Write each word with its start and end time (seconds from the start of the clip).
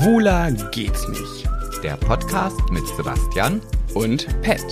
Schwuler 0.00 0.50
geht's 0.70 1.06
nicht. 1.08 1.46
Der 1.82 1.94
Podcast 1.98 2.58
mit 2.70 2.86
Sebastian 2.96 3.60
Und 3.92 4.26
Pet. 4.40 4.64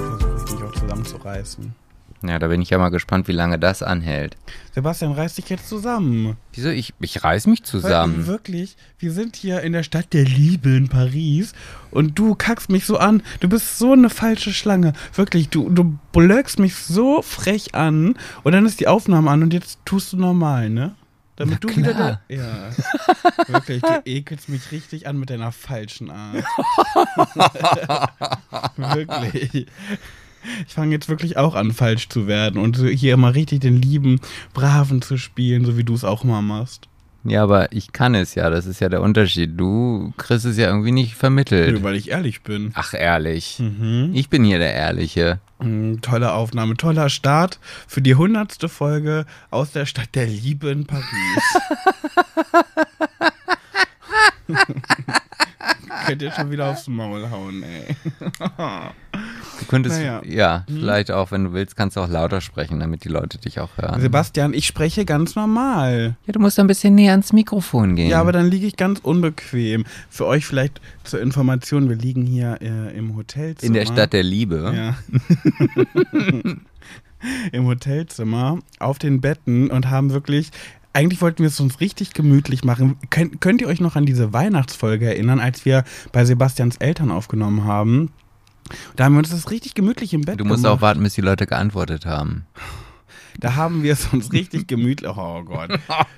Versuche 0.00 0.44
ich 0.46 0.52
mich 0.52 0.62
auch 0.62 0.72
zusammenzureißen. 0.80 1.74
Ja, 2.22 2.38
da 2.40 2.48
bin 2.48 2.60
ich 2.60 2.70
ja 2.70 2.78
mal 2.78 2.88
gespannt, 2.88 3.28
wie 3.28 3.32
lange 3.32 3.58
das 3.60 3.82
anhält. 3.82 4.36
Sebastian, 4.74 5.12
reiß 5.12 5.34
dich 5.34 5.48
jetzt 5.50 5.68
zusammen. 5.68 6.36
Wieso? 6.52 6.68
Ich, 6.70 6.92
ich 7.00 7.22
reiß 7.22 7.46
mich 7.46 7.60
Weil, 7.60 7.66
zusammen. 7.66 8.26
wirklich, 8.26 8.76
wir 8.98 9.12
sind 9.12 9.36
hier 9.36 9.60
in 9.60 9.72
der 9.72 9.84
Stadt 9.84 10.12
der 10.12 10.24
Liebe 10.24 10.70
in 10.70 10.88
Paris 10.88 11.52
und 11.92 12.18
du 12.18 12.34
kackst 12.34 12.70
mich 12.70 12.84
so 12.86 12.98
an. 12.98 13.22
Du 13.38 13.48
bist 13.48 13.78
so 13.78 13.92
eine 13.92 14.10
falsche 14.10 14.52
Schlange. 14.52 14.94
Wirklich, 15.14 15.48
du, 15.48 15.70
du 15.70 15.96
blöckst 16.12 16.58
mich 16.58 16.74
so 16.74 17.22
frech 17.22 17.74
an 17.76 18.16
und 18.42 18.52
dann 18.52 18.66
ist 18.66 18.80
die 18.80 18.88
Aufnahme 18.88 19.30
an 19.30 19.44
und 19.44 19.52
jetzt 19.54 19.78
tust 19.84 20.12
du 20.12 20.16
normal, 20.16 20.70
ne? 20.70 20.96
Damit 21.36 21.60
Na 21.62 21.68
du 21.70 21.76
wieder 21.76 21.94
klar. 21.94 22.20
da. 22.28 22.34
Ja. 22.34 22.70
Wirklich, 23.46 23.80
du 23.80 24.02
ekelst 24.06 24.48
mich 24.48 24.72
richtig 24.72 25.06
an 25.06 25.20
mit 25.20 25.30
deiner 25.30 25.52
falschen 25.52 26.10
Art. 26.10 26.42
wirklich. 28.76 29.66
Ich 30.66 30.74
fange 30.74 30.92
jetzt 30.92 31.08
wirklich 31.08 31.36
auch 31.36 31.54
an, 31.54 31.72
falsch 31.72 32.08
zu 32.08 32.26
werden 32.26 32.60
und 32.60 32.76
hier 32.76 33.14
immer 33.14 33.34
richtig 33.34 33.60
den 33.60 33.80
lieben, 33.80 34.20
braven 34.54 35.02
zu 35.02 35.16
spielen, 35.16 35.64
so 35.64 35.76
wie 35.76 35.84
du 35.84 35.94
es 35.94 36.04
auch 36.04 36.24
immer 36.24 36.42
machst. 36.42 36.88
Ja, 37.24 37.42
aber 37.42 37.72
ich 37.72 37.92
kann 37.92 38.14
es 38.14 38.34
ja, 38.34 38.48
das 38.48 38.66
ist 38.66 38.80
ja 38.80 38.88
der 38.88 39.02
Unterschied. 39.02 39.58
Du 39.58 40.14
kriegst 40.16 40.46
es 40.46 40.56
ja 40.56 40.68
irgendwie 40.68 40.92
nicht 40.92 41.14
vermittelt. 41.14 41.72
Nur 41.72 41.82
weil 41.82 41.96
ich 41.96 42.10
ehrlich 42.10 42.42
bin. 42.42 42.70
Ach, 42.74 42.94
ehrlich. 42.94 43.58
Mhm. 43.58 44.12
Ich 44.14 44.28
bin 44.28 44.44
hier 44.44 44.58
der 44.58 44.72
Ehrliche. 44.72 45.40
Mm, 45.58 45.96
Tolle 46.00 46.32
Aufnahme, 46.32 46.76
toller 46.76 47.10
Start 47.10 47.58
für 47.86 48.00
die 48.00 48.14
hundertste 48.14 48.68
Folge 48.68 49.26
aus 49.50 49.72
der 49.72 49.84
Stadt 49.86 50.14
der 50.14 50.26
Liebe 50.26 50.70
in 50.70 50.86
Paris. 50.86 51.04
Könnt 56.06 56.22
ihr 56.22 56.32
schon 56.32 56.50
wieder 56.50 56.70
aufs 56.70 56.86
Maul 56.86 57.28
hauen, 57.30 57.62
ey. 57.62 57.94
Du 59.58 59.64
könntest, 59.66 59.98
Naja. 59.98 60.22
ja, 60.24 60.64
vielleicht 60.68 61.10
auch, 61.10 61.30
wenn 61.30 61.44
du 61.44 61.52
willst, 61.52 61.76
kannst 61.76 61.96
du 61.96 62.00
auch 62.00 62.08
lauter 62.08 62.40
sprechen, 62.40 62.80
damit 62.80 63.04
die 63.04 63.08
Leute 63.08 63.38
dich 63.38 63.60
auch 63.60 63.70
hören. 63.76 64.00
Sebastian, 64.00 64.54
ich 64.54 64.66
spreche 64.66 65.04
ganz 65.04 65.34
normal. 65.34 66.16
Ja, 66.26 66.32
du 66.32 66.40
musst 66.40 66.58
ein 66.58 66.66
bisschen 66.66 66.94
näher 66.94 67.12
ans 67.12 67.32
Mikrofon 67.32 67.96
gehen. 67.96 68.10
Ja, 68.10 68.20
aber 68.20 68.32
dann 68.32 68.46
liege 68.50 68.66
ich 68.66 68.76
ganz 68.76 69.00
unbequem. 69.00 69.84
Für 70.10 70.26
euch 70.26 70.46
vielleicht 70.46 70.80
zur 71.04 71.20
Information, 71.20 71.88
wir 71.88 71.96
liegen 71.96 72.24
hier 72.26 72.58
äh, 72.60 72.96
im 72.96 73.16
Hotelzimmer. 73.16 73.66
In 73.66 73.72
der 73.74 73.86
Stadt 73.86 74.12
der 74.12 74.22
Liebe. 74.22 74.72
Ja. 74.74 74.96
Im 77.52 77.66
Hotelzimmer 77.66 78.60
auf 78.78 78.98
den 78.98 79.20
Betten 79.20 79.70
und 79.70 79.90
haben 79.90 80.12
wirklich. 80.12 80.50
Eigentlich 80.94 81.20
wollten 81.20 81.40
wir 81.40 81.48
es 81.48 81.60
uns 81.60 81.80
richtig 81.80 82.12
gemütlich 82.14 82.64
machen. 82.64 82.96
Könnt, 83.10 83.40
könnt 83.40 83.60
ihr 83.60 83.68
euch 83.68 83.80
noch 83.80 83.94
an 83.94 84.06
diese 84.06 84.32
Weihnachtsfolge 84.32 85.06
erinnern, 85.06 85.38
als 85.38 85.64
wir 85.64 85.84
bei 86.12 86.24
Sebastians 86.24 86.76
Eltern 86.78 87.10
aufgenommen 87.10 87.64
haben? 87.64 88.10
Da 88.96 89.04
haben 89.04 89.14
wir 89.14 89.18
uns 89.20 89.30
das 89.30 89.50
richtig 89.50 89.74
gemütlich 89.74 90.12
im 90.14 90.22
Bett 90.22 90.38
Du 90.40 90.44
musst 90.44 90.62
gemacht. 90.62 90.78
auch 90.78 90.82
warten, 90.82 91.02
bis 91.02 91.14
die 91.14 91.20
Leute 91.20 91.46
geantwortet 91.46 92.06
haben. 92.06 92.46
Da 93.40 93.54
haben 93.54 93.84
wir 93.84 93.92
es 93.92 94.06
uns 94.12 94.32
richtig 94.32 94.66
gemütlich, 94.66 95.08
oh 95.08 95.44
Gott, 95.44 95.70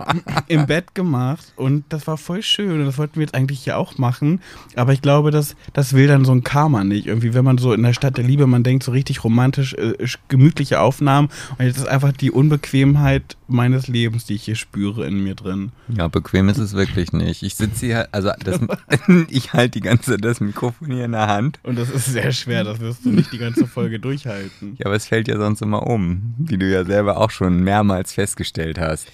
im 0.49 0.67
Bett 0.67 0.95
gemacht 0.95 1.53
und 1.55 1.85
das 1.91 2.07
war 2.07 2.17
voll 2.17 2.43
schön 2.43 2.81
und 2.81 2.87
das 2.87 2.97
wollten 2.97 3.17
wir 3.17 3.23
jetzt 3.23 3.35
eigentlich 3.35 3.61
hier 3.63 3.77
auch 3.77 3.99
machen, 3.99 4.41
aber 4.75 4.95
ich 4.95 5.03
glaube, 5.03 5.31
das, 5.31 5.55
das 5.75 5.93
will 5.93 6.07
dann 6.07 6.25
so 6.25 6.33
ein 6.33 6.45
Karma 6.45 6.83
nicht. 6.83 7.07
Irgendwie, 7.07 7.35
wenn 7.35 7.45
man 7.45 7.59
so 7.59 7.75
in 7.75 7.83
der 7.83 7.93
Stadt 7.93 8.17
der 8.17 8.25
Liebe, 8.25 8.47
man 8.47 8.63
denkt 8.63 8.85
so 8.85 8.93
richtig 8.93 9.23
romantisch, 9.23 9.75
äh, 9.75 9.93
gemütliche 10.29 10.81
Aufnahmen 10.81 11.29
und 11.59 11.67
jetzt 11.67 11.77
ist 11.77 11.89
einfach 11.89 12.13
die 12.13 12.31
Unbequemheit 12.31 13.37
meines 13.51 13.89
Lebens, 13.89 14.25
die 14.25 14.35
ich 14.35 14.45
hier 14.45 14.57
spüre 14.57 15.07
in 15.07 15.23
mir 15.23 15.35
drin. 15.35 15.73
Ja, 15.89 16.09
bequem 16.09 16.49
ist 16.49 16.59
es 16.59 16.75
wirklich 16.75 17.13
nicht. 17.13 17.43
Ich 17.43 17.55
sitze 17.55 17.87
hier, 17.87 18.09
also 18.13 18.31
das, 18.45 18.61
ich 19.29 19.53
halte 19.53 19.79
die 19.79 19.81
ganze 19.81 20.17
das 20.17 20.41
Mikrofon 20.41 20.91
hier 20.93 21.05
in 21.05 21.13
der 21.13 21.27
Hand. 21.27 21.59
Und 21.63 21.79
das 21.79 21.91
ist 21.91 22.07
sehr 22.07 22.33
schwer, 22.33 22.65
das 22.65 22.81
wirst 22.81 23.05
du 23.05 23.11
nicht 23.11 23.33
die 23.33 23.39
ganze 23.39 23.67
Folge 23.67 23.99
durchhalten. 24.01 24.77
Ja, 24.79 24.87
aber 24.87 24.97
es 24.97 25.07
fällt 25.07 25.29
ja 25.29 25.37
sonst 25.37 25.63
immer 25.63 25.87
um, 25.87 26.35
wie 26.39 26.59
du 26.59 26.71
ja 26.71 26.85
selber 26.85 27.19
auch 27.19 27.31
schon 27.31 27.63
mehrmals 27.63 28.13
festgestellt 28.13 28.79
hast. 28.79 29.09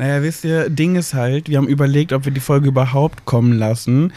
Naja, 0.00 0.22
wisst 0.22 0.44
ihr, 0.44 0.70
Ding 0.70 0.94
ist 0.94 1.12
halt, 1.12 1.48
wir 1.48 1.56
haben 1.58 1.66
überlegt, 1.66 2.12
ob 2.12 2.24
wir 2.24 2.30
die 2.30 2.38
Folge 2.38 2.68
überhaupt 2.68 3.24
kommen 3.24 3.58
lassen, 3.58 4.12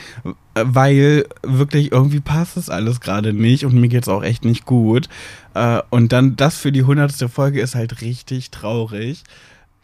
weil 0.53 1.25
wirklich 1.41 1.91
irgendwie 1.91 2.19
passt 2.19 2.55
es 2.55 2.69
alles 2.69 3.01
gerade 3.01 3.33
nicht 3.33 3.65
und 3.65 3.73
mir 3.73 3.87
geht's 3.87 4.07
auch 4.07 4.23
echt 4.23 4.45
nicht 4.45 4.65
gut. 4.67 5.09
Äh, 5.55 5.81
Und 5.89 6.11
dann 6.11 6.35
das 6.35 6.57
für 6.57 6.71
die 6.71 6.83
hundertste 6.83 7.29
Folge 7.29 7.61
ist 7.61 7.73
halt 7.73 8.01
richtig 8.01 8.51
traurig. 8.51 9.23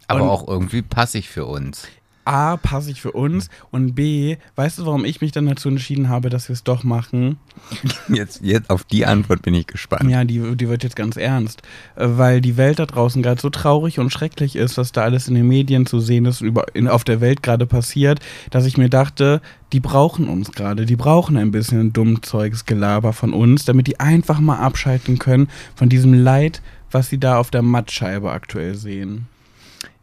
Aber 0.07 0.23
Und- 0.23 0.29
auch 0.29 0.47
irgendwie 0.47 0.81
passig 0.81 1.29
für 1.29 1.45
uns. 1.45 1.87
A, 2.29 2.57
passe 2.57 2.91
ich 2.91 3.01
für 3.01 3.13
uns 3.13 3.49
und 3.71 3.95
B, 3.95 4.35
weißt 4.57 4.79
du, 4.79 4.85
warum 4.85 5.05
ich 5.05 5.21
mich 5.21 5.31
dann 5.31 5.45
dazu 5.45 5.69
entschieden 5.69 6.09
habe, 6.09 6.29
dass 6.29 6.49
wir 6.49 6.53
es 6.55 6.63
doch 6.65 6.83
machen? 6.83 7.37
Jetzt, 8.13 8.41
jetzt 8.43 8.69
auf 8.69 8.83
die 8.83 9.05
Antwort 9.05 9.43
bin 9.43 9.53
ich 9.53 9.65
gespannt. 9.65 10.09
Ja, 10.11 10.25
die, 10.25 10.57
die 10.57 10.67
wird 10.67 10.83
jetzt 10.83 10.97
ganz 10.97 11.15
ernst, 11.15 11.61
äh, 11.95 12.05
weil 12.05 12.41
die 12.41 12.57
Welt 12.57 12.79
da 12.79 12.85
draußen 12.85 13.23
gerade 13.23 13.39
so 13.39 13.49
traurig 13.49 13.99
und 13.99 14.09
schrecklich 14.11 14.57
ist, 14.57 14.77
was 14.77 14.91
da 14.91 15.03
alles 15.03 15.29
in 15.29 15.35
den 15.35 15.47
Medien 15.47 15.85
zu 15.85 16.01
sehen 16.01 16.25
ist 16.25 16.41
und 16.41 16.47
über, 16.47 16.65
in, 16.75 16.89
auf 16.89 17.05
der 17.05 17.21
Welt 17.21 17.43
gerade 17.43 17.65
passiert, 17.65 18.19
dass 18.49 18.65
ich 18.65 18.77
mir 18.77 18.89
dachte, 18.89 19.41
die 19.71 19.79
brauchen 19.79 20.27
uns 20.27 20.51
gerade, 20.51 20.85
die 20.85 20.97
brauchen 20.97 21.37
ein 21.37 21.51
bisschen 21.51 21.93
Dummzeugsgelaber 21.93 23.13
von 23.13 23.31
uns, 23.31 23.63
damit 23.63 23.87
die 23.87 24.01
einfach 24.01 24.41
mal 24.41 24.59
abschalten 24.59 25.17
können 25.17 25.47
von 25.75 25.87
diesem 25.87 26.13
Leid, 26.13 26.61
was 26.91 27.07
sie 27.07 27.19
da 27.19 27.37
auf 27.37 27.51
der 27.51 27.61
Mattscheibe 27.61 28.31
aktuell 28.31 28.75
sehen. 28.75 29.27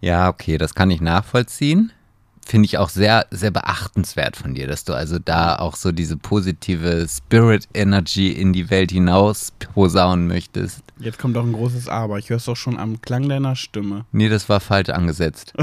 Ja, 0.05 0.29
okay, 0.29 0.59
das 0.59 0.75
kann 0.75 0.91
ich 0.91 1.01
nachvollziehen. 1.01 1.91
Finde 2.45 2.67
ich 2.67 2.77
auch 2.77 2.91
sehr, 2.91 3.25
sehr 3.31 3.51
beachtenswert 3.51 4.37
von 4.37 4.53
dir, 4.53 4.67
dass 4.67 4.85
du 4.85 4.93
also 4.93 5.19
da 5.19 5.57
auch 5.57 5.77
so 5.77 5.93
diese 5.93 6.19
positive 6.19 7.07
Spirit 7.09 7.67
Energy 7.73 8.31
in 8.31 8.53
die 8.53 8.69
Welt 8.69 8.91
hinaus 8.91 9.55
posaunen 9.73 10.27
möchtest. 10.27 10.83
Jetzt 10.99 11.19
kommt 11.19 11.37
doch 11.37 11.47
ein 11.47 11.55
großes 11.55 11.89
Aber, 11.89 12.19
ich 12.19 12.29
höre 12.29 12.37
es 12.37 12.45
doch 12.45 12.55
schon 12.55 12.79
am 12.79 13.01
Klang 13.01 13.31
deiner 13.31 13.57
Stimme. 13.57 14.05
Nee, 14.13 14.29
das 14.29 14.47
war 14.51 14.61
falsch 14.61 14.91
angesetzt. 14.91 15.55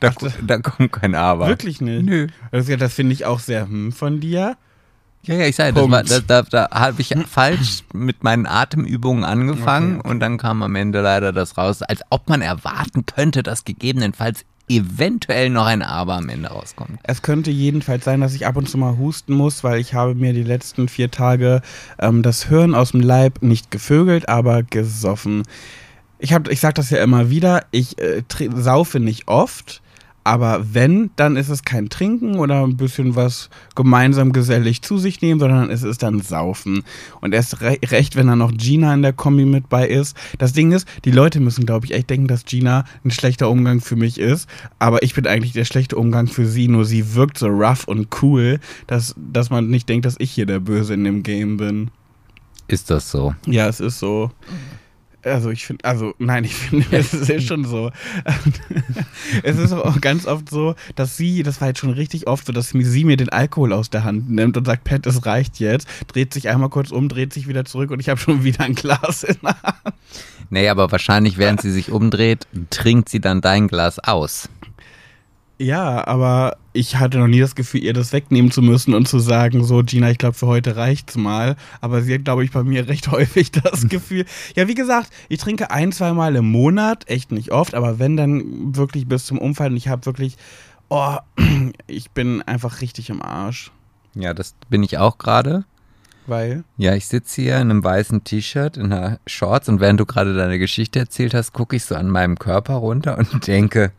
Da, 0.00 0.12
da 0.44 0.58
kommt 0.58 0.92
kein 0.92 1.14
Aber. 1.14 1.46
wirklich 1.46 1.80
nicht? 1.80 2.04
Nö. 2.04 2.26
Das, 2.50 2.66
das 2.66 2.94
finde 2.94 3.12
ich 3.12 3.26
auch 3.26 3.38
sehr 3.38 3.68
hm 3.68 3.92
von 3.92 4.18
dir. 4.18 4.56
Ja, 5.24 5.36
ja, 5.36 5.46
ich 5.46 5.56
sage, 5.56 5.72
das 5.72 5.90
war, 5.90 6.02
da, 6.02 6.20
da, 6.20 6.42
da 6.42 6.68
habe 6.70 7.00
ich 7.00 7.14
falsch 7.26 7.82
mit 7.94 8.22
meinen 8.22 8.46
Atemübungen 8.46 9.24
angefangen 9.24 10.00
Okay, 10.00 10.10
und 10.10 10.20
dann 10.20 10.36
kam 10.36 10.62
am 10.62 10.76
Ende 10.76 11.00
leider 11.00 11.32
das 11.32 11.56
raus, 11.56 11.82
als 11.82 12.02
ob 12.10 12.28
man 12.28 12.42
erwarten 12.42 13.06
könnte, 13.06 13.42
dass 13.42 13.64
gegebenenfalls 13.64 14.44
eventuell 14.68 15.50
noch 15.50 15.66
ein 15.66 15.82
Aber 15.82 16.14
am 16.14 16.28
Ende 16.28 16.48
rauskommt. 16.48 16.98
Es 17.02 17.22
könnte 17.22 17.50
jedenfalls 17.50 18.04
sein, 18.04 18.20
dass 18.20 18.34
ich 18.34 18.46
ab 18.46 18.56
und 18.56 18.68
zu 18.68 18.78
mal 18.78 18.96
husten 18.96 19.34
muss, 19.34 19.64
weil 19.64 19.80
ich 19.80 19.94
habe 19.94 20.14
mir 20.14 20.32
die 20.32 20.42
letzten 20.42 20.88
vier 20.88 21.10
Tage 21.10 21.60
ähm, 21.98 22.22
das 22.22 22.44
Hirn 22.48 22.74
aus 22.74 22.92
dem 22.92 23.00
Leib 23.00 23.42
nicht 23.42 23.70
gevögelt, 23.70 24.28
aber 24.28 24.62
gesoffen. 24.62 25.42
Ich, 26.18 26.32
hab, 26.32 26.48
ich 26.48 26.60
sage 26.60 26.74
das 26.74 26.90
ja 26.90 27.02
immer 27.02 27.28
wieder, 27.28 27.66
ich 27.70 27.98
äh, 27.98 28.22
saufe 28.54 29.00
nicht 29.00 29.28
oft, 29.28 29.82
aber 30.24 30.64
wenn, 30.72 31.10
dann 31.16 31.36
ist 31.36 31.50
es 31.50 31.64
kein 31.64 31.90
Trinken 31.90 32.36
oder 32.36 32.64
ein 32.64 32.78
bisschen 32.78 33.14
was 33.14 33.50
gemeinsam 33.74 34.32
gesellig 34.32 34.80
zu 34.80 34.96
sich 34.96 35.20
nehmen, 35.20 35.38
sondern 35.38 35.68
es 35.68 35.82
ist 35.82 36.02
dann 36.02 36.22
Saufen. 36.22 36.82
Und 37.20 37.34
erst 37.34 37.60
re 37.60 37.78
recht, 37.84 38.16
wenn 38.16 38.26
da 38.26 38.34
noch 38.34 38.52
Gina 38.52 38.94
in 38.94 39.02
der 39.02 39.12
Kombi 39.12 39.44
mit 39.44 39.68
bei 39.68 39.86
ist. 39.86 40.16
Das 40.38 40.54
Ding 40.54 40.72
ist, 40.72 40.88
die 41.04 41.10
Leute 41.10 41.40
müssen, 41.40 41.66
glaube 41.66 41.84
ich, 41.84 41.92
echt 41.92 42.08
denken, 42.08 42.26
dass 42.26 42.46
Gina 42.46 42.84
ein 43.04 43.10
schlechter 43.10 43.50
Umgang 43.50 43.82
für 43.82 43.96
mich 43.96 44.18
ist. 44.18 44.48
Aber 44.78 45.02
ich 45.02 45.14
bin 45.14 45.26
eigentlich 45.26 45.52
der 45.52 45.66
schlechte 45.66 45.96
Umgang 45.96 46.26
für 46.26 46.46
sie, 46.46 46.68
nur 46.68 46.86
sie 46.86 47.14
wirkt 47.14 47.36
so 47.36 47.48
rough 47.48 47.86
und 47.86 48.08
cool, 48.22 48.60
dass, 48.86 49.14
dass 49.16 49.50
man 49.50 49.68
nicht 49.68 49.88
denkt, 49.90 50.06
dass 50.06 50.16
ich 50.18 50.30
hier 50.30 50.46
der 50.46 50.60
Böse 50.60 50.94
in 50.94 51.04
dem 51.04 51.22
Game 51.22 51.58
bin. 51.58 51.90
Ist 52.66 52.90
das 52.90 53.10
so? 53.10 53.34
Ja, 53.46 53.68
es 53.68 53.80
ist 53.80 53.98
so. 53.98 54.30
Also 55.24 55.50
ich 55.50 55.66
finde, 55.66 55.84
also 55.84 56.14
nein, 56.18 56.44
ich 56.44 56.54
finde, 56.54 56.86
es 56.96 57.14
ist 57.14 57.46
schon 57.46 57.64
so. 57.64 57.90
es 59.42 59.58
ist 59.58 59.72
auch 59.72 60.00
ganz 60.00 60.26
oft 60.26 60.50
so, 60.50 60.74
dass 60.94 61.16
sie, 61.16 61.42
das 61.42 61.60
war 61.60 61.68
jetzt 61.68 61.80
schon 61.80 61.90
richtig 61.90 62.26
oft 62.26 62.46
so, 62.46 62.52
dass 62.52 62.70
sie 62.70 62.84
sie 62.84 63.04
mir 63.04 63.16
den 63.16 63.30
Alkohol 63.30 63.72
aus 63.72 63.90
der 63.90 64.04
Hand 64.04 64.30
nimmt 64.30 64.56
und 64.56 64.66
sagt, 64.66 64.84
Pat, 64.84 65.06
es 65.06 65.24
reicht 65.26 65.58
jetzt, 65.60 65.88
dreht 66.08 66.34
sich 66.34 66.48
einmal 66.48 66.68
kurz 66.68 66.90
um, 66.90 67.08
dreht 67.08 67.32
sich 67.32 67.48
wieder 67.48 67.64
zurück 67.64 67.90
und 67.90 68.00
ich 68.00 68.08
habe 68.08 68.20
schon 68.20 68.44
wieder 68.44 68.64
ein 68.64 68.74
Glas 68.74 69.24
in 69.24 69.36
der 69.42 69.60
Hand. 69.62 69.94
Nee, 70.50 70.68
aber 70.68 70.92
wahrscheinlich, 70.92 71.38
während 71.38 71.60
sie 71.62 71.72
sich 71.72 71.90
umdreht, 71.90 72.46
trinkt 72.70 73.08
sie 73.08 73.20
dann 73.20 73.40
dein 73.40 73.68
Glas 73.68 73.98
aus. 73.98 74.48
Ja, 75.58 76.04
aber 76.06 76.56
ich 76.72 76.96
hatte 76.96 77.18
noch 77.18 77.28
nie 77.28 77.38
das 77.38 77.54
Gefühl, 77.54 77.84
ihr 77.84 77.92
das 77.92 78.12
wegnehmen 78.12 78.50
zu 78.50 78.60
müssen 78.60 78.92
und 78.92 79.06
zu 79.06 79.20
sagen, 79.20 79.62
so, 79.62 79.82
Gina, 79.84 80.10
ich 80.10 80.18
glaube, 80.18 80.34
für 80.34 80.48
heute 80.48 80.74
reicht's 80.76 81.16
mal. 81.16 81.54
Aber 81.80 82.02
sie 82.02 82.14
hat, 82.14 82.24
glaube 82.24 82.44
ich, 82.44 82.50
bei 82.50 82.64
mir 82.64 82.88
recht 82.88 83.08
häufig 83.10 83.52
das 83.52 83.88
Gefühl. 83.88 84.24
Ja, 84.56 84.66
wie 84.66 84.74
gesagt, 84.74 85.10
ich 85.28 85.38
trinke 85.38 85.70
ein, 85.70 85.92
zwei 85.92 86.12
Mal 86.12 86.34
im 86.34 86.50
Monat, 86.50 87.08
echt 87.08 87.30
nicht 87.30 87.52
oft, 87.52 87.74
aber 87.74 87.98
wenn, 88.00 88.16
dann 88.16 88.74
wirklich 88.76 89.06
bis 89.06 89.26
zum 89.26 89.38
Umfallen. 89.38 89.72
Und 89.72 89.76
ich 89.76 89.88
habe 89.88 90.04
wirklich, 90.06 90.36
oh, 90.88 91.16
ich 91.86 92.10
bin 92.10 92.42
einfach 92.42 92.80
richtig 92.80 93.08
im 93.10 93.22
Arsch. 93.22 93.70
Ja, 94.14 94.34
das 94.34 94.54
bin 94.68 94.82
ich 94.82 94.98
auch 94.98 95.18
gerade. 95.18 95.64
Weil? 96.26 96.64
Ja, 96.78 96.94
ich 96.94 97.06
sitze 97.06 97.42
hier 97.42 97.56
in 97.56 97.70
einem 97.70 97.84
weißen 97.84 98.24
T-Shirt, 98.24 98.76
in 98.76 98.92
einer 98.92 99.20
Shorts 99.26 99.68
und 99.68 99.80
während 99.80 100.00
du 100.00 100.06
gerade 100.06 100.34
deine 100.34 100.58
Geschichte 100.58 100.98
erzählt 100.98 101.34
hast, 101.34 101.52
gucke 101.52 101.76
ich 101.76 101.84
so 101.84 101.94
an 101.94 102.08
meinem 102.08 102.38
Körper 102.38 102.74
runter 102.74 103.18
und 103.18 103.46
denke, 103.46 103.92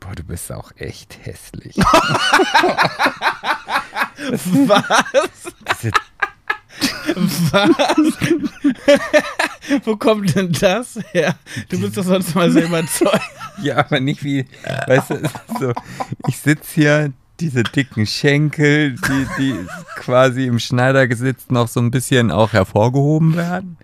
boah, 0.00 0.14
du 0.14 0.24
bist 0.24 0.50
auch 0.50 0.72
echt 0.76 1.18
hässlich. 1.24 1.76
Was? 4.66 4.84
Diese 5.80 5.92
Was? 7.52 7.74
Wo 9.84 9.96
kommt 9.96 10.34
denn 10.34 10.52
das 10.52 10.98
her? 11.12 11.36
Du 11.68 11.80
bist 11.80 11.96
doch 11.96 12.04
sonst 12.04 12.34
mal 12.34 12.50
sehr 12.50 12.64
überzeugt. 12.64 13.20
Ja, 13.62 13.76
aber 13.76 14.00
nicht 14.00 14.24
wie, 14.24 14.46
weißt 14.86 15.10
du, 15.10 15.30
so, 15.58 15.72
ich 16.26 16.38
sitze 16.38 16.74
hier, 16.74 17.12
diese 17.40 17.62
dicken 17.62 18.06
Schenkel, 18.06 18.94
die, 18.94 19.26
die 19.38 19.54
quasi 19.96 20.46
im 20.46 20.58
Schneidergesitz 20.58 21.48
noch 21.48 21.68
so 21.68 21.80
ein 21.80 21.90
bisschen 21.90 22.30
auch 22.30 22.52
hervorgehoben 22.52 23.36
werden. 23.36 23.78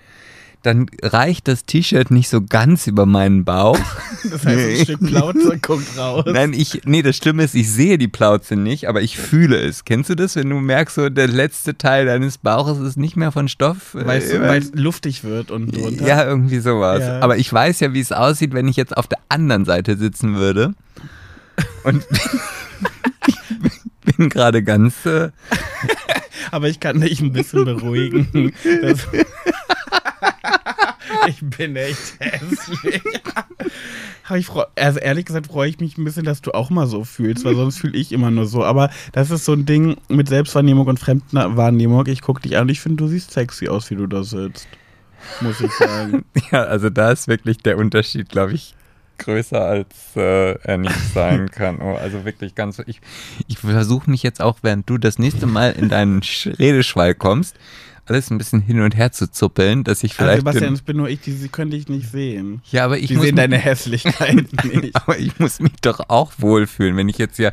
Dann 0.67 0.87
reicht 1.01 1.47
das 1.47 1.65
T-Shirt 1.65 2.11
nicht 2.11 2.29
so 2.29 2.43
ganz 2.43 2.89
über 2.89 3.07
meinen 3.07 3.45
Bauch. 3.45 3.79
Das 4.29 4.45
heißt, 4.45 4.59
ein 4.59 4.77
Stück 4.85 5.07
Plauze 5.07 5.59
kommt 5.61 5.97
raus. 5.97 6.25
Nein, 6.27 6.53
ich, 6.53 6.81
nee, 6.85 7.03
das 7.03 7.17
Schlimme 7.17 7.45
ist, 7.45 7.55
ich 7.55 7.71
sehe 7.71 7.97
die 7.97 8.09
Plauze 8.09 8.57
nicht, 8.57 8.89
aber 8.89 9.01
ich 9.01 9.17
fühle 9.17 9.57
es. 9.57 9.85
Kennst 9.85 10.11
du 10.11 10.17
das, 10.17 10.35
wenn 10.35 10.51
du 10.51 10.57
merkst, 10.57 10.97
so 10.97 11.09
der 11.09 11.29
letzte 11.29 11.79
Teil 11.79 12.07
deines 12.07 12.39
Bauches 12.39 12.81
ist 12.81 12.97
nicht 12.97 13.15
mehr 13.15 13.31
von 13.31 13.47
Stoff? 13.47 13.95
äh, 13.95 14.05
weil 14.05 14.59
es 14.59 14.73
luftig 14.75 15.23
wird 15.23 15.53
und 15.53 15.77
drunter. 15.77 16.05
Ja, 16.05 16.25
irgendwie 16.25 16.59
sowas. 16.59 17.03
Ja. 17.03 17.21
Aber 17.21 17.37
ich 17.37 17.53
weiß 17.53 17.79
ja, 17.79 17.93
wie 17.93 18.01
es 18.01 18.11
aussieht, 18.11 18.53
wenn 18.53 18.67
ich 18.67 18.75
jetzt 18.75 18.97
auf 18.97 19.07
der 19.07 19.19
anderen 19.29 19.65
Seite 19.65 19.97
sitzen 19.97 20.35
würde. 20.35 20.75
Und 21.85 22.05
ich 23.29 24.17
bin 24.17 24.29
gerade 24.29 24.65
ganz. 24.65 25.07
Äh, 25.07 25.31
Aber 26.51 26.69
ich 26.69 26.81
kann 26.81 27.01
dich 27.01 27.21
ein 27.21 27.33
bisschen 27.33 27.65
beruhigen. 27.65 28.53
Das 28.83 29.07
ich 31.29 31.41
bin 31.43 31.77
echt 31.77 32.19
hässlich. 32.21 33.03
Aber 34.29 34.39
ich 34.39 34.47
freu, 34.47 34.65
also 34.77 34.99
ehrlich 34.99 35.25
gesagt 35.27 35.47
freue 35.47 35.69
ich 35.69 35.79
mich 35.79 35.97
ein 35.99 36.05
bisschen, 36.05 36.25
dass 36.25 36.41
du 36.43 36.53
auch 36.53 36.71
mal 36.71 36.87
so 36.87 37.05
fühlst, 37.05 37.45
weil 37.45 37.55
sonst 37.55 37.79
fühle 37.79 37.97
ich 37.97 38.13
immer 38.13 38.31
nur 38.31 38.47
so. 38.47 38.65
Aber 38.65 38.91
das 39.13 39.31
ist 39.31 39.45
so 39.45 39.53
ein 39.53 39.67
Ding 39.67 39.97
mit 40.09 40.29
Selbstwahrnehmung 40.29 40.87
und 40.87 40.99
Fremdwahrnehmung. 40.99 42.07
Ich 42.07 42.23
gucke 42.23 42.43
dich 42.43 42.57
an, 42.57 42.69
ich 42.69 42.81
finde, 42.81 42.97
du 43.05 43.09
siehst 43.09 43.31
sexy 43.31 43.69
aus, 43.69 43.91
wie 43.91 43.97
du 43.97 44.07
da 44.07 44.25
sitzt. 44.25 44.67
Muss 45.41 45.61
ich 45.61 45.73
sagen. 45.73 46.25
ja, 46.51 46.65
also 46.65 46.91
da 46.91 47.11
ist 47.11 47.29
wirklich 47.29 47.59
der 47.59 47.79
Unterschied, 47.79 48.29
glaube 48.29 48.53
ich, 48.53 48.75
größer 49.19 49.61
als 49.65 50.15
äh, 50.17 50.53
er 50.63 50.79
nicht 50.79 50.95
sein 51.15 51.51
kann. 51.51 51.81
Oh, 51.81 51.95
also 51.95 52.25
wirklich 52.25 52.55
ganz. 52.55 52.81
Ich, 52.87 53.01
ich 53.49 53.59
versuche 53.59 54.11
mich 54.11 54.23
jetzt 54.23 54.41
auch, 54.41 54.59
während 54.63 54.89
du 54.91 54.99
das 54.99 55.19
nächste 55.19 55.47
Mal 55.47 55.73
in 55.73 55.89
deinen 55.89 56.21
Sch- 56.21 56.59
Redeschwall 56.59 57.15
kommst, 57.15 57.57
alles 58.09 58.31
ein 58.31 58.39
bisschen 58.39 58.61
hin 58.61 58.81
und 58.81 58.97
her 58.97 59.13
zu 59.13 59.31
zuppeln, 59.31 59.85
dass 59.85 60.03
ich 60.05 60.13
Also 60.13 60.23
vielleicht. 60.25 60.39
Sebastian, 60.41 60.65
den, 60.65 60.75
es 60.75 60.83
bin 60.83 60.97
nur 60.97 61.09
ich, 61.09 61.21
die, 61.21 61.33
sie 61.33 61.49
können 61.49 61.71
dich 61.71 61.89
nicht 61.89 62.11
sehen. 62.11 62.63
ja, 62.71 62.85
aber 62.85 62.99
ich 62.99 63.09
Die 63.09 63.17
muss 63.17 63.27
sehen 63.27 63.37
deine 63.37 63.59
Hässlichkeit 63.59 64.47
nicht. 64.65 64.97
Aber 64.97 65.19
ich 65.19 65.39
muss 65.39 65.61
mich 65.61 65.73
doch 65.83 66.01
auch 66.09 66.33
wohlfühlen, 66.39 66.97
wenn 66.97 67.09
ich 67.09 67.19
jetzt 67.19 67.39
ja 67.39 67.53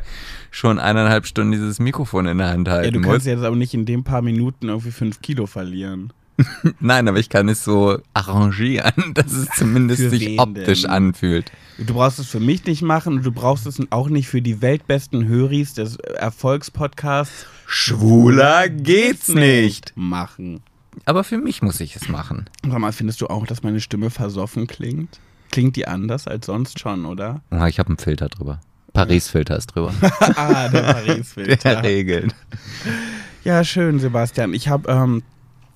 schon 0.50 0.78
eineinhalb 0.78 1.26
Stunden 1.26 1.52
dieses 1.52 1.78
Mikrofon 1.80 2.26
in 2.26 2.38
der 2.38 2.48
Hand 2.48 2.68
halten 2.68 2.84
Ja, 2.86 2.90
du 2.92 3.00
muss. 3.00 3.08
kannst 3.10 3.26
jetzt 3.26 3.42
aber 3.42 3.56
nicht 3.56 3.74
in 3.74 3.84
den 3.86 4.04
paar 4.04 4.22
Minuten 4.22 4.68
irgendwie 4.68 4.90
fünf 4.92 5.20
Kilo 5.22 5.46
verlieren. 5.46 6.12
Nein, 6.80 7.06
aber 7.08 7.18
ich 7.18 7.28
kann 7.28 7.48
es 7.48 7.62
so 7.64 7.98
arrangieren, 8.12 8.92
dass 9.14 9.32
es 9.32 9.48
zumindest 9.56 10.02
Für 10.02 10.10
sich 10.10 10.38
optisch 10.40 10.82
denn? 10.82 10.90
anfühlt. 10.90 11.52
Du 11.78 11.94
brauchst 11.94 12.18
es 12.18 12.26
für 12.28 12.40
mich 12.40 12.64
nicht 12.66 12.82
machen 12.82 13.14
und 13.18 13.24
du 13.26 13.32
brauchst 13.32 13.66
es 13.66 13.80
auch 13.90 14.08
nicht 14.08 14.28
für 14.28 14.42
die 14.42 14.60
weltbesten 14.62 15.26
Höris 15.26 15.74
des 15.74 15.96
Erfolgspodcasts 15.96 17.46
Schwuler 17.66 18.68
geht's 18.68 19.28
nicht. 19.28 19.92
machen. 19.96 20.60
Aber 21.06 21.24
für 21.24 21.38
mich 21.38 21.62
muss 21.62 21.80
ich 21.80 21.96
es 21.96 22.08
machen. 22.08 22.44
Sag 22.68 22.78
mal, 22.78 22.92
findest 22.92 23.20
du 23.20 23.26
auch, 23.26 23.46
dass 23.46 23.62
meine 23.62 23.80
Stimme 23.80 24.10
versoffen 24.10 24.66
klingt? 24.66 25.18
Klingt 25.50 25.76
die 25.76 25.86
anders 25.88 26.26
als 26.28 26.46
sonst 26.46 26.78
schon, 26.78 27.04
oder? 27.06 27.42
Ah, 27.50 27.66
Ich 27.68 27.78
habe 27.78 27.88
einen 27.88 27.98
Filter 27.98 28.28
drüber. 28.28 28.60
Paris-Filter 28.92 29.56
ist 29.56 29.66
drüber. 29.74 29.92
ah, 30.36 30.68
der 30.68 30.82
Der 30.82 30.92
Paris-Filter. 30.92 31.82
regelt. 31.82 32.34
Ja, 33.42 33.64
schön, 33.64 33.98
Sebastian. 33.98 34.54
Ich 34.54 34.68
habe 34.68 34.88
ähm, 34.90 35.22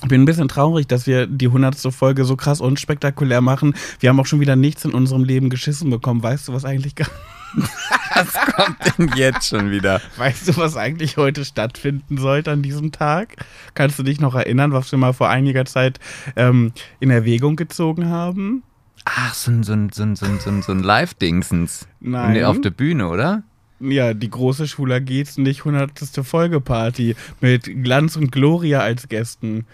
bin 0.07 0.23
ein 0.23 0.27
bisschen 0.27 0.49
traurig, 0.49 0.87
dass 0.87 1.07
wir 1.07 1.27
die 1.27 1.49
hundertste 1.49 1.91
Folge 1.91 2.25
so 2.25 2.37
krass 2.37 2.61
unspektakulär 2.61 3.41
machen. 3.41 3.75
Wir 3.99 4.11
haben 4.11 4.21
auch 4.21 4.27
schon 4.27 4.41
wieder 4.41 4.55
nichts 4.55 4.85
in 4.85 4.93
unserem 4.93 5.25
Leben 5.25 5.51
geschissen 5.51 5.91
bekommen. 5.91 6.23
Weißt 6.23 6.49
du, 6.49 6.53
was 6.53 6.65
eigentlich 6.65 6.95
Was 8.15 8.33
kommt 8.55 8.77
denn 8.99 9.11
jetzt 9.17 9.49
schon 9.49 9.71
wieder? 9.71 10.01
Weißt 10.17 10.49
du, 10.49 10.57
was 10.57 10.77
eigentlich 10.77 11.17
heute 11.17 11.45
stattfinden 11.45 12.19
sollte 12.19 12.51
an 12.51 12.63
diesem 12.63 12.93
Tag? 12.93 13.37
Kannst 13.75 13.99
du 13.99 14.03
dich 14.03 14.21
noch 14.21 14.35
erinnern, 14.35 14.73
was 14.73 14.91
wir 14.93 14.99
mal 14.99 15.13
vor 15.13 15.29
einiger 15.29 15.65
Zeit 15.65 15.99
ähm, 16.37 16.73
in 17.01 17.11
Erwägung 17.11 17.57
gezogen 17.57 18.09
haben? 18.09 18.63
Ach, 19.05 19.35
so 19.35 19.51
ein, 19.51 19.63
so 19.63 19.73
ein, 19.73 19.91
so 19.91 20.03
ein, 20.03 20.17
so 20.17 20.27
ein, 20.27 20.63
so 20.63 20.73
ein, 20.73 20.83
Live-Dingsens. 20.83 21.89
Nein. 22.01 22.33
Nee, 22.35 22.45
Auf 22.45 22.61
der 22.61 22.71
Bühne, 22.71 23.09
oder? 23.09 23.43
Ja, 23.81 24.13
die 24.13 24.29
große 24.29 24.67
Schwuler 24.67 25.01
geht's 25.01 25.39
nicht, 25.39 25.65
hundertste 25.65 26.25
Folgeparty 26.25 27.15
mit 27.41 27.65
Glanz 27.85 28.17
und 28.17 28.33
Gloria 28.33 28.81
als 28.81 29.09
Gästen. 29.09 29.67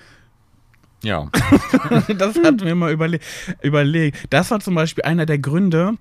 Ja. 1.05 1.29
Das 2.19 2.37
hatten 2.37 2.65
wir 2.65 2.75
mal 2.75 2.93
überle 2.93 3.19
überlegt. 3.63 4.25
Das 4.31 4.51
war 4.51 4.61
zum 4.61 4.75
Beispiel 4.75 5.05
einer 5.05 5.27
der 5.27 5.39
Gründe, 5.39 5.95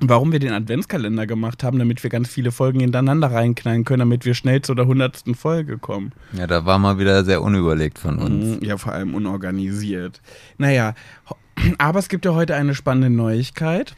warum 0.00 0.32
wir 0.32 0.38
den 0.38 0.52
Adventskalender 0.52 1.26
gemacht 1.26 1.62
haben, 1.62 1.78
damit 1.78 2.02
wir 2.02 2.10
ganz 2.10 2.28
viele 2.28 2.50
Folgen 2.52 2.80
hintereinander 2.80 3.30
reinknallen 3.32 3.84
können, 3.84 4.00
damit 4.00 4.24
wir 4.24 4.34
schnell 4.34 4.62
zu 4.62 4.74
der 4.74 4.86
hundertsten 4.86 5.34
Folge 5.34 5.78
kommen. 5.78 6.12
Ja, 6.32 6.46
da 6.46 6.64
war 6.64 6.78
mal 6.78 6.98
wieder 6.98 7.24
sehr 7.24 7.42
unüberlegt 7.42 7.98
von 7.98 8.18
uns. 8.18 8.60
Mhm, 8.60 8.64
Ja, 8.66 8.76
vor 8.76 8.92
allem 8.92 9.14
unorganisiert. 9.14 10.20
Naja, 10.58 10.94
aber 11.78 11.98
es 11.98 12.08
gibt 12.08 12.24
ja 12.24 12.34
heute 12.34 12.54
eine 12.54 12.74
spannende 12.74 13.10
Neuigkeit. 13.10 13.96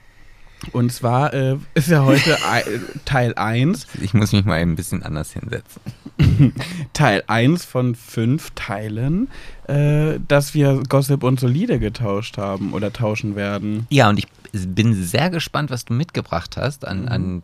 Und 0.71 0.93
zwar 0.93 1.35
äh, 1.35 1.57
ist 1.75 1.89
ja 1.89 2.05
heute 2.05 2.39
ei- 2.49 2.65
Teil 3.05 3.35
1, 3.35 3.87
Ich 4.01 4.15
muss 4.15 4.33
mich 4.33 4.45
mal 4.45 4.61
eben 4.61 4.73
ein 4.73 4.77
bisschen 4.77 5.03
anders 5.03 5.33
hinsetzen. 5.33 5.83
Teil 6.93 7.25
1 7.27 7.65
von 7.65 7.95
fünf 7.95 8.51
Teilen, 8.55 9.29
äh, 9.67 10.21
dass 10.29 10.55
wir 10.55 10.83
Gossip 10.89 11.25
und 11.25 11.41
Solide 11.41 11.79
getauscht 11.79 12.39
haben 12.39 12.73
oder 12.75 12.93
tauschen 12.93 13.35
werden. 13.35 13.87
Ja, 13.91 14.09
und 14.09 14.19
ich 14.19 14.27
bin 14.53 14.95
sehr 14.95 15.31
gespannt, 15.31 15.71
was 15.71 15.85
du 15.85 15.95
mitgebracht 15.95 16.57
hast 16.57 16.87
an, 16.87 17.09
an 17.09 17.43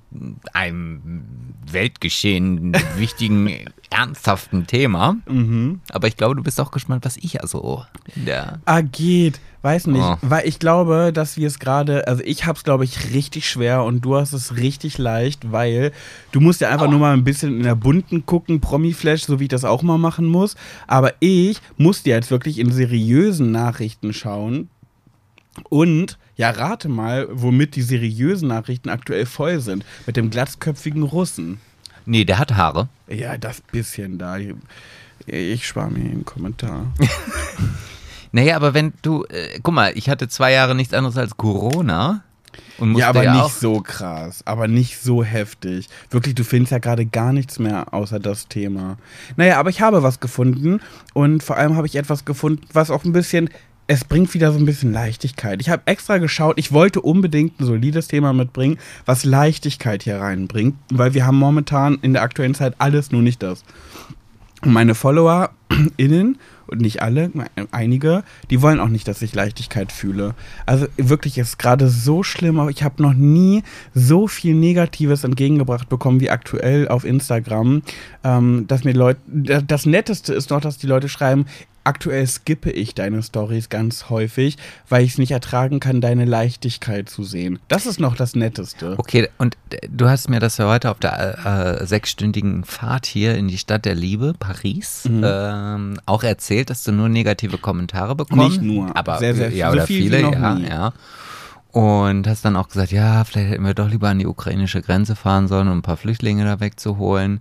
einem 0.52 1.22
Weltgeschehen, 1.70 2.74
wichtigen, 2.96 3.50
ernsthaften 3.90 4.66
Thema. 4.66 5.16
Mhm. 5.26 5.80
Aber 5.90 6.06
ich 6.06 6.16
glaube, 6.16 6.36
du 6.36 6.42
bist 6.42 6.60
auch 6.60 6.70
gespannt, 6.70 7.04
was 7.04 7.16
ich 7.16 7.40
also 7.40 7.84
in 8.14 8.26
der. 8.26 8.60
Ah, 8.66 8.82
geht. 8.82 9.40
Weiß 9.62 9.88
nicht. 9.88 10.02
Oh. 10.02 10.16
Weil 10.22 10.46
ich 10.46 10.60
glaube, 10.60 11.10
dass 11.12 11.36
wir 11.36 11.48
es 11.48 11.58
gerade, 11.58 12.06
also 12.06 12.22
ich 12.24 12.46
habe 12.46 12.56
es, 12.56 12.62
glaube 12.62 12.84
ich, 12.84 13.12
richtig 13.12 13.48
schwer 13.48 13.82
und 13.82 14.02
du 14.04 14.14
hast 14.14 14.32
es 14.32 14.56
richtig 14.56 14.98
leicht, 14.98 15.50
weil 15.50 15.92
du 16.30 16.40
musst 16.40 16.60
ja 16.60 16.68
einfach 16.68 16.88
nur 16.88 17.00
mal 17.00 17.12
ein 17.12 17.24
bisschen 17.24 17.56
in 17.56 17.64
der 17.64 17.74
bunten 17.74 18.24
gucken, 18.24 18.60
Promi-Flash, 18.60 19.24
so 19.24 19.40
wie 19.40 19.44
ich 19.44 19.48
das 19.48 19.64
auch 19.64 19.82
mal 19.82 19.98
machen 19.98 20.26
muss. 20.26 20.54
Aber 20.86 21.14
ich 21.18 21.58
musste 21.76 22.10
jetzt 22.10 22.30
wirklich 22.30 22.58
in 22.58 22.70
seriösen 22.70 23.50
Nachrichten 23.50 24.12
schauen. 24.12 24.68
Und, 25.68 26.18
ja, 26.36 26.50
rate 26.50 26.88
mal, 26.88 27.28
womit 27.30 27.76
die 27.76 27.82
seriösen 27.82 28.48
Nachrichten 28.48 28.88
aktuell 28.88 29.26
voll 29.26 29.60
sind. 29.60 29.84
Mit 30.06 30.16
dem 30.16 30.30
glatzköpfigen 30.30 31.02
Russen. 31.02 31.60
Nee, 32.06 32.24
der 32.24 32.38
hat 32.38 32.54
Haare. 32.54 32.88
Ja, 33.06 33.36
das 33.36 33.60
bisschen 33.60 34.18
da. 34.18 34.38
Ich, 35.26 35.66
spare 35.66 35.90
mir 35.90 36.08
den 36.08 36.24
Kommentar. 36.24 36.92
Naja, 38.30 38.56
aber 38.56 38.74
wenn 38.74 38.92
du. 39.00 39.24
Äh, 39.24 39.58
guck 39.62 39.72
mal, 39.72 39.92
ich 39.94 40.10
hatte 40.10 40.28
zwei 40.28 40.52
Jahre 40.52 40.74
nichts 40.74 40.92
anderes 40.92 41.16
als 41.16 41.38
Corona. 41.38 42.22
Und 42.78 42.96
Ja, 42.96 43.08
aber 43.08 43.24
ja 43.24 43.42
nicht 43.42 43.54
so 43.54 43.80
krass, 43.80 44.42
aber 44.44 44.68
nicht 44.68 44.98
so 45.00 45.24
heftig. 45.24 45.88
Wirklich, 46.10 46.34
du 46.34 46.44
findest 46.44 46.72
ja 46.72 46.78
gerade 46.78 47.06
gar 47.06 47.32
nichts 47.32 47.58
mehr 47.58 47.92
außer 47.92 48.20
das 48.20 48.48
Thema. 48.48 48.96
Naja, 49.36 49.58
aber 49.58 49.70
ich 49.70 49.80
habe 49.80 50.02
was 50.02 50.20
gefunden 50.20 50.80
und 51.14 51.42
vor 51.42 51.56
allem 51.56 51.76
habe 51.76 51.86
ich 51.86 51.96
etwas 51.96 52.24
gefunden, 52.24 52.64
was 52.72 52.90
auch 52.90 53.04
ein 53.04 53.12
bisschen, 53.12 53.50
es 53.88 54.04
bringt 54.04 54.32
wieder 54.34 54.52
so 54.52 54.58
ein 54.58 54.66
bisschen 54.66 54.92
Leichtigkeit. 54.92 55.60
Ich 55.62 55.70
habe 55.70 55.82
extra 55.86 56.18
geschaut, 56.18 56.58
ich 56.58 56.72
wollte 56.72 57.00
unbedingt 57.00 57.58
ein 57.58 57.64
solides 57.64 58.06
Thema 58.06 58.32
mitbringen, 58.34 58.78
was 59.06 59.24
Leichtigkeit 59.24 60.02
hier 60.02 60.20
reinbringt, 60.20 60.76
weil 60.92 61.14
wir 61.14 61.26
haben 61.26 61.38
momentan 61.38 61.98
in 62.02 62.12
der 62.12 62.22
aktuellen 62.22 62.54
Zeit 62.54 62.74
alles, 62.78 63.10
nur 63.10 63.22
nicht 63.22 63.42
das. 63.42 63.64
Und 64.60 64.72
meine 64.72 64.94
FollowerInnen, 64.94 66.38
und 66.68 66.82
nicht 66.82 67.00
alle, 67.00 67.30
einige, 67.70 68.24
die 68.50 68.60
wollen 68.60 68.78
auch 68.78 68.88
nicht, 68.88 69.08
dass 69.08 69.22
ich 69.22 69.34
Leichtigkeit 69.34 69.90
fühle. 69.90 70.34
Also 70.66 70.86
wirklich, 70.96 71.38
ist 71.38 71.58
gerade 71.58 71.88
so 71.88 72.22
schlimm. 72.22 72.60
aber 72.60 72.70
Ich 72.70 72.82
habe 72.82 73.02
noch 73.02 73.14
nie 73.14 73.62
so 73.94 74.28
viel 74.28 74.54
Negatives 74.54 75.24
entgegengebracht 75.24 75.88
bekommen 75.88 76.20
wie 76.20 76.30
aktuell 76.30 76.88
auf 76.88 77.04
Instagram. 77.04 77.82
Ähm, 78.22 78.66
dass 78.68 78.84
mir 78.84 78.92
Leute, 78.92 79.20
das 79.26 79.86
Netteste 79.86 80.34
ist 80.34 80.50
noch, 80.50 80.60
dass 80.60 80.76
die 80.76 80.86
Leute 80.86 81.08
schreiben, 81.08 81.46
aktuell 81.88 82.26
skippe 82.26 82.70
ich 82.70 82.94
deine 82.94 83.22
Stories 83.22 83.68
ganz 83.68 84.10
häufig, 84.10 84.56
weil 84.88 85.04
ich 85.04 85.12
es 85.12 85.18
nicht 85.18 85.32
ertragen 85.32 85.80
kann, 85.80 86.00
deine 86.00 86.24
Leichtigkeit 86.24 87.08
zu 87.08 87.24
sehen. 87.24 87.58
Das 87.68 87.86
ist 87.86 87.98
noch 87.98 88.14
das 88.14 88.36
Netteste. 88.36 88.94
Okay, 88.98 89.28
und 89.38 89.56
du 89.90 90.08
hast 90.08 90.28
mir 90.30 90.38
das 90.38 90.58
ja 90.58 90.68
heute 90.68 90.90
auf 90.90 90.98
der 90.98 91.80
äh, 91.80 91.86
sechsstündigen 91.86 92.64
Fahrt 92.64 93.06
hier 93.06 93.34
in 93.36 93.48
die 93.48 93.58
Stadt 93.58 93.84
der 93.84 93.94
Liebe, 93.94 94.34
Paris, 94.38 95.04
Mhm. 95.08 95.22
ähm, 95.24 96.00
auch 96.06 96.22
erzählt, 96.22 96.70
dass 96.70 96.84
du 96.84 96.92
nur 96.92 97.08
negative 97.08 97.58
Kommentare 97.58 98.14
bekommst. 98.14 98.60
Nicht 98.60 98.62
nur, 98.62 98.94
aber 98.96 99.18
sehr, 99.18 99.34
sehr 99.34 99.50
ja, 99.50 99.70
oder 99.70 99.80
So 99.82 99.86
viel 99.86 100.02
viele, 100.02 100.20
ja, 100.20 100.54
nie. 100.54 100.68
ja. 100.68 100.92
Und 101.70 102.26
hast 102.26 102.44
dann 102.44 102.56
auch 102.56 102.68
gesagt, 102.68 102.92
ja, 102.92 103.24
vielleicht 103.24 103.50
hätten 103.50 103.64
wir 103.64 103.74
doch 103.74 103.88
lieber 103.90 104.08
an 104.08 104.18
die 104.18 104.26
ukrainische 104.26 104.80
Grenze 104.82 105.16
fahren 105.16 105.48
sollen, 105.48 105.68
um 105.68 105.78
ein 105.78 105.82
paar 105.82 105.96
Flüchtlinge 105.98 106.44
da 106.44 106.60
wegzuholen. 106.60 107.40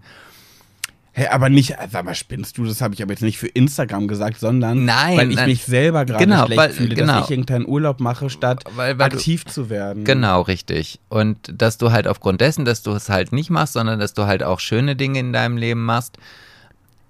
Hä, 1.20 1.30
aber 1.30 1.50
nicht, 1.50 1.76
sag 1.92 2.06
mal, 2.06 2.14
spinnst 2.14 2.60
du? 2.60 2.66
Das 2.66 2.80
habe 2.80 2.94
ich 2.94 3.02
aber 3.02 3.12
jetzt 3.12 3.24
nicht 3.24 3.40
für 3.40 3.48
Instagram 3.48 4.08
gesagt, 4.08 4.40
sondern 4.40 4.86
Nein, 4.86 5.18
weil 5.18 5.30
ich 5.32 5.36
nein. 5.38 5.50
mich 5.50 5.64
selber 5.66 6.06
gerade 6.06 6.24
Genau, 6.24 6.46
schlecht 6.46 6.60
weil- 6.60 6.70
fühle, 6.70 6.94
genau. 6.94 7.14
dass 7.14 7.26
ich 7.26 7.32
irgendeinen 7.32 7.66
Urlaub 7.66 8.00
mache, 8.00 8.30
statt 8.30 8.64
Weil- 8.76 9.00
weil 9.00 9.10
du- 9.10 9.18
aktiv 9.18 9.44
zu 9.46 9.72
werden. 9.72 10.04
Genau, 10.04 10.42
richtig. 10.42 11.00
Und 11.10 11.52
dass 11.60 11.80
du 11.80 11.92
halt 11.92 12.08
aufgrund 12.08 12.40
dessen, 12.42 12.66
dass 12.66 12.84
du 12.84 12.92
es 12.92 13.10
halt 13.10 13.32
nicht 13.32 13.50
machst, 13.50 13.74
sondern 13.74 14.00
dass 14.00 14.14
du 14.14 14.28
halt 14.28 14.44
auch 14.44 14.60
schöne 14.60 14.96
Dinge 14.96 15.18
in 15.18 15.34
deinem 15.34 15.58
Leben 15.58 15.84
machst, 15.86 16.20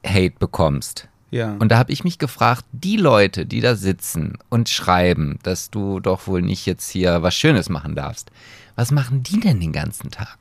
Hate 0.06 0.36
bekommst. 0.40 1.10
Ja. 1.30 1.56
Und 1.60 1.70
da 1.74 1.78
habe 1.78 1.92
ich 1.92 2.06
mich 2.06 2.18
gefragt, 2.18 2.64
die 2.72 2.96
Leute, 2.96 3.46
die 3.46 3.60
da 3.60 3.76
sitzen 3.76 4.38
und 4.48 4.70
schreiben, 4.70 5.38
dass 5.44 5.70
du 5.70 6.00
doch 6.00 6.28
wohl 6.28 6.42
nicht 6.42 6.66
jetzt 6.66 6.90
hier 6.90 7.22
was 7.24 7.36
Schönes 7.36 7.68
machen 7.68 7.94
darfst, 7.94 8.32
was 8.78 8.92
machen 8.92 9.24
die 9.24 9.42
denn 9.42 9.60
den 9.60 9.74
ganzen 9.74 10.12
Tag? 10.12 10.38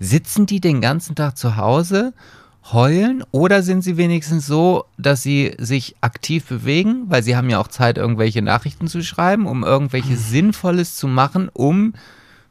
Sitzen 0.00 0.46
die 0.46 0.60
den 0.60 0.80
ganzen 0.80 1.14
Tag 1.14 1.38
zu 1.38 1.56
Hause, 1.56 2.12
heulen? 2.72 3.24
Oder 3.30 3.62
sind 3.62 3.82
sie 3.82 3.96
wenigstens 3.96 4.46
so, 4.46 4.84
dass 4.96 5.22
sie 5.22 5.54
sich 5.58 5.96
aktiv 6.00 6.46
bewegen, 6.46 7.04
weil 7.08 7.22
sie 7.22 7.36
haben 7.36 7.50
ja 7.50 7.58
auch 7.58 7.68
Zeit, 7.68 7.98
irgendwelche 7.98 8.42
Nachrichten 8.42 8.88
zu 8.88 9.02
schreiben, 9.02 9.46
um 9.46 9.64
irgendwelches 9.64 10.30
Sinnvolles 10.30 10.96
zu 10.96 11.08
machen, 11.08 11.50
um 11.52 11.94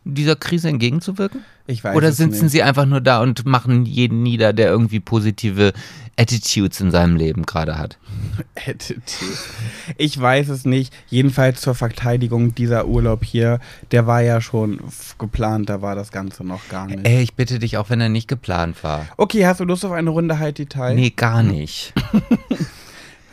dieser 0.04 0.36
Krise 0.36 0.70
entgegenzuwirken? 0.70 1.44
Ich 1.66 1.84
weiß 1.84 1.96
Oder 1.96 2.12
sitzen 2.12 2.50
sie 2.50 2.62
einfach 2.62 2.86
nur 2.86 3.02
da 3.02 3.22
und 3.22 3.46
machen 3.46 3.86
jeden 3.86 4.22
nieder, 4.22 4.52
der 4.52 4.68
irgendwie 4.68 5.00
positive 5.00 5.74
Attitudes 6.18 6.80
in 6.82 6.92
seinem 6.92 7.16
Leben 7.16 7.46
gerade 7.46 7.78
hat? 7.78 7.98
Attitude. 8.56 9.02
Ich 9.98 10.20
weiß 10.20 10.50
es 10.50 10.66
nicht. 10.66 10.94
Jedenfalls 11.08 11.62
zur 11.62 11.74
Verteidigung 11.74 12.54
dieser 12.54 12.88
Urlaub 12.88 13.24
hier, 13.24 13.60
der 13.92 14.06
war 14.08 14.22
ja 14.22 14.42
schon 14.42 14.80
geplant, 15.18 15.70
da 15.70 15.82
war 15.82 15.96
das 15.96 16.12
Ganze 16.12 16.44
noch 16.44 16.68
gar 16.70 16.88
nicht. 16.88 17.08
Ey, 17.08 17.22
ich 17.24 17.34
bitte 17.34 17.60
dich, 17.60 17.78
auch 17.78 17.90
wenn 17.90 18.02
er 18.02 18.10
nicht 18.10 18.28
geplant 18.28 18.84
war. 18.84 19.08
Okay, 19.18 19.46
hast 19.46 19.60
du 19.60 19.64
Lust 19.64 19.86
auf 19.86 19.92
eine 19.92 20.10
Runde 20.10 20.40
High 20.40 20.54
Detail? 20.54 20.96
Nee, 20.96 21.12
gar 21.12 21.44
nicht. 21.44 21.94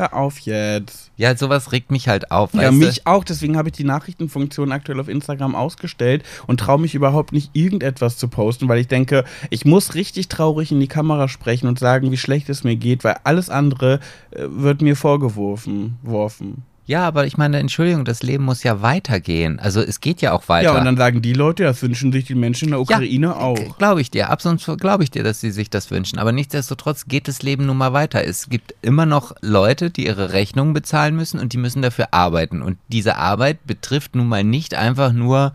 Hör 0.00 0.14
auf 0.14 0.38
jetzt. 0.38 1.10
Ja, 1.18 1.36
sowas 1.36 1.72
regt 1.72 1.90
mich 1.90 2.08
halt 2.08 2.30
auf. 2.30 2.54
Ja, 2.54 2.72
mich 2.72 3.06
auch. 3.06 3.22
Deswegen 3.22 3.58
habe 3.58 3.68
ich 3.68 3.74
die 3.74 3.84
Nachrichtenfunktion 3.84 4.72
aktuell 4.72 4.98
auf 4.98 5.08
Instagram 5.08 5.54
ausgestellt 5.54 6.24
und 6.46 6.58
traue 6.58 6.80
mich 6.80 6.94
überhaupt 6.94 7.34
nicht, 7.34 7.50
irgendetwas 7.52 8.16
zu 8.16 8.28
posten, 8.28 8.66
weil 8.66 8.78
ich 8.78 8.88
denke, 8.88 9.26
ich 9.50 9.66
muss 9.66 9.94
richtig 9.94 10.28
traurig 10.28 10.72
in 10.72 10.80
die 10.80 10.88
Kamera 10.88 11.28
sprechen 11.28 11.66
und 11.66 11.78
sagen, 11.78 12.10
wie 12.10 12.16
schlecht 12.16 12.48
es 12.48 12.64
mir 12.64 12.76
geht, 12.76 13.04
weil 13.04 13.16
alles 13.24 13.50
andere 13.50 14.00
äh, 14.30 14.46
wird 14.48 14.80
mir 14.80 14.96
vorgeworfen. 14.96 15.98
Worfen. 16.02 16.62
Ja, 16.90 17.06
aber 17.06 17.24
ich 17.24 17.36
meine, 17.36 17.60
Entschuldigung, 17.60 18.04
das 18.04 18.24
Leben 18.24 18.42
muss 18.42 18.64
ja 18.64 18.82
weitergehen. 18.82 19.60
Also 19.60 19.80
es 19.80 20.00
geht 20.00 20.20
ja 20.22 20.32
auch 20.32 20.48
weiter. 20.48 20.72
Ja, 20.72 20.76
und 20.76 20.84
dann 20.84 20.96
sagen 20.96 21.22
die 21.22 21.34
Leute, 21.34 21.62
das 21.62 21.80
wünschen 21.82 22.10
sich 22.10 22.24
die 22.24 22.34
Menschen 22.34 22.64
in 22.64 22.70
der 22.72 22.80
Ukraine 22.80 23.36
auch. 23.36 23.78
Glaube 23.78 24.00
ich 24.00 24.10
dir, 24.10 24.28
absolut 24.28 24.80
glaube 24.80 25.04
ich 25.04 25.10
dir, 25.12 25.22
dass 25.22 25.40
sie 25.40 25.52
sich 25.52 25.70
das 25.70 25.92
wünschen. 25.92 26.18
Aber 26.18 26.32
nichtsdestotrotz 26.32 27.04
geht 27.06 27.28
das 27.28 27.42
Leben 27.42 27.66
nun 27.66 27.76
mal 27.76 27.92
weiter. 27.92 28.24
Es 28.24 28.48
gibt 28.48 28.74
immer 28.82 29.06
noch 29.06 29.36
Leute, 29.40 29.92
die 29.92 30.06
ihre 30.06 30.32
Rechnungen 30.32 30.74
bezahlen 30.74 31.14
müssen 31.14 31.38
und 31.38 31.52
die 31.52 31.58
müssen 31.58 31.80
dafür 31.80 32.08
arbeiten. 32.10 32.60
Und 32.60 32.76
diese 32.88 33.18
Arbeit 33.18 33.64
betrifft 33.68 34.16
nun 34.16 34.26
mal 34.26 34.42
nicht 34.42 34.74
einfach 34.74 35.12
nur 35.12 35.52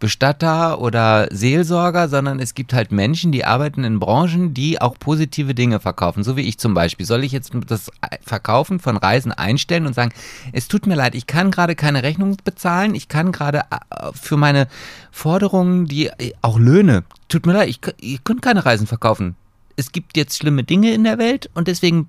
Bestatter 0.00 0.80
oder 0.80 1.28
Seelsorger, 1.30 2.08
sondern 2.08 2.40
es 2.40 2.54
gibt 2.54 2.72
halt 2.72 2.90
Menschen, 2.90 3.30
die 3.30 3.44
arbeiten 3.44 3.84
in 3.84 4.00
Branchen, 4.00 4.54
die 4.54 4.80
auch 4.80 4.98
positive 4.98 5.54
Dinge 5.54 5.78
verkaufen. 5.78 6.24
So 6.24 6.36
wie 6.36 6.48
ich 6.48 6.58
zum 6.58 6.74
Beispiel. 6.74 7.06
Soll 7.06 7.22
ich 7.22 7.30
jetzt 7.32 7.52
das 7.66 7.90
Verkaufen 8.22 8.80
von 8.80 8.96
Reisen 8.96 9.30
einstellen 9.30 9.86
und 9.86 9.94
sagen, 9.94 10.12
es 10.52 10.66
tut 10.66 10.86
mir 10.86 10.96
leid, 10.96 11.14
ich 11.14 11.26
kann 11.26 11.50
gerade 11.50 11.76
keine 11.76 12.02
Rechnung 12.02 12.36
bezahlen, 12.42 12.94
ich 12.94 13.08
kann 13.08 13.30
gerade 13.30 13.58
äh, 13.70 14.10
für 14.14 14.36
meine 14.36 14.66
Forderungen, 15.12 15.86
die 15.86 16.10
auch 16.42 16.58
Löhne, 16.58 17.04
tut 17.28 17.46
mir 17.46 17.52
leid, 17.52 17.68
ich, 17.68 17.80
k- 17.80 17.92
ihr 18.00 18.18
könnt 18.24 18.42
keine 18.42 18.64
Reisen 18.64 18.86
verkaufen. 18.86 19.36
Es 19.76 19.92
gibt 19.92 20.16
jetzt 20.16 20.36
schlimme 20.38 20.64
Dinge 20.64 20.92
in 20.92 21.04
der 21.04 21.18
Welt 21.18 21.50
und 21.54 21.68
deswegen 21.68 22.08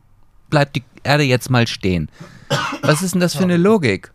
bleibt 0.50 0.75
die 0.77 0.83
Erde 1.03 1.24
jetzt 1.24 1.50
mal 1.50 1.67
stehen. 1.67 2.10
Was 2.81 3.01
ist 3.01 3.13
denn 3.13 3.21
das 3.21 3.36
für 3.36 3.43
eine 3.43 3.57
Logik? 3.57 4.12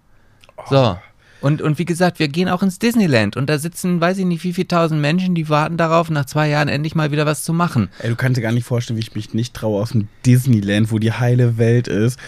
So. 0.70 0.98
Und, 1.40 1.60
und 1.62 1.78
wie 1.78 1.84
gesagt, 1.84 2.18
wir 2.18 2.28
gehen 2.28 2.48
auch 2.48 2.62
ins 2.62 2.78
Disneyland 2.78 3.36
und 3.36 3.48
da 3.50 3.58
sitzen, 3.58 4.00
weiß 4.00 4.18
ich 4.18 4.24
nicht, 4.24 4.42
wie 4.44 4.52
viele 4.54 4.68
tausend 4.68 5.00
Menschen, 5.00 5.34
die 5.34 5.48
warten 5.48 5.76
darauf, 5.76 6.10
nach 6.10 6.24
zwei 6.24 6.48
Jahren 6.48 6.68
endlich 6.68 6.94
mal 6.94 7.10
wieder 7.12 7.26
was 7.26 7.44
zu 7.44 7.52
machen. 7.52 7.88
Ey, 8.00 8.08
du 8.10 8.16
kannst 8.16 8.38
dir 8.38 8.42
gar 8.42 8.52
nicht 8.52 8.64
vorstellen, 8.64 8.96
wie 8.96 9.02
ich 9.02 9.14
mich 9.14 9.34
nicht 9.34 9.54
traue, 9.54 9.82
aus 9.82 9.90
dem 9.90 10.08
Disneyland, 10.24 10.90
wo 10.90 10.98
die 10.98 11.12
heile 11.12 11.58
Welt 11.58 11.88
ist, 11.88 12.18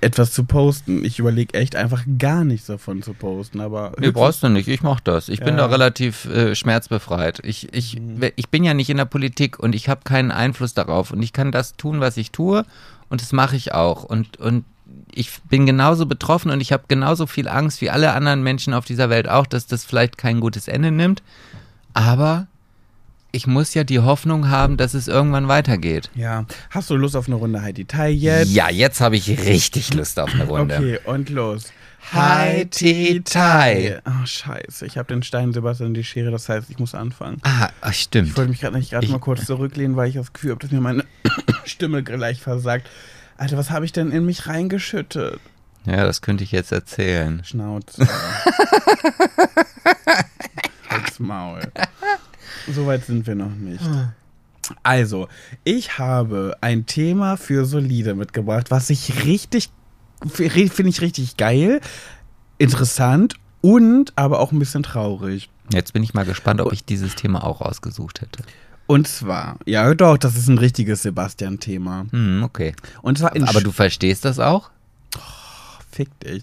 etwas 0.00 0.32
zu 0.32 0.44
posten. 0.44 1.04
Ich 1.04 1.18
überlege 1.18 1.54
echt 1.54 1.76
einfach 1.76 2.04
gar 2.18 2.44
nichts 2.44 2.66
davon 2.66 3.02
zu 3.02 3.14
posten, 3.14 3.60
aber. 3.60 3.92
Nee, 3.98 4.10
brauchst 4.10 4.42
du 4.42 4.48
nicht, 4.48 4.68
ich 4.68 4.82
mach 4.82 5.00
das. 5.00 5.28
Ich 5.30 5.40
bin 5.40 5.56
Ja. 5.56 5.56
da 5.56 5.66
relativ 5.66 6.26
äh, 6.26 6.54
schmerzbefreit. 6.54 7.40
Ich, 7.42 7.72
ich, 7.72 7.98
ich 8.36 8.48
bin 8.50 8.64
ja 8.64 8.74
nicht 8.74 8.90
in 8.90 8.96
der 8.98 9.06
Politik 9.06 9.58
und 9.58 9.74
ich 9.74 9.88
habe 9.88 10.02
keinen 10.04 10.30
Einfluss 10.30 10.74
darauf 10.74 11.10
und 11.10 11.22
ich 11.22 11.32
kann 11.32 11.52
das 11.52 11.76
tun, 11.76 12.00
was 12.00 12.16
ich 12.18 12.32
tue 12.32 12.64
und 13.08 13.20
das 13.22 13.32
mache 13.32 13.56
ich 13.56 13.72
auch. 13.72 14.04
Und, 14.04 14.36
und 14.38 14.64
ich 15.12 15.30
bin 15.48 15.66
genauso 15.66 16.06
betroffen 16.06 16.50
und 16.50 16.60
ich 16.60 16.72
habe 16.72 16.84
genauso 16.88 17.26
viel 17.26 17.48
Angst 17.48 17.80
wie 17.80 17.90
alle 17.90 18.12
anderen 18.12 18.42
Menschen 18.42 18.74
auf 18.74 18.84
dieser 18.84 19.10
Welt 19.10 19.28
auch, 19.28 19.46
dass 19.46 19.66
das 19.66 19.84
vielleicht 19.84 20.18
kein 20.18 20.40
gutes 20.40 20.68
Ende 20.68 20.90
nimmt. 20.90 21.22
Aber 21.94 22.46
ich 23.32 23.46
muss 23.46 23.74
ja 23.74 23.82
die 23.84 23.98
Hoffnung 24.00 24.48
haben, 24.50 24.76
dass 24.76 24.94
es 24.94 25.08
irgendwann 25.08 25.48
weitergeht. 25.48 26.10
Ja. 26.14 26.44
Hast 26.70 26.90
du 26.90 26.96
Lust 26.96 27.16
auf 27.16 27.26
eine 27.26 27.36
Runde 27.36 27.62
High 27.62 27.74
Detail 27.74 28.10
jetzt? 28.12 28.50
Ja, 28.52 28.68
jetzt 28.70 29.00
habe 29.00 29.16
ich 29.16 29.28
richtig 29.28 29.94
Lust 29.94 30.18
auf 30.20 30.32
eine 30.34 30.44
Runde. 30.44 30.76
Okay, 30.76 30.98
und 31.04 31.30
los. 31.30 31.72
High 32.12 32.68
Detail. 32.68 34.02
Oh, 34.06 34.26
scheiße. 34.26 34.84
Ich 34.86 34.98
habe 34.98 35.08
den 35.12 35.22
Stein 35.22 35.52
Sebastian 35.52 35.88
und 35.88 35.94
die 35.94 36.04
Schere, 36.04 36.30
das 36.30 36.48
heißt, 36.48 36.68
ich 36.68 36.78
muss 36.78 36.94
anfangen. 36.94 37.38
Ah, 37.42 37.70
ach, 37.80 37.90
Ich 37.92 38.02
stimmt. 38.02 38.36
wollte 38.36 38.50
mich 38.50 38.60
gerade 38.60 38.76
nicht 38.76 38.90
gerade 38.90 39.06
Ich- 39.06 39.10
mal 39.12 39.18
kurz 39.18 39.46
zurücklehnen, 39.46 39.96
weil 39.96 40.08
ich 40.10 40.14
das 40.16 40.32
Gefühl 40.32 40.50
habe, 40.50 40.60
dass 40.60 40.70
mir 40.70 40.80
meine 40.82 41.04
Stimme 41.64 42.02
gleich 42.02 42.40
versagt. 42.40 42.88
Alter, 43.36 43.56
was 43.56 43.70
habe 43.70 43.84
ich 43.84 43.92
denn 43.92 44.10
in 44.10 44.24
mich 44.24 44.46
reingeschüttet? 44.46 45.40
Ja, 45.86 46.04
das 46.04 46.22
könnte 46.22 46.44
ich 46.44 46.52
jetzt 46.52 46.72
erzählen. 46.72 47.42
Schnauze. 47.44 48.06
Halt's 50.88 51.18
Maul. 51.18 51.60
So 52.72 52.86
weit 52.86 53.04
sind 53.04 53.26
wir 53.26 53.34
noch 53.34 53.54
nicht. 53.54 53.84
Also, 54.82 55.28
ich 55.64 55.98
habe 55.98 56.56
ein 56.62 56.86
Thema 56.86 57.36
für 57.36 57.66
Solide 57.66 58.14
mitgebracht, 58.14 58.70
was 58.70 58.88
ich 58.88 59.24
richtig, 59.24 59.68
finde 60.26 60.88
ich 60.88 61.00
richtig 61.02 61.36
geil, 61.36 61.82
interessant 62.56 63.34
und 63.60 64.14
aber 64.16 64.40
auch 64.40 64.52
ein 64.52 64.58
bisschen 64.58 64.82
traurig. 64.82 65.50
Jetzt 65.70 65.92
bin 65.92 66.02
ich 66.02 66.14
mal 66.14 66.24
gespannt, 66.24 66.62
ob 66.62 66.72
ich 66.72 66.84
dieses 66.84 67.14
Thema 67.14 67.44
auch 67.44 67.60
ausgesucht 67.60 68.22
hätte. 68.22 68.42
Und 68.86 69.08
zwar, 69.08 69.58
ja 69.64 69.94
doch, 69.94 70.18
das 70.18 70.36
ist 70.36 70.48
ein 70.48 70.58
richtiges 70.58 71.02
Sebastian-Thema. 71.02 72.06
Hm, 72.10 72.42
okay. 72.42 72.74
Und 73.02 73.18
zwar 73.18 73.34
in 73.34 73.44
Aber 73.44 73.60
du 73.60 73.72
verstehst 73.72 74.24
das 74.24 74.38
auch? 74.38 74.70
Fick 75.90 76.08
dich. 76.20 76.42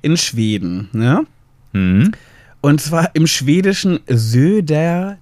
In 0.00 0.16
Schweden, 0.16 0.88
ne? 0.92 1.26
Hm. 1.72 2.12
Und 2.60 2.80
zwar 2.80 3.10
im 3.14 3.26
schwedischen 3.26 3.98
Södertälje. 4.06 5.18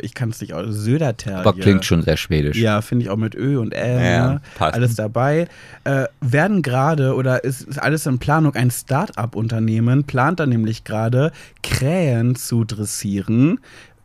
Ich 0.00 0.14
kann 0.14 0.30
es 0.30 0.40
nicht 0.40 0.54
aus. 0.54 0.66
Södertälje. 0.68 1.40
Aber 1.40 1.54
klingt 1.54 1.84
schon 1.84 2.02
sehr 2.02 2.16
schwedisch. 2.16 2.56
Ja, 2.56 2.80
finde 2.82 3.04
ich 3.04 3.10
auch 3.10 3.16
mit 3.16 3.34
Ö 3.34 3.58
und 3.58 3.74
Ä. 3.74 4.14
Ja, 4.14 4.34
ne? 4.34 4.40
passt. 4.54 4.74
Alles 4.74 4.94
dabei. 4.94 5.48
Äh, 5.82 6.04
werden 6.20 6.62
gerade 6.62 7.16
oder 7.16 7.42
ist, 7.42 7.62
ist 7.62 7.82
alles 7.82 8.06
in 8.06 8.20
Planung. 8.20 8.54
Ein 8.54 8.70
Start-up-Unternehmen 8.70 10.04
plant 10.04 10.38
da 10.38 10.46
nämlich 10.46 10.84
gerade 10.84 11.32
Krähen 11.64 12.36
zu 12.36 12.62
dressieren. 12.62 13.58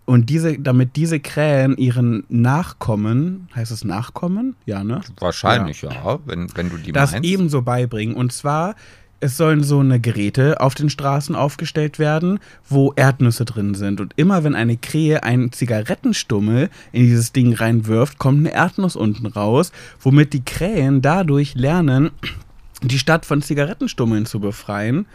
Und 0.07 0.29
diese, 0.29 0.57
damit 0.57 0.95
diese 0.95 1.19
Krähen 1.19 1.75
ihren 1.75 2.23
Nachkommen, 2.29 3.49
heißt 3.53 3.71
es 3.71 3.83
Nachkommen? 3.83 4.55
Ja, 4.65 4.81
ne? 4.81 5.01
Wahrscheinlich, 5.19 5.81
ja, 5.81 6.19
wenn, 6.25 6.47
wenn 6.55 6.69
du 6.69 6.77
die 6.77 6.93
das 6.93 7.11
meinst. 7.11 7.29
ebenso 7.29 7.61
beibringen. 7.61 8.15
Und 8.15 8.31
zwar, 8.31 8.75
es 9.19 9.35
sollen 9.35 9.63
so 9.63 9.81
eine 9.81 9.99
Geräte 9.99 10.61
auf 10.61 10.75
den 10.75 10.89
Straßen 10.89 11.35
aufgestellt 11.35 11.99
werden, 11.99 12.39
wo 12.69 12.93
Erdnüsse 12.95 13.43
drin 13.43 13.75
sind. 13.75 13.99
Und 13.99 14.13
immer 14.15 14.45
wenn 14.45 14.55
eine 14.55 14.77
Krähe 14.77 15.23
einen 15.23 15.51
Zigarettenstummel 15.51 16.69
in 16.93 17.03
dieses 17.03 17.33
Ding 17.33 17.53
reinwirft, 17.53 18.17
kommt 18.17 18.39
eine 18.39 18.53
Erdnuss 18.53 18.95
unten 18.95 19.25
raus, 19.25 19.73
womit 19.99 20.31
die 20.31 20.45
Krähen 20.45 21.01
dadurch 21.01 21.53
lernen, 21.55 22.11
die 22.81 22.97
Stadt 22.97 23.25
von 23.25 23.41
Zigarettenstummeln 23.41 24.25
zu 24.25 24.39
befreien. 24.39 25.05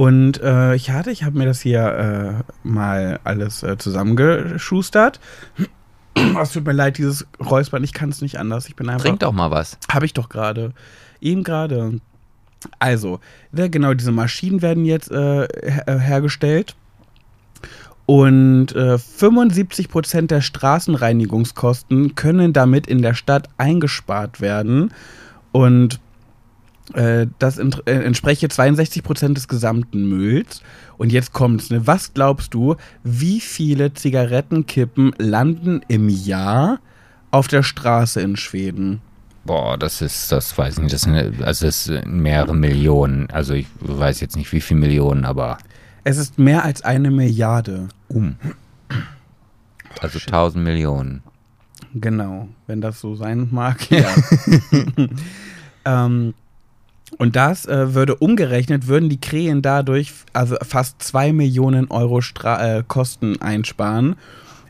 Und 0.00 0.40
äh, 0.40 0.74
ich 0.76 0.88
hatte, 0.92 1.10
ich 1.10 1.24
habe 1.24 1.36
mir 1.36 1.44
das 1.44 1.60
hier 1.60 2.42
äh, 2.42 2.66
mal 2.66 3.20
alles 3.22 3.62
äh, 3.62 3.76
zusammengeschustert. 3.76 5.20
Es 6.42 6.52
tut 6.52 6.64
mir 6.66 6.72
leid, 6.72 6.96
dieses 6.96 7.26
Räuspern, 7.38 7.84
ich 7.84 7.92
kann 7.92 8.08
es 8.08 8.22
nicht 8.22 8.38
anders. 8.38 8.66
Ich 8.68 8.76
bin 8.76 8.88
einfach. 8.88 9.04
Trink 9.04 9.20
doch 9.20 9.32
mal 9.32 9.50
was. 9.50 9.78
Habe 9.90 10.06
ich 10.06 10.14
doch 10.14 10.30
gerade. 10.30 10.72
Eben 11.20 11.44
gerade. 11.44 12.00
Also, 12.78 13.20
genau, 13.52 13.92
diese 13.92 14.10
Maschinen 14.10 14.62
werden 14.62 14.86
jetzt 14.86 15.10
äh, 15.10 15.46
her 15.62 15.98
hergestellt. 15.98 16.76
Und 18.06 18.74
äh, 18.74 18.94
75% 18.94 20.28
der 20.28 20.40
Straßenreinigungskosten 20.40 22.14
können 22.14 22.54
damit 22.54 22.86
in 22.86 23.02
der 23.02 23.14
Stadt 23.14 23.48
eingespart 23.58 24.40
werden. 24.40 24.94
Und 25.52 25.94
äh, 25.94 25.98
das 26.92 27.58
ent 27.58 27.82
äh, 27.86 28.02
entspreche 28.02 28.46
62% 28.48 29.34
des 29.34 29.48
gesamten 29.48 30.08
Mülls. 30.08 30.62
Und 30.98 31.12
jetzt 31.12 31.32
kommt's, 31.32 31.70
ne? 31.70 31.86
Was 31.86 32.14
glaubst 32.14 32.52
du, 32.54 32.76
wie 33.04 33.40
viele 33.40 33.94
Zigarettenkippen 33.94 35.14
landen 35.18 35.82
im 35.88 36.08
Jahr 36.08 36.80
auf 37.30 37.48
der 37.48 37.62
Straße 37.62 38.20
in 38.20 38.36
Schweden? 38.36 39.00
Boah, 39.44 39.78
das 39.78 40.02
ist, 40.02 40.30
das 40.32 40.56
weiß 40.56 40.74
ich 40.74 40.80
nicht, 40.80 40.92
das 40.92 41.02
sind, 41.02 41.42
also 41.42 41.66
das 41.66 41.84
sind 41.84 42.06
mehrere 42.06 42.54
Millionen. 42.54 43.30
Also 43.30 43.54
ich 43.54 43.66
weiß 43.80 44.20
jetzt 44.20 44.36
nicht, 44.36 44.52
wie 44.52 44.60
viele 44.60 44.80
Millionen, 44.80 45.24
aber. 45.24 45.58
Es 46.04 46.18
ist 46.18 46.38
mehr 46.38 46.64
als 46.64 46.82
eine 46.82 47.10
Milliarde. 47.10 47.88
Um. 48.08 48.36
Also 50.00 50.18
1000 50.18 50.62
Millionen. 50.62 51.22
Genau, 51.94 52.48
wenn 52.66 52.80
das 52.80 53.00
so 53.00 53.14
sein 53.16 53.48
mag, 53.50 53.90
ja. 53.90 54.08
ähm, 55.84 56.34
und 57.18 57.36
das 57.36 57.66
äh, 57.66 57.94
würde 57.94 58.16
umgerechnet, 58.16 58.86
würden 58.86 59.08
die 59.08 59.20
Krähen 59.20 59.62
dadurch 59.62 60.12
also 60.32 60.56
fast 60.62 61.02
2 61.02 61.32
Millionen 61.32 61.90
Euro 61.90 62.20
Stra 62.20 62.78
äh, 62.78 62.84
Kosten 62.86 63.40
einsparen. 63.40 64.16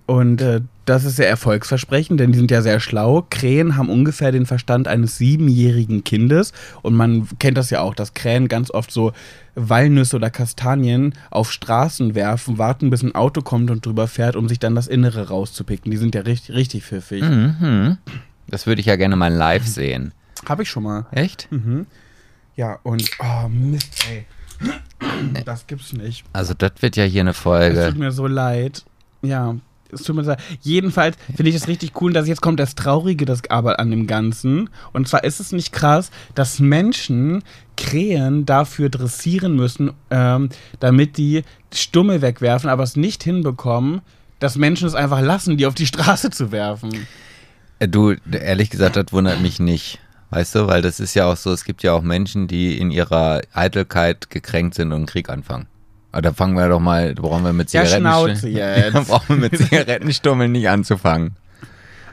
Und 0.07 0.41
äh, 0.41 0.61
das 0.87 1.05
ist 1.05 1.15
sehr 1.15 1.29
erfolgsversprechend, 1.29 2.19
denn 2.19 2.33
die 2.33 2.39
sind 2.39 2.51
ja 2.51 2.63
sehr 2.63 2.81
schlau. 2.81 3.25
Krähen 3.31 3.77
haben 3.77 3.89
ungefähr 3.89 4.33
den 4.33 4.45
Verstand 4.45 4.89
eines 4.89 5.19
siebenjährigen 5.19 6.03
Kindes. 6.03 6.53
Und 6.83 6.95
man 6.95 7.29
kennt 7.39 7.57
das 7.57 7.71
ja 7.71 7.81
auch, 7.81 7.95
dass 7.95 8.13
Krähen 8.13 8.49
ganz 8.49 8.73
oft 8.73 8.91
so 8.91 9.13
Walnüsse 9.55 10.17
oder 10.17 10.31
Kastanien 10.31 11.15
auf 11.31 11.53
Straßen 11.53 12.17
werfen, 12.17 12.59
warten, 12.59 12.91
bis 12.91 13.05
ein 13.05 13.15
Auto 13.15 13.43
kommt 13.43 13.71
und 13.71 13.87
drüber 13.87 14.09
fährt, 14.09 14.35
um 14.35 14.49
sich 14.49 14.59
dann 14.59 14.75
das 14.75 14.89
Innere 14.89 15.29
rauszupicken. 15.29 15.93
Die 15.93 15.97
sind 15.97 16.17
ja 16.17 16.23
richtig, 16.23 16.57
richtig 16.57 16.83
pfiffig. 16.83 17.23
Mhm. 17.23 17.99
Das 18.49 18.67
würde 18.67 18.81
ich 18.81 18.87
ja 18.87 18.97
gerne 18.97 19.15
mal 19.15 19.33
live 19.33 19.67
sehen. 19.67 20.13
Habe 20.49 20.65
ich 20.65 20.71
schon 20.71 20.83
mal. 20.83 21.07
Echt? 21.13 21.47
Mhm. 21.53 21.87
Ja, 22.61 22.79
und, 22.83 23.11
oh 23.21 23.49
Mist, 23.49 24.05
ey. 24.11 24.27
Das 25.47 25.67
gibt's 25.67 25.95
nicht. 25.95 26.27
Also 26.35 26.53
das 26.53 26.73
wird 26.81 26.95
ja 26.97 27.05
hier 27.05 27.23
eine 27.23 27.31
Es 27.31 27.37
tut 27.37 27.43
Folge. 27.43 27.95
mir 27.97 28.13
so 28.13 28.27
leid. 28.27 28.85
Ja, 29.23 29.57
es 29.91 30.03
tut 30.03 30.15
mir 30.15 30.25
so 30.25 30.33
leid. 30.33 30.43
Jedenfalls 30.61 31.17
finde 31.35 31.49
ich 31.49 31.57
es 31.57 31.69
richtig 31.69 31.99
cool, 32.03 32.13
dass 32.13 32.29
jetzt 32.29 32.43
kommt 32.43 32.61
das 32.61 32.75
Traurige 32.75 33.25
das 33.25 33.41
aber 33.49 33.81
an 33.81 33.91
dem 33.91 34.07
Ganzen. 34.07 34.69
Und 34.93 35.09
zwar 35.09 35.25
ist 35.25 35.41
es 35.41 35.53
nicht 35.53 35.73
krass, 35.73 36.11
dass 36.35 36.59
Menschen 36.59 37.43
Krähen 37.79 38.45
dafür 38.45 38.91
dressieren 38.91 39.57
müssen, 39.57 39.93
ähm, 40.11 40.51
damit 40.81 41.17
die 41.17 41.45
Stummel 41.73 42.21
wegwerfen, 42.21 42.69
aber 42.69 42.83
es 42.83 42.95
nicht 42.95 43.23
hinbekommen, 43.23 44.03
dass 44.39 44.57
Menschen 44.57 44.87
es 44.87 44.95
einfach 44.95 45.23
lassen, 45.23 45.57
die 45.57 45.65
auf 45.65 45.75
die 45.75 45.87
Straße 45.87 46.29
zu 46.29 46.53
werfen. 46.53 47.07
Äh, 47.79 47.89
Du, 47.89 48.15
ehrlich 48.31 48.69
gesagt, 48.69 48.97
das 48.97 49.07
wundert 49.13 49.41
mich 49.41 49.61
nicht. 49.61 49.99
Weißt 50.31 50.55
du, 50.55 50.69
weil 50.69 50.81
das 50.81 51.01
ist 51.01 51.15
ja 51.15 51.27
auch 51.27 51.37
so, 51.37 51.53
es 51.53 51.65
gibt 51.65 51.83
ja 51.83 51.93
auch 51.93 52.03
Menschen, 52.03 52.47
die 52.47 52.79
in 52.79 52.91
ihrer 52.91 53.41
Eitelkeit 53.53 54.31
gekränkt 54.31 54.75
sind 54.75 54.89
und 54.89 54.95
einen 54.99 55.07
Krieg 55.07 55.29
anfangen. 55.29 55.67
Aber 56.13 56.23
da 56.23 56.33
fangen 56.33 56.55
wir 56.55 56.69
doch 56.69 56.81
mal, 56.81 57.15
da 57.15 57.23
brauchen 57.23 57.45
wir 57.45 57.53
mit 57.53 57.73
Ja, 57.73 57.85
Zigaretten. 57.85 58.03
Schnauze 58.03 58.49
jetzt. 58.49 58.95
Da 58.95 59.01
brauchen 59.01 59.29
wir 59.29 59.51
mit 59.51 59.59
Zigarettenstummeln 59.59 60.53
nicht 60.53 60.69
anzufangen. 60.69 61.37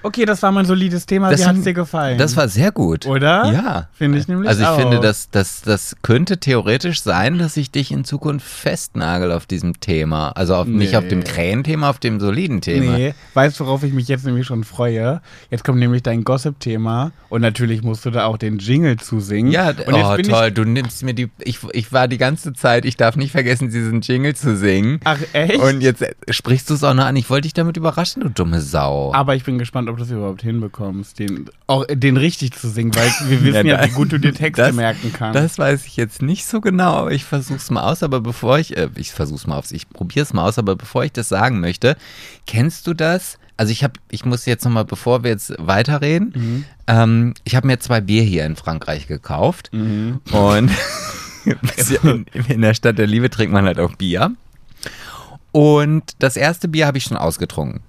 Okay, 0.04 0.26
das 0.26 0.42
war 0.44 0.52
mein 0.52 0.66
solides 0.66 1.06
Thema. 1.06 1.30
Das 1.32 1.42
Wie 1.42 1.46
hat's 1.46 1.56
sind- 1.56 1.66
dir 1.66 1.74
gefallen? 1.74 2.18
Das 2.18 2.36
war 2.38 2.48
sehr 2.48 2.72
gut. 2.72 3.06
Oder? 3.06 3.52
Ja. 3.52 3.88
Finde 3.94 4.18
ich 4.20 4.28
nämlich 4.28 4.48
Also 4.50 4.62
ich 4.62 4.68
auch. 4.68 4.78
finde, 4.80 5.00
das, 5.00 5.30
das, 5.32 5.62
das 5.62 5.96
könnte 6.02 6.38
theoretisch 6.40 7.02
sein, 7.02 7.38
dass 7.38 7.58
ich 7.58 7.72
dich 7.72 7.92
in 7.92 8.04
Zukunft 8.06 8.46
festnagel 8.48 9.32
auf 9.32 9.46
diesem 9.46 9.80
Thema. 9.80 10.30
Also 10.32 10.56
auf, 10.56 10.68
nicht 10.68 10.92
Nee. 10.92 10.98
auf 10.98 11.08
dem 11.08 11.24
Krähenthema, 11.24 11.90
auf 11.90 12.00
dem 12.00 12.20
soliden 12.20 12.62
Thema. 12.62 12.98
Nee, 12.98 13.14
weißt 13.34 13.60
du, 13.60 13.66
worauf 13.66 13.84
ich 13.84 13.94
mich 13.94 14.08
jetzt 14.08 14.26
nämlich 14.26 14.46
schon 14.46 14.64
freue? 14.64 15.22
Jetzt 15.50 15.64
kommt 15.64 15.80
nämlich 15.80 16.04
dein 16.04 16.24
Gossip-Thema 16.24 17.12
und 17.30 17.42
natürlich 17.42 17.82
musst 17.84 18.06
du 18.06 18.12
da 18.12 18.26
auch 18.26 18.38
den 18.38 18.60
Jingle 18.60 18.98
zusingen. 18.98 19.52
Ja, 19.52 19.70
und 19.70 19.94
oh 19.94 20.18
toll, 20.18 20.52
du 20.52 20.64
nimmst 20.64 21.04
mir 21.04 21.14
die, 21.14 21.30
ich, 21.40 21.60
ich 21.74 21.92
war 21.92 22.08
die 22.08 22.18
ganze 22.18 22.54
Zeit, 22.54 22.86
ich 22.86 22.98
darf 22.98 23.16
nicht 23.16 23.32
vergessen, 23.32 23.70
diesen 23.70 24.02
Jingle 24.02 24.36
zu 24.36 24.56
singen. 24.56 25.00
Ach, 25.04 25.18
echt? 25.34 25.58
Und 25.58 25.82
jetzt 25.82 26.04
sprichst 26.30 26.70
du 26.70 26.74
es 26.76 26.84
auch 26.84 26.94
noch 26.94 27.06
an, 27.06 27.16
ich 27.16 27.30
wollte 27.30 27.44
dich 27.44 27.54
damit 27.54 27.78
überraschen, 27.78 28.22
du 28.24 28.30
dumme 28.30 28.62
Sau. 28.62 29.14
Aber 29.14 29.36
ich 29.36 29.44
bin 29.44 29.58
gespannt, 29.58 29.87
ob 29.90 29.98
du 29.98 30.04
es 30.04 30.12
überhaupt 30.12 30.42
hinbekommst, 30.42 31.20
den, 31.20 31.50
auch 31.68 31.86
den 31.90 32.18
richtig 32.18 32.54
zu 32.54 32.70
singen, 32.70 32.94
weil 32.96 33.10
wir 33.30 33.44
wissen 33.44 33.66
ja, 33.68 33.82
Ja, 33.82 33.86
wie 33.86 33.92
gut 33.94 34.12
du 34.12 34.20
dir 34.20 34.34
Texte 34.34 34.62
das- 34.64 34.76
merken 34.76 35.12
kannst. 35.14 35.36
Das 35.40 35.58
weiß 35.58 35.86
ich 35.86 35.98
jetzt 35.98 36.22
nicht 36.22 36.46
so 36.46 36.62
genau, 36.62 36.94
aber 36.94 37.12
ich 37.12 37.24
versuch's 37.26 37.70
mal 37.72 37.84
aus. 37.90 38.04
Aber 38.04 38.22
bevor 38.22 38.60
ich, 38.60 38.76
äh, 38.78 38.90
ich 38.96 39.12
versuch's 39.12 39.48
mal 39.48 39.58
aus, 39.58 39.72
ich 39.72 39.90
probier's 39.90 40.34
mal 40.34 40.44
aus, 40.48 40.58
aber 40.58 40.76
bevor 40.76 41.04
ich 41.04 41.12
das 41.12 41.30
sagen 41.30 41.60
möchte, 41.60 41.96
kennst 42.46 42.88
du 42.88 42.94
das? 42.94 43.38
Also 43.60 43.72
ich 43.72 43.84
habe, 43.84 43.94
ich 44.12 44.24
muss 44.24 44.46
jetzt 44.46 44.64
nochmal, 44.66 44.86
bevor 44.86 45.24
wir 45.24 45.32
jetzt 45.32 45.54
weiterreden, 45.58 46.32
Mhm. 46.36 46.66
ähm, 46.88 47.34
ich 47.44 47.56
habe 47.56 47.66
mir 47.66 47.80
zwei 47.80 48.02
Bier 48.02 48.22
hier 48.22 48.46
in 48.46 48.56
Frankreich 48.56 49.08
gekauft 49.08 49.70
Mhm. 49.74 50.20
und 50.32 50.70
in, 52.04 52.26
in 52.48 52.62
der 52.62 52.74
Stadt 52.76 52.98
der 53.00 53.08
Liebe 53.08 53.30
trinkt 53.30 53.54
man 53.54 53.66
halt 53.66 53.80
auch 53.80 53.96
Bier. 53.96 54.32
Und 55.52 56.04
das 56.20 56.38
erste 56.38 56.68
Bier 56.68 56.86
habe 56.86 56.98
ich 56.98 57.06
schon 57.06 57.18
ausgetrunken. 57.18 57.82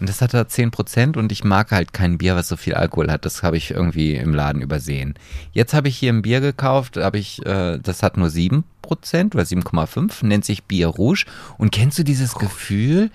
Und 0.00 0.08
das 0.08 0.22
hatte 0.22 0.40
10% 0.40 1.18
und 1.18 1.30
ich 1.30 1.44
mag 1.44 1.70
halt 1.70 1.92
kein 1.92 2.16
Bier, 2.16 2.34
was 2.34 2.48
so 2.48 2.56
viel 2.56 2.74
Alkohol 2.74 3.10
hat. 3.10 3.26
Das 3.26 3.42
habe 3.42 3.58
ich 3.58 3.70
irgendwie 3.70 4.16
im 4.16 4.34
Laden 4.34 4.62
übersehen. 4.62 5.14
Jetzt 5.52 5.74
habe 5.74 5.88
ich 5.88 5.96
hier 5.96 6.12
ein 6.12 6.22
Bier 6.22 6.40
gekauft, 6.40 6.96
habe 6.96 7.18
ich, 7.18 7.44
äh, 7.44 7.78
das 7.78 8.02
hat 8.02 8.16
nur 8.16 8.28
7% 8.28 8.64
oder 9.34 9.44
7,5%, 9.44 10.24
nennt 10.24 10.46
sich 10.46 10.64
Bier 10.64 10.88
Rouge. 10.88 11.26
Und 11.58 11.70
kennst 11.70 11.98
du 11.98 12.02
dieses 12.02 12.34
Gefühl, 12.34 13.10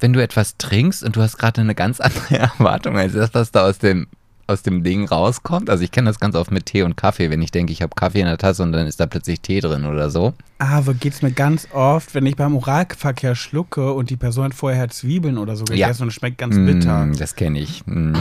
wenn 0.00 0.12
du 0.12 0.20
etwas 0.20 0.56
trinkst 0.56 1.04
und 1.04 1.14
du 1.14 1.22
hast 1.22 1.38
gerade 1.38 1.60
eine 1.60 1.76
ganz 1.76 2.00
andere 2.00 2.36
Erwartung 2.36 2.98
als 2.98 3.12
das, 3.12 3.32
was 3.32 3.52
da 3.52 3.66
aus 3.66 3.78
dem 3.78 4.08
aus 4.46 4.62
dem 4.62 4.82
Ding 4.82 5.06
rauskommt. 5.08 5.70
Also 5.70 5.84
ich 5.84 5.90
kenne 5.90 6.08
das 6.08 6.20
ganz 6.20 6.34
oft 6.36 6.50
mit 6.50 6.66
Tee 6.66 6.82
und 6.82 6.96
Kaffee, 6.96 7.30
wenn 7.30 7.42
ich 7.42 7.50
denke, 7.50 7.72
ich 7.72 7.82
habe 7.82 7.94
Kaffee 7.94 8.20
in 8.20 8.26
der 8.26 8.38
Tasse 8.38 8.62
und 8.62 8.72
dann 8.72 8.86
ist 8.86 9.00
da 9.00 9.06
plötzlich 9.06 9.40
Tee 9.40 9.60
drin 9.60 9.84
oder 9.84 10.10
so. 10.10 10.34
Aber 10.58 10.94
geht's 10.94 11.22
mir 11.22 11.32
ganz 11.32 11.68
oft, 11.72 12.14
wenn 12.14 12.26
ich 12.26 12.36
beim 12.36 12.56
Oralverkehr 12.56 13.34
schlucke 13.34 13.92
und 13.92 14.10
die 14.10 14.16
Person 14.16 14.44
hat 14.46 14.54
vorher 14.54 14.88
Zwiebeln 14.88 15.38
oder 15.38 15.56
so 15.56 15.64
Ja. 15.70 15.86
gegessen 15.86 16.02
und 16.02 16.08
es 16.08 16.14
schmeckt 16.14 16.38
ganz 16.38 16.54
bitter. 16.56 17.06
Mm, 17.06 17.16
das 17.16 17.34
kenne 17.36 17.58
ich. 17.58 17.86
Mm. 17.86 18.14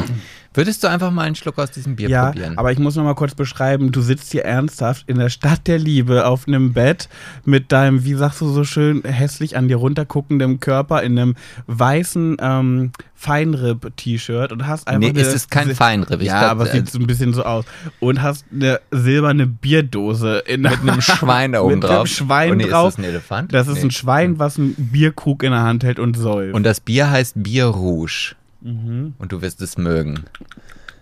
Würdest 0.55 0.83
du 0.83 0.87
einfach 0.87 1.11
mal 1.11 1.23
einen 1.23 1.35
Schluck 1.35 1.57
aus 1.59 1.71
diesem 1.71 1.95
Bier 1.95 2.09
Ja, 2.09 2.25
probieren? 2.27 2.57
aber 2.57 2.71
ich 2.71 2.79
muss 2.79 2.95
noch 2.95 3.03
mal 3.03 3.15
kurz 3.15 3.33
beschreiben, 3.35 3.91
du 3.91 4.01
sitzt 4.01 4.31
hier 4.31 4.45
ernsthaft 4.45 5.03
in 5.07 5.17
der 5.17 5.29
Stadt 5.29 5.67
der 5.67 5.79
Liebe 5.79 6.25
auf 6.25 6.47
einem 6.47 6.73
Bett 6.73 7.09
mit 7.45 7.71
deinem, 7.71 8.03
wie 8.05 8.13
sagst 8.13 8.41
du 8.41 8.47
so 8.49 8.63
schön, 8.63 9.03
hässlich 9.03 9.57
an 9.57 9.67
dir 9.67 9.77
runterguckendem 9.77 10.59
Körper 10.59 11.01
in 11.03 11.17
einem 11.17 11.35
weißen 11.67 12.37
ähm, 12.39 12.91
Feinripp-T-Shirt 13.15 14.51
und 14.51 14.67
hast 14.67 14.87
einfach 14.87 14.99
nee, 14.99 15.09
eine, 15.09 15.21
es 15.21 15.33
ist 15.33 15.49
kein 15.51 15.73
Feinripp. 15.75 16.21
Ich 16.21 16.27
Ja, 16.27 16.39
glaub, 16.39 16.51
aber 16.51 16.63
es 16.63 16.69
äh, 16.69 16.77
sieht 16.77 16.89
so 16.91 16.99
ein 16.99 17.07
bisschen 17.07 17.33
so 17.33 17.43
aus. 17.43 17.65
Und 17.99 18.21
hast 18.21 18.45
eine 18.51 18.79
silberne 18.91 19.47
Bierdose 19.47 20.39
in 20.45 20.61
mit 20.61 20.79
einem 20.81 21.01
Schwein 21.01 21.53
da 21.53 21.61
oben 21.61 21.75
mit 21.75 21.83
drauf. 21.83 21.91
einem 21.99 22.07
Schwein 22.07 22.51
oh, 22.51 22.55
nee, 22.55 22.65
drauf. 22.67 22.89
Ist 22.89 22.97
das 22.97 23.05
ein 23.05 23.09
Elefant? 23.09 23.53
Das 23.53 23.67
ist 23.67 23.75
Nee. 23.75 23.81
ein 23.83 23.91
Schwein, 23.91 24.39
was 24.39 24.57
einen 24.57 24.75
Bierkrug 24.77 25.43
in 25.43 25.51
der 25.51 25.61
Hand 25.63 25.83
hält 25.83 25.99
und 25.99 26.15
säuft. 26.15 26.53
Und 26.53 26.63
das 26.63 26.79
Bier 26.79 27.09
heißt 27.09 27.41
Bier 27.41 27.65
Rouge. 27.65 28.35
Mhm. 28.63 29.13
Und 29.17 29.31
du 29.31 29.41
wirst 29.41 29.61
es 29.61 29.77
mögen. 29.77 30.25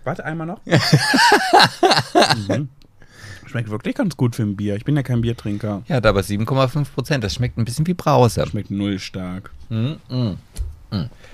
Warte 0.04 0.24
einmal 0.24 0.46
noch. 0.46 0.60
mhm. 2.48 2.68
Schmeckt 3.46 3.70
wirklich 3.70 3.94
ganz 3.94 4.16
gut 4.16 4.34
für 4.34 4.42
ein 4.42 4.56
Bier. 4.56 4.76
Ich 4.76 4.84
bin 4.84 4.96
ja 4.96 5.02
kein 5.02 5.20
Biertrinker. 5.20 5.82
Ja, 5.86 5.96
hat 5.96 6.06
aber 6.06 6.20
7,5 6.20 6.86
Prozent. 6.92 7.24
Das 7.24 7.34
schmeckt 7.34 7.58
ein 7.58 7.64
bisschen 7.64 7.86
wie 7.86 7.94
Brause. 7.94 8.46
Schmeckt 8.46 8.70
null 8.70 8.98
stark. 8.98 9.50
Mm, 9.68 9.92
mm. 10.08 10.38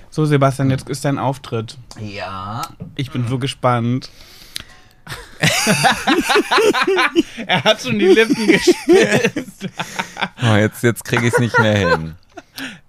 So, 0.09 0.25
Sebastian, 0.25 0.69
jetzt 0.69 0.89
ist 0.89 1.05
dein 1.05 1.17
Auftritt. 1.17 1.77
Ja. 1.99 2.61
Ich 2.95 3.11
bin 3.11 3.27
so 3.27 3.37
gespannt. 3.39 4.09
er 7.45 7.63
hat 7.63 7.81
schon 7.81 7.97
die 7.97 8.07
Lippen 8.07 8.47
gespitzt. 8.47 9.69
Oh, 10.43 10.55
jetzt 10.55 10.83
jetzt 10.83 11.03
kriege 11.03 11.27
ich 11.27 11.33
es 11.33 11.39
nicht 11.39 11.57
mehr 11.59 11.77
hin. 11.77 12.15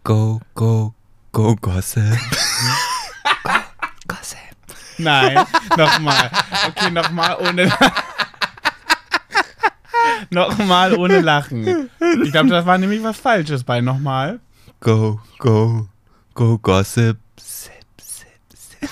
Go, 0.05 0.41
go, 0.55 0.95
go, 1.33 1.57
Gossip. 1.57 2.03
Nein, 5.03 5.45
nochmal. 5.77 6.31
Okay, 6.69 6.91
nochmal 6.91 7.37
ohne 7.41 7.73
Nochmal 10.31 10.95
ohne 10.95 11.21
Lachen. 11.21 11.91
Ich 12.23 12.33
glaube, 12.33 12.49
das 12.51 12.67
war 12.67 12.79
nämlich 12.79 13.03
was 13.03 13.19
Falsches 13.19 13.65
bei 13.65 13.81
nochmal. 13.81 14.41
Go, 14.81 15.21
go, 15.39 15.89
go, 16.35 16.59
Gossip. 16.59 17.19
Sip, 17.37 17.73
sip, 18.01 18.29
sip. 18.55 18.91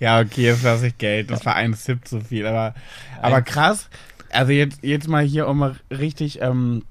Ja, 0.00 0.20
okay, 0.20 0.42
jetzt 0.46 0.62
lasse 0.62 0.88
ich 0.88 0.98
Geld. 0.98 1.30
Das 1.30 1.44
war 1.44 1.54
ein 1.56 1.74
Sip 1.74 2.06
zu 2.06 2.20
viel. 2.20 2.46
Aber, 2.46 2.74
aber 3.20 3.42
krass. 3.42 3.88
Also 4.30 4.52
jetzt, 4.52 4.78
jetzt 4.82 5.08
mal 5.08 5.24
hier, 5.24 5.48
um 5.48 5.58
mal 5.58 5.76
richtig 5.90 6.40
ähm, 6.40 6.84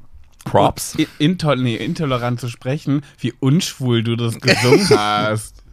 Props. 0.49 0.95
i- 0.97 1.07
intol 1.19 1.57
nee, 1.57 1.75
intolerant 1.75 2.39
zu 2.39 2.49
sprechen, 2.49 3.03
wie 3.19 3.33
unschwul 3.39 4.03
du 4.03 4.15
das 4.15 4.39
gesungen 4.39 4.87
hast. 4.97 5.63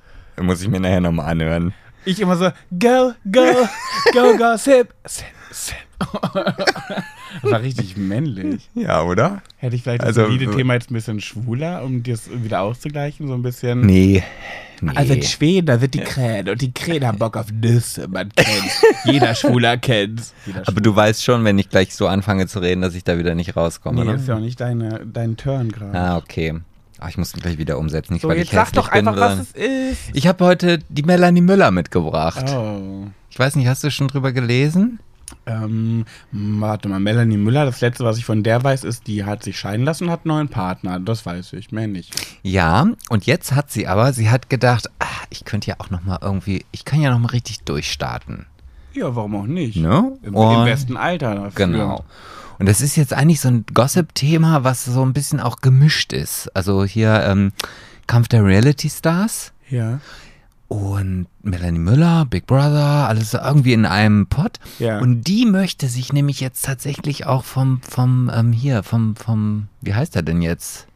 Muss 0.41 0.61
ich 0.63 0.69
mir 0.69 0.81
nachher 0.81 1.01
nochmal 1.01 1.31
anhören. 1.31 1.73
Ich 2.05 2.21
immer 2.21 2.37
so, 2.37 2.51
go, 2.79 3.13
go, 3.31 3.69
go, 4.13 4.37
go, 4.37 4.57
sip, 4.57 4.93
sip, 5.07 5.25
sip. 5.51 5.77
Das 7.43 7.51
war 7.53 7.63
richtig 7.63 7.97
männlich. 7.97 8.69
Ja, 8.75 9.03
oder? 9.03 9.43
Hätte 9.57 9.77
ich 9.77 9.83
vielleicht 9.83 10.03
Also, 10.03 10.23
das 10.23 10.31
solide 10.31 10.51
Thema 10.55 10.75
jetzt 10.75 10.91
ein 10.91 10.95
bisschen 10.95 11.21
schwuler, 11.21 11.83
um 11.85 12.03
das 12.03 12.29
wieder 12.31 12.61
auszugleichen, 12.63 13.27
so 13.29 13.35
ein 13.35 13.43
bisschen. 13.43 13.81
Nee. 13.83 14.23
nee. 14.81 14.93
Also 14.95 15.15
in 15.15 15.23
Schweden, 15.23 15.67
da 15.67 15.79
sind 15.79 15.95
die 15.95 16.01
Krähen 16.01 16.49
und 16.49 16.61
die 16.61 16.73
Krähen 16.73 17.07
haben 17.07 17.19
Bock 17.19 17.37
auf 17.37 17.47
Nüsse, 17.53 18.09
man 18.09 18.29
kennt's. 18.35 18.83
Jeder 19.05 19.35
Schwuler 19.35 19.77
kennt's. 19.77 20.35
Jeder 20.47 20.63
aber 20.67 20.81
du 20.81 20.95
weißt 20.95 21.23
schon, 21.25 21.45
wenn 21.45 21.59
ich 21.59 21.69
gleich 21.71 21.95
so 21.95 22.07
anfange 22.09 22.47
zu 22.47 22.59
reden, 22.59 22.81
dass 22.83 22.95
ich 22.95 23.05
da 23.05 23.19
wieder 23.19 23.35
nicht 23.35 23.57
rauskomme, 23.57 24.05
Nee, 24.05 24.11
ne? 24.13 24.17
ist 24.17 24.29
ja 24.29 24.37
auch 24.37 24.41
nicht 24.41 24.61
deine, 24.61 25.01
dein 25.11 25.37
Turn 25.37 25.71
gerade. 25.73 25.99
Ah, 25.99 26.17
okay. 26.19 26.55
Ach, 27.01 27.09
ich 27.09 27.19
muss 27.19 27.35
mich 27.35 27.43
gleich 27.43 27.59
wieder 27.59 27.79
umsetzen. 27.79 28.13
Nicht, 28.15 28.23
so, 28.23 28.29
weil 28.29 28.39
jetzt 28.39 28.47
ich 28.47 28.53
sag 28.53 28.73
doch 28.73 28.91
bin, 28.91 29.07
einfach, 29.09 29.21
was 29.21 29.37
sondern- 29.37 29.47
es 29.55 29.93
ist. 29.93 30.01
Ich 30.15 30.27
habe 30.27 30.45
heute 30.45 30.79
die 30.89 31.03
Melanie 31.03 31.41
Müller 31.41 31.71
mitgebracht. 31.71 32.45
Oh. 32.49 33.07
Ich 33.31 33.39
weiß 33.39 33.57
nicht, 33.57 33.67
hast 33.67 33.83
du 33.83 33.91
schon 33.91 34.09
drüber 34.09 34.31
gelesen? 34.33 35.01
Ähm, 35.47 36.05
warte 36.33 36.89
mal, 36.89 37.01
Melanie 37.01 37.37
Müller, 37.37 37.65
das 37.65 37.81
letzte, 37.81 38.05
was 38.05 38.19
ich 38.19 38.25
von 38.25 38.43
der 38.43 38.63
weiß, 38.63 38.85
ist, 38.85 39.07
die 39.07 39.25
hat 39.25 39.43
sich 39.43 39.59
scheiden 39.59 39.85
lassen 39.85 40.05
und 40.05 40.11
hat 40.11 40.21
einen 40.25 40.35
neuen 40.35 40.49
Partner. 40.49 41.01
Das 41.01 41.25
weiß 41.27 41.53
ich, 41.55 41.73
mehr 41.73 41.87
nicht. 41.87 42.15
Ja, 42.43 42.87
und 43.09 43.27
jetzt 43.27 43.53
hat 43.53 43.71
sie 43.71 43.87
aber, 43.87 44.13
sie 44.13 44.31
hat 44.31 44.51
gedacht, 44.51 44.91
ah, 44.99 45.07
ich 45.31 45.45
könnte 45.45 45.69
ja 45.69 45.77
auch 45.79 45.91
noch 45.91 46.05
mal 46.05 46.19
irgendwie, 46.21 46.65
ich 46.73 46.85
kann 46.85 47.01
ja 47.01 47.11
noch 47.11 47.19
mal 47.19 47.29
richtig 47.29 47.61
durchstarten. 47.61 48.47
Ja, 48.95 49.15
warum 49.17 49.35
auch 49.37 49.47
nicht? 49.47 49.77
Ne? 49.77 50.17
Im, 50.23 50.35
Im 50.35 50.65
besten 50.65 50.97
Alter 50.97 51.35
dafür. 51.35 51.67
Genau. 51.67 52.05
Und 52.59 52.69
das 52.69 52.81
ist 52.81 52.97
jetzt 52.97 53.13
eigentlich 53.13 53.41
so 53.41 53.49
ein 53.49 53.65
Gossip-Thema, 53.73 54.63
was 54.63 54.85
so 54.85 55.05
ein 55.05 55.13
bisschen 55.13 55.41
auch 55.41 55.57
gemischt 55.57 56.13
ist. 56.13 56.55
Also 56.55 56.85
hier 56.85 57.25
ähm, 57.27 57.53
Kampf 58.07 58.29
der 58.29 58.45
Reality 58.45 58.89
Stars 58.89 59.53
Ja. 59.69 59.99
Und 60.75 61.27
Melanie 61.43 61.79
Müller, 61.79 62.27
Big 62.27 62.47
Brother, 62.47 63.09
alles 63.09 63.35
irgendwie 63.35 63.73
in 63.73 63.87
einem 63.87 64.27
Pot. 64.27 64.59
Ja. 64.79 64.99
Und 64.99 65.25
die 65.25 65.47
möchte 65.47 65.89
sich 65.89 66.13
nämlich 66.13 66.41
jetzt 66.41 66.65
tatsächlich 66.65 67.27
auch 67.27 67.45
vom, 67.45 67.81
vom, 67.83 68.31
ähm, 68.35 68.53
hier, 68.53 68.83
vom, 68.83 69.17
vom, 69.17 69.69
wie 69.81 69.95
heißt 69.95 70.17
er 70.17 70.23
denn 70.23 70.43
jetzt? 70.43 70.87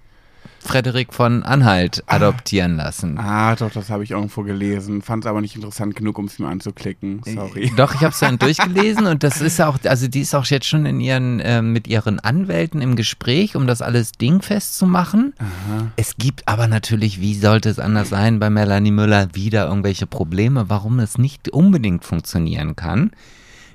Frederik 0.68 1.14
von 1.14 1.42
Anhalt 1.44 2.04
adoptieren 2.06 2.76
lassen. 2.76 3.16
Ah, 3.18 3.56
doch, 3.56 3.70
das 3.70 3.88
habe 3.88 4.04
ich 4.04 4.10
irgendwo 4.10 4.42
gelesen. 4.42 5.00
Fand 5.00 5.24
es 5.24 5.28
aber 5.30 5.40
nicht 5.40 5.56
interessant 5.56 5.96
genug, 5.96 6.18
um 6.18 6.26
es 6.26 6.38
mir 6.38 6.46
anzuklicken. 6.46 7.22
Sorry. 7.24 7.72
Doch, 7.74 7.94
ich 7.94 8.02
habe 8.02 8.12
es 8.12 8.18
dann 8.18 8.38
durchgelesen 8.38 9.06
und 9.06 9.22
das 9.22 9.40
ist 9.40 9.62
auch, 9.62 9.78
also 9.84 10.08
die 10.08 10.20
ist 10.20 10.34
auch 10.34 10.44
jetzt 10.44 10.66
schon 10.66 10.84
in 10.84 11.00
ihren, 11.00 11.40
ähm, 11.42 11.72
mit 11.72 11.88
ihren 11.88 12.20
Anwälten 12.20 12.82
im 12.82 12.96
Gespräch, 12.96 13.56
um 13.56 13.66
das 13.66 13.80
alles 13.80 14.12
dingfest 14.12 14.76
zu 14.76 14.86
machen. 14.86 15.32
Aha. 15.38 15.90
Es 15.96 16.16
gibt 16.16 16.46
aber 16.46 16.68
natürlich, 16.68 17.18
wie 17.18 17.34
sollte 17.34 17.70
es 17.70 17.78
anders 17.78 18.10
sein, 18.10 18.38
bei 18.38 18.50
Melanie 18.50 18.90
Müller 18.90 19.28
wieder 19.32 19.68
irgendwelche 19.68 20.06
Probleme, 20.06 20.68
warum 20.68 20.98
es 21.00 21.16
nicht 21.16 21.48
unbedingt 21.48 22.04
funktionieren 22.04 22.76
kann. 22.76 23.12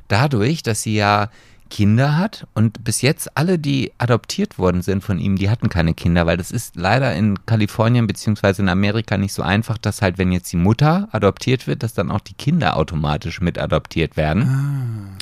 Dadurch, 0.10 0.62
dass 0.62 0.84
sie 0.84 0.94
ja 0.94 1.30
Kinder 1.74 2.18
hat 2.18 2.46
und 2.54 2.84
bis 2.84 3.02
jetzt 3.02 3.36
alle, 3.36 3.58
die 3.58 3.94
adoptiert 3.98 4.60
worden 4.60 4.84
sind 4.84 5.04
von 5.04 5.18
ihm, 5.18 5.38
die 5.38 5.50
hatten 5.50 5.70
keine 5.70 5.96
Kinder, 5.96 6.28
weil 6.28 6.38
das 6.38 6.52
ist 6.52 6.76
leider 6.76 7.16
in 7.16 7.48
Kalifornien 7.48 8.06
beziehungsweise 8.06 8.62
in 8.62 8.70
Amerika 8.70 9.18
nicht 9.18 9.34
so 9.34 9.42
einfach, 9.42 9.80
dass 9.80 10.04
halt, 10.04 10.20
wenn 10.20 10.32
jetzt 10.32 10.52
die 10.54 10.58
Mutter 10.58 11.10
adoptiert 11.12 11.66
wird, 11.66 11.82
dass 11.82 11.96
dann 11.96 12.12
auch 12.12 12.20
die 12.20 12.36
Kinder 12.36 12.78
automatisch 12.78 13.42
mit 13.42 13.58
adoptiert 13.58 14.18
werden. 14.18 15.18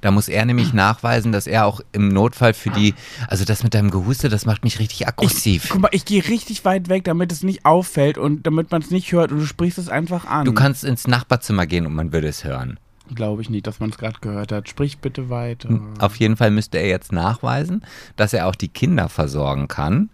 Da 0.00 0.10
muss 0.10 0.26
er 0.26 0.44
nämlich 0.44 0.72
nachweisen, 0.72 1.30
dass 1.30 1.46
er 1.46 1.66
auch 1.66 1.80
im 1.92 2.08
Notfall 2.08 2.52
für 2.52 2.70
die, 2.70 2.94
also 3.28 3.44
das 3.44 3.62
mit 3.62 3.72
deinem 3.72 3.92
Gehuste, 3.92 4.28
das 4.28 4.44
macht 4.44 4.64
mich 4.64 4.80
richtig 4.80 5.06
aggressiv. 5.06 5.66
Ich, 5.66 5.70
guck 5.70 5.82
mal, 5.82 5.90
ich 5.92 6.04
gehe 6.04 6.26
richtig 6.26 6.64
weit 6.64 6.88
weg, 6.88 7.04
damit 7.04 7.30
es 7.30 7.44
nicht 7.44 7.64
auffällt 7.64 8.18
und 8.18 8.44
damit 8.44 8.72
man 8.72 8.82
es 8.82 8.90
nicht 8.90 9.12
hört 9.12 9.30
und 9.30 9.38
du 9.38 9.46
sprichst 9.46 9.78
es 9.78 9.88
einfach 9.88 10.26
an. 10.26 10.46
Du 10.46 10.52
kannst 10.52 10.82
ins 10.82 11.06
Nachbarzimmer 11.06 11.66
gehen 11.66 11.86
und 11.86 11.94
man 11.94 12.12
würde 12.12 12.26
es 12.26 12.42
hören. 12.42 12.80
Glaube 13.14 13.42
ich 13.42 13.50
nicht, 13.50 13.66
dass 13.66 13.80
man 13.80 13.90
es 13.90 13.98
gerade 13.98 14.18
gehört 14.20 14.52
hat. 14.52 14.68
Sprich 14.68 14.98
bitte 14.98 15.30
weiter. 15.30 15.80
Auf 15.98 16.16
jeden 16.16 16.36
Fall 16.36 16.50
müsste 16.50 16.78
er 16.78 16.88
jetzt 16.88 17.12
nachweisen, 17.12 17.82
dass 18.16 18.32
er 18.32 18.46
auch 18.46 18.54
die 18.54 18.68
Kinder 18.68 19.08
versorgen 19.08 19.68
kann. 19.68 20.10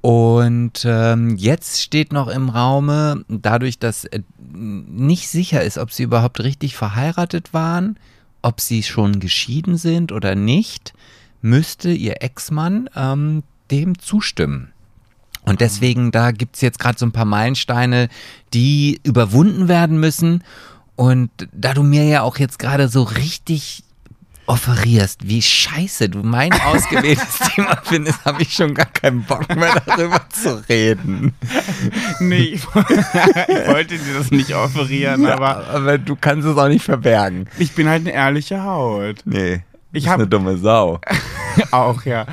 Und 0.00 0.84
ähm, 0.84 1.36
jetzt 1.36 1.80
steht 1.80 2.12
noch 2.12 2.28
im 2.28 2.50
Raume, 2.50 3.24
dadurch, 3.28 3.78
dass 3.78 4.04
äh, 4.04 4.20
nicht 4.38 5.28
sicher 5.28 5.62
ist, 5.62 5.78
ob 5.78 5.92
sie 5.92 6.02
überhaupt 6.02 6.40
richtig 6.40 6.76
verheiratet 6.76 7.54
waren, 7.54 7.98
ob 8.42 8.60
sie 8.60 8.82
schon 8.82 9.20
geschieden 9.20 9.78
sind 9.78 10.12
oder 10.12 10.34
nicht, 10.34 10.92
müsste 11.40 11.90
ihr 11.90 12.22
Ex-Mann 12.22 12.90
ähm, 12.94 13.44
dem 13.70 13.98
zustimmen. 13.98 14.72
Und 15.46 15.60
deswegen, 15.60 16.10
da 16.10 16.32
gibt's 16.32 16.60
jetzt 16.60 16.78
gerade 16.78 16.98
so 16.98 17.06
ein 17.06 17.12
paar 17.12 17.24
Meilensteine, 17.24 18.08
die 18.52 19.00
überwunden 19.04 19.68
werden 19.68 20.00
müssen. 20.00 20.42
Und 20.96 21.30
da 21.52 21.74
du 21.74 21.82
mir 21.82 22.04
ja 22.04 22.22
auch 22.22 22.38
jetzt 22.38 22.58
gerade 22.58 22.88
so 22.88 23.02
richtig 23.02 23.82
offerierst, 24.46 25.26
wie 25.26 25.40
scheiße 25.40 26.08
du 26.10 26.18
mein 26.22 26.52
ausgewähltes 26.66 27.38
Thema 27.54 27.78
findest, 27.82 28.24
habe 28.24 28.42
ich 28.42 28.52
schon 28.52 28.74
gar 28.74 28.86
keinen 28.86 29.22
Bock 29.24 29.48
mehr 29.56 29.80
darüber 29.86 30.20
zu 30.30 30.62
reden. 30.68 31.34
Nee, 32.20 32.36
ich, 32.36 32.62
ich 32.64 33.68
wollte 33.68 33.96
dir 33.98 34.14
das 34.18 34.30
nicht 34.30 34.54
offerieren, 34.54 35.24
aber 35.26 35.66
aber 35.68 35.96
du 35.98 36.14
kannst 36.14 36.46
es 36.46 36.56
auch 36.58 36.68
nicht 36.68 36.84
verbergen. 36.84 37.48
ich 37.58 37.72
bin 37.72 37.88
halt 37.88 38.02
eine 38.02 38.12
ehrliche 38.12 38.62
Haut. 38.62 39.16
Nee. 39.24 39.62
Ich 39.92 40.04
ist 40.04 40.10
hab- 40.10 40.18
eine 40.18 40.26
dumme 40.28 40.58
Sau. 40.58 41.00
Auch, 41.70 42.02
ja. 42.04 42.26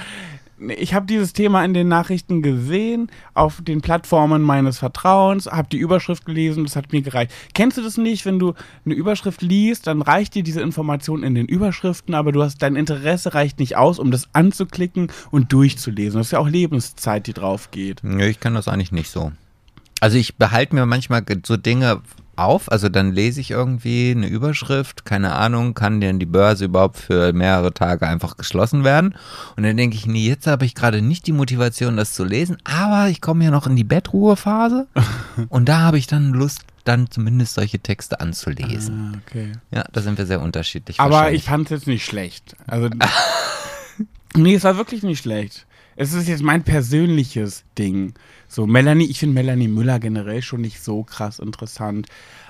Ich 0.69 0.93
habe 0.93 1.07
dieses 1.07 1.33
Thema 1.33 1.65
in 1.65 1.73
den 1.73 1.87
Nachrichten 1.87 2.43
gesehen, 2.43 3.09
auf 3.33 3.61
den 3.63 3.81
Plattformen 3.81 4.43
meines 4.43 4.77
Vertrauens, 4.77 5.47
habe 5.47 5.69
die 5.71 5.77
Überschrift 5.77 6.25
gelesen, 6.25 6.65
das 6.65 6.75
hat 6.75 6.91
mir 6.91 7.01
gereicht. 7.01 7.31
Kennst 7.53 7.77
du 7.77 7.81
das 7.81 7.97
nicht, 7.97 8.25
wenn 8.25 8.37
du 8.37 8.53
eine 8.85 8.93
Überschrift 8.93 9.41
liest, 9.41 9.87
dann 9.87 10.03
reicht 10.03 10.35
dir 10.35 10.43
diese 10.43 10.61
Information 10.61 11.23
in 11.23 11.33
den 11.33 11.47
Überschriften, 11.47 12.13
aber 12.13 12.31
du 12.31 12.43
hast 12.43 12.61
dein 12.61 12.75
Interesse 12.75 13.33
reicht 13.33 13.59
nicht 13.59 13.75
aus, 13.75 13.97
um 13.97 14.11
das 14.11 14.29
anzuklicken 14.33 15.11
und 15.31 15.51
durchzulesen. 15.51 16.19
Das 16.19 16.27
ist 16.27 16.31
ja 16.31 16.39
auch 16.39 16.49
Lebenszeit, 16.49 17.25
die 17.25 17.33
drauf 17.33 17.71
geht. 17.71 18.01
Nee, 18.03 18.27
ich 18.27 18.39
kann 18.39 18.53
das 18.53 18.67
eigentlich 18.67 18.91
nicht 18.91 19.09
so. 19.09 19.31
Also 19.99 20.17
ich 20.17 20.37
behalte 20.37 20.75
mir 20.75 20.85
manchmal 20.85 21.23
so 21.45 21.57
Dinge 21.57 22.01
auf, 22.43 22.71
also 22.71 22.89
dann 22.89 23.11
lese 23.11 23.41
ich 23.41 23.51
irgendwie 23.51 24.11
eine 24.11 24.27
Überschrift, 24.27 25.05
keine 25.05 25.33
Ahnung, 25.33 25.73
kann 25.73 26.01
denn 26.01 26.19
die 26.19 26.25
Börse 26.25 26.65
überhaupt 26.65 26.97
für 26.97 27.33
mehrere 27.33 27.73
Tage 27.73 28.07
einfach 28.07 28.37
geschlossen 28.37 28.83
werden? 28.83 29.15
Und 29.55 29.63
dann 29.63 29.77
denke 29.77 29.95
ich, 29.95 30.05
nee, 30.05 30.27
jetzt 30.27 30.47
habe 30.47 30.65
ich 30.65 30.75
gerade 30.75 31.01
nicht 31.01 31.27
die 31.27 31.31
Motivation, 31.31 31.97
das 31.97 32.13
zu 32.13 32.23
lesen, 32.23 32.57
aber 32.63 33.09
ich 33.09 33.21
komme 33.21 33.45
ja 33.45 33.51
noch 33.51 33.67
in 33.67 33.75
die 33.75 33.83
Bettruhephase 33.83 34.87
und 35.49 35.69
da 35.69 35.79
habe 35.79 35.97
ich 35.97 36.07
dann 36.07 36.33
Lust, 36.33 36.61
dann 36.83 37.09
zumindest 37.09 37.53
solche 37.55 37.79
Texte 37.79 38.19
anzulesen. 38.19 39.13
Ah, 39.13 39.17
okay. 39.25 39.51
Ja, 39.71 39.83
da 39.91 40.01
sind 40.01 40.17
wir 40.17 40.25
sehr 40.25 40.41
unterschiedlich. 40.41 40.99
Aber 40.99 41.31
ich 41.31 41.43
fand 41.43 41.65
es 41.65 41.71
jetzt 41.71 41.87
nicht 41.87 42.05
schlecht. 42.05 42.55
Also, 42.67 42.89
nee, 44.35 44.55
es 44.55 44.63
war 44.63 44.77
wirklich 44.77 45.03
nicht 45.03 45.21
schlecht. 45.21 45.65
Es 45.95 46.13
ist 46.13 46.27
jetzt 46.27 46.43
mein 46.43 46.63
persönliches 46.63 47.63
Ding. 47.77 48.13
So, 48.47 48.67
Melanie, 48.67 49.05
ich 49.05 49.19
finde 49.19 49.35
Melanie 49.35 49.67
Müller 49.67 49.99
generell 49.99 50.41
schon 50.41 50.61
nicht 50.61 50.81
so 50.81 51.03
krass 51.03 51.39
interessant. 51.39 52.07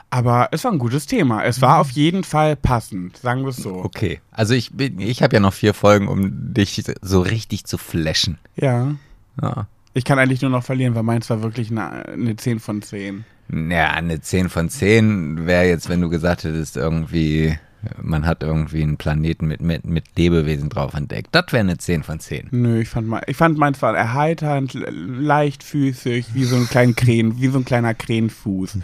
Aber 0.10 0.50
es 0.52 0.64
war 0.66 0.74
ein 0.74 0.80
gutes 0.80 1.06
Thema. 1.08 1.44
Es 1.46 1.62
war 1.62 1.80
auf 1.80 1.92
jeden 1.92 2.26
Fall 2.26 2.58
passend, 2.58 3.16
sagen 3.18 3.44
wir 3.44 3.50
es 3.50 3.58
so. 3.58 3.76
Okay, 3.76 4.20
also 4.30 4.54
ich 4.54 4.72
bin, 4.74 5.00
ich 5.00 5.24
habe 5.24 5.36
ja 5.36 5.40
noch 5.40 5.54
vier 5.54 5.74
Folgen, 5.74 6.10
um 6.10 6.54
dich 6.54 6.84
so 7.02 7.22
richtig 7.22 7.64
zu 7.64 7.78
flashen. 7.78 8.38
Ja. 8.58 8.96
Ja. 9.42 9.68
Ich 9.94 10.04
kann 10.04 10.20
eigentlich 10.20 10.42
nur 10.42 10.52
noch 10.52 10.64
verlieren, 10.64 10.96
weil 10.96 11.04
meins 11.04 11.30
war 11.30 11.42
wirklich 11.42 11.72
eine, 11.72 12.06
eine 12.08 12.36
10 12.36 12.60
von 12.60 12.82
10. 12.82 13.24
Ja, 13.70 13.92
eine 13.92 14.22
10 14.22 14.50
von 14.50 14.70
10 14.70 15.46
wäre 15.46 15.68
jetzt, 15.68 15.88
wenn 15.88 16.02
du 16.02 16.10
gesagt 16.10 16.44
hättest, 16.44 16.78
irgendwie, 16.78 17.58
man 18.02 18.26
hat 18.26 18.44
irgendwie 18.44 18.84
einen 18.84 18.98
Planeten 18.98 19.48
mit, 19.48 19.62
mit, 19.62 19.86
mit 19.86 20.06
Lebewesen 20.18 20.70
drauf 20.70 20.94
entdeckt. 20.94 21.30
Das 21.32 21.46
wäre 21.52 21.62
eine 21.62 21.78
10 21.78 22.04
von 22.04 22.20
10. 22.20 22.50
Nö, 22.52 22.82
ich 22.82 22.90
fand, 22.90 23.08
mein, 23.08 23.22
ich 23.28 23.36
fand 23.38 23.58
meins 23.58 23.82
war 23.82 23.96
erheiternd, 23.98 24.74
le- 24.74 24.90
leichtfüßig, 24.92 26.34
wie 26.34 26.44
so 26.44 26.56
ein 26.58 26.68
kleiner 26.68 26.94
Krähen, 26.94 27.40
wie 27.42 27.48
so 27.48 27.58
ein 27.58 27.66
kleiner 27.66 27.94
Krähenfuß. 27.94 28.78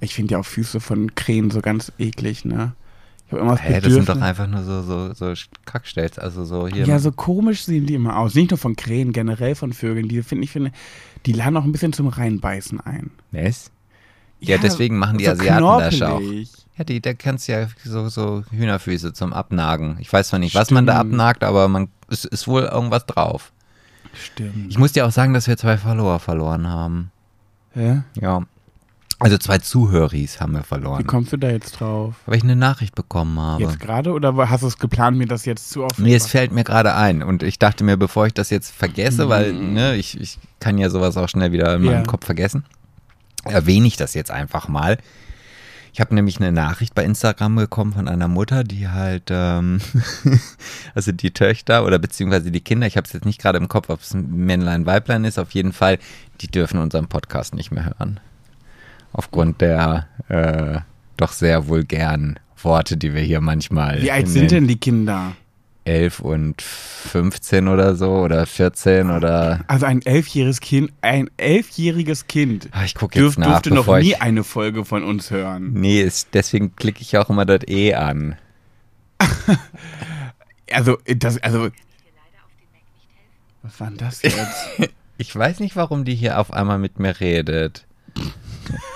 Ich 0.00 0.14
finde 0.14 0.32
ja 0.32 0.38
auch 0.38 0.46
Füße 0.46 0.80
von 0.80 1.14
Krähen 1.14 1.50
so 1.50 1.60
ganz 1.60 1.92
eklig, 1.98 2.44
ne? 2.44 2.74
Ich 3.26 3.32
habe 3.32 3.42
immer 3.42 3.52
das 3.56 3.62
Hä, 3.62 3.80
das 3.80 3.92
sind 3.92 4.08
doch 4.08 4.14
Bedürfnis- 4.14 4.22
einfach 4.22 4.46
nur 4.46 4.62
so, 4.62 4.82
so, 4.82 5.12
so 5.12 5.32
Kackstelz, 5.64 6.16
also 6.18 6.44
so 6.44 6.68
hier. 6.68 6.86
Ja, 6.86 7.00
so 7.00 7.10
komisch 7.10 7.64
sehen 7.64 7.84
die 7.86 7.94
immer 7.94 8.16
aus. 8.18 8.36
Nicht 8.36 8.52
nur 8.52 8.58
von 8.58 8.76
Krähen, 8.76 9.12
generell 9.12 9.56
von 9.56 9.72
Vögeln. 9.72 10.08
Die 10.08 10.22
finde 10.22 10.44
ich, 10.44 10.52
finde, 10.52 10.70
die 11.26 11.32
laden 11.32 11.56
auch 11.56 11.64
ein 11.64 11.72
bisschen 11.72 11.92
zum 11.92 12.06
Reinbeißen 12.06 12.80
ein. 12.80 13.10
Was? 13.32 13.72
Ja, 14.38 14.58
deswegen 14.58 14.96
machen 14.98 15.18
die 15.18 15.28
Asiaten 15.28 15.64
das 15.80 16.02
auch. 16.02 16.20
Ja, 16.78 16.84
die, 16.84 17.00
da 17.00 17.14
kannst 17.14 17.48
du 17.48 17.52
ja 17.52 17.68
so, 17.84 18.08
so 18.08 18.44
Hühnerfüße 18.50 19.12
zum 19.14 19.32
Abnagen. 19.32 19.96
Ich 20.00 20.12
weiß 20.12 20.28
zwar 20.28 20.38
nicht, 20.38 20.54
was 20.54 20.70
man 20.70 20.84
da 20.86 20.98
Stimmt. 20.98 21.14
abnagt, 21.14 21.42
aber 21.44 21.68
man, 21.68 21.88
es 22.10 22.24
ist 22.24 22.46
wohl 22.46 22.62
irgendwas 22.64 23.06
drauf. 23.06 23.52
Stimmt. 24.12 24.70
Ich 24.70 24.78
muss 24.78 24.92
dir 24.92 25.06
auch 25.06 25.10
sagen, 25.12 25.32
dass 25.34 25.46
wir 25.46 25.56
zwei 25.56 25.78
Follower 25.78 26.18
verloren 26.20 26.68
haben. 26.68 27.10
Hä? 27.72 28.02
Ja. 28.20 28.42
Also 29.18 29.38
zwei 29.38 29.56
Zuhöris 29.56 30.40
haben 30.42 30.52
wir 30.52 30.60
Wie 30.60 30.64
verloren. 30.64 31.06
kommst 31.06 31.32
du 31.32 31.38
da 31.38 31.48
jetzt 31.48 31.80
drauf? 31.80 32.16
Weil 32.26 32.36
ich 32.36 32.42
eine 32.44 32.56
Nachricht 32.56 32.94
bekommen 32.94 33.40
habe. 33.40 33.62
Jetzt 33.62 33.80
gerade 33.80 34.12
oder 34.12 34.36
hast 34.50 34.62
du 34.62 34.66
es 34.66 34.78
geplant, 34.78 35.16
mir 35.16 35.26
das 35.26 35.46
jetzt 35.46 35.70
zu 35.70 35.84
oft? 35.84 35.98
Nee, 35.98 36.14
es 36.14 36.26
fällt 36.26 36.52
mir 36.52 36.64
gerade 36.64 36.94
ein. 36.94 37.22
Und 37.22 37.42
ich 37.42 37.58
dachte 37.58 37.82
mir, 37.84 37.96
bevor 37.96 38.26
ich 38.26 38.34
das 38.34 38.50
jetzt 38.50 38.70
vergesse, 38.72 39.24
Mhm. 39.24 39.28
weil 39.30 39.52
ne, 39.54 39.96
ich, 39.96 40.20
ich 40.20 40.38
kann 40.60 40.76
ja 40.76 40.90
sowas 40.90 41.16
auch 41.16 41.30
schnell 41.30 41.50
wieder 41.52 41.74
in 41.76 41.82
meinem 41.84 41.94
Ja. 41.94 42.02
Kopf 42.02 42.26
vergessen, 42.26 42.64
erwähne 43.44 43.86
ich 43.86 43.96
das 43.96 44.12
jetzt 44.12 44.30
einfach 44.30 44.68
mal. 44.68 44.98
Ich 45.96 46.00
habe 46.02 46.14
nämlich 46.14 46.36
eine 46.36 46.52
Nachricht 46.52 46.94
bei 46.94 47.04
Instagram 47.06 47.56
bekommen 47.56 47.94
von 47.94 48.06
einer 48.06 48.28
Mutter, 48.28 48.64
die 48.64 48.86
halt, 48.88 49.30
ähm, 49.30 49.80
also 50.94 51.10
die 51.10 51.30
Töchter 51.30 51.86
oder 51.86 51.98
beziehungsweise 51.98 52.50
die 52.50 52.60
Kinder, 52.60 52.86
ich 52.86 52.98
habe 52.98 53.06
es 53.06 53.14
jetzt 53.14 53.24
nicht 53.24 53.40
gerade 53.40 53.56
im 53.56 53.68
Kopf, 53.68 53.88
ob 53.88 54.02
es 54.02 54.12
ein 54.12 54.30
Männlein, 54.30 54.84
Weiblein 54.84 55.24
ist, 55.24 55.38
auf 55.38 55.52
jeden 55.52 55.72
Fall, 55.72 55.98
die 56.42 56.48
dürfen 56.48 56.80
unseren 56.80 57.06
Podcast 57.06 57.54
nicht 57.54 57.70
mehr 57.72 57.86
hören. 57.86 58.20
Aufgrund 59.14 59.62
der 59.62 60.06
äh, 60.28 60.80
doch 61.16 61.32
sehr 61.32 61.66
vulgären 61.66 62.38
Worte, 62.62 62.98
die 62.98 63.14
wir 63.14 63.22
hier 63.22 63.40
manchmal. 63.40 64.02
Wie 64.02 64.10
alt 64.12 64.26
in 64.26 64.30
sind 64.30 64.42
den- 64.42 64.48
denn 64.50 64.68
die 64.68 64.76
Kinder? 64.78 65.32
11 65.86 66.20
und 66.20 66.62
15 66.62 67.68
oder 67.68 67.94
so 67.94 68.10
oder 68.18 68.44
14 68.46 69.10
oder. 69.10 69.60
Also 69.68 69.86
ein 69.86 70.02
elfjähriges 70.02 70.60
Kind, 70.60 70.92
ein 71.00 71.30
elfjähriges 71.36 72.26
Kind 72.26 72.68
Ah, 72.72 72.84
ich 72.84 72.94
gucke 72.94 73.18
jetzt 73.18 73.22
dürf, 73.22 73.38
nach, 73.38 73.62
durfte 73.62 73.74
noch 73.74 73.86
nie 73.98 74.10
ich. 74.10 74.22
eine 74.22 74.44
Folge 74.44 74.84
von 74.84 75.04
uns 75.04 75.30
hören. 75.30 75.72
Nee, 75.72 76.02
ist, 76.02 76.28
deswegen 76.34 76.74
klicke 76.76 77.02
ich 77.02 77.16
auch 77.16 77.30
immer 77.30 77.44
das 77.44 77.60
E 77.68 77.94
an. 77.94 78.36
Also, 80.72 80.98
das, 81.06 81.38
also. 81.38 81.68
Was 83.62 83.78
war 83.80 83.86
denn 83.88 83.98
das 83.98 84.22
jetzt? 84.22 84.36
Ich 85.18 85.34
weiß 85.34 85.60
nicht, 85.60 85.76
warum 85.76 86.04
die 86.04 86.14
hier 86.14 86.38
auf 86.38 86.52
einmal 86.52 86.78
mit 86.78 86.98
mir 86.98 87.20
redet. 87.20 87.85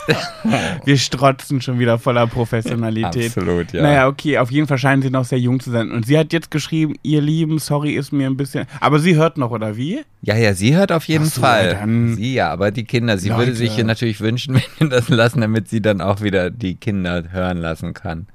Wir 0.85 0.97
strotzen 0.99 1.61
schon 1.61 1.79
wieder 1.79 1.99
voller 1.99 2.27
Professionalität. 2.27 3.27
Absolut, 3.37 3.73
ja. 3.73 3.83
Naja, 3.83 4.09
okay, 4.09 4.39
auf 4.39 4.51
jeden 4.51 4.67
Fall 4.67 4.79
scheinen 4.79 5.03
sie 5.03 5.11
noch 5.11 5.25
sehr 5.25 5.39
jung 5.39 5.61
zu 5.61 5.71
sein. 5.71 5.91
Und 5.91 6.07
sie 6.07 6.19
hat 6.19 6.33
jetzt 6.33 6.51
geschrieben, 6.51 6.95
ihr 7.03 7.21
Lieben, 7.21 7.59
sorry, 7.59 7.93
ist 7.95 8.13
mir 8.13 8.27
ein 8.27 8.37
bisschen. 8.37 8.67
Aber 8.81 8.99
sie 8.99 9.17
hört 9.17 9.39
noch, 9.39 9.51
oder 9.51 9.77
wie? 9.77 10.01
Ja, 10.23 10.37
ja, 10.37 10.55
sie 10.55 10.75
hört 10.75 10.93
auf 10.93 11.05
jeden 11.05 11.27
so, 11.27 11.41
Fall. 11.41 11.75
dann- 11.75 12.17
sie 12.17 12.35
ja, 12.35 12.51
aber 12.51 12.71
die 12.71 12.85
Kinder, 12.85 13.19
sie 13.19 13.31
würde 13.31 13.45
Leute. 13.47 13.57
sich 13.57 13.73
hier 13.75 13.85
natürlich 13.85 14.21
wünschen, 14.21 14.55
wenn 14.79 14.91
wir 14.91 14.97
das 14.99 15.09
lassen, 15.09 15.41
damit 15.41 15.69
sie 15.69 15.81
dann 15.81 16.01
auch 16.01 16.21
wieder 16.23 16.51
die 16.51 16.75
Kinder 16.77 17.25
hören 17.31 17.59
lassen 17.59 17.95
kann. 17.95 18.27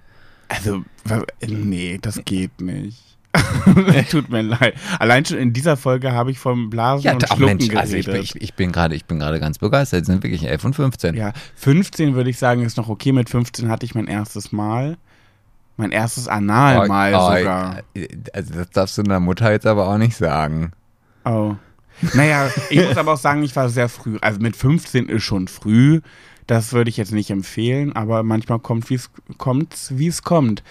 Also, 0.48 0.84
nee, 1.48 1.98
das 2.02 2.21
geht 2.24 2.62
nicht. 2.62 3.00
Tut 4.12 4.30
mir 4.30 4.41
leid. 4.41 4.76
Allein 5.00 5.26
schon 5.26 5.38
in 5.38 5.54
dieser 5.54 5.78
Folge 5.78 6.12
habe 6.12 6.32
ich 6.32 6.39
vom 6.39 6.69
Blasen 6.69 7.04
Ja, 7.06 7.13
und 7.13 7.28
Schlucken 7.28 7.58
Mensch, 7.58 7.76
also 7.76 7.95
ich, 7.95 8.06
bin- 8.06 8.13
geredet. 8.15 8.36
ich, 8.36 8.41
ich 8.41 8.54
bin 8.54 8.71
gerade, 8.71 8.95
ich 8.95 9.06
bin 9.06 9.19
gerade 9.19 9.39
ganz 9.39 9.58
begeistert. 9.60 10.06
Sie 10.06 10.12
sind 10.12 10.24
wirklich 10.24 10.43
11 10.48 10.65
und 10.65 10.76
15. 10.76 11.15
ja, 11.15 11.34
15 11.56 12.15
würde 12.15 12.30
ich 12.30 12.38
sagen, 12.38 12.62
ist 12.63 12.78
noch 12.78 12.89
okay. 12.89 13.12
Mit 13.12 13.30
15 13.30 13.69
hatte 13.69 13.86
ich 13.86 13.95
mein 13.95 14.08
erstes 14.08 14.52
Mal. 14.52 14.98
Mein 15.78 15.91
erstes 15.91 16.28
Analmal 16.30 17.13
Oh, 17.15 17.38
sogar. 17.38 17.80
äh, 17.93 18.08
Also 18.34 18.54
das 18.54 18.69
darfst 18.69 18.98
du 18.98 19.02
einer 19.02 19.19
Mutter 19.19 19.52
jetzt 19.52 19.65
aber 19.67 19.88
auch 19.88 19.98
nicht 19.98 20.15
sagen. 20.15 20.71
Oh. 21.26 21.56
Naja, 22.13 22.50
ich 22.69 22.86
muss 22.86 22.98
aber 22.98 23.13
auch 23.13 23.17
sagen, 23.17 23.43
ich 23.43 23.56
war 23.56 23.69
sehr 23.69 23.89
früh. 23.89 24.17
Also 24.21 24.39
mit 24.39 24.56
15 24.56 25.08
ist 25.10 25.24
schon 25.24 25.48
früh. 25.48 26.02
Das 26.48 26.74
würde 26.74 26.89
ich 26.89 26.98
jetzt 26.98 27.12
nicht 27.12 27.32
empfehlen, 27.32 27.93
aber 27.95 28.21
manchmal 28.24 28.60
kommt, 28.60 28.89
wie 28.89 28.95
es 28.95 29.10
kommt, 29.38 29.76
wie 29.89 30.08
es 30.08 30.21
kommt. 30.21 30.62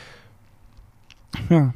Ja. 1.49 1.75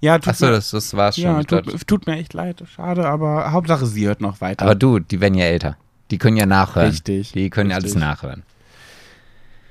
Ja, 0.00 0.18
tut 0.18 0.28
Achso, 0.28 0.46
mir, 0.46 0.52
das, 0.52 0.70
das 0.70 0.94
war's 0.94 1.16
schon. 1.16 1.24
ja, 1.24 1.42
tut, 1.42 1.86
tut 1.86 2.06
mir 2.06 2.16
echt 2.16 2.34
leid. 2.34 2.62
Schade, 2.74 3.06
aber 3.08 3.52
Hauptsache 3.52 3.86
sie 3.86 4.06
hört 4.06 4.20
noch 4.20 4.40
weiter. 4.40 4.64
aber 4.64 4.74
du, 4.74 4.98
die 4.98 5.20
werden 5.20 5.34
ja 5.34 5.44
älter. 5.46 5.76
Die 6.10 6.18
können 6.18 6.36
ja 6.36 6.46
nachhören. 6.46 6.90
Richtig, 6.90 7.32
Die 7.32 7.50
können 7.50 7.70
ja 7.70 7.76
richtig. 7.76 7.94
alles 7.94 8.00
nachhören. 8.00 8.42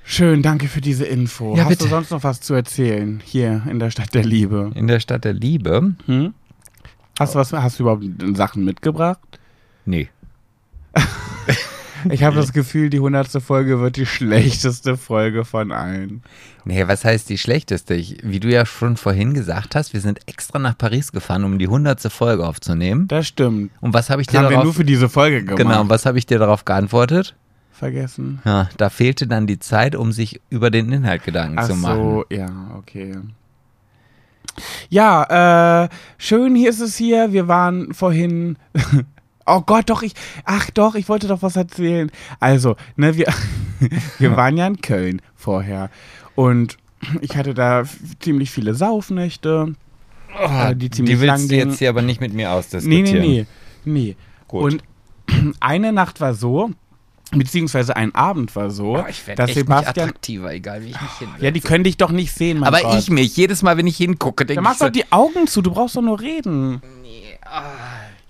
Schön, 0.03 0.41
danke 0.43 0.67
für 0.67 0.81
diese 0.81 1.05
Info. 1.05 1.55
Ja, 1.55 1.63
Hast 1.63 1.69
bitte. 1.69 1.83
du 1.85 1.89
sonst 1.89 2.11
noch 2.11 2.23
was 2.23 2.39
zu 2.41 2.53
erzählen 2.53 3.21
hier 3.23 3.63
in 3.69 3.79
der 3.79 3.89
Stadt 3.89 4.13
der 4.13 4.23
Liebe? 4.23 4.71
In 4.75 4.87
der 4.87 4.99
Stadt 4.99 5.23
der 5.23 5.33
Liebe? 5.33 5.95
Hm? 6.05 6.33
Hast 7.17 7.33
du 7.33 7.39
was, 7.39 7.51
hast 7.53 7.79
du 7.79 7.83
überhaupt 7.83 8.03
Sachen 8.35 8.65
mitgebracht? 8.65 9.19
Nee. 9.85 10.09
Ich 12.09 12.23
habe 12.23 12.35
das 12.35 12.53
Gefühl, 12.53 12.89
die 12.89 12.99
hundertste 12.99 13.41
Folge 13.41 13.79
wird 13.79 13.95
die 13.95 14.05
schlechteste 14.05 14.97
Folge 14.97 15.45
von 15.45 15.71
allen. 15.71 16.23
Nee, 16.63 16.87
was 16.87 17.05
heißt 17.05 17.29
die 17.29 17.37
schlechteste? 17.37 17.93
Ich, 17.93 18.17
wie 18.23 18.39
du 18.39 18.49
ja 18.49 18.65
schon 18.65 18.97
vorhin 18.97 19.33
gesagt 19.33 19.75
hast, 19.75 19.93
wir 19.93 20.01
sind 20.01 20.19
extra 20.27 20.59
nach 20.59 20.77
Paris 20.77 21.11
gefahren, 21.11 21.43
um 21.43 21.59
die 21.59 21.67
hundertste 21.67 22.09
Folge 22.09 22.45
aufzunehmen. 22.45 23.07
Das 23.07 23.27
stimmt. 23.27 23.71
Und 23.81 23.93
was 23.93 24.09
habe 24.09 24.21
ich 24.21 24.27
Das 24.27 24.33
dir 24.33 24.37
haben 24.39 24.45
wir 24.45 24.57
nur 24.57 24.63
darauf... 24.63 24.75
für 24.75 24.85
diese 24.85 25.09
Folge 25.09 25.43
gemacht. 25.43 25.57
Genau, 25.57 25.81
und 25.81 25.89
was 25.89 26.05
habe 26.05 26.17
ich 26.17 26.25
dir 26.25 26.39
darauf 26.39 26.65
geantwortet? 26.65 27.35
Vergessen. 27.71 28.39
Ja, 28.45 28.69
da 28.77 28.89
fehlte 28.89 29.27
dann 29.27 29.47
die 29.47 29.59
Zeit, 29.59 29.95
um 29.95 30.11
sich 30.11 30.39
über 30.49 30.71
den 30.71 30.91
Inhalt 30.91 31.23
Gedanken 31.23 31.59
Ach 31.59 31.67
zu 31.67 31.75
machen. 31.75 31.99
so, 31.99 32.25
ja, 32.29 32.49
okay. 32.77 33.15
Ja, 34.89 35.83
äh, 35.83 35.89
schön 36.17 36.55
hier 36.55 36.69
ist 36.69 36.79
es 36.79 36.95
hier. 36.95 37.33
Wir 37.33 37.47
waren 37.47 37.93
vorhin. 37.93 38.57
Oh 39.45 39.61
Gott, 39.61 39.89
doch, 39.89 40.01
ich. 40.03 40.13
Ach 40.43 40.69
doch, 40.71 40.95
ich 40.95 41.07
wollte 41.09 41.27
doch 41.27 41.41
was 41.41 41.55
erzählen. 41.55 42.11
Also, 42.39 42.75
ne, 42.95 43.15
wir, 43.15 43.27
wir 44.19 44.35
waren 44.35 44.57
ja 44.57 44.65
in 44.67 44.81
Köln 44.81 45.21
vorher. 45.35 45.89
Und 46.35 46.77
ich 47.21 47.37
hatte 47.37 47.53
da 47.53 47.83
ziemlich 48.19 48.49
viele 48.51 48.73
Saufnächte. 48.73 49.75
äh, 50.39 50.75
die 50.75 50.89
ziemlich 50.89 51.19
die 51.19 51.25
lang 51.25 51.37
willst 51.39 51.51
du 51.51 51.55
jetzt 51.55 51.79
hier 51.79 51.89
aber 51.89 52.01
nicht 52.01 52.21
mit 52.21 52.33
mir 52.33 52.47
Nee, 52.47 52.53
ausdiskutieren. 52.53 53.03
nee, 53.21 53.45
nee. 53.85 53.93
Nee. 53.93 54.15
Gut. 54.47 54.63
Und 54.63 54.83
eine 55.59 55.93
Nacht 55.93 56.19
war 56.21 56.33
so, 56.33 56.71
beziehungsweise 57.31 57.95
ein 57.95 58.15
Abend 58.15 58.55
war 58.55 58.71
so, 58.71 58.97
Oh, 58.97 59.05
ich 59.07 59.23
dass 59.25 59.29
echt 59.29 59.39
nicht 59.39 59.53
Sebastian. 59.57 60.09
attraktiver, 60.09 60.53
egal 60.53 60.81
wie 60.83 60.87
ich 60.89 61.01
mich 61.01 61.11
hin. 61.19 61.27
Ja, 61.39 61.51
die 61.51 61.61
können 61.61 61.83
dich 61.83 61.97
doch 61.97 62.11
nicht 62.11 62.33
sehen, 62.33 62.59
mein 62.59 62.67
aber 62.67 62.81
Gott. 62.81 62.97
ich 62.99 63.09
mich. 63.11 63.37
Jedes 63.37 63.61
Mal, 63.61 63.77
wenn 63.77 63.85
ich 63.87 63.97
hingucke, 63.97 64.45
denke 64.45 64.55
Dann 64.55 64.63
ich 64.63 64.67
machst 64.69 64.79
so, 64.79 64.85
doch 64.85 64.91
die 64.91 65.11
Augen 65.11 65.45
zu, 65.47 65.61
du 65.61 65.71
brauchst 65.71 65.95
doch 65.95 66.01
nur 66.01 66.19
reden. 66.19 66.81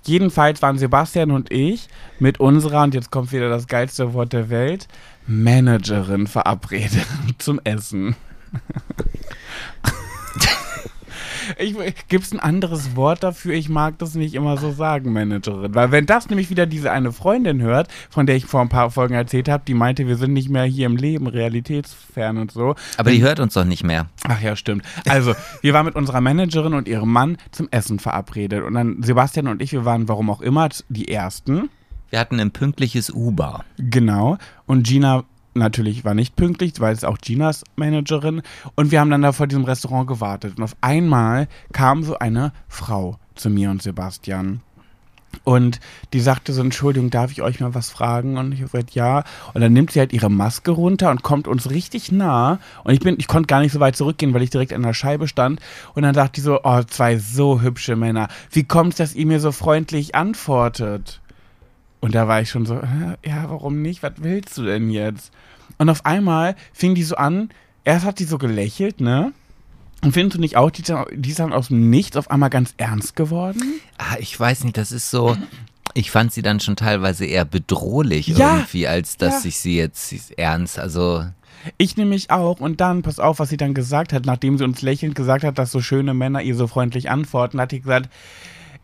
Jedenfalls 0.06 0.62
waren 0.62 0.78
Sebastian 0.78 1.32
und 1.32 1.52
ich 1.52 1.88
mit 2.20 2.40
unserer, 2.40 2.84
und 2.84 2.94
jetzt 2.94 3.12
kommt 3.12 3.32
wieder 3.32 3.50
das 3.50 3.68
geilste 3.68 4.14
Wort 4.14 4.34
der 4.34 4.50
Welt, 4.50 4.88
Managerin 5.28 6.28
verabredet 6.28 7.08
zum 7.40 7.60
Essen. 7.64 8.16
Gibt 12.08 12.26
es 12.26 12.32
ein 12.32 12.40
anderes 12.40 12.96
Wort 12.96 13.24
dafür? 13.24 13.54
Ich 13.54 13.70
mag 13.70 13.98
das 14.00 14.16
nicht 14.16 14.34
immer 14.36 14.58
so 14.58 14.72
sagen, 14.72 15.14
Managerin. 15.14 15.76
Weil 15.76 15.92
wenn 15.92 16.06
das 16.06 16.30
nämlich 16.30 16.50
wieder 16.50 16.66
diese 16.66 16.92
eine 16.92 17.12
Freundin 17.12 17.62
hört, 17.62 17.90
von 18.10 18.26
der 18.26 18.36
ich 18.36 18.46
vor 18.46 18.62
ein 18.62 18.70
paar 18.70 18.92
Folgen 18.92 19.14
erzählt 19.14 19.50
habe, 19.50 19.64
die 19.68 19.74
meinte, 19.74 20.08
wir 20.08 20.18
sind 20.18 20.34
nicht 20.34 20.50
mehr 20.50 20.64
hier 20.64 20.86
im 20.86 20.98
Leben, 20.98 21.28
realitätsfern 21.28 22.38
und 22.38 22.52
so, 22.52 22.76
aber 22.98 23.12
die 23.12 23.22
hört 23.22 23.40
uns 23.40 23.54
doch 23.54 23.66
nicht 23.66 23.84
mehr. 23.84 24.08
Ach 24.24 24.42
ja, 24.42 24.56
stimmt. 24.56 24.84
Also, 25.08 25.36
wir 25.62 25.74
waren 25.74 25.86
mit 25.86 25.96
unserer 25.96 26.22
Managerin 26.22 26.74
und 26.74 26.88
ihrem 26.88 27.12
Mann 27.12 27.38
zum 27.52 27.68
Essen 27.72 28.00
verabredet. 28.00 28.64
Und 28.64 28.74
dann 28.74 29.02
Sebastian 29.04 29.48
und 29.48 29.62
ich, 29.62 29.72
wir 29.72 29.86
waren, 29.86 30.08
warum 30.08 30.30
auch 30.30 30.42
immer, 30.42 30.70
die 30.90 31.08
Ersten. 31.10 31.70
Wir 32.10 32.20
hatten 32.20 32.40
ein 32.40 32.52
pünktliches 32.52 33.10
Uber. 33.10 33.66
Genau. 33.78 34.38
Und 34.66 34.88
Gina 34.88 35.26
natürlich 35.56 36.06
war 36.06 36.14
nicht 36.14 36.36
pünktlich, 36.36 36.80
weil 36.80 36.94
es 36.94 37.04
auch 37.04 37.18
Ginas 37.18 37.64
Managerin. 37.76 38.42
Und 38.76 38.92
wir 38.92 39.00
haben 39.00 39.10
dann 39.10 39.22
da 39.22 39.32
vor 39.32 39.48
diesem 39.48 39.64
Restaurant 39.64 40.08
gewartet. 40.08 40.58
Und 40.58 40.64
auf 40.64 40.76
einmal 40.82 41.48
kam 41.74 42.04
so 42.04 42.20
eine 42.20 42.54
Frau 42.68 43.18
zu 43.34 43.50
mir 43.50 43.72
und 43.72 43.82
Sebastian. 43.82 44.62
Und 45.44 45.80
die 46.14 46.22
sagte 46.22 46.54
so, 46.54 46.62
Entschuldigung, 46.62 47.10
darf 47.10 47.32
ich 47.32 47.42
euch 47.42 47.60
mal 47.60 47.76
was 47.76 47.90
fragen? 47.90 48.38
Und 48.38 48.54
ich 48.54 48.60
habe 48.62 48.72
gesagt, 48.72 48.96
ja. 48.96 49.24
Und 49.54 49.62
dann 49.62 49.74
nimmt 49.74 49.92
sie 49.92 50.00
halt 50.00 50.14
ihre 50.14 50.30
Maske 50.30 50.72
runter 50.72 51.12
und 51.12 51.24
kommt 51.24 51.48
uns 51.48 51.70
richtig 51.70 52.12
nah. 52.12 52.60
Und 52.84 52.94
ich 52.94 53.00
bin, 53.00 53.16
ich 53.18 53.28
konnte 53.28 53.48
gar 53.48 53.60
nicht 53.60 53.74
so 53.74 53.80
weit 53.80 53.96
zurückgehen, 53.96 54.34
weil 54.34 54.44
ich 54.44 54.50
direkt 54.50 54.74
an 54.74 54.84
der 54.84 54.94
Scheibe 54.94 55.28
stand. 55.28 55.60
Und 55.94 56.04
dann 56.04 56.16
sagt 56.16 56.38
die 56.38 56.42
so, 56.42 56.60
oh, 56.64 56.84
zwei 56.84 57.18
so 57.18 57.62
hübsche 57.62 57.96
Männer. 57.96 58.30
Wie 58.52 58.64
kommt 58.64 58.94
es, 58.94 58.98
dass 58.98 59.16
ihr 59.16 59.26
mir 59.26 59.40
so 59.40 59.52
freundlich 59.52 60.16
antwortet? 60.16 61.22
Und 62.06 62.14
da 62.14 62.28
war 62.28 62.40
ich 62.40 62.52
schon 62.52 62.68
so, 62.68 62.76
"Hä? 62.84 63.16
ja, 63.28 63.46
warum 63.50 63.82
nicht? 63.82 64.04
Was 64.04 64.14
willst 64.18 64.56
du 64.60 64.64
denn 64.66 64.92
jetzt? 64.92 65.32
Und 65.80 65.90
auf 65.90 66.06
einmal 66.06 66.56
fing 66.72 66.94
die 66.94 67.02
so 67.02 67.16
an, 67.16 67.50
erst 67.84 68.06
hat 68.06 68.20
die 68.20 68.26
so 68.26 68.38
gelächelt, 68.38 69.02
ne? 69.02 69.34
Und 70.04 70.12
findest 70.12 70.38
du 70.38 70.40
nicht 70.40 70.56
auch, 70.56 70.70
die, 70.70 70.82
ist 70.84 70.90
dann- 70.90 71.08
die 71.12 71.32
ist 71.32 71.40
dann 71.40 71.52
aus 71.52 71.70
dem 71.70 71.90
Nichts 71.90 72.16
auf 72.16 72.30
einmal 72.30 72.52
ganz 72.52 72.76
ernst 72.78 73.16
geworden? 73.16 73.60
Ah, 73.98 74.18
ich 74.20 74.40
weiß 74.40 74.66
nicht, 74.66 74.78
das 74.78 74.92
ist 74.92 75.10
so. 75.10 75.36
Ich 75.96 76.12
fand 76.12 76.32
sie 76.32 76.44
dann 76.44 76.60
schon 76.60 76.76
teilweise 76.76 77.26
eher 77.26 77.44
bedrohlich 77.46 78.28
Ja, 78.28 78.58
irgendwie, 78.58 78.88
als 78.88 79.18
dass 79.18 79.44
ja. 79.44 79.48
ich 79.50 79.58
sie 79.58 79.76
jetzt 79.76 80.08
sie 80.10 80.22
ernst. 80.38 80.78
Also, 80.78 81.26
Ich 81.78 81.98
nämlich 81.98 82.30
auch. 82.30 82.60
Und 82.60 82.82
dann, 82.82 83.02
pass 83.02 83.18
auf, 83.18 83.40
was 83.40 83.50
sie 83.50 83.58
dann 83.58 83.74
gesagt 83.74 84.14
hat, 84.14 84.28
nachdem 84.28 84.60
sie 84.60 84.64
uns 84.64 84.84
lächelnd 84.84 85.16
gesagt 85.16 85.44
hat, 85.44 85.58
dass 85.58 85.72
so 85.72 85.82
schöne 85.82 86.14
Männer 86.14 86.44
ihr 86.44 86.56
so 86.56 86.68
freundlich 86.68 87.10
antworten, 87.10 87.60
hat 87.60 87.72
sie 87.72 87.80
gesagt, 87.80 88.10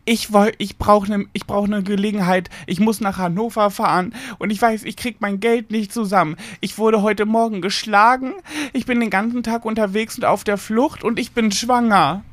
ich 0.04 0.32
woll, 0.32 0.52
ich 0.58 0.78
brauche 0.78 1.12
eine 1.12 1.26
ich 1.32 1.46
brauch 1.46 1.66
ne 1.66 1.82
Gelegenheit. 1.82 2.50
Ich 2.66 2.80
muss 2.80 3.00
nach 3.00 3.18
Hannover 3.18 3.70
fahren 3.70 4.14
und 4.38 4.50
ich 4.50 4.60
weiß, 4.60 4.84
ich 4.84 4.96
krieg 4.96 5.16
mein 5.20 5.40
Geld 5.40 5.70
nicht 5.70 5.92
zusammen. 5.92 6.36
Ich 6.60 6.78
wurde 6.78 7.02
heute 7.02 7.24
Morgen 7.24 7.60
geschlagen. 7.60 8.34
Ich 8.72 8.86
bin 8.86 9.00
den 9.00 9.10
ganzen 9.10 9.42
Tag 9.42 9.64
unterwegs 9.64 10.16
und 10.16 10.24
auf 10.24 10.44
der 10.44 10.58
Flucht 10.58 11.04
und 11.04 11.18
ich 11.18 11.32
bin 11.32 11.52
schwanger. 11.52 12.24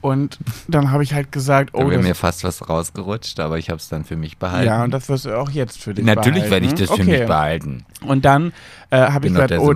Und 0.00 0.38
dann 0.66 0.90
habe 0.90 1.02
ich 1.02 1.12
halt 1.12 1.30
gesagt, 1.30 1.74
Da 1.74 1.78
oh, 1.78 1.88
wäre 1.88 1.96
das, 1.96 2.06
mir 2.06 2.14
fast 2.14 2.42
was 2.44 2.68
rausgerutscht, 2.68 3.38
aber 3.40 3.58
ich 3.58 3.68
habe 3.68 3.78
es 3.78 3.88
dann 3.88 4.04
für 4.04 4.16
mich 4.16 4.38
behalten. 4.38 4.66
ja, 4.66 4.84
und 4.84 4.92
das 4.92 5.08
wirst 5.08 5.26
du 5.26 5.38
auch 5.38 5.50
jetzt 5.50 5.80
für 5.80 5.92
dich 5.92 6.04
Natürlich 6.04 6.50
werde 6.50 6.66
ich 6.66 6.72
behalten. 6.72 6.86
das 6.86 6.96
für 6.96 7.02
okay. 7.02 7.18
mich 7.18 7.26
behalten. 7.26 7.84
Und 8.06 8.24
dann 8.24 8.52
äh, 8.88 8.96
habe 8.98 9.26
Ich 9.26 9.34
gesagt, 9.34 9.52
oh, 9.58 9.74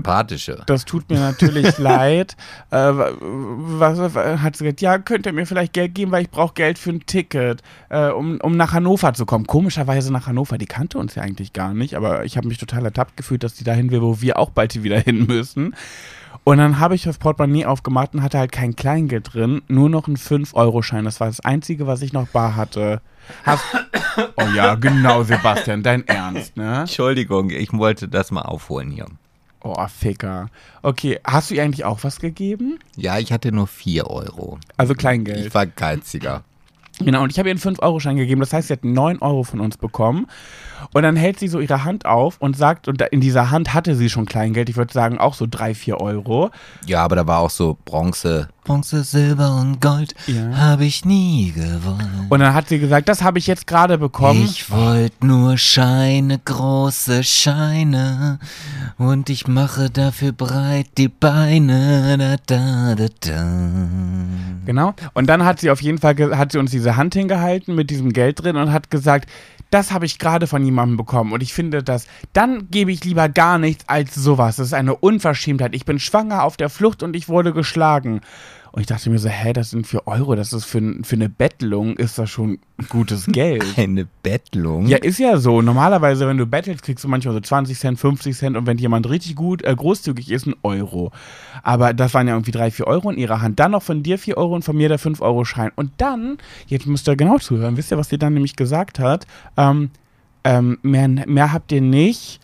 das 0.67 0.85
tut 0.87 1.11
mir 1.11 1.21
natürlich 1.21 1.77
leid. 1.79 2.37
Äh, 2.71 2.77
was, 2.79 3.99
was, 3.99 4.15
hat 4.41 4.57
sie 4.57 4.65
gesagt, 4.65 4.81
ja, 4.81 4.99
könnt 4.99 5.27
ihr 5.27 5.33
mir 5.33 5.47
vielleicht 5.47 5.75
Geld 5.75 5.95
geben, 5.95 6.11
weil 6.11 6.23
ich 6.23 6.31
brauche 6.31 6.55
Geld 6.55 6.79
für 6.79 6.91
ein 6.91 7.05
Ticket, 7.05 7.63
äh, 7.91 8.09
um, 8.09 8.41
um 8.41 8.57
nach 8.57 8.73
Hannover 8.73 9.13
zu 9.13 9.27
kommen. 9.27 9.47
Komischerweise 9.47 10.11
nach 10.11 10.27
Hannover, 10.27 10.57
die 10.57 10.67
kannte 10.67 10.99
uns 10.99 11.15
ja 11.15 11.23
eigentlich 11.23 11.53
gar 11.53 11.75
nicht, 11.75 11.95
aber 11.95 12.25
ich 12.25 12.37
habe 12.39 12.49
mich 12.49 12.59
total 12.59 12.85
ertappt 12.85 13.17
gefühlt, 13.17 13.43
dass 13.43 13.55
die 13.55 13.65
dahin 13.65 13.91
will, 13.91 14.01
wo 14.01 14.21
wir 14.23 14.39
auch 14.39 14.51
bald 14.51 14.83
wieder 14.83 14.99
hin 14.99 15.27
müssen. 15.27 15.75
Und 16.45 16.59
dann 16.59 16.79
habe 16.79 16.95
ich 16.95 17.03
das 17.03 17.17
Portemonnaie 17.17 17.65
aufgemacht 17.65 18.15
und 18.15 18.23
hatte 18.23 18.39
halt 18.39 18.53
kein 18.53 18.77
Kleingeld 18.77 19.33
drin, 19.33 19.63
nur 19.67 19.89
noch 19.89 20.07
einen 20.07 20.19
5-Euro-Schein. 20.19 21.07
Das 21.07 21.19
war 21.19 21.29
das 21.29 21.41
Einzige, 21.41 21.87
was 21.87 22.03
ich 22.03 22.13
noch 22.13 22.29
bar 22.29 22.55
hatte. 22.55 23.01
Hast 23.45 23.65
oh 24.37 24.47
ja, 24.55 24.75
genau, 24.75 25.23
Sebastian, 25.23 25.83
dein 25.83 26.07
Ernst, 26.07 26.57
ne? 26.57 26.81
Entschuldigung, 26.81 27.49
ich 27.49 27.73
wollte 27.73 28.09
das 28.09 28.31
mal 28.31 28.43
aufholen 28.43 28.91
hier. 28.91 29.07
Oh, 29.63 29.75
Ficker. 29.89 30.51
Okay, 30.83 31.19
hast 31.25 31.51
du 31.51 31.55
ihr 31.55 31.63
eigentlich 31.63 31.87
auch 31.87 32.05
was 32.05 32.21
gegeben? 32.21 32.79
Ja, 32.97 33.19
ich 33.19 33.33
hatte 33.33 33.51
nur 33.51 33.67
4 33.67 34.07
Euro. 34.07 34.59
Also 34.77 34.93
Kleingeld. 34.95 35.47
Ich 35.47 35.55
war 35.55 35.65
geiziger. 35.65 36.45
Genau, 37.01 37.23
und 37.23 37.33
ich 37.33 37.39
habe 37.39 37.49
ihr 37.49 37.55
einen 37.55 37.61
5-Euro-Schein 37.61 38.17
gegeben. 38.17 38.41
Das 38.41 38.53
heißt, 38.53 38.69
sie 38.69 38.75
hat 38.75 38.85
9 38.85 39.21
Euro 39.21 39.43
von 39.43 39.61
uns 39.61 39.77
bekommen. 39.77 40.27
Und 40.93 41.03
dann 41.03 41.17
hält 41.17 41.41
sie 41.41 41.49
so 41.49 41.59
ihre 41.59 41.85
Hand 41.85 42.07
auf 42.07 42.37
und 42.39 42.57
sagt, 42.57 42.87
und 42.87 43.03
in 43.03 43.21
dieser 43.21 43.51
Hand 43.51 43.75
hatte 43.75 43.97
sie 43.97 44.11
schon 44.11 44.27
Kleingeld, 44.27 44.69
ich 44.69 44.77
würde 44.77 44.93
sagen 44.93 45.19
auch 45.19 45.35
so 45.35 45.47
3, 45.51 45.75
4 45.75 46.01
Euro. 46.01 46.51
Ja, 46.87 47.03
aber 47.03 47.17
da 47.17 47.27
war 47.27 47.41
auch 47.41 47.51
so 47.51 47.77
Bronze. 47.85 48.49
Bronze, 48.64 49.05
Silber 49.05 49.57
und 49.61 49.81
Gold 49.81 50.14
Ja. 50.27 50.57
habe 50.57 50.85
ich 50.87 51.05
nie 51.05 51.53
gewollt. 51.53 52.00
Und 52.31 52.40
dann 52.40 52.55
hat 52.55 52.68
sie 52.68 52.79
gesagt, 52.79 53.09
das 53.09 53.22
habe 53.22 53.38
ich 53.38 53.46
jetzt 53.46 53.66
gerade 53.66 53.98
bekommen. 53.98 54.42
Ich 54.44 54.70
wollte 54.70 55.27
nur 55.27 55.59
Scheine, 55.59 56.38
große 56.44 57.22
Scheine 57.24 58.38
und 58.98 59.29
ich 59.31 59.46
mache 59.46 59.90
dafür 59.90 60.33
breit 60.33 60.87
die 60.98 61.09
Beine. 61.09 62.16
Da, 62.18 62.37
da, 62.46 62.94
da, 62.94 63.07
da. 63.20 63.44
Genau. 64.64 64.94
Und 65.12 65.27
dann 65.27 65.44
hat 65.44 65.61
sie 65.61 65.70
auf 65.70 65.83
jeden 65.83 65.98
Fall, 65.98 66.16
hat 66.37 66.53
sie 66.53 66.59
uns 66.59 66.70
diese 66.70 66.96
Hand 66.96 67.14
hingehalten 67.14 67.74
mit 67.74 67.90
diesem 67.90 68.12
Geld 68.12 68.42
drin 68.42 68.57
und 68.57 68.72
hat 68.72 68.90
gesagt, 68.90 69.29
das 69.70 69.92
habe 69.92 70.07
ich 70.07 70.18
gerade 70.18 70.46
von 70.46 70.64
jemandem 70.64 70.96
bekommen 70.96 71.33
und 71.33 71.42
ich 71.42 71.53
finde 71.53 71.83
das, 71.83 72.07
dann 72.33 72.68
gebe 72.70 72.92
ich 72.92 73.03
lieber 73.05 73.29
gar 73.29 73.59
nichts 73.59 73.88
als 73.88 74.14
sowas. 74.14 74.57
Das 74.57 74.68
ist 74.68 74.72
eine 74.72 74.94
Unverschämtheit. 74.94 75.74
Ich 75.74 75.85
bin 75.85 75.98
schwanger 75.98 76.44
auf 76.44 76.57
der 76.57 76.70
Flucht 76.70 77.03
und 77.03 77.16
ich 77.16 77.29
wurde 77.29 77.53
geschlagen. 77.53 78.20
Und 78.75 78.81
ich 78.81 78.89
dachte 78.89 79.09
mir 79.09 79.21
so, 79.21 79.29
hä, 79.29 79.53
das 79.53 79.71
sind 79.71 79.87
4 79.87 80.09
Euro, 80.09 80.35
das 80.35 80.53
ist 80.53 80.65
für, 80.65 80.81
für 81.05 81.15
eine 81.15 81.29
Bettelung, 81.29 81.97
ist 81.97 82.19
das 82.19 82.29
schon 82.29 82.59
gutes 82.89 83.27
Geld. 83.29 83.65
Eine 83.77 84.05
Bettlung? 84.25 84.89
Ja, 84.89 84.97
ist 84.97 85.21
ja 85.21 85.37
so. 85.37 85.63
Normalerweise, 85.63 86.27
wenn 86.27 86.39
du 86.39 86.45
bettelst, 86.45 86.83
kriegst 86.83 87.05
du 87.05 87.09
manchmal 87.09 87.35
so 87.35 87.41
20 87.41 87.79
Cent, 87.79 88.01
50 88.01 88.37
Cent 88.37 88.57
und 88.57 88.67
wenn 88.67 88.77
jemand 88.79 89.09
richtig 89.09 89.37
gut, 89.37 89.63
äh, 89.63 89.73
großzügig 89.73 90.29
ist, 90.29 90.49
ein 90.49 90.57
Euro. 90.65 91.13
Aber 91.63 91.95
das 91.95 92.15
waren 92.15 92.27
ja 92.27 92.35
irgendwie 92.35 92.51
3, 92.51 92.73
4 92.73 92.89
Euro 92.89 93.11
in 93.11 93.17
ihrer 93.19 93.41
Hand. 93.41 93.61
Dann 93.61 93.71
noch 93.71 93.83
von 93.85 94.03
dir 94.03 94.19
4 94.19 94.37
Euro 94.37 94.57
und 94.57 94.65
von 94.65 94.77
mir 94.77 94.89
der 94.89 94.99
5-Euro-Schein. 94.99 95.71
Und 95.77 95.93
dann, 95.99 96.39
jetzt 96.67 96.87
müsst 96.89 97.09
ihr 97.09 97.15
genau 97.15 97.39
zuhören, 97.39 97.77
wisst 97.77 97.93
ihr, 97.93 97.97
was 97.97 98.09
sie 98.09 98.19
dann 98.19 98.35
nämlich 98.35 98.57
gesagt 98.57 98.99
hat? 98.99 99.25
Ähm, 99.57 99.91
ähm, 100.43 100.79
mehr, 100.83 101.07
mehr 101.07 101.53
habt 101.53 101.71
ihr 101.71 101.81
nicht. 101.81 102.41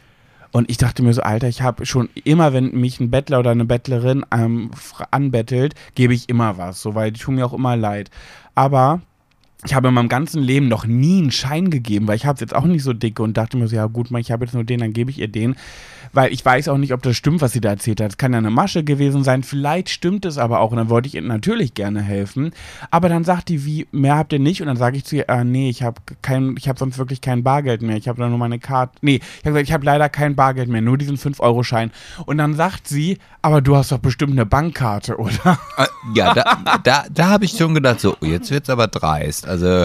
Und 0.52 0.70
ich 0.70 0.78
dachte 0.78 1.02
mir 1.02 1.12
so, 1.14 1.22
Alter, 1.22 1.48
ich 1.48 1.62
habe 1.62 1.86
schon 1.86 2.08
immer, 2.24 2.52
wenn 2.52 2.72
mich 2.72 2.98
ein 3.00 3.10
Bettler 3.10 3.38
oder 3.38 3.50
eine 3.50 3.64
Bettlerin 3.64 4.24
ähm, 4.32 4.70
anbettelt, 5.10 5.74
gebe 5.94 6.14
ich 6.14 6.28
immer 6.28 6.58
was, 6.58 6.82
so, 6.82 6.94
weil 6.94 7.12
die 7.12 7.20
tun 7.20 7.36
mir 7.36 7.46
auch 7.46 7.52
immer 7.52 7.76
leid. 7.76 8.10
Aber 8.54 9.00
ich 9.64 9.74
habe 9.74 9.88
in 9.88 9.94
meinem 9.94 10.08
ganzen 10.08 10.42
Leben 10.42 10.68
noch 10.68 10.86
nie 10.86 11.18
einen 11.18 11.30
Schein 11.30 11.70
gegeben, 11.70 12.08
weil 12.08 12.16
ich 12.16 12.24
habe 12.24 12.34
es 12.34 12.40
jetzt 12.40 12.54
auch 12.54 12.64
nicht 12.64 12.82
so 12.82 12.92
dicke 12.92 13.22
und 13.22 13.36
dachte 13.36 13.56
mir 13.58 13.68
so, 13.68 13.76
ja 13.76 13.86
gut, 13.86 14.10
ich 14.10 14.32
habe 14.32 14.44
jetzt 14.44 14.54
nur 14.54 14.64
den, 14.64 14.80
dann 14.80 14.92
gebe 14.92 15.10
ich 15.10 15.18
ihr 15.18 15.28
den. 15.28 15.56
Weil 16.12 16.32
ich 16.32 16.44
weiß 16.44 16.66
auch 16.68 16.78
nicht, 16.78 16.92
ob 16.92 17.02
das 17.02 17.16
stimmt, 17.16 17.40
was 17.40 17.52
sie 17.52 17.60
da 17.60 17.68
erzählt 17.68 18.00
hat. 18.00 18.10
Es 18.10 18.16
kann 18.16 18.32
ja 18.32 18.38
eine 18.38 18.50
Masche 18.50 18.82
gewesen 18.82 19.22
sein, 19.22 19.44
vielleicht 19.44 19.90
stimmt 19.90 20.24
es 20.24 20.38
aber 20.38 20.60
auch 20.60 20.72
und 20.72 20.78
dann 20.78 20.88
wollte 20.88 21.06
ich 21.06 21.14
ihr 21.14 21.22
natürlich 21.22 21.74
gerne 21.74 22.02
helfen. 22.02 22.52
Aber 22.90 23.08
dann 23.08 23.22
sagt 23.22 23.48
die, 23.48 23.64
wie, 23.64 23.86
mehr 23.92 24.16
habt 24.16 24.32
ihr 24.32 24.40
nicht? 24.40 24.60
Und 24.60 24.66
dann 24.66 24.76
sage 24.76 24.96
ich 24.96 25.04
zu 25.04 25.16
ihr, 25.16 25.28
äh, 25.28 25.44
nee, 25.44 25.68
ich 25.70 25.82
habe 25.82 26.00
kein, 26.22 26.56
ich 26.58 26.68
habe 26.68 26.78
sonst 26.78 26.98
wirklich 26.98 27.20
kein 27.20 27.44
Bargeld 27.44 27.82
mehr. 27.82 27.96
Ich 27.96 28.08
habe 28.08 28.20
da 28.20 28.28
nur 28.28 28.38
meine 28.38 28.58
Karte. 28.58 28.98
Nee, 29.02 29.16
ich 29.16 29.38
habe 29.40 29.50
gesagt, 29.50 29.68
ich 29.68 29.72
habe 29.72 29.84
leider 29.84 30.08
kein 30.08 30.34
Bargeld 30.34 30.68
mehr, 30.68 30.80
nur 30.80 30.98
diesen 30.98 31.16
5-Euro-Schein. 31.16 31.92
Und 32.26 32.38
dann 32.38 32.54
sagt 32.54 32.88
sie, 32.88 33.18
aber 33.42 33.60
du 33.60 33.76
hast 33.76 33.92
doch 33.92 33.98
bestimmt 33.98 34.32
eine 34.32 34.46
Bankkarte, 34.46 35.16
oder? 35.18 35.58
Äh, 35.76 35.86
Ja, 36.14 36.34
da, 36.34 36.78
da, 36.82 37.04
da 37.12 37.28
habe 37.28 37.44
ich 37.44 37.52
schon 37.52 37.74
gedacht, 37.74 38.00
so, 38.00 38.16
jetzt 38.20 38.50
wird's 38.50 38.70
aber 38.70 38.88
dreist. 38.88 39.46
Also, 39.50 39.84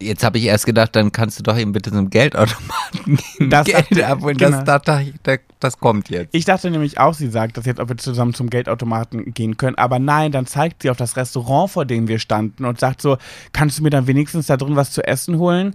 jetzt 0.00 0.22
habe 0.24 0.38
ich 0.38 0.44
erst 0.44 0.66
gedacht, 0.66 0.94
dann 0.94 1.10
kannst 1.12 1.38
du 1.38 1.42
doch 1.42 1.56
eben 1.58 1.72
bitte 1.72 1.90
zum 1.90 2.10
Geldautomaten 2.10 3.18
gehen, 3.38 3.50
Das- 3.50 3.66
Geld 3.66 4.02
abholen. 4.02 4.36
genau. 4.36 4.62
Das, 4.62 4.82
das, 4.82 5.04
das, 5.22 5.38
das 5.60 5.78
kommt 5.78 6.10
jetzt. 6.10 6.34
Ich 6.34 6.44
dachte 6.44 6.70
nämlich 6.70 6.98
auch, 7.00 7.14
sie 7.14 7.28
sagt 7.30 7.56
das 7.56 7.64
jetzt, 7.66 7.80
ob 7.80 7.88
wir 7.88 7.96
zusammen 7.96 8.34
zum 8.34 8.50
Geldautomaten 8.50 9.32
gehen 9.32 9.56
können. 9.56 9.76
Aber 9.76 9.98
nein, 9.98 10.32
dann 10.32 10.46
zeigt 10.46 10.82
sie 10.82 10.90
auf 10.90 10.96
das 10.96 11.16
Restaurant, 11.16 11.70
vor 11.70 11.84
dem 11.84 12.08
wir 12.08 12.18
standen 12.18 12.64
und 12.64 12.78
sagt 12.78 13.00
so, 13.02 13.16
kannst 13.52 13.78
du 13.78 13.82
mir 13.82 13.90
dann 13.90 14.06
wenigstens 14.06 14.46
da 14.46 14.56
drin 14.56 14.76
was 14.76 14.92
zu 14.92 15.02
essen 15.06 15.38
holen? 15.38 15.74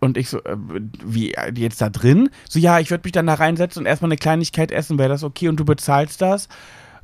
Und 0.00 0.18
ich 0.18 0.28
so, 0.28 0.38
äh, 0.44 0.56
wie, 1.02 1.34
jetzt 1.56 1.80
da 1.80 1.88
drin? 1.88 2.28
So, 2.48 2.58
ja, 2.58 2.78
ich 2.80 2.90
würde 2.90 3.04
mich 3.06 3.12
dann 3.12 3.26
da 3.26 3.34
reinsetzen 3.34 3.80
und 3.80 3.86
erstmal 3.86 4.08
eine 4.10 4.18
Kleinigkeit 4.18 4.70
essen, 4.70 4.98
wäre 4.98 5.08
das 5.08 5.22
okay? 5.24 5.48
Und 5.48 5.56
du 5.58 5.64
bezahlst 5.64 6.20
das? 6.20 6.48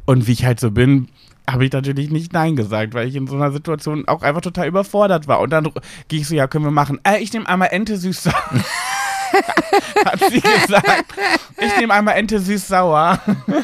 Und 0.04 0.26
wie 0.26 0.32
ich 0.32 0.44
halt 0.44 0.60
so 0.60 0.70
bin, 0.70 1.08
habe 1.52 1.64
ich 1.66 1.72
natürlich 1.72 2.10
nicht 2.10 2.32
Nein 2.32 2.56
gesagt, 2.56 2.94
weil 2.94 3.08
ich 3.08 3.14
in 3.16 3.26
so 3.26 3.36
einer 3.36 3.52
Situation 3.52 4.06
auch 4.08 4.22
einfach 4.22 4.40
total 4.40 4.66
überfordert 4.68 5.26
war. 5.28 5.40
Und 5.40 5.50
dann 5.50 5.68
gehe 6.08 6.20
ich 6.20 6.28
so, 6.28 6.34
ja, 6.34 6.46
können 6.46 6.64
wir 6.64 6.70
machen. 6.70 6.98
Äh, 7.04 7.18
ich 7.18 7.32
nehme 7.32 7.48
einmal 7.48 7.68
Ente 7.72 7.96
süß-sauer. 7.96 8.34
Hat 10.04 10.20
sie 10.30 10.40
gesagt. 10.40 11.14
Ich 11.58 11.76
nehme 11.78 11.94
einmal 11.94 12.16
Ente 12.16 12.40
süß-sauer. 12.40 13.20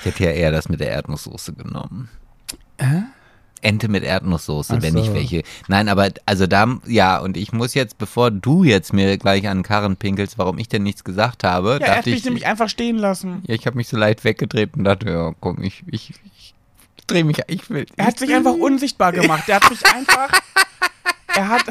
Ich 0.00 0.04
hätte 0.06 0.24
ja 0.24 0.30
eher 0.32 0.52
das 0.52 0.68
mit 0.68 0.80
der 0.80 0.90
Erdnusssoße 0.90 1.54
genommen. 1.54 2.10
Ente 3.62 3.88
mit 3.88 4.04
Erdnusssoße, 4.04 4.74
Ach 4.76 4.82
wenn 4.82 4.98
ich 4.98 5.06
so. 5.06 5.14
welche. 5.14 5.42
Nein, 5.68 5.88
aber 5.88 6.10
also 6.26 6.46
da, 6.46 6.78
ja, 6.86 7.18
und 7.18 7.38
ich 7.38 7.52
muss 7.54 7.72
jetzt, 7.72 7.96
bevor 7.96 8.30
du 8.30 8.64
jetzt 8.64 8.92
mir 8.92 9.16
gleich 9.16 9.48
an 9.48 9.58
den 9.58 9.62
Karren 9.62 9.96
pinkelst, 9.96 10.36
warum 10.36 10.58
ich 10.58 10.68
denn 10.68 10.82
nichts 10.82 11.04
gesagt 11.04 11.42
habe, 11.42 11.78
Ja, 11.80 11.86
er 11.86 11.90
hat 11.92 11.96
dachte 12.00 12.10
mich 12.10 12.18
ich, 12.18 12.24
nämlich 12.26 12.46
einfach 12.46 12.68
stehen 12.68 12.98
lassen. 12.98 13.42
ja, 13.46 13.54
ich 13.54 13.66
habe 13.66 13.78
mich 13.78 13.88
so 13.88 13.96
leicht 13.96 14.24
weggedreht 14.24 14.76
und 14.76 14.84
dachte, 14.84 15.08
ja, 15.10 15.32
komm, 15.40 15.62
ich, 15.62 15.82
ich, 15.90 16.12
ich 17.04 17.06
drehe 17.06 17.24
mich, 17.24 17.38
ich 17.48 17.68
will. 17.68 17.84
Er 17.96 18.06
hat 18.06 18.14
ich 18.14 18.20
sich 18.20 18.34
einfach 18.34 18.54
unsichtbar 18.54 19.12
gemacht. 19.12 19.46
Er 19.48 19.56
hat 19.56 19.70
mich 19.70 19.84
einfach. 19.86 20.30
Er 21.36 21.48
hat. 21.48 21.64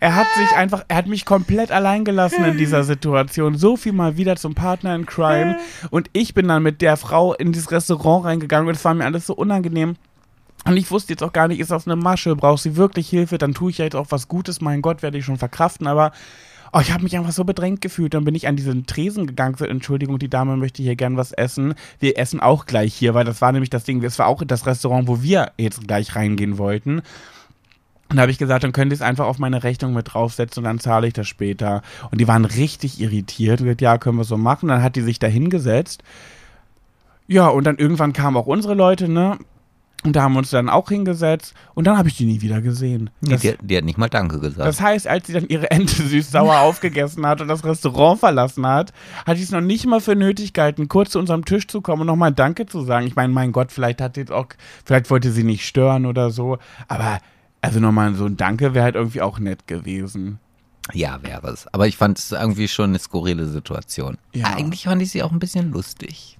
Er 0.00 0.16
hat 0.16 0.26
sich 0.36 0.54
einfach, 0.54 0.84
er 0.88 0.96
hat 0.98 1.06
mich 1.06 1.24
komplett 1.24 1.72
allein 1.72 2.04
gelassen 2.04 2.44
in 2.44 2.58
dieser 2.58 2.84
Situation. 2.84 3.56
So 3.56 3.78
viel 3.78 3.94
mal 3.94 4.18
wieder 4.18 4.36
zum 4.36 4.54
Partner 4.54 4.94
in 4.94 5.06
Crime. 5.06 5.58
Und 5.88 6.10
ich 6.12 6.34
bin 6.34 6.46
dann 6.46 6.62
mit 6.62 6.82
der 6.82 6.98
Frau 6.98 7.32
in 7.32 7.52
dieses 7.52 7.70
Restaurant 7.70 8.26
reingegangen 8.26 8.68
und 8.68 8.74
es 8.74 8.84
war 8.84 8.92
mir 8.92 9.06
alles 9.06 9.26
so 9.26 9.34
unangenehm. 9.34 9.96
Und 10.66 10.76
ich 10.76 10.90
wusste 10.90 11.14
jetzt 11.14 11.22
auch 11.22 11.32
gar 11.32 11.48
nicht, 11.48 11.58
ist 11.58 11.70
das 11.70 11.86
eine 11.86 11.96
Masche? 11.96 12.36
Braucht 12.36 12.62
sie 12.62 12.76
wirklich 12.76 13.08
Hilfe? 13.08 13.38
Dann 13.38 13.54
tue 13.54 13.70
ich 13.70 13.78
ja 13.78 13.86
jetzt 13.86 13.96
auch 13.96 14.08
was 14.10 14.28
Gutes. 14.28 14.60
Mein 14.60 14.82
Gott, 14.82 15.02
werde 15.02 15.16
ich 15.16 15.24
schon 15.24 15.38
verkraften. 15.38 15.86
Aber 15.86 16.12
oh, 16.74 16.80
ich 16.80 16.92
habe 16.92 17.04
mich 17.04 17.16
einfach 17.16 17.32
so 17.32 17.44
bedrängt 17.44 17.80
gefühlt. 17.80 18.14
Dann 18.14 18.24
bin 18.24 18.34
ich 18.34 18.48
an 18.48 18.56
diesen 18.56 18.84
Tresen 18.84 19.26
gegangen. 19.26 19.54
So, 19.56 19.64
Entschuldigung, 19.64 20.18
die 20.18 20.28
Dame 20.28 20.56
möchte 20.56 20.82
hier 20.82 20.96
gern 20.96 21.16
was 21.16 21.32
essen. 21.32 21.74
Wir 22.00 22.18
essen 22.18 22.40
auch 22.40 22.66
gleich 22.66 22.92
hier, 22.94 23.14
weil 23.14 23.24
das 23.24 23.40
war 23.40 23.52
nämlich 23.52 23.70
das 23.70 23.84
Ding. 23.84 24.00
Das 24.00 24.18
war 24.18 24.26
auch 24.26 24.42
das 24.44 24.66
Restaurant, 24.66 25.06
wo 25.06 25.22
wir 25.22 25.52
jetzt 25.56 25.86
gleich 25.86 26.16
reingehen 26.16 26.58
wollten. 26.58 27.02
Und 28.10 28.16
da 28.16 28.22
habe 28.22 28.32
ich 28.32 28.38
gesagt, 28.38 28.64
dann 28.64 28.72
könnt 28.72 28.92
ihr 28.92 28.96
es 28.96 29.02
einfach 29.02 29.26
auf 29.26 29.38
meine 29.38 29.62
Rechnung 29.62 29.94
mit 29.94 30.12
draufsetzen 30.12 30.60
und 30.60 30.64
dann 30.64 30.80
zahle 30.80 31.06
ich 31.06 31.12
das 31.12 31.28
später. 31.28 31.82
Und 32.10 32.20
die 32.20 32.28
waren 32.28 32.44
richtig 32.44 33.00
irritiert 33.00 33.60
und 33.60 33.66
gesagt, 33.66 33.80
ja, 33.80 33.96
können 33.96 34.18
wir 34.18 34.24
so 34.24 34.36
machen. 34.36 34.68
Dann 34.68 34.82
hat 34.82 34.96
die 34.96 35.02
sich 35.02 35.20
da 35.20 35.28
hingesetzt. 35.28 36.02
Ja, 37.28 37.48
und 37.48 37.64
dann 37.64 37.78
irgendwann 37.78 38.12
kamen 38.12 38.36
auch 38.36 38.46
unsere 38.46 38.74
Leute, 38.74 39.08
ne? 39.08 39.38
Und 40.04 40.14
da 40.16 40.22
haben 40.22 40.34
wir 40.34 40.40
uns 40.40 40.50
dann 40.50 40.68
auch 40.68 40.90
hingesetzt 40.90 41.54
und 41.74 41.86
dann 41.86 41.96
habe 41.96 42.08
ich 42.08 42.16
die 42.16 42.26
nie 42.26 42.42
wieder 42.42 42.60
gesehen. 42.60 43.08
Das, 43.22 43.40
die, 43.40 43.54
die 43.62 43.76
hat 43.78 43.84
nicht 43.84 43.96
mal 43.96 44.10
Danke 44.10 44.38
gesagt. 44.38 44.68
das 44.68 44.80
heißt, 44.80 45.08
als 45.08 45.26
sie 45.26 45.32
dann 45.32 45.48
ihre 45.48 45.70
Ente 45.70 46.02
süß-sauer 46.02 46.58
aufgegessen 46.60 47.26
hat 47.26 47.40
und 47.40 47.48
das 47.48 47.64
Restaurant 47.64 48.20
verlassen 48.20 48.66
hat, 48.66 48.92
hatte 49.24 49.38
ich 49.38 49.44
es 49.44 49.50
noch 49.50 49.62
nicht 49.62 49.86
mal 49.86 50.00
für 50.00 50.14
nötig 50.14 50.52
gehalten, 50.52 50.88
kurz 50.88 51.10
zu 51.10 51.18
unserem 51.18 51.46
Tisch 51.46 51.66
zu 51.66 51.80
kommen 51.80 52.02
und 52.02 52.08
nochmal 52.08 52.32
Danke 52.32 52.66
zu 52.66 52.82
sagen. 52.82 53.06
Ich 53.06 53.16
meine, 53.16 53.32
mein 53.32 53.52
Gott, 53.52 53.72
vielleicht 53.72 54.02
hat 54.02 54.18
jetzt 54.18 54.30
auch, 54.30 54.48
vielleicht 54.84 55.08
wollte 55.08 55.32
sie 55.32 55.42
nicht 55.42 55.66
stören 55.66 56.04
oder 56.04 56.30
so, 56.30 56.58
aber 56.86 57.18
also 57.62 57.80
nochmal 57.80 58.14
so 58.14 58.26
ein 58.26 58.36
Danke 58.36 58.74
wäre 58.74 58.84
halt 58.84 58.94
irgendwie 58.96 59.22
auch 59.22 59.38
nett 59.38 59.66
gewesen. 59.66 60.38
Ja, 60.92 61.22
wäre 61.22 61.48
es. 61.48 61.66
Aber 61.72 61.86
ich 61.86 61.96
fand 61.96 62.18
es 62.18 62.30
irgendwie 62.32 62.68
schon 62.68 62.90
eine 62.90 62.98
skurrile 62.98 63.46
Situation. 63.46 64.18
Ja. 64.34 64.54
Eigentlich 64.54 64.84
fand 64.84 65.00
ich 65.00 65.10
sie 65.10 65.22
auch 65.22 65.32
ein 65.32 65.38
bisschen 65.38 65.72
lustig. 65.72 66.38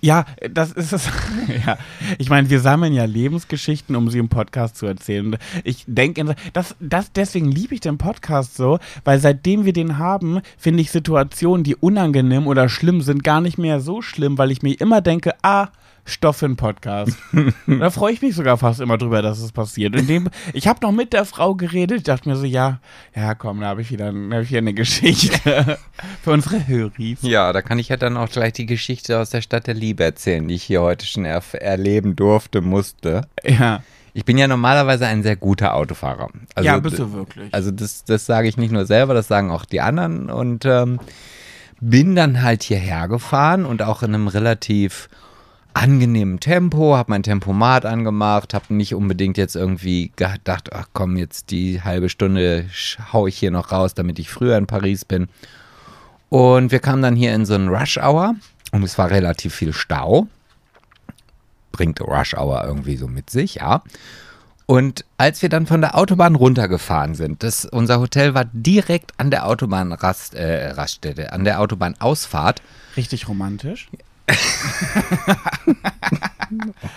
Ja, 0.00 0.26
das 0.50 0.72
ist 0.72 0.92
es. 0.92 1.08
ja. 1.66 1.76
Ich 2.18 2.30
meine, 2.30 2.48
wir 2.50 2.60
sammeln 2.60 2.92
ja 2.92 3.04
Lebensgeschichten, 3.04 3.96
um 3.96 4.10
sie 4.10 4.18
im 4.18 4.28
Podcast 4.28 4.76
zu 4.76 4.86
erzählen. 4.86 5.36
Ich 5.64 5.84
denke, 5.86 6.36
das, 6.52 6.76
das, 6.80 7.12
deswegen 7.12 7.50
liebe 7.50 7.74
ich 7.74 7.80
den 7.80 7.98
Podcast 7.98 8.56
so, 8.56 8.78
weil 9.04 9.18
seitdem 9.18 9.64
wir 9.64 9.72
den 9.72 9.98
haben, 9.98 10.40
finde 10.56 10.82
ich 10.82 10.90
Situationen, 10.90 11.64
die 11.64 11.74
unangenehm 11.74 12.46
oder 12.46 12.68
schlimm 12.68 13.00
sind, 13.00 13.24
gar 13.24 13.40
nicht 13.40 13.58
mehr 13.58 13.80
so 13.80 14.00
schlimm, 14.00 14.38
weil 14.38 14.52
ich 14.52 14.62
mir 14.62 14.80
immer 14.80 15.00
denke, 15.00 15.34
ah, 15.42 15.68
Stoff 16.08 16.38
für 16.38 16.46
einen 16.46 16.56
Podcast. 16.56 17.16
da 17.66 17.90
freue 17.90 18.12
ich 18.12 18.22
mich 18.22 18.34
sogar 18.34 18.56
fast 18.56 18.80
immer 18.80 18.98
drüber, 18.98 19.22
dass 19.22 19.38
es 19.38 19.52
passiert. 19.52 19.94
Und 19.94 20.08
dem, 20.08 20.28
ich 20.52 20.66
habe 20.66 20.80
noch 20.82 20.92
mit 20.92 21.12
der 21.12 21.24
Frau 21.24 21.54
geredet, 21.54 21.98
ich 21.98 22.04
dachte 22.04 22.28
mir 22.28 22.36
so, 22.36 22.44
ja, 22.44 22.80
ja, 23.14 23.34
komm, 23.34 23.60
da 23.60 23.66
habe 23.66 23.82
ich, 23.82 23.90
wieder, 23.90 24.06
hab 24.06 24.42
ich 24.42 24.50
wieder 24.50 24.58
eine 24.58 24.74
Geschichte 24.74 25.78
für 26.22 26.30
unsere 26.30 26.66
Höris. 26.66 27.18
Ja, 27.22 27.52
da 27.52 27.62
kann 27.62 27.78
ich 27.78 27.88
ja 27.88 27.96
dann 27.96 28.16
auch 28.16 28.28
gleich 28.28 28.54
die 28.54 28.66
Geschichte 28.66 29.18
aus 29.18 29.30
der 29.30 29.42
Stadt 29.42 29.66
der 29.66 29.74
Liebe 29.74 30.02
erzählen, 30.02 30.46
die 30.48 30.54
ich 30.54 30.64
hier 30.64 30.82
heute 30.82 31.06
schon 31.06 31.24
er 31.24 31.42
erleben 31.54 32.16
durfte, 32.16 32.60
musste. 32.60 33.22
Ja. 33.44 33.82
Ich 34.14 34.24
bin 34.24 34.38
ja 34.38 34.48
normalerweise 34.48 35.06
ein 35.06 35.22
sehr 35.22 35.36
guter 35.36 35.74
Autofahrer. 35.74 36.28
Also, 36.54 36.66
ja, 36.66 36.78
bist 36.78 36.98
du 36.98 37.12
wirklich. 37.12 37.54
Also 37.54 37.70
das, 37.70 38.04
das 38.04 38.26
sage 38.26 38.48
ich 38.48 38.56
nicht 38.56 38.72
nur 38.72 38.86
selber, 38.86 39.14
das 39.14 39.28
sagen 39.28 39.50
auch 39.50 39.64
die 39.64 39.80
anderen. 39.80 40.30
Und 40.30 40.64
ähm, 40.64 40.98
bin 41.80 42.16
dann 42.16 42.42
halt 42.42 42.62
hierher 42.62 43.08
gefahren 43.08 43.64
und 43.64 43.82
auch 43.82 44.02
in 44.02 44.14
einem 44.14 44.28
relativ 44.28 45.08
angenehmen 45.74 46.40
Tempo, 46.40 46.96
habe 46.96 47.10
mein 47.10 47.22
Tempomat 47.22 47.86
angemacht, 47.86 48.54
habe 48.54 48.74
nicht 48.74 48.94
unbedingt 48.94 49.36
jetzt 49.36 49.56
irgendwie 49.56 50.12
gedacht, 50.16 50.72
ach 50.72 50.88
komm, 50.92 51.16
jetzt 51.16 51.50
die 51.50 51.82
halbe 51.82 52.08
Stunde 52.08 52.66
hau 53.12 53.26
ich 53.26 53.38
hier 53.38 53.50
noch 53.50 53.72
raus, 53.72 53.94
damit 53.94 54.18
ich 54.18 54.30
früher 54.30 54.56
in 54.56 54.66
Paris 54.66 55.04
bin. 55.04 55.28
Und 56.28 56.72
wir 56.72 56.80
kamen 56.80 57.02
dann 57.02 57.16
hier 57.16 57.34
in 57.34 57.46
so 57.46 57.54
einen 57.54 57.68
Rush 57.68 57.98
Hour 57.98 58.34
und 58.72 58.82
es 58.82 58.98
war 58.98 59.10
relativ 59.10 59.54
viel 59.54 59.72
Stau 59.72 60.26
bringt 61.78 62.00
Rush 62.00 62.34
Hour 62.34 62.64
irgendwie 62.64 62.96
so 62.96 63.06
mit 63.06 63.30
sich, 63.30 63.56
ja. 63.56 63.82
Und 64.66 65.06
als 65.16 65.40
wir 65.40 65.48
dann 65.48 65.66
von 65.66 65.80
der 65.80 65.96
Autobahn 65.96 66.34
runtergefahren 66.34 67.14
sind, 67.14 67.42
das, 67.42 67.64
unser 67.64 68.00
Hotel 68.00 68.34
war 68.34 68.44
direkt 68.52 69.12
an 69.16 69.30
der 69.30 69.46
Autobahnrast, 69.46 70.34
äh, 70.34 70.74
an 71.30 71.44
der 71.44 71.60
Autobahnausfahrt. 71.60 72.60
Richtig 72.96 73.28
romantisch. 73.28 73.88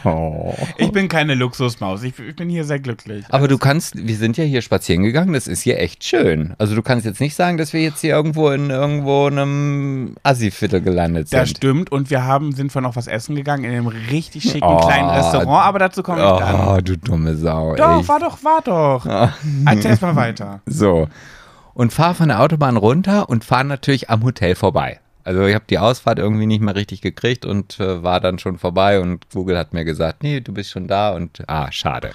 Oh. 0.03 0.53
Ich 0.77 0.91
bin 0.91 1.07
keine 1.07 1.35
Luxusmaus. 1.35 2.03
Ich, 2.03 2.17
ich, 2.19 2.35
bin 2.35 2.49
hier 2.49 2.63
sehr 2.63 2.79
glücklich. 2.79 3.25
Aber 3.29 3.47
du 3.47 3.57
kannst, 3.57 3.95
wir 3.95 4.15
sind 4.15 4.37
ja 4.37 4.43
hier 4.43 4.61
spazieren 4.61 5.03
gegangen, 5.03 5.33
das 5.33 5.47
ist 5.47 5.61
hier 5.61 5.79
echt 5.79 6.03
schön. 6.03 6.53
Also 6.57 6.75
du 6.75 6.81
kannst 6.81 7.05
jetzt 7.05 7.19
nicht 7.19 7.35
sagen, 7.35 7.57
dass 7.57 7.73
wir 7.73 7.81
jetzt 7.81 8.01
hier 8.01 8.11
irgendwo 8.11 8.49
in 8.49 8.69
irgendwo 8.69 9.27
einem 9.27 10.15
Assi-Viertel 10.23 10.81
gelandet 10.81 11.29
sind. 11.29 11.39
Das 11.39 11.49
stimmt 11.49 11.91
und 11.91 12.09
wir 12.09 12.25
haben, 12.25 12.53
sind 12.53 12.71
von 12.71 12.83
noch 12.83 12.95
was 12.95 13.07
essen 13.07 13.35
gegangen 13.35 13.63
in 13.63 13.71
einem 13.71 13.87
richtig 13.87 14.43
schicken 14.43 14.63
oh, 14.63 14.77
kleinen 14.77 15.09
Restaurant, 15.09 15.65
aber 15.65 15.79
dazu 15.79 16.03
komme 16.03 16.19
ich 16.19 16.25
oh, 16.27 16.39
dann. 16.39 16.67
Oh, 16.67 16.81
du 16.81 16.97
dumme 16.97 17.35
Sau. 17.35 17.75
Doch, 17.75 17.99
echt. 17.99 18.09
war 18.09 18.19
doch, 18.19 18.43
war 18.43 18.61
doch. 18.63 19.05
Oh. 19.05 19.29
Erzähl 19.65 19.97
mal 20.01 20.15
weiter. 20.15 20.61
So. 20.65 21.07
Und 21.73 21.93
fahr 21.93 22.15
von 22.15 22.27
der 22.27 22.41
Autobahn 22.41 22.77
runter 22.77 23.29
und 23.29 23.45
fahr 23.45 23.63
natürlich 23.63 24.09
am 24.09 24.23
Hotel 24.23 24.55
vorbei. 24.55 24.99
Also 25.23 25.45
ich 25.45 25.55
habe 25.55 25.65
die 25.69 25.79
Ausfahrt 25.79 26.19
irgendwie 26.19 26.45
nicht 26.45 26.61
mehr 26.61 26.75
richtig 26.75 27.01
gekriegt 27.01 27.45
und 27.45 27.79
äh, 27.79 28.03
war 28.03 28.19
dann 28.19 28.39
schon 28.39 28.57
vorbei 28.57 28.99
und 28.99 29.29
Google 29.31 29.57
hat 29.57 29.73
mir 29.73 29.85
gesagt, 29.85 30.23
nee, 30.23 30.39
du 30.39 30.53
bist 30.53 30.71
schon 30.71 30.87
da 30.87 31.11
und 31.11 31.43
ah, 31.47 31.71
schade. 31.71 32.11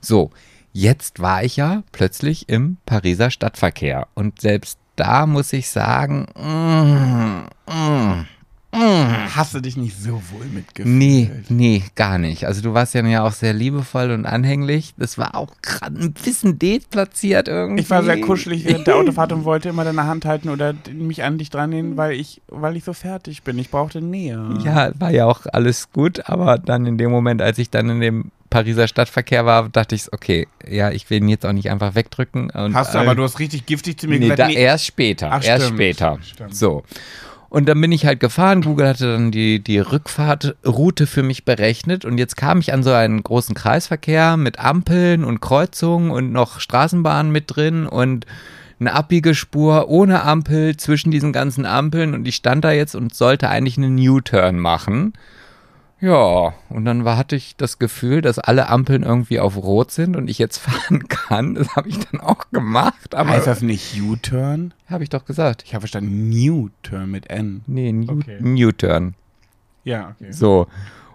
So, 0.00 0.30
jetzt 0.72 1.20
war 1.20 1.42
ich 1.42 1.56
ja 1.56 1.82
plötzlich 1.92 2.48
im 2.48 2.76
Pariser 2.86 3.30
Stadtverkehr 3.30 4.06
und 4.14 4.40
selbst 4.40 4.78
da 4.96 5.26
muss 5.26 5.52
ich 5.52 5.70
sagen, 5.70 6.26
mm, 6.34 7.72
mm, 7.72 8.26
Mm. 8.70 9.34
Hast 9.34 9.54
du 9.54 9.60
dich 9.60 9.76
nicht 9.78 9.96
so 9.96 10.22
wohl 10.30 10.44
mitgefühlt? 10.52 10.94
Nee, 10.94 11.30
nee, 11.48 11.82
gar 11.94 12.18
nicht. 12.18 12.46
Also 12.46 12.60
du 12.60 12.74
warst 12.74 12.94
ja 12.94 13.22
auch 13.22 13.32
sehr 13.32 13.54
liebevoll 13.54 14.10
und 14.10 14.26
anhänglich. 14.26 14.94
Das 14.98 15.16
war 15.16 15.34
auch 15.36 15.54
gerade 15.62 15.98
ein 15.98 16.12
bisschen 16.12 16.58
deplatziert 16.58 17.48
irgendwie. 17.48 17.82
Ich 17.82 17.90
war 17.90 18.02
sehr 18.02 18.20
kuschelig 18.20 18.66
während 18.66 18.86
der 18.86 18.96
Autofahrt 18.98 19.32
und 19.32 19.44
wollte 19.44 19.70
immer 19.70 19.84
deine 19.84 20.04
Hand 20.04 20.26
halten 20.26 20.50
oder 20.50 20.74
mich 20.92 21.22
an 21.22 21.38
dich 21.38 21.48
dran 21.48 21.70
nehmen, 21.70 21.96
weil 21.96 22.12
ich, 22.12 22.42
weil 22.48 22.76
ich 22.76 22.84
so 22.84 22.92
fertig 22.92 23.42
bin. 23.42 23.58
Ich 23.58 23.70
brauchte 23.70 24.02
Nähe. 24.02 24.58
Ja, 24.62 24.90
war 24.98 25.10
ja 25.10 25.24
auch 25.24 25.46
alles 25.50 25.90
gut, 25.90 26.28
aber 26.28 26.58
dann 26.58 26.84
in 26.84 26.98
dem 26.98 27.10
Moment, 27.10 27.40
als 27.40 27.58
ich 27.58 27.70
dann 27.70 27.88
in 27.88 28.00
dem 28.00 28.30
Pariser 28.50 28.88
Stadtverkehr 28.88 29.44
war, 29.46 29.68
dachte 29.68 29.94
ich, 29.94 30.12
okay, 30.12 30.48
ja, 30.66 30.90
ich 30.90 31.08
will 31.10 31.18
ihn 31.18 31.28
jetzt 31.28 31.44
auch 31.44 31.52
nicht 31.52 31.70
einfach 31.70 31.94
wegdrücken. 31.94 32.50
Hast 32.54 32.94
du, 32.94 32.98
aber 32.98 33.14
du 33.14 33.22
hast 33.22 33.38
richtig 33.38 33.66
giftig 33.66 33.98
zu 33.98 34.08
mir 34.08 34.18
nee, 34.18 34.28
gesagt. 34.28 34.50
Nee, 34.50 34.60
erst 34.60 34.86
später. 34.86 35.30
Ach, 35.32 35.44
erst 35.44 35.64
stimmt, 35.64 35.78
später. 35.78 36.18
Stimmt. 36.22 36.54
So. 36.54 36.82
Und 37.50 37.66
dann 37.66 37.80
bin 37.80 37.92
ich 37.92 38.04
halt 38.04 38.20
gefahren. 38.20 38.60
Google 38.62 38.88
hatte 38.88 39.12
dann 39.12 39.30
die, 39.30 39.62
die 39.62 39.78
Rückfahrtroute 39.78 41.06
für 41.06 41.22
mich 41.22 41.44
berechnet. 41.44 42.04
Und 42.04 42.18
jetzt 42.18 42.36
kam 42.36 42.60
ich 42.60 42.72
an 42.72 42.82
so 42.82 42.92
einen 42.92 43.22
großen 43.22 43.54
Kreisverkehr 43.54 44.36
mit 44.36 44.58
Ampeln 44.58 45.24
und 45.24 45.40
Kreuzungen 45.40 46.10
und 46.10 46.30
noch 46.30 46.60
Straßenbahnen 46.60 47.32
mit 47.32 47.44
drin 47.46 47.86
und 47.86 48.26
eine 48.80 48.92
Abbiegespur 48.92 49.88
ohne 49.88 50.22
Ampel 50.22 50.76
zwischen 50.76 51.10
diesen 51.10 51.32
ganzen 51.32 51.64
Ampeln. 51.64 52.14
Und 52.14 52.28
ich 52.28 52.36
stand 52.36 52.64
da 52.64 52.72
jetzt 52.72 52.94
und 52.94 53.14
sollte 53.14 53.48
eigentlich 53.48 53.78
einen 53.78 53.98
U-Turn 53.98 54.58
machen. 54.58 55.14
Ja, 56.00 56.54
und 56.68 56.84
dann 56.84 57.04
war, 57.04 57.16
hatte 57.16 57.34
ich 57.34 57.56
das 57.56 57.78
Gefühl, 57.78 58.20
dass 58.20 58.38
alle 58.38 58.68
Ampeln 58.68 59.02
irgendwie 59.02 59.40
auf 59.40 59.56
Rot 59.56 59.90
sind 59.90 60.16
und 60.16 60.30
ich 60.30 60.38
jetzt 60.38 60.58
fahren 60.58 61.08
kann. 61.08 61.54
Das 61.54 61.74
habe 61.74 61.88
ich 61.88 61.98
dann 61.98 62.20
auch 62.20 62.50
gemacht. 62.52 63.14
Aber 63.14 63.30
heißt 63.30 63.46
das 63.46 63.62
nicht 63.62 64.00
U-Turn? 64.00 64.74
Habe 64.88 65.02
ich 65.02 65.10
doch 65.10 65.24
gesagt. 65.24 65.64
Ich 65.64 65.74
habe 65.74 65.82
verstanden 65.82 66.28
New-Turn 66.28 67.10
mit 67.10 67.30
N. 67.30 67.62
Nee, 67.66 67.92
New-Turn. 67.92 69.06
Okay. 69.08 69.14
Ja, 69.84 70.14
okay. 70.14 70.32
So. 70.32 70.68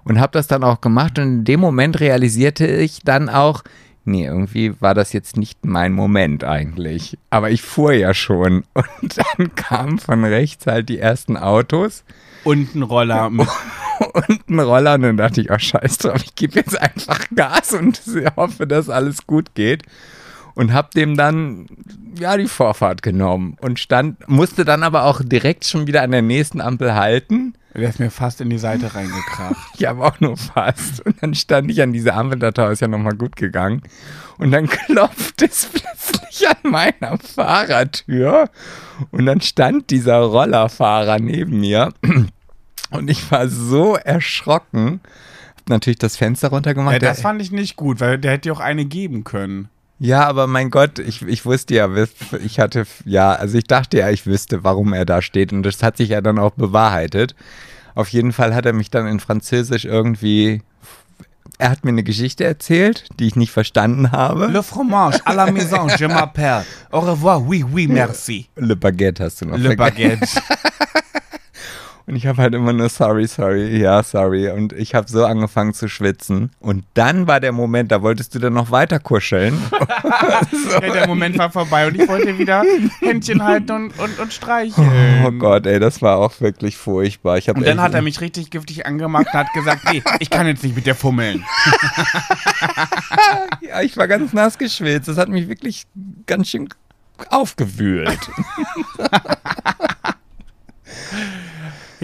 Und 0.03 0.19
habe 0.19 0.33
das 0.33 0.47
dann 0.47 0.63
auch 0.63 0.81
gemacht 0.81 1.17
und 1.17 1.25
in 1.25 1.43
dem 1.45 1.61
Moment 1.61 2.01
realisierte 2.01 2.67
ich 2.67 3.03
dann 3.03 3.29
auch, 3.29 3.63
nee, 4.03 4.25
irgendwie 4.25 4.81
war 4.81 4.93
das 4.93 5.13
jetzt 5.13 5.37
nicht 5.37 5.65
mein 5.65 5.93
Moment 5.93 6.43
eigentlich. 6.43 7.17
Aber 7.29 7.51
ich 7.51 7.61
fuhr 7.61 7.93
ja 7.93 8.13
schon. 8.13 8.65
Und 8.73 9.17
dann 9.37 9.55
kamen 9.55 9.97
von 9.97 10.25
rechts 10.25 10.67
halt 10.67 10.89
die 10.89 10.99
ersten 10.99 11.37
Autos. 11.37 12.03
Und 12.43 12.75
ein 12.75 12.83
Roller. 12.83 13.27
und 14.13 14.49
ein 14.49 14.59
Roller. 14.59 14.95
Und 14.95 15.03
dann 15.03 15.17
dachte 15.17 15.41
ich, 15.41 15.51
oh 15.51 15.57
scheiß 15.57 15.99
drauf, 15.99 16.21
ich 16.23 16.35
gebe 16.35 16.55
jetzt 16.55 16.79
einfach 16.79 17.19
Gas 17.35 17.73
und 17.73 18.01
hoffe, 18.35 18.67
dass 18.67 18.89
alles 18.89 19.27
gut 19.27 19.55
geht. 19.55 19.83
Und 20.55 20.71
hab 20.71 20.91
dem 20.91 21.17
dann, 21.17 21.65
ja, 22.19 22.37
die 22.37 22.47
Vorfahrt 22.47 23.01
genommen. 23.01 23.57
Und 23.59 23.79
stand, 23.79 24.27
musste 24.27 24.65
dann 24.65 24.83
aber 24.83 25.05
auch 25.05 25.21
direkt 25.23 25.65
schon 25.65 25.87
wieder 25.87 26.03
an 26.03 26.11
der 26.11 26.21
nächsten 26.21 26.61
Ampel 26.61 26.93
halten. 26.93 27.55
Der 27.75 27.89
ist 27.89 27.99
mir 27.99 28.11
fast 28.11 28.39
in 28.39 28.51
die 28.51 28.59
Seite 28.59 28.93
reingekracht. 28.93 29.55
ich 29.79 29.85
habe 29.87 30.03
auch 30.03 30.19
nur 30.19 30.37
fast. 30.37 31.03
Und 31.05 31.23
dann 31.23 31.33
stand 31.33 31.71
ich 31.71 31.81
an 31.81 31.91
dieser 31.91 32.15
Ampel, 32.15 32.37
da 32.37 32.71
ist 32.71 32.81
ja 32.81 32.87
nochmal 32.87 33.15
gut 33.15 33.35
gegangen. 33.35 33.81
Und 34.37 34.51
dann 34.51 34.67
klopft 34.67 35.41
es 35.41 35.69
plötzlich 35.71 36.47
an 36.47 36.71
meiner 36.71 37.17
Fahrertür. 37.17 38.49
Und 39.09 39.25
dann 39.25 39.41
stand 39.41 39.89
dieser 39.89 40.19
Rollerfahrer 40.19 41.19
neben 41.19 41.59
mir. 41.59 41.89
Und 42.93 43.09
ich 43.09 43.31
war 43.31 43.47
so 43.47 43.95
erschrocken. 43.95 45.01
Hab 45.57 45.69
natürlich 45.69 45.99
das 45.99 46.17
Fenster 46.17 46.49
runtergemacht. 46.49 46.93
Ja, 46.93 46.99
das 46.99 47.21
fand 47.21 47.41
ich 47.41 47.51
nicht 47.51 47.75
gut, 47.75 47.99
weil 47.99 48.17
der 48.17 48.31
hätte 48.33 48.49
ja 48.49 48.53
auch 48.53 48.59
eine 48.59 48.85
geben 48.85 49.23
können. 49.23 49.69
Ja, 49.99 50.27
aber 50.27 50.47
mein 50.47 50.69
Gott, 50.69 50.99
ich, 50.99 51.21
ich 51.21 51.45
wusste 51.45 51.75
ja, 51.75 51.89
ich 52.43 52.59
hatte, 52.59 52.85
ja, 53.05 53.33
also 53.33 53.57
ich 53.57 53.63
dachte 53.65 53.99
ja, 53.99 54.09
ich 54.09 54.25
wüsste, 54.25 54.63
warum 54.63 54.93
er 54.93 55.05
da 55.05 55.21
steht. 55.21 55.53
Und 55.53 55.63
das 55.63 55.81
hat 55.81 55.97
sich 55.97 56.09
ja 56.09 56.21
dann 56.21 56.39
auch 56.39 56.51
bewahrheitet. 56.51 57.35
Auf 57.95 58.09
jeden 58.09 58.33
Fall 58.33 58.55
hat 58.55 58.65
er 58.65 58.73
mich 58.73 58.89
dann 58.89 59.07
in 59.07 59.19
Französisch 59.19 59.85
irgendwie 59.85 60.61
er 61.57 61.69
hat 61.69 61.85
mir 61.85 61.91
eine 61.91 62.03
Geschichte 62.03 62.43
erzählt, 62.43 63.05
die 63.19 63.27
ich 63.27 63.35
nicht 63.35 63.51
verstanden 63.51 64.11
habe. 64.11 64.47
Le 64.47 64.63
fromage 64.63 65.21
à 65.25 65.33
la 65.33 65.51
maison, 65.51 65.87
je 65.87 66.07
m'appelle. 66.07 66.63
Au 66.91 66.99
revoir, 66.99 67.41
oui, 67.41 67.63
oui, 67.63 67.87
merci. 67.87 68.49
Le 68.55 68.75
baguette 68.75 69.19
hast 69.19 69.41
du 69.41 69.45
noch 69.45 69.57
Le 69.57 69.75
vergessen. 69.75 70.19
baguette. 70.19 70.29
Und 72.05 72.17
ich 72.17 72.27
habe 72.27 72.41
halt 72.41 72.53
immer 72.53 72.73
nur 72.73 72.89
sorry, 72.89 73.25
sorry, 73.27 73.77
ja, 73.77 74.03
sorry. 74.03 74.49
Und 74.49 74.73
ich 74.73 74.93
habe 74.93 75.09
so 75.09 75.25
angefangen 75.25 75.73
zu 75.73 75.87
schwitzen. 75.87 76.51
Und 76.59 76.83
dann 76.95 77.27
war 77.27 77.39
der 77.39 77.53
Moment, 77.53 77.93
da 77.93 78.01
wolltest 78.01 78.35
du 78.35 78.39
dann 78.39 78.53
noch 78.53 78.71
weiter 78.71 78.99
kuscheln. 78.99 79.53
so. 80.51 80.71
Ja, 80.71 80.93
der 80.93 81.07
Moment 81.07 81.37
war 81.37 81.49
vorbei 81.49 81.87
und 81.87 81.99
ich 81.99 82.07
wollte 82.09 82.37
wieder 82.37 82.63
Händchen 82.99 83.41
halten 83.41 83.71
und, 83.71 83.99
und, 83.99 84.19
und 84.19 84.33
streicheln. 84.33 85.23
Oh 85.25 85.31
Gott, 85.31 85.65
ey, 85.65 85.79
das 85.79 86.01
war 86.01 86.17
auch 86.17 86.41
wirklich 86.41 86.75
furchtbar. 86.75 87.37
Ich 87.37 87.49
und 87.49 87.65
dann 87.65 87.79
hat 87.79 87.93
er 87.93 88.01
mich 88.01 88.19
richtig 88.19 88.49
giftig 88.49 88.85
angemacht 88.85 89.27
und 89.27 89.33
hat 89.33 89.53
gesagt, 89.53 89.85
nee, 89.91 90.03
ich 90.19 90.29
kann 90.29 90.45
jetzt 90.45 90.63
nicht 90.63 90.75
mit 90.75 90.85
dir 90.85 90.95
fummeln. 90.95 91.45
ja, 93.61 93.81
ich 93.81 93.95
war 93.95 94.09
ganz 94.09 94.33
nass 94.33 94.57
geschwitzt. 94.57 95.07
Das 95.07 95.17
hat 95.17 95.29
mich 95.29 95.47
wirklich 95.47 95.85
ganz 96.25 96.49
schön 96.49 96.67
aufgewühlt. 97.29 98.19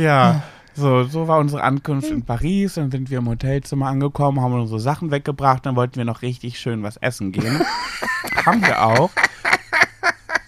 Ja. 0.04 0.44
So, 0.76 1.04
so 1.04 1.28
war 1.28 1.40
unsere 1.40 1.62
Ankunft 1.62 2.10
in 2.10 2.24
Paris. 2.24 2.76
Dann 2.76 2.90
sind 2.92 3.10
wir 3.10 3.18
im 3.18 3.28
Hotelzimmer 3.28 3.88
angekommen, 3.88 4.40
haben 4.40 4.54
unsere 4.54 4.80
Sachen 4.80 5.12
weggebracht. 5.12 5.66
Dann 5.66 5.76
wollten 5.76 5.98
wir 5.98 6.06
noch 6.06 6.22
richtig 6.22 6.60
schön 6.60 6.84
was 6.84 6.98
essen 6.98 7.32
gehen. 7.32 7.62
haben 8.46 8.62
wir 8.62 8.82
auch. 8.82 9.10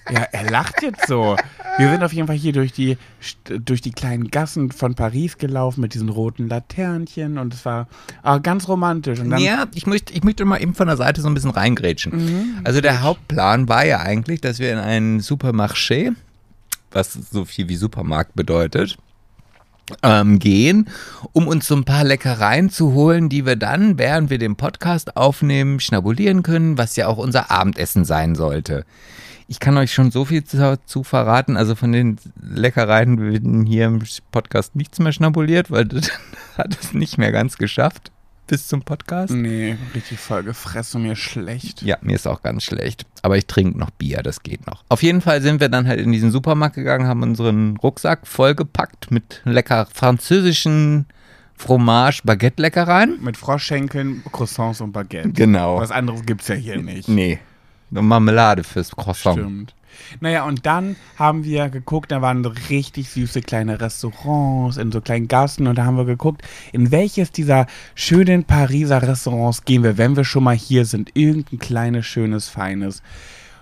Ja, 0.09 0.23
er 0.31 0.49
lacht 0.49 0.81
jetzt 0.81 1.07
so. 1.07 1.35
Wir 1.77 1.89
sind 1.89 2.03
auf 2.03 2.11
jeden 2.11 2.27
Fall 2.27 2.35
hier 2.35 2.51
durch 2.51 2.73
die, 2.73 2.97
durch 3.45 3.81
die 3.81 3.91
kleinen 3.91 4.29
Gassen 4.29 4.71
von 4.71 4.93
Paris 4.93 5.37
gelaufen 5.37 5.81
mit 5.81 5.93
diesen 5.93 6.09
roten 6.09 6.49
Laternchen 6.49 7.37
und 7.37 7.53
es 7.53 7.63
war 7.65 7.87
ah, 8.23 8.39
ganz 8.39 8.67
romantisch. 8.67 9.19
Und 9.19 9.29
dann 9.29 9.39
ja, 9.39 9.67
ich 9.73 9.87
möchte, 9.87 10.13
ich 10.13 10.23
möchte 10.23 10.43
mal 10.43 10.61
eben 10.61 10.75
von 10.75 10.87
der 10.87 10.97
Seite 10.97 11.21
so 11.21 11.27
ein 11.29 11.33
bisschen 11.33 11.51
reingrätschen. 11.51 12.11
Mhm. 12.13 12.59
Also 12.65 12.81
der 12.81 13.01
Hauptplan 13.01 13.69
war 13.69 13.85
ja 13.85 13.99
eigentlich, 13.99 14.41
dass 14.41 14.59
wir 14.59 14.71
in 14.71 14.79
einen 14.79 15.21
Supermarché, 15.21 16.13
was 16.91 17.13
so 17.13 17.45
viel 17.45 17.69
wie 17.69 17.77
Supermarkt 17.77 18.35
bedeutet, 18.35 18.97
ähm, 20.03 20.39
gehen, 20.39 20.89
um 21.33 21.47
uns 21.47 21.67
so 21.67 21.75
ein 21.75 21.83
paar 21.83 22.03
Leckereien 22.03 22.69
zu 22.69 22.93
holen, 22.93 23.29
die 23.29 23.45
wir 23.45 23.55
dann, 23.55 23.97
während 23.97 24.29
wir 24.29 24.37
den 24.37 24.55
Podcast 24.55 25.17
aufnehmen, 25.17 25.79
schnabulieren 25.79 26.43
können, 26.43 26.77
was 26.77 26.95
ja 26.95 27.07
auch 27.07 27.17
unser 27.17 27.51
Abendessen 27.51 28.05
sein 28.05 28.35
sollte. 28.35 28.85
Ich 29.47 29.59
kann 29.59 29.77
euch 29.77 29.93
schon 29.93 30.11
so 30.11 30.25
viel 30.25 30.43
dazu 30.49 31.03
verraten. 31.03 31.57
Also 31.57 31.75
von 31.75 31.91
den 31.91 32.17
Leckereien 32.41 33.19
werden 33.19 33.65
hier 33.65 33.85
im 33.85 34.01
Podcast 34.31 34.75
nichts 34.75 34.99
mehr 34.99 35.11
schnabuliert, 35.11 35.71
weil 35.71 35.85
das 35.85 36.09
hat 36.57 36.77
es 36.79 36.93
nicht 36.93 37.17
mehr 37.17 37.31
ganz 37.31 37.57
geschafft 37.57 38.11
bis 38.47 38.67
zum 38.67 38.81
Podcast. 38.81 39.33
Nee, 39.33 39.77
richtig 39.95 40.19
voll 40.19 40.43
gefressen, 40.43 41.03
mir 41.03 41.15
schlecht. 41.15 41.81
Ja, 41.81 41.97
mir 42.01 42.15
ist 42.15 42.27
auch 42.27 42.41
ganz 42.41 42.63
schlecht. 42.63 43.05
Aber 43.21 43.37
ich 43.37 43.47
trinke 43.47 43.79
noch 43.79 43.91
Bier, 43.91 44.21
das 44.23 44.43
geht 44.43 44.67
noch. 44.67 44.83
Auf 44.89 45.03
jeden 45.03 45.21
Fall 45.21 45.41
sind 45.41 45.61
wir 45.61 45.69
dann 45.69 45.87
halt 45.87 45.99
in 45.99 46.11
diesen 46.11 46.31
Supermarkt 46.31 46.75
gegangen, 46.75 47.07
haben 47.07 47.23
unseren 47.23 47.77
Rucksack 47.77 48.27
vollgepackt 48.27 49.11
mit 49.11 49.41
lecker 49.45 49.87
französischen 49.93 51.05
Fromage, 51.55 52.21
Baguette-Leckereien. 52.23 53.19
Mit 53.21 53.37
Froschschenkeln, 53.37 54.23
Croissants 54.31 54.81
und 54.81 54.91
Baguette. 54.91 55.31
Genau. 55.31 55.77
Was 55.77 55.91
anderes 55.91 56.25
gibt's 56.25 56.47
ja 56.47 56.55
hier 56.55 56.81
nicht. 56.81 57.07
Nee. 57.07 57.39
Nur 57.91 58.03
Marmelade 58.03 58.63
fürs 58.63 58.91
Croissant. 58.95 59.37
Stimmt. 59.37 59.75
Naja, 60.19 60.45
und 60.45 60.65
dann 60.65 60.95
haben 61.17 61.43
wir 61.43 61.69
geguckt, 61.69 62.11
da 62.11 62.21
waren 62.21 62.43
so 62.43 62.51
richtig 62.69 63.09
süße 63.09 63.41
kleine 63.41 63.79
Restaurants 63.79 64.77
in 64.77 64.91
so 64.91 65.01
kleinen 65.01 65.27
Gassen 65.27 65.67
und 65.67 65.77
da 65.77 65.85
haben 65.85 65.97
wir 65.97 66.05
geguckt, 66.05 66.41
in 66.71 66.91
welches 66.91 67.31
dieser 67.31 67.67
schönen 67.95 68.43
Pariser 68.43 69.01
Restaurants 69.01 69.65
gehen 69.65 69.83
wir, 69.83 69.97
wenn 69.97 70.15
wir 70.15 70.23
schon 70.23 70.43
mal 70.43 70.55
hier 70.55 70.85
sind. 70.85 71.11
Irgendein 71.15 71.59
kleines, 71.59 72.05
schönes, 72.05 72.49
feines. 72.49 73.01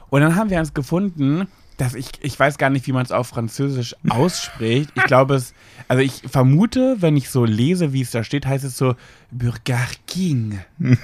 Und 0.10 0.22
dann 0.22 0.36
haben 0.36 0.50
wir 0.50 0.60
uns 0.60 0.74
gefunden, 0.74 1.48
dass 1.80 1.96
ich, 1.96 2.10
ich 2.22 2.38
weiß 2.38 2.58
gar 2.58 2.70
nicht, 2.70 2.88
wie 2.88 2.92
man 2.92 3.06
es 3.06 3.12
auf 3.12 3.28
Französisch 3.28 3.96
ausspricht. 4.10 4.92
Ich 4.96 5.04
glaube 5.06 5.36
es, 5.36 5.54
also 5.88 6.04
ich 6.04 6.22
vermute, 6.30 6.98
wenn 7.00 7.16
ich 7.16 7.30
so 7.30 7.46
lese, 7.46 7.94
wie 7.94 8.02
es 8.02 8.12
da 8.12 8.24
steht, 8.24 8.46
heißt 8.46 8.66
es 8.66 8.78
so 8.78 8.96
Burger 9.32 9.88
King. 10.06 10.60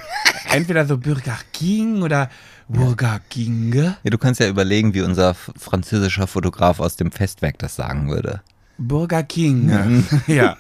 Entweder 0.51 0.85
so 0.85 0.97
Burger 0.97 1.37
King 1.53 2.01
oder 2.01 2.29
Burger 2.67 3.19
King. 3.29 3.73
Ja, 3.73 3.97
du 4.03 4.17
kannst 4.17 4.39
ja 4.39 4.47
überlegen, 4.47 4.93
wie 4.93 5.01
unser 5.01 5.33
französischer 5.33 6.27
Fotograf 6.27 6.79
aus 6.79 6.95
dem 6.95 7.11
Festwerk 7.11 7.59
das 7.59 7.75
sagen 7.75 8.09
würde. 8.09 8.41
Burger 8.77 9.23
King. 9.23 10.03
ja. 10.27 10.57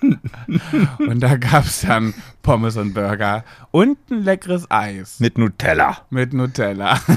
Und 0.99 1.19
da 1.19 1.35
gab 1.35 1.65
es 1.65 1.81
dann 1.81 2.13
Pommes 2.43 2.77
und 2.77 2.93
Burger 2.93 3.43
und 3.71 3.97
ein 4.09 4.23
leckeres 4.23 4.69
Eis 4.71 5.19
Mit 5.19 5.37
Nutella. 5.37 5.97
mit 6.09 6.33
Nutella. 6.33 6.99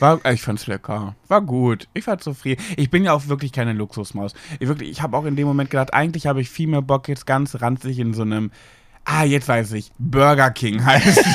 War, 0.00 0.24
ich 0.26 0.42
fand's 0.42 0.66
lecker. 0.66 1.14
War 1.28 1.40
gut. 1.40 1.88
Ich 1.94 2.06
war 2.06 2.18
zufrieden. 2.18 2.62
Ich 2.76 2.90
bin 2.90 3.04
ja 3.04 3.12
auch 3.12 3.28
wirklich 3.28 3.52
keine 3.52 3.72
Luxusmaus. 3.72 4.34
Ich, 4.58 4.68
wirklich, 4.68 4.90
ich 4.90 5.02
habe 5.02 5.16
auch 5.16 5.24
in 5.24 5.36
dem 5.36 5.46
Moment 5.46 5.70
gedacht, 5.70 5.94
eigentlich 5.94 6.26
habe 6.26 6.40
ich 6.40 6.50
viel 6.50 6.66
mehr 6.66 6.82
Bock, 6.82 7.08
jetzt 7.08 7.26
ganz 7.26 7.60
ranzig 7.60 7.98
in 7.98 8.12
so 8.12 8.22
einem. 8.22 8.50
Ah, 9.08 9.22
jetzt 9.22 9.46
weiß 9.46 9.72
ich. 9.72 9.92
Burger 10.00 10.50
King 10.50 10.84
heißt. 10.84 11.16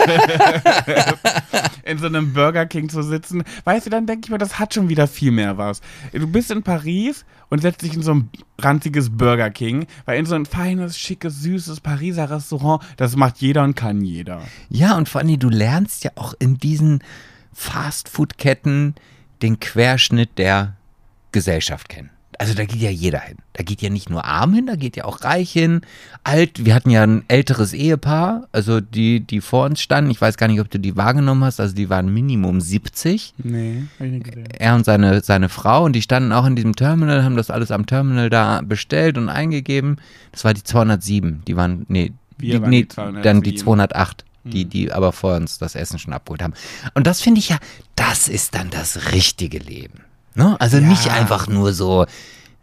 in 1.86 1.97
so 1.97 2.05
einem 2.05 2.34
Burger 2.34 2.65
King 2.65 2.89
zu 2.89 3.01
sitzen. 3.01 3.43
Weißt 3.63 3.86
du, 3.86 3.89
dann 3.89 4.05
denke 4.05 4.26
ich 4.26 4.30
mir, 4.30 4.38
das 4.38 4.59
hat 4.59 4.74
schon 4.74 4.89
wieder 4.89 5.07
viel 5.07 5.32
mehr 5.32 5.57
was. 5.57 5.80
Du 6.11 6.28
bist 6.28 6.51
in 6.51 6.63
Paris 6.63 7.24
und 7.49 7.61
setzt 7.61 7.82
dich 7.82 7.93
in 7.93 8.01
so 8.01 8.13
ein 8.13 8.30
ranziges 8.59 9.09
Burger 9.09 9.49
King, 9.49 9.88
weil 10.03 10.19
in 10.19 10.26
so 10.26 10.36
ein 10.36 10.45
feines, 10.45 10.99
schickes, 10.99 11.41
süßes 11.41 11.80
Pariser 11.80 12.30
Restaurant, 12.30 12.84
das 12.97 13.15
macht 13.15 13.38
jeder 13.38 13.63
und 13.63 13.76
kann 13.76 14.01
jeder. 14.01 14.41
Ja, 14.69 14.97
und 14.97 15.07
vor 15.07 15.22
allem, 15.22 15.39
du 15.39 15.49
lernst 15.49 16.03
ja 16.03 16.11
auch 16.15 16.34
in 16.39 16.57
diesen 16.57 17.01
Fastfood-Ketten 17.53 18.95
den 19.41 19.61
Querschnitt 19.61 20.38
der 20.38 20.76
Gesellschaft 21.32 21.88
kennen. 21.88 22.09
Also 22.42 22.56
da 22.56 22.66
geht 22.66 22.82
ja 22.82 22.89
jeder 22.89 23.20
hin. 23.20 23.38
Da 23.54 23.62
geht 23.62 23.84
ja 23.84 23.92
nicht 23.92 24.10
nur 24.10 24.26
arm 24.26 24.56
hin, 24.56 24.66
da 24.66 24.76
geht 24.76 24.96
ja 24.98 25.06
auch 25.06 25.24
reich 25.24 25.52
hin, 25.52 25.82
alt. 26.24 26.66
Wir 26.66 26.74
hatten 26.74 26.89
ja 26.89 27.04
ein 27.04 27.24
älteres 27.28 27.72
Ehepaar, 27.72 28.48
also 28.52 28.82
die, 28.82 29.20
die 29.20 29.42
vor 29.42 29.66
uns 29.66 29.80
standen. 29.80 30.10
Ich 30.10 30.20
weiß 30.20 30.38
gar 30.38 30.48
nicht, 30.48 30.60
ob 30.60 30.68
du 30.72 30.80
die 30.80 30.98
wahrgenommen 30.98 31.44
hast. 31.44 31.60
Also 31.60 31.76
die 31.76 31.92
waren 31.92 32.12
Minimum 32.12 32.60
70. 32.60 33.36
Nee, 33.44 33.84
hab 34.00 34.08
ich 34.08 34.12
nicht 34.12 34.24
gesehen. 34.26 34.48
Er 34.58 34.74
und 34.74 34.86
seine, 34.86 35.22
seine 35.22 35.50
Frau 35.50 35.86
und 35.86 35.94
die 35.94 36.02
standen 36.02 36.32
auch 36.32 36.48
in 36.48 36.56
diesem 36.56 36.76
Terminal, 36.76 37.24
haben 37.24 37.36
das 37.36 37.52
alles 37.52 37.70
am 37.70 37.86
Terminal 37.86 38.32
da 38.32 38.62
bestellt 38.64 39.20
und 39.20 39.30
eingegeben. 39.30 39.98
Das 40.32 40.44
war 40.44 40.56
die 40.56 40.64
207. 40.64 41.44
Die 41.48 41.56
waren, 41.56 41.86
nee, 41.89 42.12
Wir 42.39 42.56
die, 42.56 42.62
waren 42.64 42.70
nee 42.72 42.82
die 42.82 42.88
207. 42.88 43.22
dann 43.24 43.42
die 43.44 43.54
208. 43.54 44.26
Die, 44.46 44.66
die 44.66 44.92
aber 44.92 45.12
vor 45.12 45.36
uns 45.36 45.60
das 45.60 45.76
Essen 45.76 46.00
schon 46.00 46.14
abgeholt 46.14 46.42
haben. 46.42 46.56
Und 46.96 47.06
das 47.06 47.22
finde 47.22 47.38
ich 47.38 47.50
ja, 47.50 47.60
das 47.96 48.28
ist 48.28 48.56
dann 48.56 48.72
das 48.72 49.12
richtige 49.12 49.60
Leben. 49.60 50.02
Ne? 50.36 50.56
Also 50.60 50.78
Ja. 50.78 50.88
nicht 50.88 51.10
einfach 51.12 51.48
nur 51.48 51.74
so, 51.74 52.06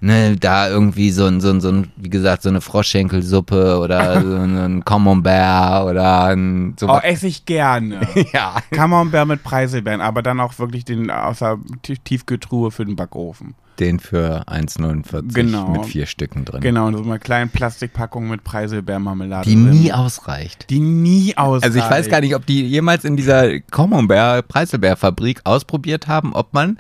ne, 0.00 0.36
da 0.36 0.68
irgendwie 0.68 1.10
so 1.10 1.26
ein, 1.26 1.40
so 1.40 1.50
ein, 1.50 1.60
so 1.60 1.68
ein, 1.70 1.88
wie 1.96 2.08
gesagt, 2.10 2.42
so 2.42 2.48
eine 2.48 2.60
Froschschenkelsuppe 2.60 3.78
oder 3.78 4.20
so 4.22 4.36
ein 4.36 4.84
Camembert 4.84 5.84
oder 5.90 6.24
ein, 6.24 6.74
so 6.78 6.88
Oh, 6.88 6.98
esse 7.02 7.26
ich 7.26 7.44
gerne. 7.46 8.00
ja. 8.32 8.56
Camembert 8.70 9.26
mit 9.28 9.42
Preiselbeeren, 9.42 10.00
aber 10.00 10.22
dann 10.22 10.40
auch 10.40 10.58
wirklich 10.58 10.84
den 10.84 11.10
außer 11.10 11.58
Tief- 11.82 11.98
Tiefkühltruhe 12.04 12.70
für 12.70 12.84
den 12.84 12.96
Backofen. 12.96 13.54
Den 13.78 14.00
für 14.00 14.42
1,49 14.48 15.34
Genau. 15.34 15.68
mit 15.68 15.86
vier 15.86 16.06
Stücken 16.06 16.44
drin. 16.44 16.60
Genau, 16.62 16.90
so 16.90 17.00
eine 17.04 17.20
kleine 17.20 17.46
Plastikpackung 17.48 18.28
mit 18.28 18.42
Preiselbeermarmelade. 18.42 19.48
Die 19.48 19.54
drin. 19.54 19.70
nie 19.70 19.92
ausreicht. 19.92 20.68
Die 20.70 20.80
nie 20.80 21.36
ausreicht. 21.36 21.64
Also 21.64 21.78
ich 21.78 21.88
weiß 21.88 22.08
gar 22.08 22.20
nicht, 22.20 22.34
ob 22.34 22.44
die 22.44 22.66
jemals 22.66 23.04
in 23.04 23.16
dieser 23.16 23.60
Camembert 23.60 24.48
Preiselbeerfabrik 24.48 25.42
ausprobiert 25.44 26.08
haben, 26.08 26.32
ob 26.32 26.54
man 26.54 26.78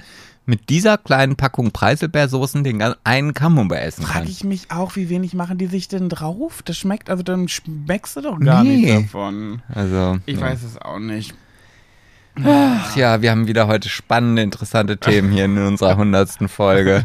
mit 0.48 0.70
dieser 0.70 0.96
kleinen 0.96 1.36
Packung 1.36 1.72
Preiselbeersoßen 1.72 2.64
den 2.64 2.82
einen 3.04 3.34
Camembert 3.34 3.82
essen 3.82 4.02
Frage 4.04 4.20
kann. 4.20 4.28
ich 4.28 4.44
mich 4.44 4.70
auch, 4.70 4.96
wie 4.96 5.08
wenig 5.10 5.34
machen 5.34 5.58
die 5.58 5.66
sich 5.66 5.88
denn 5.88 6.08
drauf? 6.08 6.62
Das 6.64 6.76
schmeckt, 6.78 7.10
also 7.10 7.22
dann 7.22 7.48
schmeckst 7.48 8.16
du 8.16 8.22
doch 8.22 8.40
gar 8.40 8.64
Nee. 8.64 8.76
nichts 8.76 9.12
davon. 9.12 9.60
Also 9.72 10.18
Ich 10.26 10.36
ja. 10.36 10.40
weiß 10.40 10.62
es 10.62 10.78
auch 10.78 10.98
nicht. 10.98 11.34
Ach 12.44 12.96
ja, 12.96 13.22
wir 13.22 13.30
haben 13.30 13.46
wieder 13.46 13.66
heute 13.66 13.88
spannende, 13.88 14.42
interessante 14.42 14.98
Themen 14.98 15.32
hier 15.32 15.46
in 15.46 15.56
unserer 15.58 15.96
hundertsten 15.96 16.48
Folge. 16.48 17.04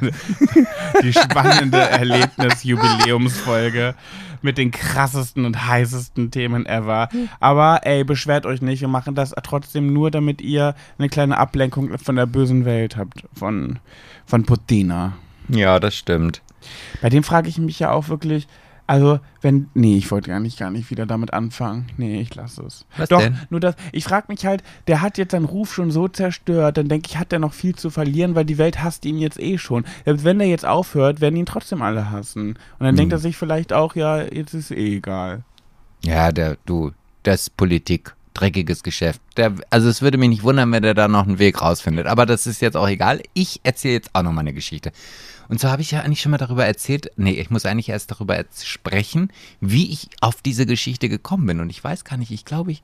Die 1.04 1.14
spannende 1.14 1.80
Erlebnis-Jubiläumsfolge 1.80 3.96
mit 4.42 4.58
den 4.58 4.72
krassesten 4.72 5.46
und 5.46 5.68
heißesten 5.68 6.32
Themen 6.32 6.66
ever. 6.66 7.10
Aber 7.40 7.82
ey, 7.84 8.04
beschwert 8.04 8.46
euch 8.46 8.62
nicht. 8.62 8.82
Wir 8.82 8.88
machen 8.88 9.16
das 9.16 9.34
trotzdem 9.44 9.94
nur, 9.94 10.12
damit 10.12 10.42
ihr 10.42 10.76
eine 11.00 11.10
kleine 11.10 11.38
Ablenkung 11.38 11.98
von 11.98 12.16
der 12.16 12.26
bösen 12.26 12.66
Welt 12.66 12.98
habt. 12.98 13.24
Von, 13.34 13.80
von 14.26 14.44
Putina. 14.44 15.14
Ja, 15.50 15.80
das 15.80 15.96
stimmt. 15.96 16.42
Bei 17.02 17.10
dem 17.10 17.24
frage 17.24 17.50
ich 17.50 17.58
mich 17.58 17.80
ja 17.80 17.92
auch 17.92 18.10
wirklich, 18.10 18.48
also 18.86 19.20
wenn, 19.42 19.70
nee, 19.74 19.96
ich 19.98 20.12
wollte 20.12 20.30
gar 20.30 20.40
nicht, 20.40 20.60
gar 20.60 20.70
nicht 20.70 20.90
wieder 20.92 21.06
damit 21.06 21.34
anfangen. 21.34 21.88
Nee, 21.98 22.20
ich 22.22 22.34
lasse 22.36 22.64
es. 22.64 22.86
Was 22.98 23.10
Doch, 23.10 23.20
denn? 23.20 23.38
nur 23.50 23.60
das, 23.60 23.76
ich 23.92 24.04
frage 24.04 24.26
mich 24.30 24.46
halt, 24.46 24.64
der 24.88 25.02
hat 25.02 25.18
jetzt 25.18 25.32
seinen 25.32 25.46
Ruf 25.46 25.74
schon 25.74 25.90
so 25.92 26.08
zerstört, 26.08 26.78
dann 26.78 26.90
denke 26.90 27.08
ich, 27.10 27.18
hat 27.18 27.32
er 27.34 27.40
noch 27.40 27.54
viel 27.54 27.76
zu 27.76 27.90
verlieren, 27.90 28.36
weil 28.36 28.46
die 28.46 28.58
Welt 28.58 28.84
hasst 28.84 29.06
ihn 29.06 29.18
jetzt 29.18 29.40
eh 29.40 29.58
schon. 29.58 29.86
Selbst 30.06 30.26
wenn 30.26 30.40
der 30.40 30.48
jetzt 30.48 30.66
aufhört, 30.66 31.22
werden 31.22 31.36
ihn 31.38 31.46
trotzdem 31.46 31.82
alle 31.82 32.12
hassen. 32.12 32.50
Und 32.80 32.86
dann 32.86 32.96
denkt 32.96 33.12
Hm. 33.14 33.18
er 33.18 33.22
sich 33.22 33.38
vielleicht 33.38 33.74
auch, 33.74 33.96
ja, 33.96 34.22
jetzt 34.22 34.54
ist 34.54 34.72
eh 34.72 34.98
egal. 34.98 35.44
Ja, 36.04 36.32
der, 36.32 36.58
du, 36.66 36.92
das 37.24 37.44
ist 37.44 37.58
Politik. 37.58 38.14
Dreckiges 38.36 38.82
Geschäft. 38.82 39.22
Der, 39.38 39.54
also 39.70 39.88
es 39.90 40.02
würde 40.02 40.18
mich 40.18 40.28
nicht 40.28 40.42
wundern, 40.42 40.72
wenn 40.72 40.82
der 40.82 40.96
da 40.96 41.08
noch 41.08 41.28
einen 41.28 41.38
Weg 41.38 41.62
rausfindet. 41.62 42.08
Aber 42.08 42.26
das 42.26 42.48
ist 42.48 42.62
jetzt 42.64 42.76
auch 42.76 42.88
egal. 42.88 43.22
Ich 43.36 43.60
erzähle 43.62 43.94
jetzt 43.94 44.10
auch 44.14 44.24
noch 44.24 44.32
mal 44.32 44.40
eine 44.42 44.54
Geschichte. 44.54 44.92
Und 45.50 45.60
zwar 45.60 45.72
habe 45.72 45.82
ich 45.82 45.92
ja 45.92 46.02
eigentlich 46.02 46.22
schon 46.22 46.32
mal 46.32 46.38
darüber 46.38 46.66
erzählt, 46.66 47.12
nee, 47.18 47.32
ich 47.34 47.50
muss 47.50 47.66
eigentlich 47.66 47.90
erst 47.90 48.12
darüber 48.12 48.44
sprechen, 48.64 49.30
wie 49.62 49.92
ich 49.92 50.10
auf 50.22 50.42
diese 50.42 50.66
Geschichte 50.66 51.10
gekommen 51.10 51.46
bin. 51.46 51.60
Und 51.60 51.70
ich 51.70 51.84
weiß 51.84 52.04
gar 52.06 52.18
nicht, 52.18 52.32
ich 52.32 52.46
glaube, 52.46 52.72
ich, 52.72 52.82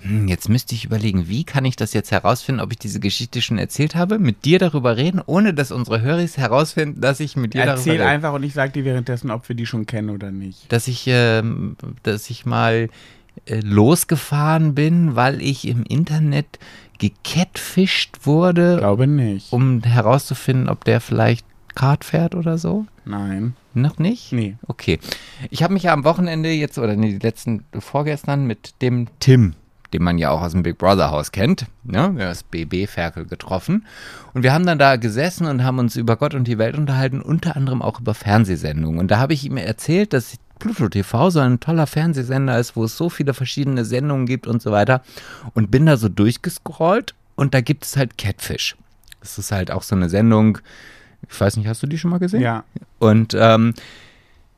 hm, 0.00 0.28
jetzt 0.28 0.48
müsste 0.48 0.74
ich 0.74 0.84
überlegen, 0.84 1.28
wie 1.28 1.44
kann 1.44 1.64
ich 1.64 1.76
das 1.76 1.92
jetzt 1.92 2.10
herausfinden, 2.10 2.60
ob 2.60 2.70
ich 2.72 2.78
diese 2.78 3.00
Geschichte 3.00 3.42
schon 3.42 3.58
erzählt 3.58 3.94
habe, 3.94 4.18
mit 4.18 4.44
dir 4.44 4.58
darüber 4.58 4.96
reden, 4.96 5.20
ohne 5.24 5.54
dass 5.54 5.72
unsere 5.72 6.00
Höris 6.00 6.36
herausfinden, 6.36 7.00
dass 7.00 7.20
ich 7.20 7.36
mit 7.36 7.54
dir 7.54 7.62
Erzähl 7.62 7.74
darüber 7.76 7.92
rede 7.92 8.06
einfach 8.06 8.32
und 8.34 8.42
ich 8.42 8.52
sag 8.54 8.72
dir 8.72 8.84
währenddessen, 8.84 9.30
ob 9.30 9.48
wir 9.48 9.56
die 9.56 9.66
schon 9.66 9.86
kennen 9.86 10.10
oder 10.10 10.30
nicht. 10.30 10.70
dass 10.72 10.88
ich, 10.88 11.04
ähm, 11.08 11.76
dass 12.02 12.30
ich 12.30 12.46
mal 12.46 12.88
äh, 13.46 13.60
losgefahren 13.60 14.74
bin, 14.74 15.16
weil 15.16 15.42
ich 15.42 15.66
im 15.66 15.82
Internet 15.82 16.46
gecatfischt 16.98 18.18
wurde, 18.24 18.76
Glaube 18.78 19.06
nicht. 19.06 19.52
um 19.52 19.82
herauszufinden, 19.82 20.68
ob 20.68 20.84
der 20.84 21.00
vielleicht 21.00 21.44
Kart 21.76 22.04
fährt 22.04 22.34
oder 22.34 22.58
so. 22.58 22.86
Nein. 23.04 23.54
Noch 23.74 23.98
nicht? 23.98 24.32
Nee. 24.32 24.56
Okay. 24.66 24.98
Ich 25.50 25.62
habe 25.62 25.74
mich 25.74 25.84
ja 25.84 25.92
am 25.92 26.04
Wochenende 26.04 26.50
jetzt, 26.50 26.78
oder 26.78 26.96
nee, 26.96 27.12
die 27.12 27.24
letzten 27.24 27.64
vorgestern 27.78 28.46
mit 28.46 28.74
dem 28.82 29.06
Tim, 29.20 29.52
den 29.92 30.02
man 30.02 30.18
ja 30.18 30.30
auch 30.30 30.40
aus 30.40 30.52
dem 30.52 30.64
Big 30.64 30.78
Brother 30.78 31.10
Haus 31.10 31.30
kennt, 31.30 31.66
ne, 31.84 32.12
das 32.18 32.42
BB-Ferkel 32.42 33.26
getroffen. 33.26 33.86
Und 34.34 34.42
wir 34.42 34.52
haben 34.52 34.66
dann 34.66 34.78
da 34.78 34.96
gesessen 34.96 35.46
und 35.46 35.62
haben 35.62 35.78
uns 35.78 35.94
über 35.94 36.16
Gott 36.16 36.34
und 36.34 36.48
die 36.48 36.58
Welt 36.58 36.76
unterhalten, 36.76 37.20
unter 37.20 37.54
anderem 37.54 37.82
auch 37.82 38.00
über 38.00 38.14
Fernsehsendungen. 38.14 38.98
Und 38.98 39.10
da 39.10 39.18
habe 39.18 39.34
ich 39.34 39.44
ihm 39.44 39.58
erzählt, 39.58 40.12
dass 40.12 40.36
Pluto 40.58 40.88
TV 40.88 41.30
so 41.30 41.40
ein 41.40 41.60
toller 41.60 41.86
Fernsehsender 41.86 42.58
ist, 42.58 42.76
wo 42.76 42.84
es 42.84 42.96
so 42.96 43.10
viele 43.10 43.34
verschiedene 43.34 43.84
Sendungen 43.84 44.26
gibt 44.26 44.46
und 44.46 44.62
so 44.62 44.72
weiter. 44.72 45.02
Und 45.54 45.70
bin 45.70 45.86
da 45.86 45.98
so 45.98 46.08
durchgescrollt 46.08 47.14
und 47.34 47.52
da 47.52 47.60
gibt 47.60 47.84
es 47.84 47.96
halt 47.96 48.16
Catfish. 48.16 48.74
Das 49.20 49.38
ist 49.38 49.52
halt 49.52 49.70
auch 49.70 49.82
so 49.82 49.94
eine 49.94 50.08
Sendung, 50.08 50.58
ich 51.30 51.40
weiß 51.40 51.56
nicht, 51.56 51.68
hast 51.68 51.82
du 51.82 51.86
die 51.86 51.98
schon 51.98 52.10
mal 52.10 52.18
gesehen? 52.18 52.40
Ja. 52.40 52.64
Und 52.98 53.34
ähm, 53.38 53.74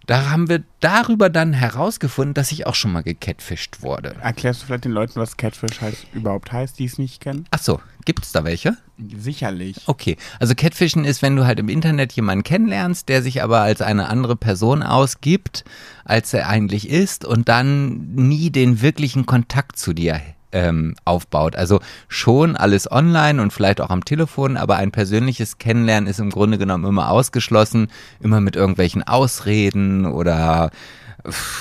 Da 0.08 0.30
haben 0.30 0.48
wir 0.48 0.62
darüber 0.80 1.28
dann 1.28 1.52
herausgefunden, 1.52 2.32
dass 2.32 2.50
ich 2.50 2.66
auch 2.66 2.74
schon 2.74 2.92
mal 2.92 3.02
gecatfischt 3.02 3.82
wurde. 3.82 4.16
Erklärst 4.22 4.62
du 4.62 4.66
vielleicht 4.66 4.86
den 4.86 4.92
Leuten, 4.92 5.20
was 5.20 5.36
Catfish 5.36 5.82
heißt, 5.82 6.06
überhaupt 6.14 6.50
heißt, 6.50 6.78
die 6.78 6.86
es 6.86 6.96
nicht 6.96 7.20
kennen? 7.20 7.44
Ach 7.50 7.58
so, 7.58 7.78
gibt 8.06 8.24
es 8.24 8.32
da 8.32 8.42
welche? 8.42 8.78
Sicherlich. 9.18 9.82
Okay, 9.84 10.16
also 10.40 10.54
Catfischen 10.54 11.04
ist, 11.04 11.20
wenn 11.20 11.36
du 11.36 11.44
halt 11.44 11.60
im 11.60 11.68
Internet 11.68 12.14
jemanden 12.14 12.42
kennenlernst, 12.42 13.10
der 13.10 13.22
sich 13.22 13.42
aber 13.42 13.60
als 13.60 13.82
eine 13.82 14.08
andere 14.08 14.34
Person 14.34 14.82
ausgibt, 14.82 15.66
als 16.06 16.32
er 16.32 16.48
eigentlich 16.48 16.88
ist 16.88 17.26
und 17.26 17.50
dann 17.50 18.14
nie 18.14 18.48
den 18.48 18.80
wirklichen 18.80 19.26
Kontakt 19.26 19.78
zu 19.78 19.92
dir 19.92 20.18
ähm, 20.53 20.94
aufbaut. 21.05 21.57
Also 21.57 21.80
schon 22.09 22.57
alles 22.57 22.90
online 22.90 23.40
und 23.40 23.53
vielleicht 23.53 23.80
auch 23.80 23.90
am 23.90 24.05
Telefon, 24.05 24.57
aber 24.57 24.76
ein 24.76 24.90
persönliches 24.90 25.59
Kennenlernen 25.59 26.09
ist 26.09 26.20
im 26.20 26.30
Grunde 26.30 26.59
genommen 26.59 26.84
immer 26.84 27.11
ausgeschlossen, 27.11 27.88
immer 28.20 28.40
mit 28.40 28.57
irgendwelchen 28.57 29.03
Ausreden 29.03 30.07
oder 30.07 30.70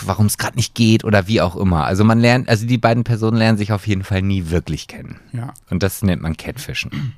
warum 0.06 0.28
es 0.28 0.38
gerade 0.38 0.56
nicht 0.56 0.76
geht 0.76 1.04
oder 1.04 1.28
wie 1.28 1.42
auch 1.42 1.56
immer. 1.56 1.86
Also 1.86 2.04
man 2.04 2.20
lernt, 2.20 2.48
also 2.48 2.66
die 2.66 2.78
beiden 2.78 3.04
Personen 3.04 3.38
lernen 3.38 3.58
sich 3.58 3.72
auf 3.72 3.88
jeden 3.88 4.04
Fall 4.04 4.22
nie 4.22 4.50
wirklich 4.50 4.88
kennen. 4.88 5.20
Ja. 5.34 5.54
Und 5.70 5.84
das 5.84 6.04
nennt 6.04 6.22
man 6.22 6.38
Catfischen. 6.38 7.14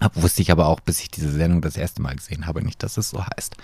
Hab, 0.00 0.20
wusste 0.20 0.42
ich 0.42 0.50
aber 0.50 0.66
auch, 0.66 0.80
bis 0.80 1.00
ich 1.00 1.10
diese 1.10 1.30
Sendung 1.30 1.60
das 1.60 1.76
erste 1.76 2.02
Mal 2.02 2.16
gesehen 2.16 2.46
habe, 2.46 2.62
nicht, 2.62 2.82
dass 2.82 2.96
es 2.96 3.10
so 3.10 3.24
heißt. 3.24 3.56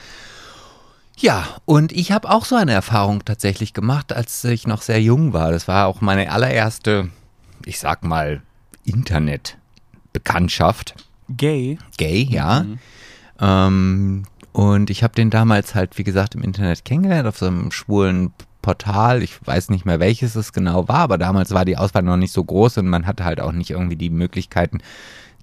Ja, 1.17 1.49
und 1.65 1.91
ich 1.91 2.13
habe 2.13 2.31
auch 2.31 2.45
so 2.45 2.55
eine 2.55 2.73
Erfahrung 2.73 3.25
tatsächlich 3.25 3.75
gemacht, 3.75 4.13
als 4.13 4.45
ich 4.45 4.69
noch 4.69 4.83
sehr 4.83 5.03
jung 5.03 5.33
war. 5.33 5.51
Das 5.51 5.67
war 5.67 5.87
auch 5.87 6.01
meine 6.01 6.31
allererste, 6.31 7.09
ich 7.65 7.79
sag 7.79 8.05
mal, 8.05 8.43
Internet-Bekanntschaft. 8.85 10.95
Gay. 11.29 11.79
Gay, 11.97 12.23
ja. 12.23 12.65
Ähm, 13.41 14.25
und 14.53 14.91
ich 14.91 15.03
habe 15.03 15.15
den 15.15 15.31
damals 15.31 15.75
halt, 15.75 15.99
wie 15.99 16.05
gesagt, 16.05 16.35
im 16.35 16.43
Internet 16.43 16.85
kennengelernt, 16.85 17.29
auf 17.29 17.39
so 17.39 17.47
einem 17.47 17.71
schwulen 17.71 18.33
Portal. 18.63 19.23
Ich 19.23 19.47
weiß 19.47 19.71
nicht 19.71 19.85
mehr, 19.85 20.01
welches 20.01 20.35
es 20.35 20.53
genau 20.53 20.89
war, 20.89 20.99
aber 20.99 21.19
damals 21.19 21.53
war 21.53 21.65
die 21.65 21.77
Auswahl 21.77 22.03
noch 22.03 22.17
nicht 22.17 22.33
so 22.33 22.45
groß 22.45 22.79
und 22.79 22.89
man 22.89 23.07
hatte 23.07 23.25
halt 23.25 23.41
auch 23.41 23.53
nicht 23.53 23.71
irgendwie 23.71 23.97
die 23.97 24.11
Möglichkeiten, 24.11 24.81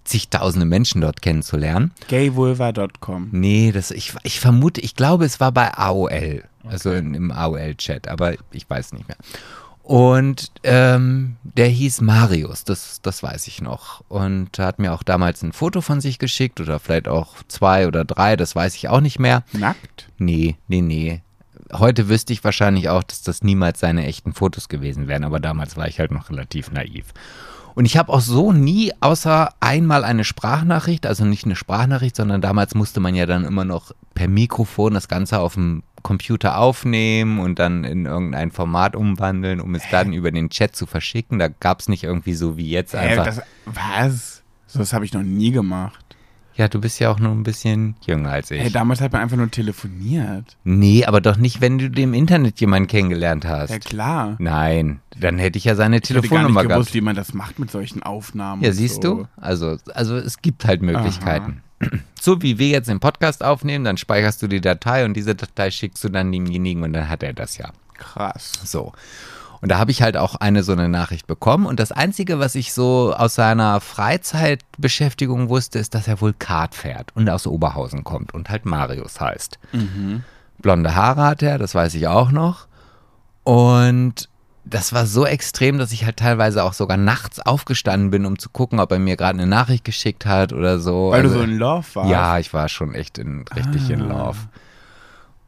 zigtausende 0.04 0.66
Menschen 0.66 1.02
dort 1.02 1.22
kennenzulernen. 1.22 1.92
Gaywulva.com. 2.08 3.30
Nee, 3.32 3.72
das, 3.72 3.92
ich, 3.92 4.14
ich 4.24 4.40
vermute, 4.40 4.82
ich 4.82 4.96
glaube, 4.96 5.26
es 5.26 5.40
war 5.40 5.52
bei 5.52 5.74
AOL, 5.74 6.44
also 6.64 6.92
in, 6.92 7.14
im 7.14 7.32
AOL-Chat, 7.32 8.08
aber 8.08 8.34
ich 8.52 8.70
weiß 8.70 8.94
nicht 8.94 9.08
mehr. 9.08 9.18
Und 9.86 10.52
ähm, 10.64 11.36
der 11.44 11.68
hieß 11.68 12.02
Marius, 12.02 12.64
das, 12.64 13.02
das 13.04 13.22
weiß 13.22 13.46
ich 13.46 13.62
noch. 13.62 14.04
Und 14.08 14.58
hat 14.58 14.80
mir 14.80 14.92
auch 14.94 15.04
damals 15.04 15.44
ein 15.44 15.54
Foto 15.54 15.80
von 15.82 16.02
sich 16.02 16.18
geschickt 16.18 16.60
oder 16.60 16.80
vielleicht 16.80 17.08
auch 17.08 17.36
zwei 17.48 17.88
oder 17.88 18.04
drei, 18.04 18.36
das 18.36 18.56
weiß 18.56 18.74
ich 18.74 18.90
auch 18.90 19.00
nicht 19.00 19.20
mehr. 19.20 19.44
Nackt? 19.54 20.10
Nee, 20.18 20.56
nee, 20.68 20.82
nee. 20.82 21.22
Heute 21.72 22.10
wüsste 22.10 22.34
ich 22.34 22.44
wahrscheinlich 22.44 22.90
auch, 22.90 23.04
dass 23.04 23.22
das 23.22 23.44
niemals 23.44 23.80
seine 23.80 24.08
echten 24.08 24.34
Fotos 24.34 24.70
gewesen 24.70 25.08
wären, 25.08 25.24
aber 25.24 25.40
damals 25.40 25.78
war 25.78 25.88
ich 25.88 26.00
halt 26.00 26.10
noch 26.10 26.32
relativ 26.32 26.72
naiv. 26.72 27.06
Und 27.76 27.86
ich 27.86 27.96
habe 27.96 28.12
auch 28.12 28.22
so 28.22 28.52
nie, 28.52 28.92
außer 29.02 29.54
einmal 29.60 30.04
eine 30.04 30.24
Sprachnachricht, 30.24 31.06
also 31.06 31.26
nicht 31.26 31.46
eine 31.46 31.56
Sprachnachricht, 31.56 32.16
sondern 32.16 32.42
damals 32.42 32.74
musste 32.74 33.02
man 33.02 33.14
ja 33.14 33.28
dann 33.28 33.46
immer 33.46 33.66
noch 33.66 33.92
per 34.16 34.28
Mikrofon 34.28 34.96
das 34.96 35.08
Ganze 35.08 35.40
auf 35.40 35.54
dem 35.54 35.84
Computer 36.06 36.60
aufnehmen 36.60 37.40
und 37.40 37.58
dann 37.58 37.84
in 37.84 38.06
irgendein 38.06 38.52
Format 38.52 38.96
umwandeln, 38.96 39.60
um 39.60 39.74
es 39.74 39.82
dann 39.90 40.14
über 40.14 40.30
den 40.30 40.52
Chat 40.52 40.76
zu 40.76 40.86
verschicken. 40.86 41.40
Da 41.40 41.48
gab 41.48 41.80
es 41.80 41.90
nicht 41.90 42.04
irgendwie 42.04 42.36
so 42.36 42.58
wie 42.58 42.70
jetzt 42.70 42.94
einfach. 42.94 43.26
das, 43.26 43.42
was? 43.66 44.44
So, 44.68 44.78
das 44.78 44.94
habe 44.94 45.04
ich 45.04 45.14
noch 45.14 45.24
nie 45.24 45.50
gemacht. 45.50 46.00
ja, 46.54 46.68
du 46.68 46.80
bist 46.80 47.00
ja 47.00 47.10
auch 47.10 47.20
nur 47.20 47.32
ein 47.32 47.42
bisschen 47.42 47.96
jünger 48.06 48.30
als 48.30 48.52
ich. 48.52 48.62
Hey, 48.62 48.70
damals 48.72 49.02
hat 49.02 49.14
man 49.14 49.24
einfach 49.24 49.36
nur 49.36 49.50
telefoniert. 49.50 50.58
nee, 50.64 51.04
aber 51.06 51.22
doch 51.22 51.38
nicht, 51.38 51.60
wenn 51.60 51.80
du 51.80 51.88
im 52.00 52.14
Internet 52.14 52.60
jemanden 52.62 52.88
kennengelernt 52.88 53.46
hast. 53.46 53.72
Ja, 53.72 53.80
klar. 53.80 54.36
Nein, 54.38 55.00
dann 55.20 55.40
hätte 55.40 55.58
ich 55.58 55.64
ja 55.66 55.74
seine 55.74 55.96
Ich 55.98 56.04
hätte 56.04 56.14
gar 56.14 56.22
Telefonnummer 56.22 56.62
nicht 56.62 56.70
gewusst, 56.70 56.90
gehabt. 56.90 56.94
wie 56.94 57.02
man 57.02 57.16
das 57.16 57.34
macht 57.34 57.58
mit 57.58 57.72
solchen 57.72 58.04
Aufnahmen. 58.04 58.62
Ja, 58.64 58.72
siehst 58.72 59.02
so. 59.02 59.16
du? 59.16 59.28
Also, 59.38 59.78
also 59.96 60.18
es 60.18 60.44
gibt 60.44 60.66
halt 60.66 60.84
Möglichkeiten. 60.84 61.64
So 62.20 62.42
wie 62.42 62.58
wir 62.58 62.70
jetzt 62.70 62.90
den 62.90 63.00
Podcast 63.00 63.44
aufnehmen, 63.44 63.86
dann 63.86 63.98
speicherst 63.98 64.42
du 64.42 64.48
die 64.48 64.62
Datei 64.62 65.06
und 65.06 65.14
diese 65.14 65.36
Datei 65.36 65.70
schickst 65.70 66.04
du 66.04 66.10
dann 66.10 66.32
demjenigen 66.32 66.82
und 66.82 66.94
dann 66.94 67.08
hat 67.08 67.22
er 67.22 67.34
das 67.34 67.58
ja. 67.58 67.70
Krass. 67.94 68.54
So. 68.64 68.94
Und 69.62 69.70
da 69.70 69.78
habe 69.78 69.92
ich 69.92 70.02
halt 70.02 70.18
auch 70.18 70.36
eine 70.36 70.64
so 70.64 70.72
eine 70.74 70.90
Nachricht 70.90 71.28
bekommen. 71.28 71.66
Und 71.66 71.80
das 71.80 71.92
Einzige, 71.92 72.40
was 72.40 72.56
ich 72.56 72.74
so 72.74 73.14
aus 73.16 73.36
seiner 73.36 73.80
Freizeitbeschäftigung 73.80 75.50
wusste, 75.50 75.80
ist, 75.80 75.96
dass 75.96 76.08
er 76.08 76.22
wohl 76.22 76.34
Kart 76.34 76.76
fährt 76.76 77.16
und 77.16 77.30
aus 77.30 77.48
Oberhausen 77.48 78.04
kommt 78.04 78.34
und 78.34 78.50
halt 78.50 78.66
Marius 78.66 79.20
heißt. 79.20 79.60
Blonde 80.60 80.96
Haare 80.96 81.24
hat 81.24 81.42
er, 81.42 81.58
das 81.58 81.76
weiß 81.76 81.94
ich 81.96 82.08
auch 82.08 82.32
noch. 82.32 82.68
Und 83.44 84.30
das 84.66 84.94
war 84.94 85.06
so 85.06 85.26
extrem, 85.26 85.78
dass 85.78 85.92
ich 85.92 86.06
halt 86.06 86.18
teilweise 86.18 86.64
auch 86.64 86.74
sogar 86.74 86.98
nachts 86.98 87.40
aufgestanden 87.40 88.10
bin, 88.12 88.26
um 88.26 88.40
zu 88.40 88.50
gucken, 88.50 88.80
ob 88.80 88.92
er 88.92 89.00
mir 89.00 89.16
gerade 89.16 89.38
eine 89.40 89.48
Nachricht 89.48 89.84
geschickt 89.86 90.26
hat 90.26 90.54
oder 90.54 90.80
so. 90.80 91.12
Weil 91.12 91.22
Also- 91.22 91.36
du 91.36 91.40
so 91.40 91.44
in 91.46 91.58
Love 91.58 91.86
warst. 91.94 92.10
ja, 92.10 92.40
ich 92.40 92.54
war 92.54 92.68
schon 92.70 92.94
echt 92.96 93.18
in, 93.18 93.46
richtig 93.56 93.90
in 93.90 94.02
Ah. 94.02 94.08
Love. 94.28 94.38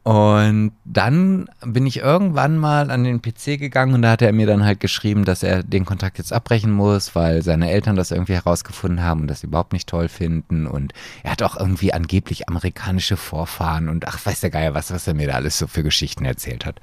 Und 0.04 0.72
dann 0.86 1.50
bin 1.66 1.86
ich 1.86 1.98
irgendwann 1.98 2.56
mal 2.56 2.90
an 2.90 3.04
den 3.04 3.20
PC 3.20 3.58
gegangen 3.58 3.92
und 3.92 4.00
da 4.02 4.12
hat 4.12 4.22
er 4.22 4.32
mir 4.32 4.46
dann 4.46 4.64
halt 4.64 4.80
geschrieben, 4.80 5.26
dass 5.26 5.42
er 5.42 5.62
den 5.62 5.84
Kontakt 5.84 6.16
jetzt 6.16 6.32
abbrechen 6.32 6.70
muss, 6.72 7.14
weil 7.14 7.42
seine 7.42 7.70
Eltern 7.70 7.94
das 7.94 8.10
irgendwie 8.10 8.32
herausgefunden 8.34 9.02
haben 9.02 9.22
und 9.22 9.26
das 9.28 9.44
überhaupt 9.44 9.74
nicht 9.74 9.86
toll 9.86 10.08
finden. 10.08 10.66
Und 10.66 10.94
er 11.24 11.32
hat 11.32 11.42
auch 11.42 11.58
irgendwie 11.58 11.92
angeblich 11.92 12.48
amerikanische 12.48 13.18
Vorfahren 13.18 13.90
und 13.90 14.08
ach, 14.08 14.24
weiß 14.24 14.40
der 14.40 14.48
Geier 14.50 14.72
was, 14.72 14.90
was 14.90 15.06
er 15.06 15.12
mir 15.12 15.26
da 15.26 15.34
alles 15.34 15.58
so 15.58 15.66
für 15.66 15.82
Geschichten 15.82 16.24
erzählt 16.24 16.64
hat. 16.64 16.80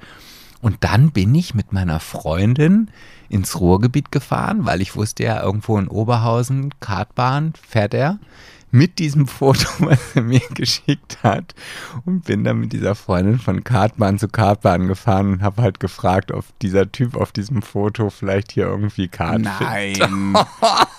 Und 0.66 0.78
dann 0.80 1.12
bin 1.12 1.32
ich 1.36 1.54
mit 1.54 1.72
meiner 1.72 2.00
Freundin 2.00 2.90
ins 3.28 3.60
Ruhrgebiet 3.60 4.10
gefahren, 4.10 4.66
weil 4.66 4.82
ich 4.82 4.96
wusste 4.96 5.22
ja, 5.22 5.40
irgendwo 5.40 5.78
in 5.78 5.86
Oberhausen, 5.86 6.74
Kartbahn, 6.80 7.52
fährt 7.68 7.94
er 7.94 8.18
mit 8.76 8.98
diesem 8.98 9.26
Foto, 9.26 9.66
was 9.78 9.98
er 10.14 10.22
mir 10.22 10.42
geschickt 10.54 11.18
hat 11.22 11.54
und 12.04 12.24
bin 12.24 12.44
dann 12.44 12.60
mit 12.60 12.72
dieser 12.72 12.94
Freundin 12.94 13.38
von 13.38 13.64
Kartbahn 13.64 14.18
zu 14.18 14.28
Kartbahn 14.28 14.86
gefahren 14.86 15.32
und 15.32 15.42
habe 15.42 15.62
halt 15.62 15.80
gefragt, 15.80 16.30
ob 16.30 16.44
dieser 16.60 16.90
Typ 16.92 17.16
auf 17.16 17.32
diesem 17.32 17.62
Foto 17.62 18.10
vielleicht 18.10 18.52
hier 18.52 18.66
irgendwie 18.66 19.08
Kart. 19.08 19.40
Nein. 19.40 20.34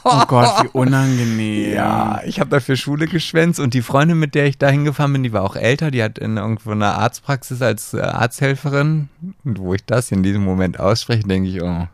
oh 0.04 0.24
Gott, 0.28 0.64
wie 0.64 0.70
unangenehm. 0.70 1.74
Ja, 1.74 2.22
ich 2.26 2.40
habe 2.40 2.50
dafür 2.50 2.76
Schule 2.76 3.08
geschwänzt 3.08 3.60
und 3.60 3.74
die 3.74 3.82
Freundin, 3.82 4.18
mit 4.18 4.34
der 4.34 4.48
ich 4.48 4.58
da 4.58 4.70
hingefahren 4.70 5.14
bin, 5.14 5.24
die 5.24 5.34
war 5.34 5.44
auch 5.44 5.56
älter, 5.56 5.92
die 5.92 6.04
hat 6.04 6.18
in 6.18 6.38
irgendwo 6.38 6.72
einer 6.72 6.96
Arztpraxis 6.98 7.62
als 7.62 7.94
äh, 7.94 8.02
Arzthelferin 8.02 9.10
und 9.44 9.60
wo 9.60 9.74
ich 9.74 9.86
das 9.86 10.12
in 10.12 10.24
diesem 10.24 10.44
Moment 10.44 10.80
ausspreche, 10.80 11.24
denke 11.24 11.50
ich, 11.50 11.62
oh, 11.62 11.88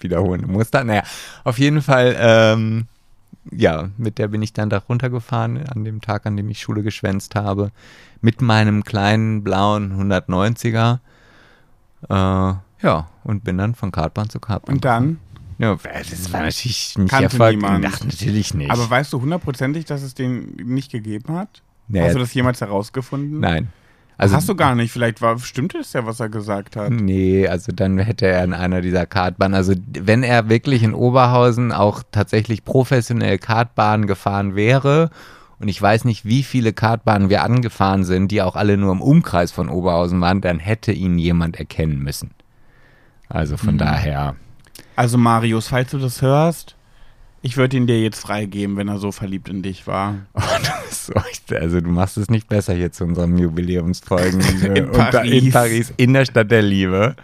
wiederholende 0.00 0.46
Muster. 0.46 0.84
Naja, 0.84 1.02
auf 1.44 1.58
jeden 1.58 1.80
Fall, 1.80 2.16
ähm, 2.18 2.86
ja, 3.50 3.90
mit 3.96 4.18
der 4.18 4.28
bin 4.28 4.42
ich 4.42 4.52
dann 4.52 4.70
da 4.70 4.78
runtergefahren 4.78 5.66
an 5.66 5.84
dem 5.84 6.00
Tag, 6.00 6.26
an 6.26 6.36
dem 6.36 6.48
ich 6.50 6.60
Schule 6.60 6.82
geschwänzt 6.82 7.34
habe, 7.34 7.70
mit 8.20 8.40
meinem 8.40 8.84
kleinen 8.84 9.42
blauen 9.42 9.92
190er. 10.10 11.00
Äh, 12.08 12.12
ja, 12.14 13.08
und 13.24 13.44
bin 13.44 13.58
dann 13.58 13.74
von 13.74 13.92
Kartbahn 13.92 14.28
zu 14.28 14.40
Kartbahn. 14.40 14.76
Und 14.76 14.84
dann? 14.84 15.18
Ja, 15.58 15.76
das 15.76 16.32
war 16.32 16.40
natürlich 16.40 16.98
nicht 16.98 17.10
Kannte 17.10 17.24
erfolgt. 17.24 17.56
niemand. 17.62 17.86
Ach, 17.86 18.04
natürlich 18.04 18.54
nicht. 18.54 18.70
Aber 18.70 18.88
weißt 18.88 19.12
du 19.12 19.20
hundertprozentig, 19.20 19.84
dass 19.84 20.02
es 20.02 20.14
den 20.14 20.56
nicht 20.56 20.90
gegeben 20.90 21.34
hat? 21.34 21.62
Naja, 21.88 22.06
Hast 22.06 22.14
du 22.14 22.18
das 22.20 22.34
jemals 22.34 22.60
herausgefunden? 22.60 23.40
Nein. 23.40 23.68
Also, 24.18 24.36
Hast 24.36 24.48
du 24.48 24.54
gar 24.54 24.74
nicht. 24.74 24.92
Vielleicht 24.92 25.20
war, 25.20 25.38
stimmte 25.38 25.78
es 25.78 25.92
ja, 25.94 26.06
was 26.06 26.20
er 26.20 26.28
gesagt 26.28 26.76
hat. 26.76 26.90
Nee, 26.90 27.48
also 27.48 27.72
dann 27.72 27.98
hätte 27.98 28.26
er 28.26 28.44
in 28.44 28.52
einer 28.54 28.80
dieser 28.80 29.06
Kartbahnen, 29.06 29.54
also 29.54 29.74
wenn 29.86 30.22
er 30.22 30.48
wirklich 30.48 30.82
in 30.82 30.94
Oberhausen 30.94 31.72
auch 31.72 32.02
tatsächlich 32.12 32.64
professionell 32.64 33.38
Kartbahnen 33.38 34.06
gefahren 34.06 34.54
wäre, 34.54 35.10
und 35.58 35.68
ich 35.68 35.80
weiß 35.80 36.06
nicht, 36.06 36.24
wie 36.24 36.42
viele 36.42 36.72
Kartbahnen 36.72 37.30
wir 37.30 37.44
angefahren 37.44 38.02
sind, 38.02 38.32
die 38.32 38.42
auch 38.42 38.56
alle 38.56 38.76
nur 38.76 38.90
im 38.90 39.00
Umkreis 39.00 39.52
von 39.52 39.68
Oberhausen 39.68 40.20
waren, 40.20 40.40
dann 40.40 40.58
hätte 40.58 40.90
ihn 40.90 41.18
jemand 41.18 41.56
erkennen 41.56 42.00
müssen. 42.00 42.32
Also 43.28 43.56
von 43.56 43.78
daher, 43.78 44.34
Also 44.96 45.18
Marius, 45.18 45.68
falls 45.68 45.92
du 45.92 45.98
das 45.98 46.20
hörst, 46.20 46.74
ich 47.42 47.56
würde 47.56 47.76
ihn 47.76 47.86
dir 47.86 48.00
jetzt 48.00 48.20
freigeben, 48.20 48.76
wenn 48.76 48.88
er 48.88 48.98
so 48.98 49.12
verliebt 49.12 49.48
in 49.48 49.62
dich 49.62 49.86
war. 49.86 50.14
so, 50.90 51.12
ich- 51.30 51.56
also 51.56 51.80
du 51.80 51.90
machst 51.90 52.16
es 52.16 52.30
nicht 52.30 52.48
besser 52.48 52.72
hier 52.74 52.92
zu 52.92 53.04
unserem 53.04 53.36
Jubiläumsfolgen 53.36 54.40
In 54.74 54.84
Und 54.88 54.96
da- 54.96 55.22
in 55.22 55.50
Paris. 55.50 55.52
Paris, 55.52 55.94
in 55.96 56.12
der 56.12 56.24
Stadt 56.24 56.50
der 56.50 56.62
Liebe. 56.62 57.16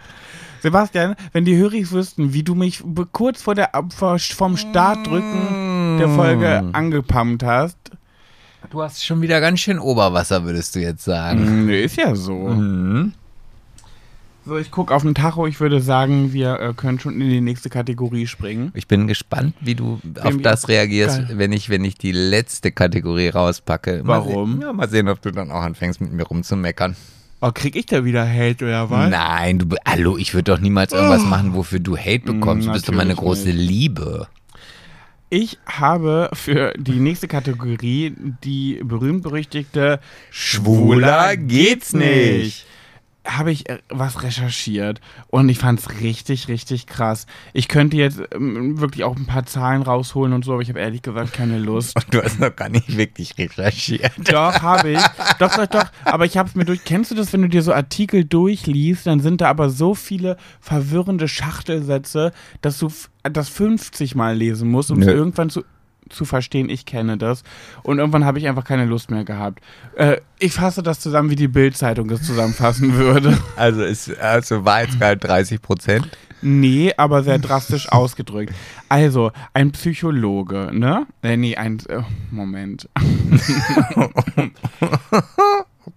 Sebastian, 0.61 1.15
wenn 1.31 1.45
die 1.45 1.55
Höris 1.55 1.93
wüssten, 1.93 2.33
wie 2.33 2.43
du 2.43 2.53
mich 2.53 2.83
kurz 3.13 3.41
vor 3.41 3.55
der 3.55 3.69
vor, 3.95 4.19
vom 4.19 4.57
Startdrücken 4.57 5.97
der 5.99 6.09
Folge 6.09 6.65
angepumpt 6.73 7.43
hast. 7.43 7.77
Du 8.69 8.81
hast 8.81 9.05
schon 9.05 9.21
wieder 9.21 9.39
ganz 9.39 9.61
schön 9.61 9.79
Oberwasser, 9.79 10.43
würdest 10.43 10.75
du 10.75 10.79
jetzt 10.81 11.05
sagen. 11.05 11.65
Nee, 11.65 11.83
ist 11.83 11.95
ja 11.95 12.13
so. 12.13 12.33
Mhm. 12.49 13.13
So, 14.49 14.57
ich 14.57 14.71
gucke 14.71 14.95
auf 14.95 15.03
den 15.03 15.13
Tacho. 15.13 15.45
Ich 15.45 15.59
würde 15.59 15.79
sagen, 15.79 16.33
wir 16.33 16.59
äh, 16.59 16.73
können 16.73 16.99
schon 16.99 17.21
in 17.21 17.29
die 17.29 17.39
nächste 17.39 17.69
Kategorie 17.69 18.25
springen. 18.25 18.71
Ich 18.73 18.87
bin 18.87 19.05
gespannt, 19.05 19.53
wie 19.61 19.75
du 19.75 19.99
auf 20.19 20.33
Wem- 20.33 20.41
das 20.41 20.67
reagierst, 20.67 21.27
Geil. 21.27 21.37
wenn 21.37 21.51
ich, 21.51 21.69
wenn 21.69 21.85
ich 21.85 21.99
die 21.99 22.11
letzte 22.11 22.71
Kategorie 22.71 23.29
rauspacke. 23.29 24.01
Mal 24.03 24.17
Warum? 24.17 24.53
Sehen, 24.53 24.61
ja, 24.61 24.73
mal 24.73 24.89
sehen, 24.89 25.07
ob 25.07 25.21
du 25.21 25.29
dann 25.29 25.51
auch 25.51 25.61
anfängst, 25.61 26.01
mit 26.01 26.13
mir 26.13 26.23
rumzumeckern. 26.23 26.95
Oh, 27.41 27.51
krieg 27.53 27.75
ich 27.75 27.85
da 27.85 28.03
wieder 28.03 28.27
Hate 28.27 28.65
oder 28.65 28.89
was? 28.89 29.11
Nein, 29.11 29.59
du, 29.59 29.75
hallo, 29.87 30.17
ich 30.17 30.33
würde 30.33 30.51
doch 30.51 30.59
niemals 30.59 30.93
irgendwas 30.93 31.23
machen, 31.25 31.53
wofür 31.53 31.79
du 31.79 31.95
Hate 31.95 32.33
bekommst. 32.33 32.67
Du 32.67 32.71
bist 32.71 32.89
doch 32.89 32.93
meine 32.95 33.13
große 33.13 33.51
Liebe. 33.51 34.27
Ich 35.29 35.59
habe 35.67 36.31
für 36.33 36.73
die 36.75 36.99
nächste 36.99 37.27
Kategorie 37.27 38.15
die 38.43 38.81
berühmt-berüchtigte 38.83 39.99
Schwuler 40.31 41.37
geht's 41.37 41.93
nicht. 41.93 42.65
Habe 43.37 43.51
ich 43.51 43.69
äh, 43.69 43.79
was 43.89 44.23
recherchiert 44.23 45.01
und 45.27 45.49
ich 45.49 45.59
fand 45.59 45.79
es 45.79 46.01
richtig, 46.01 46.47
richtig 46.47 46.87
krass. 46.87 47.25
Ich 47.53 47.67
könnte 47.67 47.97
jetzt 47.97 48.21
ähm, 48.33 48.79
wirklich 48.79 49.03
auch 49.03 49.15
ein 49.15 49.25
paar 49.25 49.45
Zahlen 49.45 49.81
rausholen 49.81 50.33
und 50.33 50.43
so, 50.43 50.53
aber 50.53 50.61
ich 50.61 50.69
habe 50.69 50.79
ehrlich 50.79 51.01
gesagt 51.01 51.33
keine 51.33 51.59
Lust. 51.59 51.95
Du 52.11 52.23
hast 52.23 52.39
noch 52.39 52.55
gar 52.55 52.69
nicht 52.69 52.97
wirklich 52.97 53.37
recherchiert. 53.37 54.13
Doch, 54.31 54.61
habe 54.63 54.91
ich. 54.91 55.01
Doch, 55.37 55.55
doch, 55.55 55.67
doch. 55.67 55.85
Aber 56.05 56.25
ich 56.25 56.37
habe 56.37 56.49
es 56.49 56.55
mir 56.55 56.65
durch. 56.65 56.83
Kennst 56.83 57.11
du 57.11 57.15
das, 57.15 57.31
wenn 57.33 57.43
du 57.43 57.49
dir 57.49 57.61
so 57.61 57.71
Artikel 57.71 58.25
durchliest, 58.25 59.05
dann 59.05 59.19
sind 59.19 59.41
da 59.41 59.49
aber 59.49 59.69
so 59.69 59.93
viele 59.93 60.37
verwirrende 60.59 61.27
Schachtelsätze, 61.27 62.31
dass 62.61 62.79
du 62.79 62.91
das 63.23 63.49
50 63.49 64.15
Mal 64.15 64.35
lesen 64.35 64.69
musst, 64.71 64.89
um 64.89 65.01
es 65.01 65.07
irgendwann 65.07 65.49
zu, 65.51 65.63
zu 66.09 66.25
verstehen. 66.25 66.69
Ich 66.69 66.85
kenne 66.85 67.17
das. 67.17 67.43
Und 67.83 67.99
irgendwann 67.99 68.25
habe 68.25 68.39
ich 68.39 68.47
einfach 68.47 68.65
keine 68.65 68.85
Lust 68.85 69.11
mehr 69.11 69.23
gehabt. 69.23 69.61
Äh, 69.95 70.17
ich 70.39 70.53
fasse 70.53 70.83
das 70.83 70.99
zusammen, 70.99 71.29
wie 71.29 71.35
die 71.35 71.47
Bild-Zeitung 71.47 72.09
es 72.09 72.23
zusammenfassen 72.23 72.93
würde. 72.93 73.37
Also 73.55 73.83
ist 73.83 74.17
also 74.19 74.63
Wahrheitsgehalt 74.63 75.23
30 75.23 75.61
Prozent. 75.61 76.07
Nee, 76.41 76.93
aber 76.95 77.23
sehr 77.23 77.39
drastisch 77.39 77.89
ausgedrückt. 77.91 78.53
Also, 78.87 79.31
ein 79.53 79.71
Psychologe, 79.71 80.69
ne? 80.71 81.05
Äh, 81.21 81.35
nee, 81.37 81.55
ein. 81.57 81.79
Äh, 81.89 82.01
Moment. 82.31 82.87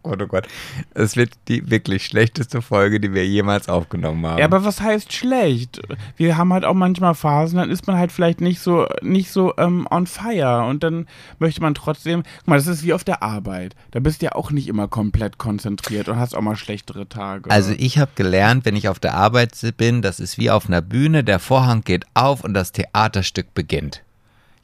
Oh 0.03 0.11
Gott, 0.11 0.22
oh 0.22 0.26
Gott. 0.26 0.49
Es 0.95 1.16
wird 1.16 1.32
die 1.49 1.70
wirklich 1.70 2.05
schlechteste 2.05 2.62
Folge, 2.62 3.01
die 3.01 3.12
wir 3.12 3.26
jemals 3.26 3.68
aufgenommen 3.68 4.24
haben. 4.26 4.38
Ja, 4.38 4.45
aber 4.45 4.64
was 4.64 4.80
heißt 4.80 5.12
schlecht? 5.12 5.80
Wir 6.16 6.36
haben 6.36 6.53
halt 6.53 6.64
auch 6.64 6.74
manchmal 6.74 7.14
Phasen, 7.14 7.59
dann 7.59 7.70
ist 7.70 7.86
man 7.86 7.97
halt 7.97 8.12
vielleicht 8.12 8.40
nicht 8.40 8.61
so, 8.61 8.86
nicht 9.03 9.30
so 9.30 9.55
ähm, 9.57 9.86
on 9.90 10.07
fire 10.07 10.64
und 10.66 10.82
dann 10.82 11.07
möchte 11.38 11.61
man 11.61 11.74
trotzdem. 11.74 12.22
Guck 12.38 12.49
mal, 12.49 12.57
das 12.57 12.66
ist 12.66 12.84
wie 12.84 12.93
auf 12.93 13.05
der 13.05 13.22
Arbeit. 13.22 13.74
Da 13.90 14.01
bist 14.01 14.22
du 14.22 14.26
ja 14.26 14.32
auch 14.34 14.51
nicht 14.51 14.68
immer 14.68 14.88
komplett 14.88 15.38
konzentriert 15.38 16.09
und 16.09 16.18
hast 16.18 16.34
auch 16.36 16.40
mal 16.43 16.57
schlechtere 16.57 17.09
Tage. 17.09 17.51
Also 17.51 17.74
ich 17.76 17.99
habe 17.99 18.12
gelernt, 18.14 18.64
wenn 18.64 18.76
ich 18.76 18.88
auf 18.88 18.99
der 18.99 19.14
Arbeit 19.14 19.53
bin, 19.76 20.03
das 20.03 20.20
ist 20.20 20.38
wie 20.38 20.51
auf 20.51 20.66
einer 20.66 20.82
Bühne, 20.82 21.24
der 21.24 21.38
Vorhang 21.38 21.82
geht 21.82 22.05
auf 22.14 22.43
und 22.45 22.55
das 22.55 22.72
Theaterstück 22.72 23.55
beginnt. 23.55 24.03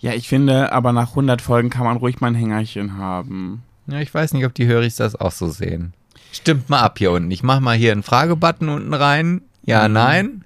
ja, 0.00 0.12
ich 0.12 0.28
finde, 0.28 0.72
aber 0.72 0.92
nach 0.92 1.10
100 1.10 1.42
Folgen 1.42 1.70
kann 1.70 1.84
man 1.84 1.96
ruhig 1.96 2.20
mal 2.20 2.28
ein 2.28 2.34
Hängerchen 2.34 2.96
haben. 2.96 3.62
Ja, 3.88 4.00
ich 4.00 4.12
weiß 4.12 4.32
nicht, 4.34 4.44
ob 4.44 4.54
die 4.54 4.66
Höris 4.66 4.96
das 4.96 5.16
auch 5.16 5.32
so 5.32 5.48
sehen. 5.48 5.94
Stimmt 6.32 6.68
mal 6.68 6.80
ab 6.80 6.98
hier 6.98 7.10
unten. 7.10 7.30
Ich 7.30 7.42
mach 7.42 7.60
mal 7.60 7.76
hier 7.76 7.92
einen 7.92 8.02
Fragebutton 8.02 8.68
unten 8.68 8.92
rein. 8.94 9.42
Ja, 9.64 9.88
Mhm. 9.88 9.94
nein. 9.94 10.44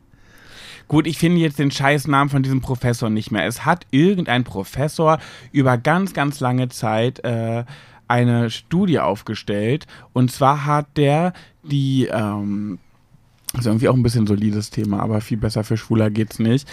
Gut, 0.89 1.07
ich 1.07 1.19
finde 1.19 1.41
jetzt 1.41 1.59
den 1.59 1.71
Scheißnamen 1.71 2.29
von 2.29 2.43
diesem 2.43 2.61
Professor 2.61 3.09
nicht 3.11 3.31
mehr. 3.31 3.47
Es 3.47 3.65
hat 3.65 3.87
irgendein 3.91 4.45
Professor 4.45 5.19
über 5.51 5.79
ganz, 5.79 6.13
ganz 6.13 6.39
lange 6.41 6.69
Zeit 6.69 7.25
äh, 7.25 7.65
eine 8.09 8.51
Studie 8.51 9.01
aufgestellt. 9.01 9.87
Und 10.13 10.31
zwar 10.31 10.67
hat 10.67 10.87
der 10.97 11.33
die, 11.63 12.09
ähm, 12.13 12.79
also 13.55 13.71
irgendwie 13.71 13.89
auch 13.89 13.95
ein 13.95 14.03
bisschen 14.03 14.27
solides 14.27 14.71
Thema, 14.71 15.01
aber 15.01 15.21
viel 15.21 15.39
besser 15.39 15.65
für 15.65 15.77
Schwuler 15.79 16.11
geht's 16.11 16.39
nicht, 16.39 16.69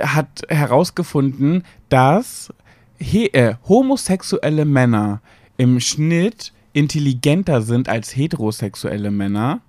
hat 0.00 0.42
herausgefunden, 0.48 1.62
dass 1.90 2.52
äh, 2.98 3.54
homosexuelle 3.68 4.64
Männer 4.64 5.20
im 5.58 5.80
Schnitt 5.80 6.54
intelligenter 6.72 7.60
sind 7.60 7.88
als 7.88 8.16
heterosexuelle 8.16 9.10
Männer 9.10 9.60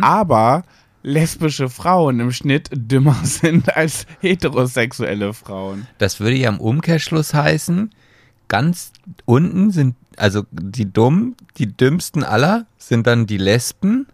aber 0.00 0.64
lesbische 1.02 1.68
Frauen 1.68 2.20
im 2.20 2.32
Schnitt 2.32 2.68
dümmer 2.72 3.16
sind 3.24 3.76
als 3.76 4.06
heterosexuelle 4.20 5.32
Frauen. 5.32 5.86
Das 5.98 6.20
würde 6.20 6.36
ja 6.36 6.48
im 6.48 6.60
Umkehrschluss 6.60 7.34
heißen, 7.34 7.90
ganz 8.48 8.92
unten 9.24 9.70
sind, 9.70 9.96
also 10.16 10.44
die 10.50 10.92
dumm, 10.92 11.36
die 11.58 11.76
dümmsten 11.76 12.24
aller 12.24 12.66
sind 12.78 13.06
dann 13.06 13.26
die 13.26 13.38
Lesben, 13.38 14.06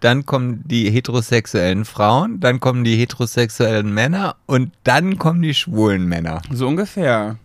dann 0.00 0.26
kommen 0.26 0.62
die 0.66 0.90
heterosexuellen 0.90 1.84
Frauen, 1.84 2.40
dann 2.40 2.60
kommen 2.60 2.84
die 2.84 2.96
heterosexuellen 2.96 3.92
Männer 3.92 4.36
und 4.46 4.72
dann 4.84 5.18
kommen 5.18 5.42
die 5.42 5.54
schwulen 5.54 6.06
Männer. 6.06 6.40
So 6.52 6.68
ungefähr. 6.68 7.36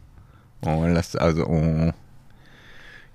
Oh, 0.62 0.86
das, 0.94 1.16
also, 1.16 1.48
oh. 1.48 1.92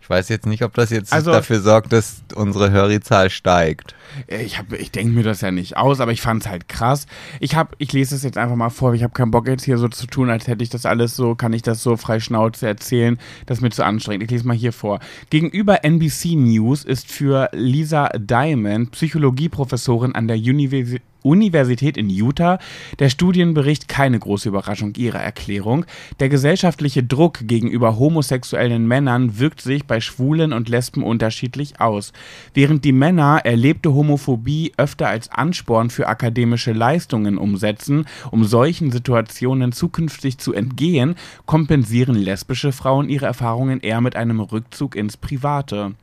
Ich 0.09 0.11
weiß 0.11 0.31
jetzt 0.31 0.47
nicht, 0.47 0.63
ob 0.65 0.73
das 0.73 0.89
jetzt 0.89 1.13
Also- 1.13 1.33
dafür 1.33 1.61
sorgt, 1.61 1.93
dass 1.93 2.23
unsere 2.35 2.71
Hörizahl 2.71 3.29
steigt. 3.29 3.95
Ich, 4.27 4.57
hab- 4.59 4.73
ich 4.73 4.91
denke 4.91 5.13
mir 5.13 5.23
das 5.23 5.43
ja 5.43 5.51
nicht 5.51 5.77
aus, 5.77 6.01
aber 6.01 6.13
ich 6.13 6.23
fand 6.23 6.45
es 6.45 6.49
halt 6.49 6.67
krass. 6.67 7.07
Ich, 7.41 7.57
hab, 7.57 7.75
ich 7.77 7.93
lese 7.93 8.15
es 8.15 8.23
jetzt 8.23 8.39
einfach 8.39 8.57
mal 8.57 8.71
vor. 8.71 8.95
Ich 8.95 9.03
habe 9.03 9.13
keinen 9.13 9.31
Bock 9.31 9.47
jetzt 9.47 9.65
hier 9.65 9.77
so 9.77 9.87
zu 9.89 10.07
tun, 10.07 10.31
als 10.31 10.47
hätte 10.47 10.63
ich 10.65 10.71
das 10.71 10.87
alles 10.87 11.15
so, 11.15 11.35
kann 11.35 11.53
ich 11.53 11.61
das 11.61 11.83
so 11.83 11.99
frei 11.99 12.21
Schnauze 12.21 12.67
erzählen. 12.67 13.19
Das 13.45 13.59
ist 13.59 13.63
mir 13.63 13.69
zu 13.69 13.85
anstrengend. 13.85 14.23
Ich 14.25 14.31
lese 14.31 14.47
mal 14.47 14.57
hier 14.57 14.73
vor. 14.73 15.01
Gegenüber 15.29 15.85
NBC 15.85 16.37
News 16.37 16.87
ist 16.87 17.11
für 17.13 17.51
Lisa 17.53 18.09
Diamond, 18.17 18.93
Psychologieprofessorin 18.93 20.15
an 20.15 20.27
der 20.27 20.39
Universität 20.39 21.03
Universität 21.29 21.97
in 21.97 22.09
Utah 22.09 22.59
der 22.99 23.11
Studienbericht 23.11 23.87
keine 23.89 24.19
große 24.19 24.49
Überraschung 24.49 24.95
ihrer 24.97 25.21
Erklärung. 25.21 25.85
Der 26.21 26.29
gesellschaftliche 26.29 27.03
Druck 27.03 27.41
gegenüber 27.43 27.99
homosexuellen 27.99 28.87
Männern 28.87 29.39
wirkt 29.39 29.61
sich 29.61 29.85
bei 29.85 30.01
Schwulen 30.01 30.53
und 30.53 30.69
Lesben 30.69 31.03
unterschiedlich 31.03 31.81
aus. 31.81 32.13
Während 32.55 32.85
die 32.85 32.93
Männer 32.93 33.41
erlebte 33.45 33.93
Homophobie 33.93 34.73
öfter 34.77 35.09
als 35.09 35.31
Ansporn 35.31 35.91
für 35.91 36.09
akademische 36.09 36.73
Leistungen 36.73 37.39
umsetzen, 37.39 38.07
um 38.31 38.45
solchen 38.45 38.91
Situationen 38.91 39.73
zukünftig 39.73 40.39
zu 40.39 40.53
entgehen, 40.53 41.15
kompensieren 41.47 42.17
lesbische 42.17 42.73
Frauen 42.73 43.09
ihre 43.09 43.27
Erfahrungen 43.27 43.81
eher 43.81 44.01
mit 44.01 44.17
einem 44.17 44.41
Rückzug 44.41 44.97
ins 44.97 45.17
Private. 45.17 45.95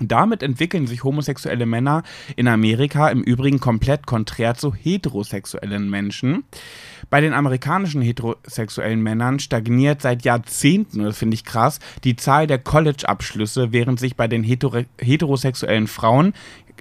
Damit 0.00 0.42
entwickeln 0.42 0.86
sich 0.86 1.04
homosexuelle 1.04 1.66
Männer 1.66 2.02
in 2.36 2.48
Amerika 2.48 3.08
im 3.08 3.22
Übrigen 3.22 3.60
komplett 3.60 4.06
konträr 4.06 4.54
zu 4.54 4.74
heterosexuellen 4.74 5.90
Menschen. 5.90 6.44
Bei 7.10 7.20
den 7.20 7.34
amerikanischen 7.34 8.00
heterosexuellen 8.00 9.02
Männern 9.02 9.40
stagniert 9.40 10.00
seit 10.00 10.24
Jahrzehnten, 10.24 11.02
das 11.02 11.18
finde 11.18 11.34
ich 11.34 11.44
krass, 11.44 11.80
die 12.04 12.16
Zahl 12.16 12.46
der 12.46 12.58
College-Abschlüsse, 12.58 13.72
während 13.72 14.00
sich 14.00 14.16
bei 14.16 14.26
den 14.26 14.42
hetero 14.42 14.84
heterosexuellen 14.98 15.86
Frauen, 15.86 16.32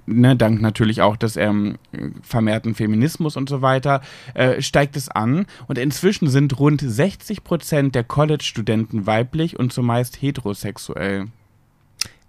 ne, 0.05 0.36
dank 0.36 0.61
natürlich 0.61 1.01
auch 1.01 1.17
des 1.17 1.36
ähm, 1.36 1.78
vermehrten 2.22 2.76
Feminismus 2.76 3.38
und 3.38 3.49
so 3.49 3.61
weiter, 3.61 4.01
äh, 4.34 4.61
steigt 4.61 4.95
es 4.95 5.09
an. 5.09 5.45
Und 5.67 5.78
inzwischen 5.78 6.30
sind 6.30 6.59
rund 6.59 6.82
60 6.82 7.43
Prozent 7.43 7.95
der 7.95 8.03
College-Studenten 8.03 9.05
weiblich 9.05 9.59
und 9.59 9.74
zumeist 9.74 10.22
heterosexuell. 10.22 11.28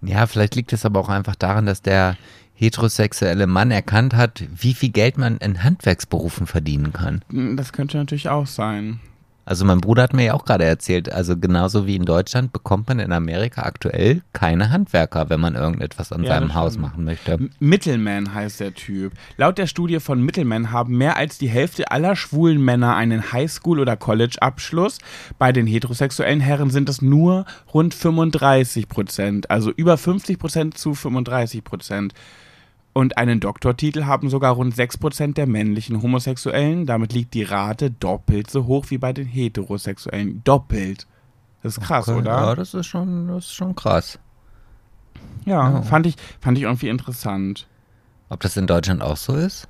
Ja, 0.02 0.26
vielleicht 0.26 0.54
liegt 0.54 0.72
es 0.72 0.84
aber 0.84 1.00
auch 1.00 1.08
einfach 1.08 1.36
daran, 1.36 1.66
dass 1.66 1.82
der 1.82 2.16
heterosexuelle 2.54 3.46
Mann 3.46 3.70
erkannt 3.70 4.14
hat, 4.14 4.44
wie 4.54 4.74
viel 4.74 4.90
Geld 4.90 5.16
man 5.16 5.38
in 5.38 5.62
Handwerksberufen 5.62 6.46
verdienen 6.46 6.92
kann. 6.92 7.22
Das 7.56 7.72
könnte 7.72 7.96
natürlich 7.96 8.28
auch 8.28 8.46
sein. 8.46 9.00
Also 9.50 9.64
mein 9.64 9.80
Bruder 9.80 10.04
hat 10.04 10.12
mir 10.14 10.26
ja 10.26 10.34
auch 10.34 10.44
gerade 10.44 10.62
erzählt, 10.62 11.10
also 11.12 11.36
genauso 11.36 11.84
wie 11.84 11.96
in 11.96 12.04
Deutschland 12.04 12.52
bekommt 12.52 12.86
man 12.88 13.00
in 13.00 13.10
Amerika 13.10 13.62
aktuell 13.62 14.22
keine 14.32 14.70
Handwerker, 14.70 15.28
wenn 15.28 15.40
man 15.40 15.56
irgendetwas 15.56 16.12
an 16.12 16.22
Ja, 16.22 16.34
seinem 16.34 16.54
Haus 16.54 16.78
machen 16.78 17.02
möchte. 17.02 17.32
M- 17.32 17.50
Middleman 17.58 18.32
heißt 18.32 18.60
der 18.60 18.74
Typ. 18.74 19.12
Laut 19.38 19.58
der 19.58 19.66
Studie 19.66 19.98
von 19.98 20.22
Middleman 20.22 20.70
haben 20.70 20.96
mehr 20.96 21.16
als 21.16 21.36
die 21.36 21.48
Hälfte 21.48 21.90
aller 21.90 22.14
schwulen 22.14 22.64
Männer 22.64 22.94
einen 22.94 23.32
Highschool- 23.32 23.80
oder 23.80 23.96
College-Abschluss. 23.96 24.98
Bei 25.36 25.50
den 25.50 25.66
heterosexuellen 25.66 26.38
Herren 26.38 26.70
sind 26.70 26.88
es 26.88 27.02
nur 27.02 27.44
rund 27.74 27.92
35 27.92 28.88
Prozent, 28.88 29.50
also 29.50 29.72
über 29.72 29.98
50 29.98 30.38
Prozent 30.38 30.78
zu 30.78 30.94
35 30.94 31.64
Prozent. 31.64 32.14
Und 32.92 33.16
einen 33.16 33.38
Doktortitel 33.38 34.04
haben 34.04 34.30
sogar 34.30 34.54
rund 34.54 34.74
6 34.74 34.98
Prozent 34.98 35.36
der 35.38 35.46
männlichen 35.46 36.02
Homosexuellen. 36.02 36.86
Damit 36.86 37.12
liegt 37.12 37.34
die 37.34 37.44
Rate 37.44 37.90
doppelt 37.90 38.50
so 38.50 38.66
hoch 38.66 38.86
wie 38.88 38.98
bei 38.98 39.12
den 39.12 39.26
Heterosexuellen. 39.26 40.42
Doppelt. 40.42 41.06
Das 41.62 41.76
ist 41.76 41.84
krass, 41.84 42.08
Okay, 42.08 42.18
oder? 42.18 42.30
Ja, 42.30 42.54
das 42.54 42.74
ist 42.74 42.86
schon, 42.86 43.28
das 43.28 43.44
ist 43.46 43.54
schon 43.54 43.76
krass. 43.76 44.18
Ja, 45.44 45.70
Ja. 45.70 45.82
Fand, 45.82 46.06
ich, 46.06 46.16
fand 46.40 46.58
ich 46.58 46.64
irgendwie 46.64 46.88
interessant. 46.88 47.68
Ob 48.28 48.40
das 48.40 48.56
in 48.56 48.66
Deutschland 48.66 49.02
auch 49.02 49.16
so 49.16 49.34
ist? 49.34 49.68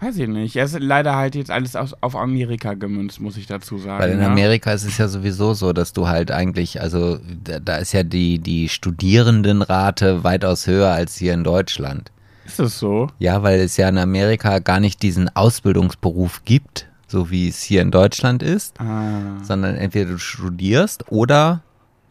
Weiß 0.00 0.16
ich 0.16 0.28
nicht. 0.28 0.56
Er 0.56 0.64
ist 0.64 0.78
leider 0.78 1.14
halt 1.14 1.34
jetzt 1.34 1.50
alles 1.50 1.76
aus, 1.76 1.94
auf 2.00 2.16
Amerika 2.16 2.72
gemünzt, 2.74 3.20
muss 3.20 3.36
ich 3.36 3.46
dazu 3.46 3.76
sagen. 3.76 4.02
Weil 4.02 4.12
in 4.12 4.20
ja. 4.20 4.26
Amerika 4.28 4.72
ist 4.72 4.84
es 4.84 4.96
ja 4.96 5.08
sowieso 5.08 5.52
so, 5.52 5.72
dass 5.74 5.92
du 5.92 6.08
halt 6.08 6.30
eigentlich, 6.30 6.80
also 6.80 7.18
da, 7.44 7.76
ist 7.76 7.92
ja 7.92 8.02
die, 8.02 8.38
die 8.38 8.68
Studierendenrate 8.70 10.24
weitaus 10.24 10.66
höher 10.66 10.90
als 10.90 11.16
hier 11.16 11.34
in 11.34 11.44
Deutschland. 11.44 12.10
Ist 12.46 12.58
das 12.58 12.78
so? 12.78 13.08
Ja, 13.18 13.42
weil 13.42 13.60
es 13.60 13.76
ja 13.76 13.88
in 13.88 13.98
Amerika 13.98 14.58
gar 14.58 14.80
nicht 14.80 15.02
diesen 15.02 15.28
Ausbildungsberuf 15.36 16.44
gibt, 16.44 16.88
so 17.06 17.30
wie 17.30 17.48
es 17.48 17.62
hier 17.62 17.82
in 17.82 17.90
Deutschland 17.90 18.42
ist, 18.42 18.80
Ah. 18.80 19.42
sondern 19.42 19.76
entweder 19.76 20.12
du 20.12 20.18
studierst 20.18 21.10
oder 21.12 21.62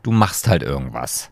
du 0.03 0.11
machst 0.11 0.47
halt 0.47 0.61
irgendwas. 0.63 1.31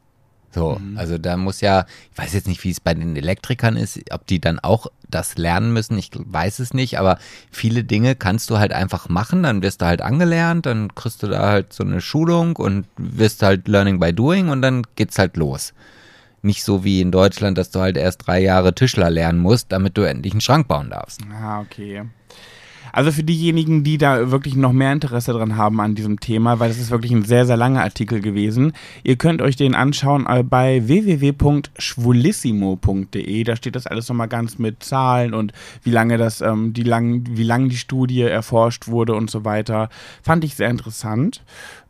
So, 0.52 0.80
also 0.96 1.18
da 1.18 1.38
muss 1.38 1.62
ja, 1.62 1.86
ich 2.12 2.18
weiß 2.18 2.34
jetzt 2.34 2.48
nicht, 2.48 2.64
wie 2.64 2.72
es 2.72 2.80
bei 2.80 2.94
den 2.94 3.16
Elektrikern 3.16 3.76
ist, 3.76 4.00
ob 4.12 4.26
die 4.28 4.40
dann 4.40 4.60
auch 4.60 4.88
das 5.10 5.38
lernen 5.38 5.74
müssen, 5.74 5.98
ich 5.98 6.10
weiß 6.14 6.60
es 6.60 6.74
nicht, 6.74 7.00
aber 7.00 7.20
viele 7.52 7.84
Dinge 7.84 8.16
kannst 8.16 8.50
du 8.50 8.58
halt 8.58 8.74
einfach 8.74 9.10
machen, 9.10 9.44
dann 9.44 9.62
wirst 9.62 9.82
du 9.82 9.86
halt 9.86 10.02
angelernt, 10.02 10.66
dann 10.66 10.96
kriegst 10.96 11.22
du 11.22 11.28
da 11.28 11.50
halt 11.50 11.74
so 11.74 11.84
eine 11.84 12.02
Schulung 12.02 12.56
und 12.56 12.88
wirst 12.98 13.44
halt 13.44 13.68
Learning 13.68 14.00
by 14.00 14.14
Doing 14.14 14.50
und 14.50 14.62
dann 14.62 14.84
geht's 14.96 15.20
halt 15.20 15.38
los. 15.38 15.74
Nicht 16.42 16.64
so 16.64 16.84
wie 16.84 17.02
in 17.02 17.12
Deutschland, 17.12 17.58
dass 17.58 17.72
du 17.72 17.80
halt 17.80 17.98
erst 17.98 18.26
drei 18.26 18.40
Jahre 18.40 18.74
Tischler 18.74 19.10
lernen 19.10 19.40
musst, 19.40 19.72
damit 19.72 19.98
du 19.98 20.04
endlich 20.04 20.34
einen 20.34 20.42
Schrank 20.42 20.68
bauen 20.68 20.90
darfst. 20.90 21.22
Ah, 21.32 21.62
okay. 21.62 22.04
Also 22.92 23.12
für 23.12 23.24
diejenigen, 23.24 23.84
die 23.84 23.98
da 23.98 24.30
wirklich 24.32 24.56
noch 24.56 24.74
mehr 24.74 24.94
Interesse 24.94 25.34
dran 25.34 25.58
haben 25.58 25.82
an 25.82 25.96
diesem 25.96 26.20
Thema, 26.20 26.60
weil 26.60 26.70
das 26.70 26.78
ist 26.80 26.92
wirklich 26.92 27.12
ein 27.12 27.26
sehr, 27.26 27.46
sehr 27.46 27.58
langer 27.58 27.84
Artikel 27.84 28.22
gewesen. 28.22 28.74
Ihr 29.04 29.16
könnt 29.18 29.42
euch 29.42 29.56
den 29.56 29.74
anschauen 29.76 30.26
äh, 30.28 30.44
bei 30.44 30.88
www.schwulissimo.de. 30.88 33.44
Da 33.44 33.56
steht 33.56 33.76
das 33.76 33.88
alles 33.88 34.08
nochmal 34.10 34.28
ganz 34.28 34.60
mit 34.60 34.84
Zahlen 34.84 35.34
und 35.34 35.54
wie 35.84 35.92
lange 35.92 36.18
das, 36.18 36.42
ähm, 36.42 36.74
die 36.74 36.84
lang, 36.84 37.24
wie 37.32 37.44
lange 37.44 37.70
die 37.70 37.78
Studie 37.78 38.22
erforscht 38.22 38.88
wurde 38.88 39.16
und 39.16 39.30
so 39.30 39.46
weiter. 39.46 39.90
Fand 40.22 40.44
ich 40.44 40.56
sehr 40.56 40.70
interessant. 40.70 41.44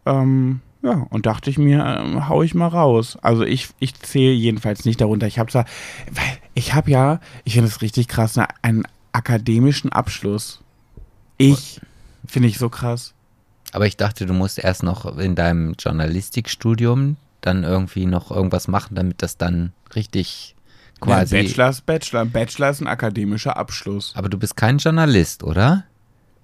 Ähm, 0.05 0.61
ja, 0.83 1.07
und 1.09 1.25
dachte 1.25 1.49
ich 1.49 1.57
mir, 1.57 1.83
ähm, 1.85 2.29
hau 2.29 2.43
ich 2.43 2.53
mal 2.53 2.67
raus. 2.67 3.17
Also 3.21 3.43
ich, 3.43 3.69
ich 3.79 3.95
zähle 3.95 4.33
jedenfalls 4.33 4.85
nicht 4.85 5.01
darunter. 5.01 5.27
Ich 5.27 5.39
habe 5.39 5.51
zwar, 5.51 5.65
weil 6.11 6.37
ich 6.53 6.73
habe 6.73 6.91
ja, 6.91 7.19
ich 7.43 7.53
finde 7.53 7.67
es 7.67 7.81
richtig 7.81 8.07
krass, 8.07 8.35
ne, 8.35 8.47
einen 8.61 8.83
akademischen 9.11 9.91
Abschluss. 9.91 10.61
Ich 11.37 11.81
finde 12.27 12.47
ich 12.49 12.57
so 12.57 12.69
krass. 12.69 13.13
Aber 13.73 13.85
ich 13.85 13.97
dachte, 13.97 14.25
du 14.25 14.33
musst 14.33 14.59
erst 14.59 14.83
noch 14.83 15.17
in 15.17 15.35
deinem 15.35 15.75
Journalistikstudium 15.77 17.17
dann 17.41 17.63
irgendwie 17.63 18.05
noch 18.05 18.31
irgendwas 18.31 18.67
machen, 18.67 18.95
damit 18.95 19.21
das 19.21 19.37
dann 19.37 19.71
richtig 19.95 20.55
quasi. 20.99 21.35
Ja, 21.35 21.43
Bachelor 21.43 21.69
ist 21.69 21.85
Bachelor. 21.85 22.25
Bachelor 22.25 22.69
ist 22.69 22.81
ein 22.81 22.87
akademischer 22.87 23.57
Abschluss. 23.57 24.13
Aber 24.15 24.29
du 24.29 24.37
bist 24.37 24.55
kein 24.57 24.77
Journalist, 24.77 25.43
oder? 25.43 25.83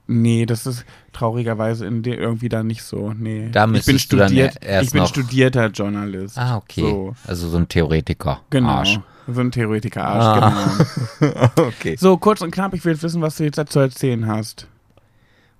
Nee, 0.05 0.45
das 0.45 0.65
ist 0.67 0.85
traurigerweise 1.13 1.85
in 1.85 2.03
der 2.03 2.17
irgendwie 2.19 2.49
da 2.49 2.61
nicht 2.61 2.83
so. 2.83 3.13
Nee. 3.13 3.49
Da 3.51 3.65
ich 3.65 3.85
bin 3.85 3.95
dann 3.95 3.99
studiert, 3.99 4.59
ich 4.81 4.91
bin 4.91 5.07
studierter 5.07 5.67
Journalist. 5.67 6.37
Ah, 6.37 6.57
okay. 6.57 6.81
So, 6.81 7.15
Also 7.25 7.47
so 7.49 7.57
ein 7.57 7.67
Theoretiker. 7.69 8.41
genau. 8.49 8.69
Arsch. 8.69 8.99
So 9.27 9.39
ein 9.39 9.51
Theoretiker 9.51 10.03
Arsch, 10.05 10.41
Ah. 10.43 10.85
genau. 11.19 11.49
okay. 11.67 11.95
So, 11.97 12.17
kurz 12.17 12.41
und 12.41 12.51
knapp, 12.51 12.73
ich 12.73 12.83
will 12.83 13.01
wissen, 13.01 13.21
was 13.21 13.37
du 13.37 13.45
jetzt 13.45 13.61
zu 13.71 13.79
erzählen 13.79 14.27
hast. 14.27 14.67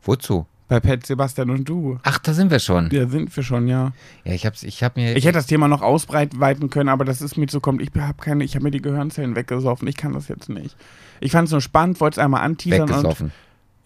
Wozu? 0.04 0.46
Bei 0.70 0.80
Pet, 0.80 1.06
Sebastian 1.06 1.50
und 1.50 1.66
du. 1.70 2.00
Ach, 2.04 2.18
da 2.20 2.34
sind 2.34 2.50
wir 2.50 2.60
schon. 2.60 2.90
Ja, 2.92 3.08
sind 3.08 3.36
wir 3.36 3.44
schon, 3.44 3.68
ja. 3.68 3.92
Ja, 4.24 4.34
ich 4.34 4.46
hab's, 4.46 4.64
ich 4.64 4.82
hab 4.84 4.96
mir. 4.96 5.16
Ich 5.16 5.26
hätte 5.26 5.34
das 5.38 5.46
Thema 5.46 5.68
noch 5.68 5.82
ausbreiten 5.82 6.70
können, 6.70 6.90
aber 6.90 7.06
das 7.06 7.22
ist 7.22 7.38
mir 7.38 7.48
zu 7.48 7.60
kommt. 7.60 7.82
Ich 7.82 7.92
habe 8.00 8.22
keine, 8.22 8.44
ich 8.44 8.56
habe 8.56 8.64
mir 8.64 8.72
die 8.72 8.82
Gehirnzellen 8.82 9.36
weggesoffen. 9.36 9.88
Ich 9.88 9.98
kann 9.98 10.14
das 10.14 10.30
jetzt 10.30 10.50
nicht. 10.50 10.76
Ich 11.20 11.32
fand 11.32 11.48
es 11.48 11.52
nur 11.52 11.62
spannend, 11.62 12.00
wollte 12.00 12.20
es 12.20 12.24
einmal 12.26 12.42
anteasern 12.42 12.90
weggesoffen. 12.90 13.28
und 13.28 13.34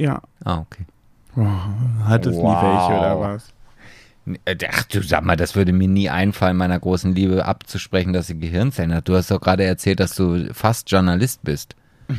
ja. 0.06 0.22
Ah, 0.46 0.60
okay. 0.60 0.86
Hat 2.06 2.26
es 2.26 2.36
nie 2.36 2.42
Wow. 2.42 2.64
welche 2.64 3.00
oder 3.00 3.20
was? 3.20 3.54
Äh, 4.46 4.56
Ach 4.72 4.84
du 4.84 5.02
sag 5.02 5.24
mal, 5.24 5.36
das 5.36 5.56
würde 5.56 5.74
mir 5.74 5.88
nie 5.88 6.10
einfallen, 6.10 6.58
meiner 6.58 6.80
großen 6.80 7.14
Liebe 7.14 7.46
abzusprechen, 7.46 8.14
dass 8.14 8.28
sie 8.28 8.40
Gehirnzellen 8.40 8.94
hat. 8.94 9.08
Du 9.10 9.16
hast 9.16 9.30
doch 9.32 9.42
gerade 9.42 9.64
erzählt, 9.64 10.00
dass 10.00 10.16
du 10.16 10.54
fast 10.54 10.90
Journalist 10.92 11.42
bist. 11.44 11.76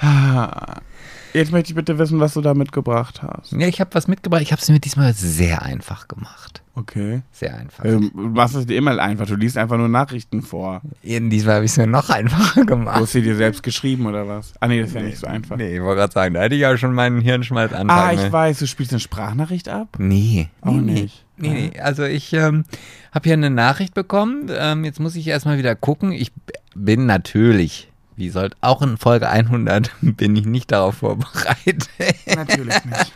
Jetzt 1.34 1.52
möchte 1.52 1.70
ich 1.70 1.74
bitte 1.74 1.98
wissen, 1.98 2.20
was 2.20 2.34
du 2.34 2.40
da 2.40 2.54
mitgebracht 2.54 3.22
hast. 3.22 3.52
Ja, 3.52 3.66
ich 3.68 3.80
habe 3.80 3.90
was 3.94 4.08
mitgebracht. 4.08 4.42
Ich 4.42 4.52
habe 4.52 4.60
es 4.62 4.68
mir 4.68 4.80
diesmal 4.80 5.12
sehr 5.12 5.62
einfach 5.62 6.08
gemacht. 6.08 6.62
Okay. 6.74 7.22
Sehr 7.32 7.56
einfach. 7.58 7.84
Ähm, 7.84 8.10
du 8.14 8.28
machst 8.28 8.54
es 8.54 8.66
dir 8.66 8.76
immer 8.76 8.96
einfach. 8.98 9.26
Du 9.26 9.34
liest 9.34 9.58
einfach 9.58 9.76
nur 9.76 9.88
Nachrichten 9.88 10.42
vor. 10.42 10.80
In 11.02 11.28
diesmal 11.28 11.56
habe 11.56 11.64
ich 11.64 11.72
es 11.72 11.76
mir 11.76 11.88
noch 11.88 12.08
einfacher 12.08 12.60
Du 12.60 12.66
gemacht. 12.66 13.00
hast 13.00 13.12
sie 13.12 13.22
dir 13.22 13.34
selbst 13.36 13.62
geschrieben 13.64 14.06
oder 14.06 14.28
was? 14.28 14.52
Ah, 14.60 14.68
nee, 14.68 14.80
das 14.80 14.90
ist 14.90 14.94
ja 14.94 15.02
nicht 15.02 15.18
so 15.18 15.26
einfach. 15.26 15.56
Nee, 15.56 15.76
ich 15.76 15.82
wollte 15.82 16.00
gerade 16.00 16.12
sagen, 16.12 16.34
da 16.34 16.42
hätte 16.42 16.54
ich 16.54 16.60
ja 16.60 16.76
schon 16.78 16.94
meinen 16.94 17.20
Hirnschmalz 17.20 17.72
anfangen. 17.72 17.90
ah, 17.90 18.12
ich 18.12 18.22
ne? 18.22 18.32
weiß, 18.32 18.58
du 18.60 18.66
spielst 18.68 18.92
eine 18.92 19.00
Sprachnachricht 19.00 19.68
ab? 19.68 19.96
Nee, 19.98 20.48
Auch 20.60 20.72
nee, 20.72 20.92
nicht. 20.92 21.24
Nee, 21.36 21.48
nee, 21.48 21.70
nee. 21.74 21.80
Also 21.80 22.04
ich 22.04 22.32
ähm, 22.32 22.64
habe 23.12 23.24
hier 23.24 23.32
eine 23.34 23.50
Nachricht 23.50 23.94
bekommen. 23.94 24.48
Ähm, 24.50 24.84
jetzt 24.84 25.00
muss 25.00 25.16
ich 25.16 25.26
erstmal 25.26 25.58
wieder 25.58 25.74
gucken. 25.74 26.12
Ich 26.12 26.32
bin 26.76 27.06
natürlich, 27.06 27.87
wie 28.18 28.28
sollt 28.30 28.56
auch 28.60 28.82
in 28.82 28.96
Folge 28.98 29.28
100, 29.28 29.90
bin 30.02 30.36
ich 30.36 30.44
nicht 30.46 30.70
darauf 30.72 30.96
vorbereitet. 30.96 31.88
Natürlich 32.34 32.84
nicht. 32.84 33.12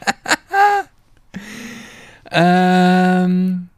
ähm, 2.31 3.69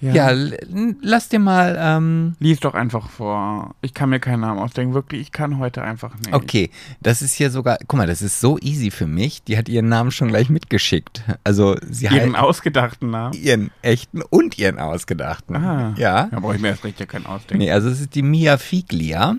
ja, 0.00 0.30
n- 0.30 0.96
lass 1.00 1.28
dir 1.28 1.38
mal, 1.38 1.76
ähm, 1.78 2.34
Lies 2.40 2.58
doch 2.58 2.74
einfach 2.74 3.08
vor. 3.08 3.76
Ich 3.82 3.94
kann 3.94 4.10
mir 4.10 4.18
keinen 4.18 4.40
Namen 4.40 4.58
ausdenken. 4.58 4.94
Wirklich, 4.94 5.20
ich 5.20 5.30
kann 5.32 5.58
heute 5.58 5.82
einfach 5.82 6.16
nicht. 6.16 6.32
okay, 6.32 6.70
das 7.00 7.22
ist 7.22 7.34
hier 7.34 7.50
sogar, 7.50 7.78
guck 7.86 7.98
mal, 7.98 8.08
das 8.08 8.20
ist 8.20 8.40
so 8.40 8.58
easy 8.58 8.90
für 8.90 9.06
mich. 9.06 9.44
Die 9.44 9.56
hat 9.56 9.68
ihren 9.68 9.88
Namen 9.88 10.10
schon 10.10 10.26
gleich 10.28 10.50
mitgeschickt. 10.50 11.22
Also 11.44 11.76
sie 11.88 12.06
Ihren 12.06 12.36
hat 12.36 12.42
ausgedachten 12.42 13.10
Namen? 13.10 13.34
ihren 13.34 13.70
echten 13.82 14.22
und 14.22 14.58
ihren 14.58 14.80
ausgedachten. 14.80 15.54
Ah. 15.54 15.94
Ja. 15.96 16.26
Da 16.32 16.40
brauche 16.40 16.56
ich 16.56 16.60
mir 16.60 16.68
erst 16.68 16.82
recht 16.82 16.98
ja 16.98 17.06
keinen 17.06 17.26
ausdenken. 17.26 17.62
Nee, 17.62 17.70
also 17.70 17.88
es 17.88 18.00
ist 18.00 18.16
die 18.16 18.22
Mia 18.22 18.58
Figlia. 18.58 19.36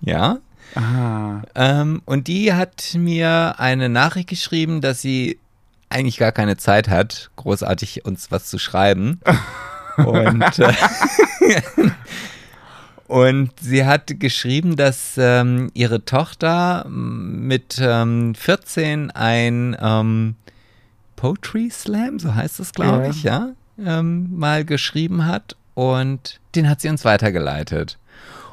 Ja. 0.00 0.38
Ah. 0.74 1.42
Ähm, 1.54 2.02
und 2.04 2.26
die 2.28 2.52
hat 2.52 2.94
mir 2.94 3.54
eine 3.58 3.88
Nachricht 3.88 4.28
geschrieben, 4.28 4.80
dass 4.80 5.00
sie 5.00 5.38
eigentlich 5.88 6.18
gar 6.18 6.32
keine 6.32 6.56
Zeit 6.56 6.88
hat, 6.88 7.30
großartig 7.36 8.04
uns 8.04 8.30
was 8.30 8.46
zu 8.46 8.58
schreiben. 8.58 9.20
Und, 9.96 10.58
äh, 10.58 10.74
und 13.06 13.50
sie 13.60 13.86
hat 13.86 14.18
geschrieben, 14.20 14.76
dass 14.76 15.14
ähm, 15.16 15.70
ihre 15.74 16.04
Tochter 16.04 16.84
mit 16.88 17.78
ähm, 17.80 18.34
14 18.34 19.10
ein 19.12 19.76
ähm, 19.80 20.34
Poetry 21.14 21.70
Slam, 21.70 22.18
so 22.18 22.34
heißt 22.34 22.60
es, 22.60 22.72
glaube 22.72 23.04
Ja. 23.04 23.10
ich, 23.10 23.22
ja, 23.22 23.48
ähm, 23.82 24.36
mal 24.36 24.64
geschrieben 24.66 25.24
hat. 25.24 25.56
Und 25.74 26.40
den 26.54 26.68
hat 26.68 26.80
sie 26.80 26.88
uns 26.88 27.04
weitergeleitet. 27.04 27.96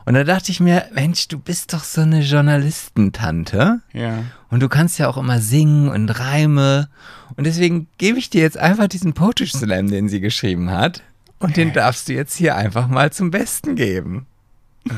Und 0.06 0.16
da 0.16 0.24
dachte 0.24 0.52
ich 0.52 0.60
mir, 0.60 0.86
Mensch, 0.94 1.28
du 1.30 1.40
bist 1.40 1.74
doch 1.74 1.84
so 1.84 2.02
eine 2.02 2.22
Journalistentante. 2.22 3.80
Ja. 3.94 4.24
Und 4.50 4.62
du 4.62 4.70
kannst 4.70 5.00
ja 5.00 5.08
auch 5.08 5.18
immer 5.18 5.40
singen 5.40 5.88
und 5.90 6.10
Reime. 6.20 6.90
Und 7.36 7.46
deswegen 7.46 7.88
gebe 7.98 8.20
ich 8.20 8.30
dir 8.30 8.42
jetzt 8.42 8.58
einfach 8.58 8.88
diesen 8.88 9.14
Poetry 9.14 9.48
Slam, 9.48 9.90
den 9.90 10.10
sie 10.10 10.20
geschrieben 10.20 10.72
hat. 10.72 11.02
Und 11.40 11.58
den 11.58 11.74
darfst 11.74 12.10
du 12.10 12.14
jetzt 12.14 12.36
hier 12.36 12.56
einfach 12.56 12.88
mal 12.88 13.12
zum 13.12 13.32
Besten 13.32 13.76
geben. 13.76 14.28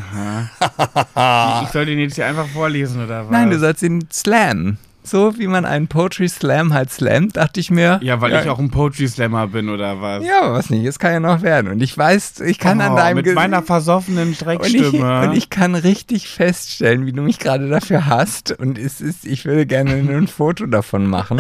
Ich 1.64 1.70
soll 1.70 1.86
den 1.86 2.00
jetzt 2.00 2.16
hier 2.16 2.26
einfach 2.26 2.48
vorlesen, 2.48 3.04
oder 3.04 3.26
was? 3.26 3.32
Nein, 3.32 3.50
du 3.50 3.60
sollst 3.60 3.84
ihn 3.84 4.08
slammen. 4.12 4.78
So 5.08 5.38
wie 5.38 5.48
man 5.48 5.66
einen 5.66 5.88
Poetry 5.88 6.28
Slam 6.28 6.74
halt 6.74 6.92
slammt, 6.92 7.38
dachte 7.38 7.60
ich 7.60 7.70
mir. 7.70 8.00
Ja, 8.02 8.20
weil 8.22 8.34
ich 8.42 8.50
auch 8.50 8.58
ein 8.60 8.72
Poetry 8.72 9.08
Slammer 9.08 9.48
bin, 9.48 9.70
oder 9.70 10.02
was? 10.02 10.26
Ja, 10.26 10.52
was 10.52 10.70
nicht, 10.72 10.84
es 10.86 10.98
kann 11.00 11.14
ja 11.14 11.20
noch 11.20 11.42
werden. 11.44 11.72
Und 11.72 11.82
ich 11.82 11.96
weiß, 11.98 12.40
ich 12.42 12.58
kann 12.58 12.82
an 12.82 12.94
Oh, 12.94 12.96
deinem 12.96 13.18
Mit 13.18 13.26
Gesicht- 13.26 13.36
meiner 13.36 13.62
versoffenen 13.62 14.24
und 14.24 14.32
ich, 14.32 14.38
Streckstimme. 14.40 15.22
und 15.30 15.34
ich 15.38 15.50
kann 15.52 15.76
richtig 15.76 16.28
feststellen, 16.28 17.06
wie 17.06 17.14
du 17.14 17.22
mich 17.22 17.38
gerade 17.40 17.70
dafür 17.70 18.08
hast. 18.08 18.52
Und 18.52 18.78
es 18.80 19.00
ist, 19.00 19.26
ich 19.26 19.46
würde 19.46 19.66
gerne 19.66 19.92
ein 19.94 20.28
Foto 20.28 20.66
davon 20.66 21.06
machen. 21.08 21.40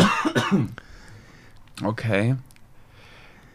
okay. 1.84 2.36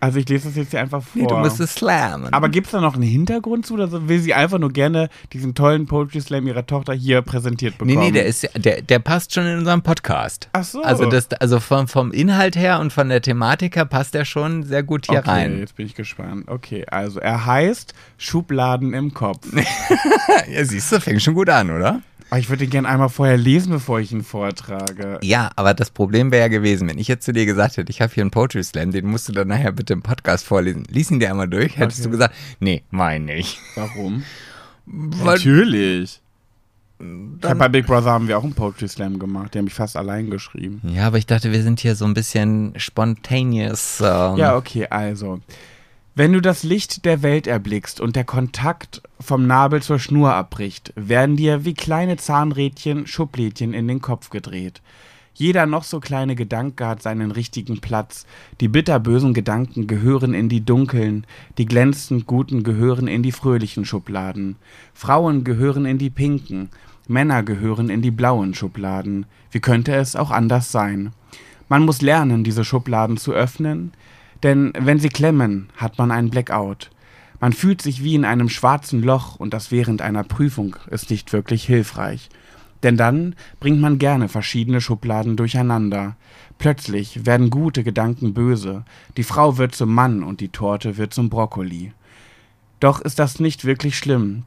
Also 0.00 0.18
ich 0.18 0.28
lese 0.28 0.48
das 0.48 0.56
jetzt 0.56 0.70
hier 0.70 0.80
einfach 0.80 1.02
vor. 1.02 1.20
Nee, 1.22 1.28
du 1.28 1.36
musst 1.36 1.60
es 1.60 1.74
slammen. 1.74 2.32
Aber 2.32 2.48
gibt 2.48 2.66
es 2.66 2.72
da 2.72 2.80
noch 2.80 2.94
einen 2.94 3.02
Hintergrund 3.02 3.66
zu? 3.66 3.74
Oder 3.74 3.88
so? 3.88 4.08
will 4.08 4.18
sie 4.18 4.32
einfach 4.34 4.58
nur 4.58 4.70
gerne 4.72 5.08
diesen 5.32 5.54
tollen 5.54 5.86
Poetry 5.86 6.20
Slam 6.20 6.46
ihrer 6.46 6.66
Tochter 6.66 6.94
hier 6.94 7.20
präsentiert 7.22 7.74
Nee, 7.80 7.92
bekommen? 7.94 8.06
nee, 8.06 8.12
der 8.12 8.24
ist 8.26 8.48
der, 8.56 8.82
der 8.82 8.98
passt 8.98 9.34
schon 9.34 9.46
in 9.46 9.58
unserem 9.58 9.82
Podcast. 9.82 10.48
Ach 10.54 10.64
so. 10.64 10.82
Also 10.82 11.06
das, 11.06 11.30
also 11.32 11.60
vom, 11.60 11.86
vom 11.86 12.12
Inhalt 12.12 12.56
her 12.56 12.80
und 12.80 12.92
von 12.92 13.08
der 13.10 13.20
Thematik 13.20 13.76
her 13.76 13.84
passt 13.84 14.14
er 14.14 14.24
schon 14.24 14.62
sehr 14.62 14.82
gut 14.82 15.06
hier 15.08 15.18
okay, 15.20 15.30
rein. 15.30 15.58
jetzt 15.58 15.76
bin 15.76 15.86
ich 15.86 15.94
gespannt. 15.94 16.48
Okay, 16.48 16.86
also 16.90 17.20
er 17.20 17.44
heißt 17.46 17.92
Schubladen 18.16 18.94
im 18.94 19.12
Kopf. 19.14 19.46
Ja, 20.50 20.64
siehst 20.64 20.90
du, 20.92 21.00
fängt 21.00 21.22
schon 21.22 21.34
gut 21.34 21.48
an, 21.50 21.70
oder? 21.70 22.00
Aber 22.30 22.38
ich 22.38 22.48
würde 22.48 22.64
ihn 22.64 22.70
gerne 22.70 22.88
einmal 22.88 23.08
vorher 23.08 23.36
lesen, 23.36 23.70
bevor 23.72 23.98
ich 24.00 24.12
ihn 24.12 24.22
vortrage. 24.22 25.18
Ja, 25.22 25.50
aber 25.56 25.74
das 25.74 25.90
Problem 25.90 26.30
wäre 26.30 26.42
ja 26.42 26.48
gewesen, 26.48 26.88
wenn 26.88 26.98
ich 26.98 27.08
jetzt 27.08 27.24
zu 27.24 27.32
dir 27.32 27.44
gesagt 27.44 27.76
hätte, 27.76 27.90
ich 27.90 28.00
habe 28.00 28.12
hier 28.14 28.22
einen 28.22 28.30
Poetry 28.30 28.62
Slam, 28.62 28.92
den 28.92 29.06
musst 29.06 29.28
du 29.28 29.32
dann 29.32 29.48
nachher 29.48 29.72
bitte 29.72 29.92
im 29.92 30.02
Podcast 30.02 30.44
vorlesen. 30.46 30.84
Lies 30.88 31.10
ihn 31.10 31.18
dir 31.20 31.30
einmal 31.30 31.48
durch, 31.48 31.76
hättest 31.76 32.00
Okay. 32.00 32.04
du 32.06 32.10
gesagt, 32.12 32.34
nee, 32.60 32.84
meine 32.90 33.34
ich. 33.34 33.58
Warum? 33.74 34.22
Weil, 34.86 35.34
Natürlich. 35.36 36.20
Dann, 36.98 37.56
bei 37.56 37.68
Big 37.68 37.86
Brother 37.86 38.10
haben 38.10 38.28
wir 38.28 38.36
auch 38.38 38.44
einen 38.44 38.52
Poetry 38.52 38.86
Slam 38.86 39.18
gemacht. 39.18 39.54
Die 39.54 39.58
haben 39.58 39.64
mich 39.64 39.74
fast 39.74 39.96
allein 39.96 40.28
geschrieben. 40.30 40.82
ja, 40.84 41.06
aber 41.06 41.16
ich 41.18 41.26
dachte, 41.26 41.50
wir 41.50 41.62
sind 41.62 41.80
hier 41.80 41.96
so 41.96 42.04
ein 42.04 42.12
bisschen 42.14 42.74
spontaneous. 42.76 44.00
Ähm, 44.00 44.36
Ja, 44.36 44.56
okay, 44.56 44.86
also. 44.88 45.40
Wenn 46.16 46.32
du 46.32 46.40
das 46.40 46.64
Licht 46.64 47.04
der 47.04 47.22
Welt 47.22 47.46
erblickst 47.46 48.00
und 48.00 48.16
der 48.16 48.24
Kontakt 48.24 49.00
vom 49.20 49.46
Nabel 49.46 49.80
zur 49.80 50.00
Schnur 50.00 50.34
abbricht, 50.34 50.92
werden 50.96 51.36
dir 51.36 51.64
wie 51.64 51.74
kleine 51.74 52.16
Zahnrädchen 52.16 53.06
Schublädchen 53.06 53.72
in 53.72 53.86
den 53.86 54.00
Kopf 54.00 54.28
gedreht. 54.28 54.82
Jeder 55.34 55.66
noch 55.66 55.84
so 55.84 56.00
kleine 56.00 56.34
Gedanke 56.34 56.84
hat 56.84 57.00
seinen 57.00 57.30
richtigen 57.30 57.80
Platz. 57.80 58.26
Die 58.60 58.66
bitterbösen 58.66 59.34
Gedanken 59.34 59.86
gehören 59.86 60.34
in 60.34 60.48
die 60.48 60.64
dunklen, 60.64 61.24
die 61.58 61.64
glänzend 61.66 62.26
guten 62.26 62.64
gehören 62.64 63.06
in 63.06 63.22
die 63.22 63.32
fröhlichen 63.32 63.84
Schubladen. 63.84 64.56
Frauen 64.92 65.44
gehören 65.44 65.86
in 65.86 65.98
die 65.98 66.10
pinken, 66.10 66.70
Männer 67.06 67.44
gehören 67.44 67.88
in 67.88 68.02
die 68.02 68.10
blauen 68.10 68.52
Schubladen. 68.54 69.26
Wie 69.52 69.60
könnte 69.60 69.94
es 69.94 70.16
auch 70.16 70.32
anders 70.32 70.72
sein? 70.72 71.12
Man 71.68 71.84
muss 71.84 72.02
lernen, 72.02 72.42
diese 72.42 72.64
Schubladen 72.64 73.16
zu 73.16 73.32
öffnen, 73.32 73.92
denn 74.42 74.72
wenn 74.78 74.98
sie 74.98 75.08
klemmen, 75.08 75.68
hat 75.76 75.98
man 75.98 76.10
einen 76.10 76.30
Blackout. 76.30 76.90
Man 77.40 77.52
fühlt 77.52 77.80
sich 77.80 78.04
wie 78.04 78.14
in 78.14 78.24
einem 78.24 78.48
schwarzen 78.48 79.02
Loch 79.02 79.36
und 79.36 79.54
das 79.54 79.70
während 79.70 80.02
einer 80.02 80.24
Prüfung 80.24 80.76
ist 80.90 81.10
nicht 81.10 81.32
wirklich 81.32 81.64
hilfreich. 81.64 82.28
Denn 82.82 82.96
dann 82.96 83.34
bringt 83.60 83.80
man 83.80 83.98
gerne 83.98 84.28
verschiedene 84.28 84.80
Schubladen 84.80 85.36
durcheinander. 85.36 86.16
Plötzlich 86.58 87.26
werden 87.26 87.50
gute 87.50 87.84
Gedanken 87.84 88.34
böse, 88.34 88.84
die 89.16 89.22
Frau 89.22 89.58
wird 89.58 89.74
zum 89.74 89.94
Mann 89.94 90.22
und 90.22 90.40
die 90.40 90.48
Torte 90.48 90.96
wird 90.96 91.12
zum 91.12 91.30
Brokkoli. 91.30 91.92
Doch 92.78 93.00
ist 93.00 93.18
das 93.18 93.40
nicht 93.40 93.64
wirklich 93.64 93.96
schlimm, 93.98 94.44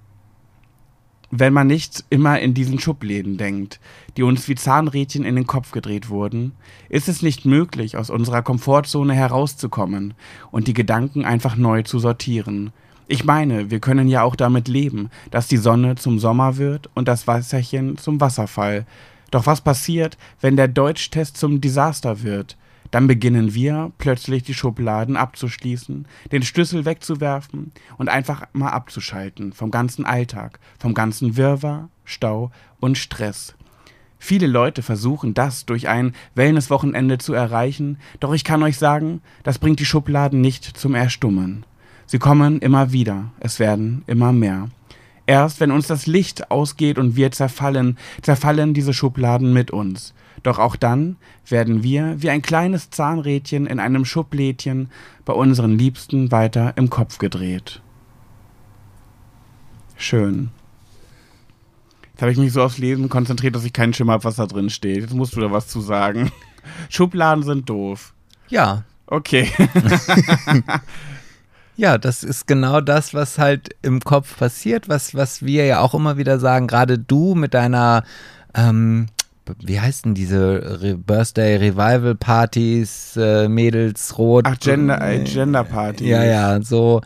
wenn 1.35 1.53
man 1.53 1.67
nicht 1.67 2.03
immer 2.09 2.39
in 2.39 2.53
diesen 2.53 2.79
Schubläden 2.79 3.37
denkt, 3.37 3.79
die 4.17 4.23
uns 4.23 4.47
wie 4.47 4.55
Zahnrädchen 4.55 5.25
in 5.25 5.35
den 5.35 5.47
Kopf 5.47 5.71
gedreht 5.71 6.09
wurden, 6.09 6.51
ist 6.89 7.09
es 7.09 7.21
nicht 7.23 7.45
möglich, 7.45 7.97
aus 7.97 8.09
unserer 8.09 8.43
Komfortzone 8.43 9.13
herauszukommen 9.13 10.13
und 10.51 10.67
die 10.67 10.73
Gedanken 10.73 11.25
einfach 11.25 11.55
neu 11.55 11.81
zu 11.81 11.97
sortieren, 11.97 12.71
ich 13.07 13.25
meine, 13.25 13.69
wir 13.69 13.79
können 13.79 14.07
ja 14.07 14.23
auch 14.23 14.35
damit 14.35 14.67
leben, 14.67 15.09
dass 15.29 15.47
die 15.47 15.57
Sonne 15.57 15.95
zum 15.95 16.19
Sommer 16.19 16.57
wird 16.57 16.89
und 16.93 17.07
das 17.07 17.27
Wasserchen 17.27 17.97
zum 17.97 18.21
Wasserfall. 18.21 18.85
Doch 19.29 19.45
was 19.45 19.61
passiert, 19.61 20.17
wenn 20.39 20.55
der 20.55 20.69
Deutschtest 20.69 21.35
zum 21.35 21.59
Desaster 21.59 22.23
wird? 22.23 22.55
Dann 22.93 23.07
beginnen 23.07 23.55
wir 23.55 23.91
plötzlich 23.97 24.43
die 24.43 24.53
Schubladen 24.53 25.17
abzuschließen, 25.17 26.05
den 26.31 26.43
Schlüssel 26.43 26.85
wegzuwerfen 26.85 27.71
und 27.97 28.07
einfach 28.07 28.43
mal 28.53 28.69
abzuschalten 28.69 29.51
vom 29.51 29.71
ganzen 29.71 30.05
Alltag, 30.05 30.59
vom 30.77 30.93
ganzen 30.93 31.35
Wirrwarr, 31.35 31.89
Stau 32.05 32.51
und 32.79 32.99
Stress. 32.99 33.55
Viele 34.19 34.45
Leute 34.45 34.83
versuchen 34.83 35.33
das 35.33 35.65
durch 35.65 35.87
ein 35.87 36.13
Wellnesswochenende 36.35 37.17
zu 37.17 37.33
erreichen, 37.33 37.97
doch 38.19 38.31
ich 38.31 38.43
kann 38.43 38.61
euch 38.61 38.77
sagen, 38.77 39.23
das 39.41 39.57
bringt 39.57 39.79
die 39.79 39.85
Schubladen 39.85 40.39
nicht 40.39 40.63
zum 40.63 40.93
Erstummen. 40.93 41.65
Sie 42.05 42.19
kommen 42.19 42.59
immer 42.59 42.91
wieder, 42.91 43.31
es 43.39 43.57
werden 43.57 44.03
immer 44.05 44.31
mehr. 44.33 44.69
Erst 45.25 45.59
wenn 45.59 45.71
uns 45.71 45.87
das 45.87 46.05
Licht 46.05 46.51
ausgeht 46.51 46.97
und 46.97 47.15
wir 47.15 47.31
zerfallen, 47.31 47.97
zerfallen 48.21 48.73
diese 48.73 48.93
Schubladen 48.93 49.53
mit 49.53 49.71
uns. 49.71 50.13
Doch 50.43 50.59
auch 50.59 50.75
dann 50.75 51.15
werden 51.47 51.83
wir 51.83 52.21
wie 52.21 52.29
ein 52.29 52.41
kleines 52.41 52.89
Zahnrädchen 52.89 53.65
in 53.65 53.79
einem 53.79 54.03
Schublädchen 54.03 54.89
bei 55.23 55.33
unseren 55.33 55.77
Liebsten 55.77 56.31
weiter 56.31 56.73
im 56.75 56.89
Kopf 56.89 57.17
gedreht. 57.17 57.81
Schön. 59.95 60.49
Jetzt 62.11 62.21
habe 62.21 62.31
ich 62.31 62.37
mich 62.37 62.51
so 62.51 62.61
aufs 62.61 62.77
Lesen 62.77 63.07
konzentriert, 63.07 63.55
dass 63.55 63.63
ich 63.63 63.71
keinen 63.71 63.93
Schimmer 63.93 64.13
habe, 64.13 64.25
was 64.25 64.35
da 64.35 64.45
drin 64.45 64.69
steht. 64.69 64.97
Jetzt 64.97 65.13
musst 65.13 65.35
du 65.35 65.39
da 65.39 65.51
was 65.51 65.69
zu 65.69 65.79
sagen. 65.79 66.31
Schubladen 66.89 67.43
sind 67.43 67.69
doof. 67.69 68.13
Ja. 68.49 68.83
Okay. 69.07 69.49
Ja, 71.75 71.97
das 71.97 72.23
ist 72.23 72.47
genau 72.47 72.81
das, 72.81 73.13
was 73.13 73.39
halt 73.39 73.75
im 73.81 73.99
Kopf 74.01 74.37
passiert, 74.37 74.89
was, 74.89 75.15
was 75.15 75.43
wir 75.43 75.65
ja 75.65 75.79
auch 75.79 75.93
immer 75.93 76.17
wieder 76.17 76.39
sagen, 76.39 76.67
gerade 76.67 76.99
du 76.99 77.33
mit 77.33 77.53
deiner, 77.53 78.03
ähm, 78.53 79.07
wie 79.59 79.79
heißen 79.79 80.13
diese 80.13 80.81
Re 80.81 80.95
Birthday 80.95 81.57
Revival 81.57 82.15
Partys, 82.15 83.17
äh, 83.17 83.47
Mädels, 83.47 84.17
Rot. 84.17 84.45
Ach, 84.47 84.57
Gender, 84.59 85.01
äh, 85.01 85.23
Gender 85.23 85.63
Partys. 85.63 86.07
Ja, 86.07 86.23
ja, 86.23 86.61
so, 86.61 87.01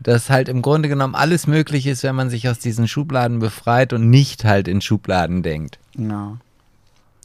dass 0.00 0.30
halt 0.30 0.48
im 0.48 0.62
Grunde 0.62 0.88
genommen 0.88 1.14
alles 1.14 1.46
möglich 1.46 1.86
ist, 1.86 2.02
wenn 2.02 2.14
man 2.14 2.30
sich 2.30 2.48
aus 2.48 2.58
diesen 2.58 2.88
Schubladen 2.88 3.38
befreit 3.38 3.92
und 3.92 4.08
nicht 4.08 4.44
halt 4.44 4.66
in 4.66 4.80
Schubladen 4.80 5.42
denkt. 5.42 5.78
Ja. 5.98 6.38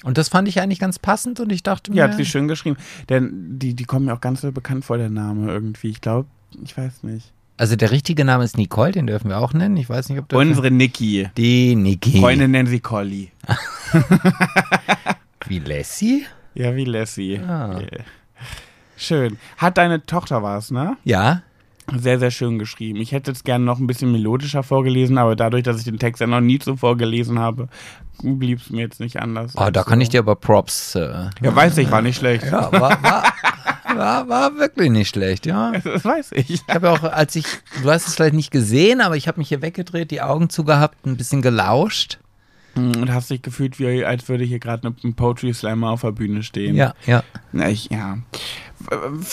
Und 0.04 0.18
das 0.18 0.30
fand 0.30 0.48
ich 0.48 0.60
eigentlich 0.60 0.80
ganz 0.80 1.00
passend 1.00 1.40
und 1.40 1.52
ich 1.52 1.64
dachte 1.64 1.92
mir. 1.92 1.98
Ja, 1.98 2.04
hat 2.06 2.16
sie 2.16 2.26
schön 2.26 2.48
geschrieben. 2.48 2.78
Denn 3.10 3.60
die, 3.60 3.76
die 3.76 3.84
kommen 3.86 4.08
mir 4.08 4.14
auch 4.14 4.22
ganz 4.22 4.42
so 4.42 4.52
bekannt 4.52 4.84
vor, 4.84 4.98
der 4.98 5.12
Name 5.12 5.52
irgendwie. 5.52 5.90
Ich 5.90 6.02
glaube, 6.02 6.28
ich 6.64 6.78
weiß 6.78 7.04
nicht. 7.04 7.32
Also 7.58 7.76
der 7.76 7.92
richtige 7.92 8.26
Name 8.26 8.44
ist 8.44 8.58
Nicole, 8.58 8.92
den 8.92 9.08
dürfen 9.08 9.30
wir 9.30 9.38
auch 9.38 9.54
nennen. 9.54 9.78
Ich 9.78 9.90
weiß 9.90 10.10
nicht, 10.10 10.20
ob. 10.20 10.34
Unsere 10.34 10.72
Niki. 10.72 11.30
Die 11.38 11.76
Niki. 11.76 12.20
Freunde 12.20 12.48
nennen 12.48 12.68
sie 12.68 12.80
Colli. 12.80 13.32
wie 15.48 15.60
Lassie? 15.60 16.26
Ja, 16.56 16.76
wie 16.76 16.86
Lassie. 16.86 17.40
Ah. 17.40 17.80
Yeah. 17.80 18.04
Schön. 18.98 19.38
Hat 19.58 19.78
deine 19.78 20.06
Tochter 20.06 20.44
was, 20.44 20.72
ne? 20.72 20.98
Ja. 21.04 21.44
Sehr, 21.96 22.20
sehr 22.20 22.32
schön 22.32 22.60
geschrieben. 22.60 23.02
Ich 23.02 23.12
hätte 23.12 23.32
es 23.32 23.44
gerne 23.44 23.66
noch 23.66 23.80
ein 23.80 23.88
bisschen 23.88 24.12
melodischer 24.12 24.64
vorgelesen, 24.64 25.18
aber 25.18 25.36
dadurch, 25.36 25.64
dass 25.64 25.78
ich 25.78 25.84
den 25.84 26.00
Text 26.00 26.22
ja 26.22 26.28
noch 26.28 26.40
nie 26.40 26.60
zuvor 26.60 26.98
gelesen 26.98 27.40
habe, 27.40 27.68
blieb 28.24 28.60
es 28.60 28.70
mir 28.70 28.82
jetzt 28.82 29.00
nicht 29.00 29.20
anders. 29.20 29.54
Oh, 29.56 29.70
da 29.72 29.84
so. 29.84 29.90
kann 29.90 30.02
ich 30.02 30.10
dir 30.10 30.20
aber 30.20 30.36
Props. 30.36 30.96
Äh, 30.96 31.30
ja, 31.42 31.56
weiß 31.56 31.78
ich, 31.80 31.92
war 31.92 32.02
nicht 32.02 32.18
schlecht. 32.18 32.46
Ja, 32.46 32.72
war, 32.72 33.04
war, 33.04 33.34
war, 33.98 34.30
war 34.30 34.56
wirklich 34.58 34.90
nicht 34.90 35.10
schlecht, 35.10 35.46
ja. 35.46 35.72
Das 35.84 36.06
weiß 36.06 36.32
ich. 36.34 36.50
Ich 36.50 36.64
habe 36.70 36.90
auch, 36.90 37.04
als 37.04 37.36
ich, 37.36 37.46
du 37.82 37.90
hast 37.90 38.08
es 38.08 38.16
vielleicht 38.16 38.36
nicht 38.36 38.52
gesehen, 38.52 39.02
aber 39.02 39.18
ich 39.18 39.28
habe 39.28 39.40
mich 39.40 39.50
hier 39.50 39.62
weggedreht, 39.62 40.12
die 40.12 40.22
Augen 40.22 40.50
zugehabt, 40.50 41.06
ein 41.06 41.18
bisschen 41.18 41.42
gelauscht. 41.42 42.20
Und 42.76 43.12
hast 43.12 43.30
dich 43.30 43.42
gefühlt, 43.42 43.80
wie 43.80 44.06
als 44.06 44.30
würde 44.30 44.46
hier 44.46 44.60
gerade 44.60 44.94
ein 45.04 45.14
Poetry 45.16 45.54
Slammer 45.54 45.92
auf 45.92 46.02
der 46.02 46.14
Bühne 46.14 46.42
stehen. 46.42 46.76
Ja, 46.76 46.94
ja. 47.06 47.24
Ich, 47.68 47.90
ja. 47.90 48.18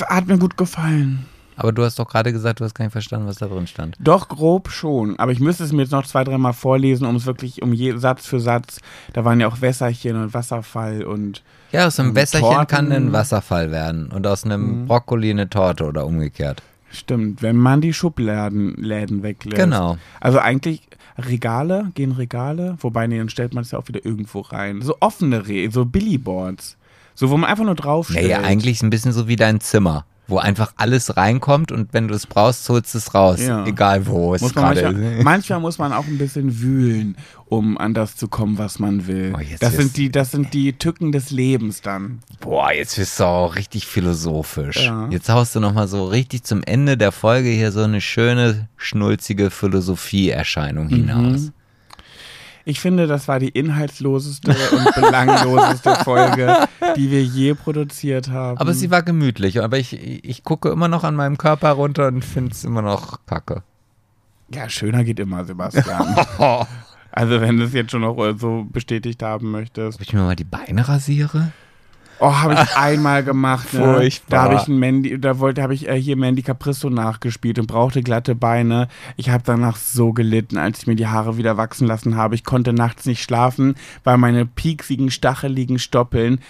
Hat 0.08 0.26
mir 0.26 0.38
gut 0.38 0.56
gefallen. 0.56 1.26
Aber 1.58 1.72
du 1.72 1.82
hast 1.84 1.98
doch 1.98 2.08
gerade 2.08 2.32
gesagt, 2.32 2.60
du 2.60 2.64
hast 2.64 2.74
gar 2.74 2.84
nicht 2.84 2.92
verstanden, 2.92 3.26
was 3.26 3.36
da 3.36 3.46
drin 3.46 3.66
stand. 3.66 3.96
Doch, 3.98 4.28
grob 4.28 4.70
schon. 4.70 5.18
Aber 5.18 5.32
ich 5.32 5.40
müsste 5.40 5.64
es 5.64 5.72
mir 5.72 5.82
jetzt 5.82 5.90
noch 5.90 6.06
zwei, 6.06 6.22
dreimal 6.22 6.52
vorlesen, 6.52 7.04
um 7.04 7.16
es 7.16 7.26
wirklich, 7.26 7.62
um 7.62 7.72
je, 7.72 7.96
Satz 7.96 8.26
für 8.26 8.38
Satz. 8.38 8.80
Da 9.12 9.24
waren 9.24 9.40
ja 9.40 9.48
auch 9.48 9.60
Wässerchen 9.60 10.16
und 10.16 10.34
Wasserfall 10.34 11.02
und. 11.04 11.42
Ja, 11.72 11.86
aus 11.86 11.98
einem 12.00 12.10
und 12.10 12.14
Wässerchen 12.16 12.48
Torten. 12.48 12.66
kann 12.66 12.92
ein 12.92 13.12
Wasserfall 13.12 13.70
werden 13.70 14.10
und 14.10 14.26
aus 14.26 14.44
einem 14.44 14.82
Mhm. 14.82 14.86
Brokkoli 14.86 15.30
eine 15.30 15.50
Torte 15.50 15.84
oder 15.84 16.06
umgekehrt. 16.06 16.62
Stimmt, 16.90 17.42
wenn 17.42 17.56
man 17.56 17.80
die 17.82 17.92
Schubladen 17.92 18.74
Läden 18.76 19.22
weglässt. 19.22 19.56
Genau. 19.62 19.98
Also 20.20 20.38
eigentlich 20.38 20.82
Regale, 21.18 21.90
gehen 21.94 22.12
Regale, 22.12 22.76
wobei, 22.80 23.06
nee, 23.06 23.18
dann 23.18 23.28
stellt 23.28 23.52
man 23.52 23.62
es 23.62 23.72
ja 23.72 23.78
auch 23.78 23.88
wieder 23.88 24.04
irgendwo 24.06 24.40
rein. 24.40 24.80
So 24.82 24.96
offene 25.00 25.46
Re 25.48 25.68
so 25.70 25.84
Billyboards. 25.84 26.76
So, 27.14 27.30
wo 27.30 27.36
man 27.36 27.50
einfach 27.50 27.64
nur 27.64 27.74
draufstellt. 27.74 28.24
Naja, 28.30 28.40
eigentlich 28.42 28.76
ist 28.76 28.82
ein 28.84 28.90
bisschen 28.90 29.12
so 29.12 29.26
wie 29.26 29.34
dein 29.36 29.60
Zimmer, 29.60 30.04
wo 30.28 30.38
einfach 30.38 30.72
alles 30.76 31.16
reinkommt 31.16 31.72
und 31.72 31.92
wenn 31.94 32.06
du 32.06 32.14
es 32.14 32.26
brauchst, 32.26 32.68
holst 32.68 32.94
du 32.94 32.98
es 32.98 33.14
raus. 33.14 33.40
Ja. 33.40 33.64
Egal 33.66 34.06
wo 34.06 34.34
es 34.34 34.42
gerade 34.54 34.82
manchmal, 34.82 35.12
ist. 35.18 35.24
manchmal 35.24 35.60
muss 35.60 35.78
man 35.78 35.92
auch 35.92 36.06
ein 36.06 36.18
bisschen 36.18 36.60
wühlen, 36.60 37.16
um 37.46 37.76
an 37.78 37.94
das 37.94 38.14
zu 38.14 38.28
kommen, 38.28 38.58
was 38.58 38.78
man 38.78 39.06
will. 39.06 39.32
Oh, 39.34 39.40
das, 39.58 39.72
wirst- 39.72 39.76
sind 39.78 39.96
die, 39.96 40.10
das 40.12 40.30
sind 40.30 40.52
die 40.52 40.74
Tücken 40.74 41.12
des 41.12 41.30
Lebens 41.30 41.80
dann. 41.80 42.20
Boah, 42.40 42.72
jetzt 42.72 42.96
bist 42.96 43.18
du 43.18 43.24
auch 43.24 43.56
richtig 43.56 43.86
philosophisch. 43.86 44.84
Ja. 44.84 45.08
Jetzt 45.10 45.28
haust 45.30 45.54
du 45.56 45.60
nochmal 45.60 45.88
so 45.88 46.04
richtig 46.06 46.44
zum 46.44 46.62
Ende 46.62 46.96
der 46.98 47.10
Folge 47.10 47.48
hier 47.48 47.72
so 47.72 47.82
eine 47.82 48.00
schöne, 48.02 48.68
schnulzige 48.76 49.50
Philosophie-Erscheinung 49.50 50.86
Mhm. 50.86 50.90
hinaus. 50.90 51.52
Ich 52.68 52.80
finde, 52.80 53.06
das 53.06 53.28
war 53.28 53.38
die 53.38 53.48
inhaltsloseste 53.48 54.50
und 54.50 54.94
belangloseste 54.94 55.94
Folge, 56.04 56.68
die 56.96 57.10
wir 57.10 57.24
je 57.24 57.54
produziert 57.54 58.28
haben. 58.28 58.58
Aber 58.58 58.74
sie 58.74 58.90
war 58.90 59.02
gemütlich, 59.02 59.62
aber 59.62 59.78
ich, 59.78 59.94
ich 59.94 60.44
gucke 60.44 60.68
immer 60.68 60.86
noch 60.86 61.02
an 61.02 61.16
meinem 61.16 61.38
Körper 61.38 61.70
runter 61.70 62.08
und 62.08 62.22
finde 62.22 62.52
es 62.52 62.64
immer 62.64 62.82
noch 62.82 63.24
kacke. 63.24 63.62
ja, 64.52 64.68
schöner 64.68 65.02
geht 65.02 65.18
immer, 65.18 65.46
Sebastian. 65.46 66.14
also, 67.10 67.40
wenn 67.40 67.56
du 67.56 67.64
es 67.64 67.72
jetzt 67.72 67.90
schon 67.90 68.02
noch 68.02 68.34
so 68.36 68.66
bestätigt 68.70 69.22
haben 69.22 69.50
möchtest. 69.50 69.98
Ob 69.98 70.02
ich 70.02 70.12
mir 70.12 70.20
mal 70.20 70.36
die 70.36 70.44
Beine 70.44 70.86
rasiere? 70.86 71.52
Oh, 72.20 72.32
habe 72.32 72.54
ich 72.54 72.76
einmal 72.76 73.22
gemacht. 73.22 73.72
Ne? 73.72 73.80
Furchtbar. 73.80 74.36
Da 74.36 74.42
habe 74.42 74.54
ich 74.54 74.68
ein 74.68 74.78
Mandy, 74.78 75.20
da 75.20 75.38
wollte, 75.38 75.62
habe 75.62 75.74
ich 75.74 75.88
äh, 75.88 76.00
hier 76.00 76.16
Mandy 76.16 76.42
Capristo 76.42 76.90
nachgespielt 76.90 77.58
und 77.58 77.66
brauchte 77.66 78.02
glatte 78.02 78.34
Beine. 78.34 78.88
Ich 79.16 79.30
habe 79.30 79.42
danach 79.46 79.76
so 79.76 80.12
gelitten, 80.12 80.58
als 80.58 80.80
ich 80.80 80.86
mir 80.86 80.96
die 80.96 81.06
Haare 81.06 81.36
wieder 81.36 81.56
wachsen 81.56 81.86
lassen 81.86 82.16
habe. 82.16 82.34
Ich 82.34 82.44
konnte 82.44 82.72
nachts 82.72 83.06
nicht 83.06 83.22
schlafen, 83.22 83.74
weil 84.04 84.18
meine 84.18 84.46
pieksigen, 84.46 85.10
stacheligen 85.10 85.78
Stoppeln 85.78 86.40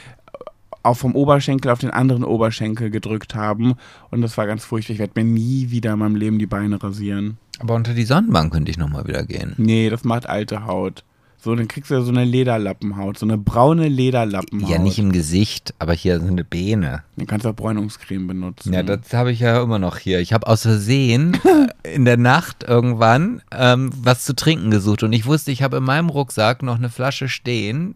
auch 0.82 0.96
vom 0.96 1.14
Oberschenkel 1.14 1.70
auf 1.70 1.80
den 1.80 1.90
anderen 1.90 2.24
Oberschenkel 2.24 2.90
gedrückt 2.90 3.34
haben. 3.34 3.74
Und 4.10 4.22
das 4.22 4.36
war 4.38 4.46
ganz 4.46 4.64
furchtbar. 4.64 4.94
Ich 4.94 4.98
werde 4.98 5.12
mir 5.22 5.30
nie 5.30 5.70
wieder 5.70 5.92
in 5.92 5.98
meinem 5.98 6.16
Leben 6.16 6.38
die 6.38 6.46
Beine 6.46 6.82
rasieren. 6.82 7.38
Aber 7.58 7.74
unter 7.74 7.94
die 7.94 8.04
Sonnenbank 8.04 8.52
könnte 8.52 8.70
ich 8.70 8.78
nochmal 8.78 9.06
wieder 9.06 9.24
gehen. 9.24 9.54
Nee, 9.56 9.90
das 9.90 10.04
macht 10.04 10.28
alte 10.28 10.64
Haut. 10.64 11.04
So, 11.40 11.54
dann 11.54 11.68
kriegst 11.68 11.90
du 11.90 11.94
ja 11.94 12.02
so 12.02 12.10
eine 12.10 12.24
Lederlappenhaut, 12.24 13.18
so 13.18 13.24
eine 13.24 13.38
braune 13.38 13.86
Lederlappenhaut. 13.86 14.68
Ja, 14.68 14.78
nicht 14.78 14.98
im 14.98 15.12
Gesicht, 15.12 15.72
aber 15.78 15.92
hier 15.92 16.20
so 16.20 16.26
eine 16.26 16.42
Beine. 16.42 17.04
Dann 17.16 17.26
kannst 17.28 17.44
du 17.44 17.50
auch 17.50 17.54
Bräunungscreme 17.54 18.26
benutzen. 18.26 18.72
Ja, 18.72 18.82
das 18.82 19.12
habe 19.12 19.30
ich 19.30 19.38
ja 19.38 19.62
immer 19.62 19.78
noch 19.78 19.98
hier. 19.98 20.18
Ich 20.18 20.32
habe 20.32 20.48
aus 20.48 20.62
Versehen 20.62 21.38
in 21.84 22.04
der 22.04 22.16
Nacht 22.16 22.64
irgendwann 22.64 23.40
ähm, 23.52 23.90
was 23.96 24.24
zu 24.24 24.34
trinken 24.34 24.72
gesucht 24.72 25.04
und 25.04 25.12
ich 25.12 25.26
wusste, 25.26 25.52
ich 25.52 25.62
habe 25.62 25.76
in 25.76 25.84
meinem 25.84 26.08
Rucksack 26.08 26.64
noch 26.64 26.76
eine 26.76 26.90
Flasche 26.90 27.28
stehen 27.28 27.94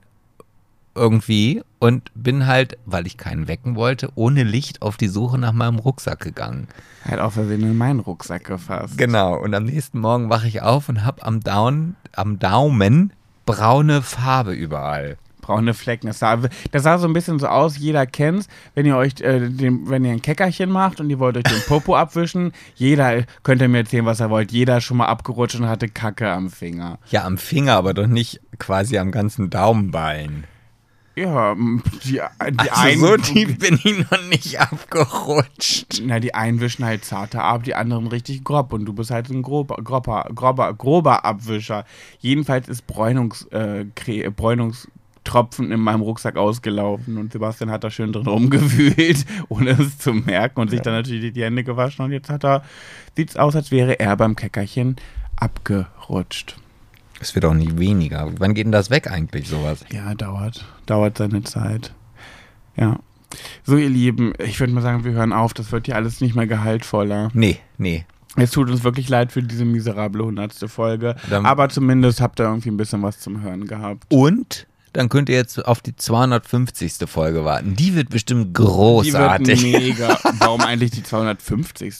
irgendwie 0.95 1.62
und 1.78 2.11
bin 2.14 2.47
halt, 2.47 2.78
weil 2.84 3.07
ich 3.07 3.16
keinen 3.16 3.49
wecken 3.49 3.76
wollte, 3.76 4.11
ohne 4.14 4.45
Licht 4.45 4.82
auf 4.82 4.97
die 4.97 5.09
Suche 5.09 5.38
nach 5.38 5.53
meinem 5.53 5.78
Rucksack 5.78 6.20
gegangen. 6.20 6.68
Hat 7.05 7.18
auf 7.18 7.34
Versehen 7.34 7.62
in 7.62 7.76
meinen 7.76 8.01
Rucksack 8.01 8.45
gefasst. 8.45 8.99
Genau. 8.99 9.36
Und 9.36 9.55
am 9.55 9.64
nächsten 9.64 9.99
Morgen 9.99 10.30
wache 10.30 10.47
ich 10.47 10.62
auf 10.62 10.88
und 10.88 11.05
habe 11.05 11.24
am, 11.24 11.40
Down, 11.40 11.97
am 12.14 12.38
Daumen 12.38 13.12
braune 13.47 14.03
Farbe 14.03 14.53
überall. 14.53 15.16
Braune 15.43 15.74
Flecken. 15.74 16.07
Das 16.07 16.20
sah, 16.20 16.38
das 16.70 16.84
sah 16.84 16.99
so 16.99 17.07
ein 17.07 17.12
bisschen 17.12 17.38
so 17.38 17.49
aus, 17.49 17.76
jeder 17.76 18.07
kennt's, 18.07 18.47
wenn 18.74 18.86
ihr 18.86 18.97
euch, 18.97 19.20
äh, 19.20 19.49
den, 19.49 19.90
wenn 19.90 20.05
ihr 20.05 20.12
ein 20.12 20.22
Keckerchen 20.22 20.70
macht 20.70 21.01
und 21.01 21.11
ihr 21.11 21.18
wollt 21.18 21.36
euch 21.36 21.43
den 21.43 21.61
Popo 21.66 21.97
abwischen, 21.97 22.53
jeder, 22.76 23.24
könnt 23.43 23.61
ihr 23.61 23.68
mir 23.68 23.78
erzählen, 23.78 24.07
was 24.07 24.20
er 24.20 24.30
wollt, 24.30 24.53
jeder 24.53 24.80
schon 24.80 24.99
mal 24.99 25.07
abgerutscht 25.07 25.57
und 25.57 25.68
hatte 25.68 25.88
Kacke 25.88 26.30
am 26.30 26.49
Finger. 26.49 26.99
Ja, 27.11 27.24
am 27.24 27.38
Finger, 27.38 27.74
aber 27.74 27.93
doch 27.93 28.07
nicht 28.07 28.40
quasi 28.59 28.97
am 28.99 29.11
ganzen 29.11 29.51
Daumenbein. 29.51 30.45
Ja, 31.15 31.55
die, 31.55 32.13
die 32.13 32.21
Also 32.21 32.71
einen, 32.71 33.01
so 33.01 33.17
tief 33.19 33.59
bin 33.59 33.79
ich 33.83 34.11
noch 34.11 34.23
nicht 34.29 34.59
abgerutscht. 34.59 36.01
Na, 36.05 36.21
die 36.21 36.35
einen 36.35 36.61
wischen 36.61 36.85
halt 36.85 37.05
zarter 37.05 37.45
ab, 37.45 37.65
die 37.65 37.75
anderen 37.75 38.07
richtig 38.07 38.45
grob 38.45 38.73
und 38.73 38.87
du 38.87 38.95
bist 38.95 39.11
halt 39.11 39.29
ein 39.29 39.43
grober, 39.43 39.77
grober, 39.77 40.29
grober, 40.35 40.73
grober 40.73 41.25
Abwischer. 41.25 41.85
Jedenfalls 42.21 42.69
ist 42.69 42.87
Bräunungs, 42.87 43.47
äh, 43.51 43.85
Bräunungstropfen 44.35 45.71
in 45.71 45.81
meinem 45.81 46.01
Rucksack 46.01 46.37
ausgelaufen 46.37 47.19
und 47.19 47.33
Sebastian 47.33 47.71
hat 47.71 47.85
da 47.85 47.91
schön 47.91 48.13
drin 48.13 48.27
rumgewühlt, 48.27 49.27
ohne 49.51 49.73
es 49.73 49.99
zu 49.99 50.15
merken 50.15 50.61
und 50.61 50.71
sich 50.71 50.81
dann 50.81 50.95
natürlich 50.95 51.35
die 51.35 51.45
Hände 51.45 51.63
gewaschen 51.63 52.07
und 52.07 52.13
jetzt 52.13 52.31
hat 52.31 52.45
er, 52.45 52.65
sieht's 53.17 53.37
aus, 53.37 53.55
als 53.55 53.71
wäre 53.71 54.01
er 54.01 54.17
beim 54.17 54.35
Keckerchen 54.35 54.97
abgerutscht. 55.37 56.57
Es 57.23 57.37
wird 57.37 57.45
auch 57.45 57.55
nicht 57.55 57.79
weniger. 57.79 58.29
Wann 58.39 58.53
geht 58.53 58.64
denn 58.66 58.73
das 58.73 58.91
weg 58.91 59.09
eigentlich, 59.09 59.49
sowas? 59.49 59.85
Ja, 59.93 60.12
dauert. 60.16 60.64
Dauert 60.87 61.18
seine 61.18 61.45
Zeit. 61.45 61.93
Ja. 62.77 62.99
So, 63.62 63.77
ihr 63.77 63.89
Lieben, 63.89 64.33
ich 64.45 64.59
würde 64.59 64.73
mal 64.73 64.81
sagen, 64.83 65.05
wir 65.05 65.12
hören 65.12 65.33
auf. 65.33 65.55
Das 65.55 65.70
wird 65.70 65.87
ja 65.87 65.95
alles 65.95 66.20
nicht 66.20 66.35
mehr 66.35 66.49
gehaltvoller. 66.49 67.31
Nee, 67.33 67.61
nee. 67.79 68.05
Es 68.35 68.51
tut 68.51 68.68
uns 68.70 68.83
wirklich 68.83 69.09
leid 69.09 69.31
für 69.31 69.43
diese 69.43 69.64
miserable 69.64 70.25
hundertste 70.25 70.66
Folge. 70.66 71.14
Dann- 71.31 71.47
aber 71.47 71.68
zumindest 71.68 72.20
habt 72.20 72.41
ihr 72.41 72.45
irgendwie 72.47 72.70
ein 72.70 72.77
bisschen 72.77 73.03
was 73.03 73.20
zum 73.20 73.41
Hören 73.43 73.66
gehabt. 73.68 74.05
Und 74.09 74.66
dann 74.93 75.09
könnt 75.09 75.28
ihr 75.28 75.36
jetzt 75.36 75.64
auf 75.64 75.80
die 75.80 75.97
250. 75.97 76.95
Folge 77.07 77.45
warten. 77.45 77.74
Die 77.76 77.95
wird 77.95 78.11
bestimmt 78.11 78.57
Die 78.57 78.62
wird 78.62 78.68
großartig. 78.68 79.62
mega. 79.62 80.18
Warum 80.38 80.61
eigentlich 80.61 80.90
die 80.90 81.03
250. 81.03 81.95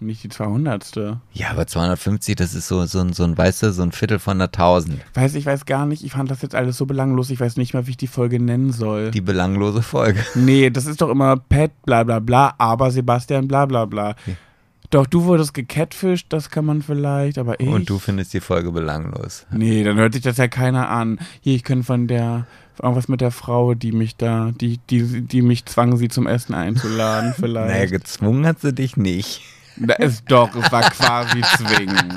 Nicht 0.00 0.22
die 0.24 0.28
200. 0.28 0.96
Ja, 1.32 1.50
aber 1.50 1.66
250, 1.66 2.36
das 2.36 2.54
ist 2.54 2.68
so, 2.68 2.84
so, 2.86 3.00
ein- 3.00 3.12
so 3.12 3.24
ein, 3.24 3.36
weißt 3.36 3.62
du, 3.64 3.72
so 3.72 3.82
ein 3.82 3.92
Viertel 3.92 4.18
von 4.18 4.38
der 4.38 4.50
Tausend. 4.52 5.00
Weiß 5.14 5.34
ich 5.34 5.44
weiß 5.46 5.66
gar 5.66 5.86
nicht. 5.86 6.04
Ich 6.04 6.12
fand 6.12 6.30
das 6.30 6.42
jetzt 6.42 6.54
alles 6.54 6.76
so 6.76 6.86
belanglos. 6.86 7.30
Ich 7.30 7.40
weiß 7.40 7.56
nicht 7.56 7.74
mal, 7.74 7.86
wie 7.86 7.90
ich 7.92 7.96
die 7.96 8.06
Folge 8.06 8.40
nennen 8.40 8.72
soll. 8.72 9.10
Die 9.10 9.20
belanglose 9.20 9.82
Folge. 9.82 10.24
nee, 10.34 10.70
das 10.70 10.86
ist 10.86 11.00
doch 11.02 11.10
immer 11.10 11.36
Pet, 11.36 11.72
bla 11.84 12.02
bla 12.04 12.18
bla, 12.20 12.54
aber 12.58 12.90
Sebastian, 12.90 13.46
bla 13.48 13.66
bla 13.66 13.84
bla. 13.84 14.14
Doch, 14.90 15.06
du 15.06 15.24
wurdest 15.24 15.54
gecatfischt, 15.54 16.26
das 16.30 16.50
kann 16.50 16.64
man 16.64 16.82
vielleicht, 16.82 17.38
aber 17.38 17.60
ich. 17.60 17.68
Und 17.68 17.88
du 17.88 17.98
findest 18.00 18.34
die 18.34 18.40
Folge 18.40 18.72
belanglos. 18.72 19.46
Nee, 19.52 19.84
dann 19.84 19.96
hört 19.96 20.14
sich 20.14 20.22
das 20.22 20.36
ja 20.36 20.48
keiner 20.48 20.88
an. 20.88 21.20
Hier, 21.40 21.54
ich 21.54 21.62
könnte 21.62 21.84
von 21.84 22.08
der, 22.08 22.46
irgendwas 22.82 23.06
mit 23.06 23.20
der 23.20 23.30
Frau, 23.30 23.74
die 23.74 23.92
mich 23.92 24.16
da, 24.16 24.50
die, 24.60 24.78
die, 24.90 25.22
die 25.22 25.42
mich 25.42 25.64
zwang, 25.66 25.96
sie 25.96 26.08
zum 26.08 26.26
Essen 26.26 26.54
einzuladen, 26.54 27.34
Naja, 27.38 27.66
vielleicht. 27.68 27.92
gezwungen 27.92 28.44
hat 28.46 28.60
sie 28.60 28.72
dich 28.72 28.96
nicht. 28.96 29.42
Da 29.76 29.94
ist 29.94 30.24
doch, 30.28 30.54
es 30.56 30.72
war 30.72 30.82
quasi 30.82 31.40
zwingen. 31.56 32.14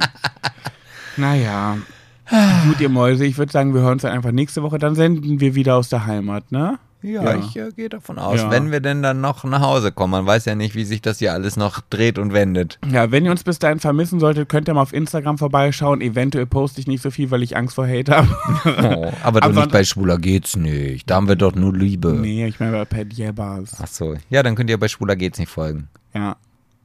Naja. 1.15 1.77
Gut, 2.65 2.79
ihr 2.81 2.89
Mäuse, 2.89 3.25
ich 3.25 3.37
würde 3.37 3.51
sagen, 3.51 3.73
wir 3.73 3.81
hören 3.81 3.93
uns 3.93 4.01
dann 4.01 4.13
einfach 4.13 4.31
nächste 4.31 4.63
Woche. 4.63 4.79
Dann 4.79 4.95
senden 4.95 5.39
wir 5.39 5.53
wieder 5.55 5.75
aus 5.75 5.89
der 5.89 6.05
Heimat, 6.05 6.51
ne? 6.51 6.79
Ja, 7.03 7.23
Ja. 7.23 7.35
ich 7.35 7.55
äh, 7.57 7.69
gehe 7.75 7.89
davon 7.89 8.17
aus. 8.17 8.39
Ja. 8.41 8.49
Wenn 8.49 8.71
wir 8.71 8.79
denn 8.79 9.03
dann 9.03 9.21
noch 9.21 9.43
nach 9.43 9.61
Hause 9.61 9.91
kommen. 9.91 10.11
Man 10.11 10.25
weiß 10.25 10.45
ja 10.45 10.55
nicht, 10.55 10.73
wie 10.75 10.85
sich 10.85 11.01
das 11.01 11.19
hier 11.19 11.33
alles 11.33 11.57
noch 11.57 11.81
dreht 11.89 12.17
und 12.17 12.33
wendet. 12.33 12.79
Ja, 12.89 13.11
wenn 13.11 13.25
ihr 13.25 13.31
uns 13.31 13.43
bis 13.43 13.59
dahin 13.59 13.79
vermissen 13.79 14.19
solltet, 14.19 14.49
könnt 14.49 14.67
ihr 14.69 14.73
mal 14.73 14.81
auf 14.81 14.93
Instagram 14.93 15.37
vorbeischauen. 15.37 16.01
Eventuell 16.01 16.45
poste 16.45 16.79
ich 16.81 16.87
nicht 16.87 17.01
so 17.03 17.11
viel, 17.11 17.29
weil 17.29 17.43
ich 17.43 17.55
Angst 17.57 17.75
vor 17.75 17.87
Hate 17.87 18.15
habe. 18.15 18.27
Oh, 18.95 19.11
aber 19.23 19.41
doch 19.41 19.51
nicht 19.53 19.71
bei 19.71 19.83
Schwuler 19.83 20.17
geht's 20.17 20.55
nicht. 20.55 21.09
Da 21.09 21.15
haben 21.15 21.27
wir 21.27 21.35
doch 21.35 21.53
nur 21.55 21.73
Liebe. 21.75 22.13
nee, 22.13 22.45
ich 22.47 22.59
meine 22.59 22.71
bei 22.71 22.85
Pat 22.85 23.13
Jebbers. 23.13 23.75
Ach 23.81 23.87
so. 23.87 24.15
Ja, 24.29 24.41
dann 24.43 24.55
könnt 24.55 24.69
ihr 24.69 24.79
bei 24.79 24.87
Schwuler 24.87 25.15
geht's 25.15 25.37
nicht 25.39 25.49
folgen. 25.49 25.89
Ja. 26.13 26.37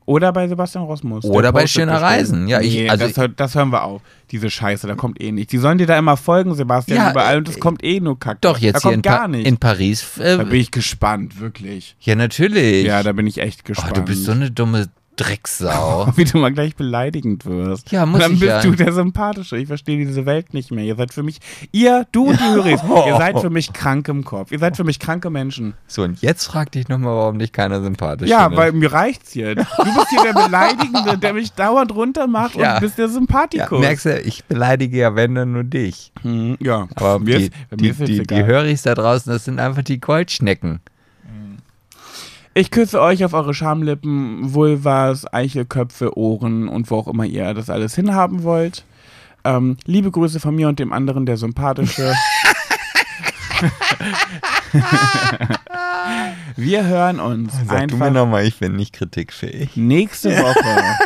Oder 0.09 0.33
bei 0.33 0.49
Sebastian 0.49 0.85
Rosmus. 0.85 1.23
Der 1.23 1.31
Oder 1.33 1.53
bei 1.53 1.67
Schöner. 1.67 2.01
Reisen. 2.01 2.49
Ja, 2.49 2.61
ich- 2.63 2.73
nee, 2.75 2.89
also- 2.89 3.07
das, 3.09 3.29
das 3.37 3.55
hören 3.55 3.71
wir 3.71 3.85
auf. 3.85 4.01
Diese 4.31 4.49
Scheiße, 4.49 4.87
da 4.87 4.95
kommt 4.95 5.21
eh 5.21 5.33
nichts. 5.33 5.51
Die 5.51 5.59
sollen 5.59 5.77
dir 5.77 5.87
da 5.87 5.99
immer 5.99 6.17
folgen, 6.17 6.55
Sebastian, 6.55 6.97
Ja, 6.99 7.11
überall. 7.11 7.35
äh, 7.35 7.39
Und 7.39 7.49
es 7.49 7.61
kommt 7.61 7.85
eh 7.85 8.01
nur 8.01 8.19
Kacke. 8.19 8.39
Doch, 8.41 8.57
jetzt 8.59 8.77
hier 8.77 8.81
kommt 8.91 8.95
in, 8.97 9.03
gar 9.03 9.19
pa 9.21 9.29
nicht. 9.29 9.47
in 9.47 9.59
Paris. 9.59 10.07
da 10.17 10.39
bin 10.39 10.51
Äh, 10.53 10.57
ich 10.57 10.71
gespannt, 10.71 11.41
wirklich. 11.41 11.95
ja, 12.01 12.15
natürlich. 12.15 12.87
Ja, 12.87 13.03
da 13.03 13.13
bin 13.13 13.27
ich 13.27 13.37
echt 13.39 13.61
oh, 13.65 13.69
gespannt. 13.69 13.97
du 13.99 14.03
bist 14.03 14.25
so 14.25 14.33
eine 14.33 14.51
dumme 14.51 14.87
Drecksau. 15.19 16.13
Wie 16.17 16.25
du 16.25 16.39
mal 16.39 16.53
gleich 16.53 16.77
beleidigend 16.77 17.45
wirst. 17.45 17.91
Ja, 17.93 18.07
muss 18.07 18.15
Und 18.17 18.23
dann 18.23 18.33
ich 18.35 18.41
bist 18.41 18.51
ja. 18.51 18.61
du 18.63 18.71
der 18.73 18.93
Sympathische. 18.93 19.57
Ich 19.59 19.67
verstehe 19.67 19.99
diese 20.05 20.25
Welt 20.27 20.55
nicht 20.55 20.71
mehr. 20.71 20.85
Ihr 20.85 20.97
seid 20.97 21.13
für 21.13 21.23
mich, 21.23 21.39
ihr, 21.73 22.07
du 22.13 22.29
und 22.29 22.41
die 22.41 22.45
Höris, 22.45 22.81
ihr 23.07 23.17
seid 23.17 23.39
für 23.41 23.51
mich 23.51 23.73
krank 23.73 24.09
im 24.09 24.25
Kopf. 24.25 24.53
Ihr 24.53 24.59
seid 24.59 24.77
für 24.77 24.85
mich 24.85 24.99
kranke 24.99 25.31
Menschen. 25.31 25.75
so, 25.87 26.03
und 26.03 26.21
jetzt 26.23 26.45
frag 26.47 26.73
dich 26.73 26.89
nochmal, 26.89 27.15
warum 27.17 27.39
dich 27.39 27.53
keiner 27.53 27.83
sympathisch 27.83 28.29
Ja, 28.29 28.45
findet. 28.45 28.59
weil 28.59 28.73
mir 28.73 28.93
reicht's 28.93 29.35
jetzt. 29.35 29.67
Du 29.79 29.85
bist 29.85 30.09
hier 30.11 30.23
der 30.33 30.33
Beleidigende, 30.45 31.19
der 31.19 31.33
mich 31.35 31.53
dauernd 31.53 31.95
runtermacht 31.95 32.55
Ja. 32.57 32.75
und 32.77 32.81
bist 32.81 32.99
der 32.99 33.07
ja, 33.07 33.13
Sympathikus. 33.13 33.81
merkst 33.81 34.07
du, 34.07 34.21
ich 34.21 34.45
beleidige 34.45 34.99
ja, 34.99 35.15
wenn 35.15 35.35
dann 35.35 35.53
nur 35.53 35.65
dich. 35.65 36.13
Hm, 36.23 36.57
ja, 36.61 36.89
Aber 36.95 37.19
mir 37.19 37.39
die, 37.39 37.45
ist, 37.47 37.53
mir 37.71 37.77
die, 37.77 38.05
die, 38.07 38.21
egal. 38.21 38.43
die 38.43 38.47
Höris 38.47 38.83
da 38.83 38.95
draußen, 38.95 39.33
das 39.33 39.45
sind 39.45 39.59
einfach 39.61 39.83
die 39.83 40.01
Goldschnecken. 40.01 40.81
Ich 42.55 42.71
küsse 42.71 43.01
euch 43.01 43.25
auf 43.25 43.35
eure 43.35 43.55
Schamlippen, 43.55 44.53
Vulvas, 44.55 45.33
Eichelköpfe, 45.33 46.17
Ohren 46.17 46.69
und 46.69 46.91
wo 46.91 46.97
auch 46.97 47.09
immer 47.09 47.25
ihr 47.25 47.55
das 47.55 47.71
alles 47.71 47.95
hinhaben 47.95 48.43
wollt. 48.43 48.85
Ähm, 49.45 49.77
liebe 49.85 50.11
Grüße 50.11 50.41
von 50.41 50.57
mir 50.57 50.69
und 50.69 50.79
dem 50.79 50.93
anderen, 50.93 51.25
der 51.27 51.37
sympathische. 51.37 52.13
Wir 56.57 56.85
hören 56.85 57.21
uns 57.21 57.53
Sag 57.53 57.89
du 57.89 57.97
mir 57.97 58.05
einfach 58.07 58.11
nochmal, 58.11 58.45
ich 58.45 58.59
bin 58.59 58.75
nicht 58.77 58.93
kritikfähig. 58.93 59.77
nächste 59.77 60.37
Woche, 60.37 60.97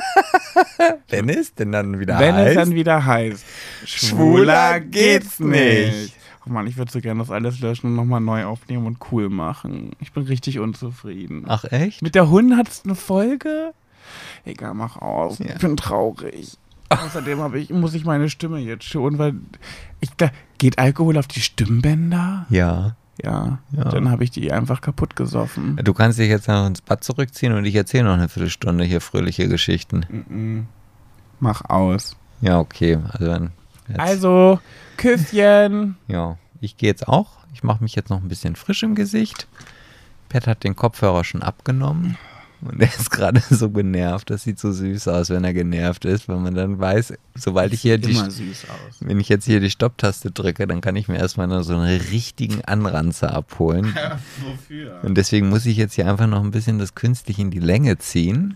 Wenn 1.09 1.28
es 1.28 1.55
denn 1.55 1.72
dann 1.72 2.01
wieder 2.01 2.18
wenn 2.18 2.34
heißt, 2.34 2.49
es 2.51 2.55
dann 2.57 2.74
wieder 2.74 3.05
heißt, 3.05 3.45
Schwuler 3.84 4.80
geht's 4.80 5.38
nicht. 5.40 6.14
Oh 6.47 6.51
Mann, 6.51 6.66
ich 6.66 6.76
würde 6.76 6.90
so 6.90 7.01
gerne 7.01 7.20
das 7.20 7.30
alles 7.30 7.61
löschen 7.61 7.86
und 7.88 7.97
nochmal 7.97 8.20
neu 8.20 8.45
aufnehmen 8.45 8.86
und 8.86 8.99
cool 9.12 9.28
machen. 9.28 9.93
Ich 10.01 10.12
bin 10.12 10.24
richtig 10.24 10.59
unzufrieden. 10.59 11.45
Ach 11.47 11.64
echt? 11.64 12.03
Mit 12.03 12.14
der 12.14 12.28
Hund 12.30 12.57
hat 12.57 12.68
es 12.68 12.84
eine 12.84 12.95
Folge? 12.95 13.72
Egal, 14.45 14.74
mach 14.74 14.97
aus. 14.97 15.38
Ja. 15.38 15.47
Ich 15.55 15.59
bin 15.59 15.76
traurig. 15.76 16.57
Außerdem 16.88 17.55
ich, 17.55 17.70
muss 17.70 17.95
ich 17.95 18.05
meine 18.05 18.28
Stimme 18.28 18.59
jetzt 18.59 18.84
schon, 18.84 19.18
weil 19.18 19.34
ich 20.01 20.11
da, 20.16 20.30
geht 20.59 20.78
Alkohol 20.78 21.16
auf 21.16 21.26
die 21.28 21.40
Stimmbänder? 21.40 22.47
Ja. 22.51 22.97
Ja, 23.22 23.59
Ja. 23.70 23.84
dann 23.84 24.11
habe 24.11 24.24
ich 24.24 24.30
die 24.30 24.51
einfach 24.53 24.80
kaputt 24.80 25.14
gesoffen. 25.16 25.78
Du 25.84 25.95
kannst 25.95 26.18
dich 26.18 26.28
jetzt 26.28 26.49
noch 26.49 26.66
ins 26.66 26.80
Bad 26.80 27.05
zurückziehen 27.05 27.53
und 27.53 27.64
ich 27.64 27.74
erzähle 27.74 28.05
noch 28.05 28.14
eine 28.14 28.28
Viertelstunde 28.28 28.84
hier 28.84 29.01
fröhliche 29.01 29.49
Geschichten. 29.49 30.05
Mhm. 30.28 30.66
Mach 31.38 31.62
aus. 31.68 32.16
Ja, 32.40 32.59
okay. 32.59 32.99
Also 33.12 33.26
dann. 33.26 33.51
Jetzt, 33.88 34.01
Also, 34.01 34.61
Küsschen. 35.03 35.97
ja, 36.09 36.39
ich 36.61 36.77
gehe 36.77 36.89
jetzt 36.89 37.09
auch. 37.09 37.39
Ich 37.55 37.63
mache 37.63 37.83
mich 37.83 37.95
jetzt 37.95 38.09
noch 38.09 38.23
ein 38.23 38.29
bisschen 38.29 38.57
frisch 38.57 38.83
im 38.83 38.95
Gesicht. 38.95 39.47
Pat 40.29 40.47
hat 40.47 40.65
den 40.65 40.77
Kopfhörer 40.77 41.25
schon 41.25 41.43
abgenommen. 41.43 42.17
Und 42.63 42.81
er 42.81 42.87
ist 42.87 43.11
gerade 43.11 43.41
so 43.51 43.71
genervt. 43.71 44.31
Das 44.31 44.45
sieht 44.45 44.59
so 44.61 44.71
süß 44.71 45.09
aus, 45.09 45.31
wenn 45.31 45.43
er 45.43 45.53
genervt 45.53 46.05
ist, 46.05 46.29
weil 46.29 46.37
man 46.39 46.55
dann 46.55 46.79
weiß, 46.79 47.15
sobald 47.35 47.73
ich 47.73 47.81
hier 47.81 47.99
die, 47.99 48.13
Immer 48.13 48.31
süß 48.31 48.67
aus. 48.71 48.99
wenn 49.01 49.19
ich 49.19 49.29
jetzt 49.29 49.45
hier 49.45 49.59
die 49.59 49.71
Stopptaste 49.71 50.31
drücke, 50.31 50.67
dann 50.69 50.81
kann 50.81 50.95
ich 50.95 51.09
mir 51.09 51.19
erstmal 51.19 51.49
noch 51.49 51.63
so 51.63 51.77
einen 51.77 52.01
richtigen 52.01 52.65
Anranzer 52.65 53.35
abholen. 53.35 53.95
Wofür? 54.47 55.01
Und 55.03 55.17
deswegen 55.17 55.49
muss 55.49 55.67
ich 55.67 55.77
jetzt 55.77 55.95
hier 55.95 56.09
einfach 56.09 56.29
noch 56.29 56.43
ein 56.45 56.53
bisschen 56.53 56.79
das 56.79 56.95
künstlich 56.95 57.41
in 57.41 57.51
die 57.51 57.59
Länge 57.59 57.99
ziehen. 57.99 58.55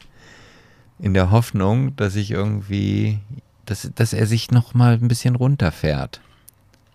In 1.01 1.13
der 1.13 1.31
Hoffnung, 1.33 1.97
dass 1.97 2.15
ich 2.15 2.31
irgendwie, 2.31 3.19
dass, 3.67 3.91
dass 3.97 4.13
er 4.13 4.27
sich 4.27 4.53
noch 4.53 4.73
mal 4.73 4.95
ein 4.95 5.09
bisschen 5.09 5.35
runterfährt. 5.35 6.21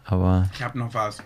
Aber 0.06 0.49
Ich 0.53 0.61
habe 0.61 0.78
noch 0.78 0.94
was. 0.94 1.22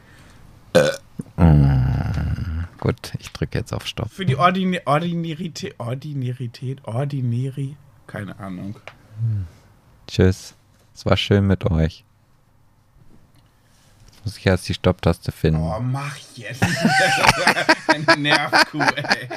gut, 2.79 3.13
ich 3.19 3.31
drücke 3.31 3.57
jetzt 3.59 3.73
auf 3.73 3.87
Stopp. 3.87 4.11
Für 4.11 4.25
die 4.25 4.35
Ordina 4.35 4.79
Ordinarität, 4.85 5.79
Ordinarität, 5.79 6.83
Ordinari, 6.85 7.75
keine 8.07 8.37
Ahnung. 8.39 8.75
Tschüss. 10.07 10.55
Es 10.93 11.05
war 11.05 11.17
schön 11.17 11.47
mit 11.47 11.65
euch. 11.69 12.03
Jetzt 14.07 14.25
muss 14.25 14.37
ich 14.37 14.45
erst 14.45 14.67
die 14.69 14.73
Stopptaste 14.73 15.31
finden. 15.31 15.61
Oh, 15.61 15.79
mach 15.79 16.15
jetzt. 16.35 16.63
Eine 17.87 18.21
Nervkuh, 18.21 18.81
ey. 18.81 19.29